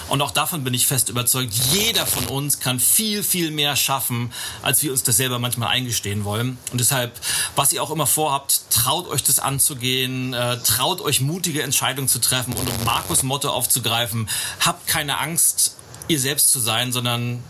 und 0.08 0.22
auch 0.22 0.30
davon 0.30 0.64
bin 0.64 0.74
ich 0.74 0.86
fest 0.86 1.08
überzeugt, 1.08 1.52
jeder 1.72 2.06
von 2.06 2.26
uns 2.26 2.60
kann 2.60 2.80
viel, 2.80 3.22
viel 3.22 3.50
mehr 3.50 3.76
schaffen, 3.76 4.32
als 4.62 4.82
wir 4.82 4.90
uns 4.90 5.02
das 5.02 5.16
selber 5.16 5.38
manchmal 5.38 5.68
eingestehen 5.68 6.24
wollen. 6.24 6.58
Und 6.72 6.80
deshalb, 6.80 7.18
was 7.56 7.72
ihr 7.72 7.82
auch 7.82 7.90
immer 7.90 8.06
vorhabt, 8.06 8.62
traut 8.70 9.08
euch 9.08 9.22
das 9.22 9.38
anzugehen, 9.38 10.34
äh, 10.34 10.58
traut 10.62 11.00
euch 11.00 11.20
mutige 11.20 11.62
Entscheidungen 11.62 12.08
zu 12.08 12.20
treffen 12.20 12.52
und 12.54 12.68
um 12.68 12.84
Markus 12.84 13.22
Motto 13.22 13.50
aufzugreifen, 13.50 13.99
aufgreifen. 14.00 14.28
Habt 14.60 14.86
keine 14.86 15.18
Angst, 15.18 15.76
ihr 16.08 16.20
selbst 16.20 16.50
zu 16.50 16.60
sein, 16.60 16.92
sondern 16.92 17.42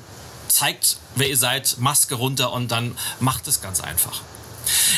zeigt, 0.49 0.97
wer 1.15 1.29
ihr 1.29 1.37
seid, 1.37 1.77
Maske 1.79 2.15
runter 2.15 2.53
und 2.53 2.71
dann 2.71 2.97
macht 3.21 3.47
es 3.47 3.61
ganz 3.61 3.81
einfach. 3.81 4.21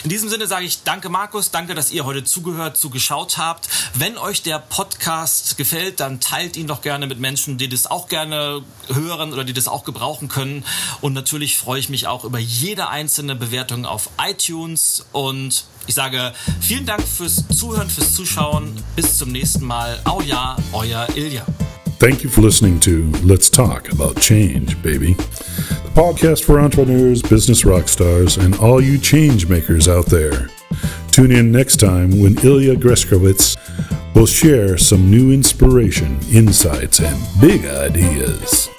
In 0.03 0.11
diesem 0.11 0.29
Sinne 0.29 0.47
sage 0.47 0.67
ich 0.67 0.83
danke 0.83 1.09
Markus, 1.09 1.51
danke, 1.51 1.75
dass 1.75 1.93
ihr 1.93 2.05
heute 2.05 2.25
zugehört, 2.25 2.77
zugeschaut 2.77 3.39
habt. 3.39 3.69
Wenn 3.95 4.19
euch 4.19 4.43
der 4.43 4.59
Podcast 4.59 5.57
gefällt, 5.57 6.01
dann 6.01 6.21
teilt 6.21 6.57
ihn 6.57 6.67
doch 6.67 6.83
gerne 6.83 7.07
mit 7.07 7.21
Menschen, 7.21 7.59
die 7.59 7.69
das 7.69 7.87
auch 7.87 8.09
gerne 8.09 8.63
hören 8.89 9.33
oder 9.33 9.45
die 9.45 9.53
das 9.53 9.69
auch 9.69 9.85
gebrauchen 9.85 10.29
können. 10.29 10.65
Und 11.01 11.13
natürlich 11.13 11.57
freue 11.57 11.79
ich 11.79 11.89
mich 11.89 12.07
auch 12.07 12.25
über 12.25 12.39
jede 12.39 12.89
einzelne 12.89 13.35
Bewertung 13.37 13.87
auf 13.87 14.11
iTunes. 14.21 15.07
Und 15.13 15.65
ich 15.87 15.95
sage 15.95 16.33
vielen 16.61 16.87
Dank 16.87 17.03
fürs 17.03 17.45
Zuhören, 17.49 17.89
fürs 17.89 18.15
Zuschauen. 18.15 18.73
Bis 18.97 19.19
zum 19.19 19.33
nächsten 19.33 19.65
Mal. 19.65 19.99
Au 20.05 20.21
ja, 20.23 20.57
euer 20.73 21.07
Ilja. 21.15 21.45
Thank 21.99 22.25
you 22.25 22.31
for 22.31 22.43
listening 22.43 22.81
to 22.81 23.13
Let's 23.25 23.49
Talk 23.49 23.89
About 23.93 24.21
Change, 24.21 24.75
baby. 24.83 25.15
The 25.15 25.91
podcast 25.95 26.45
for 26.45 26.59
entrepreneurs, 26.59 27.23
business 27.23 27.65
rock 27.65 27.89
stars, 27.89 28.37
and 28.39 28.59
all 28.59 28.81
you 28.81 28.99
change 28.99 29.49
makers 29.49 29.89
out 29.89 30.07
there. 30.07 30.49
Tune 31.13 31.31
in 31.31 31.53
next 31.53 31.79
time 31.79 32.21
when 32.21 32.37
Ilya 32.43 32.77
Greskowitz 32.77 33.57
will 34.15 34.27
share 34.27 34.77
some 34.79 35.11
new 35.11 35.31
inspiration, 35.31 36.19
insights, 36.33 37.01
and 37.01 37.17
big 37.41 37.65
ideas. 37.67 38.72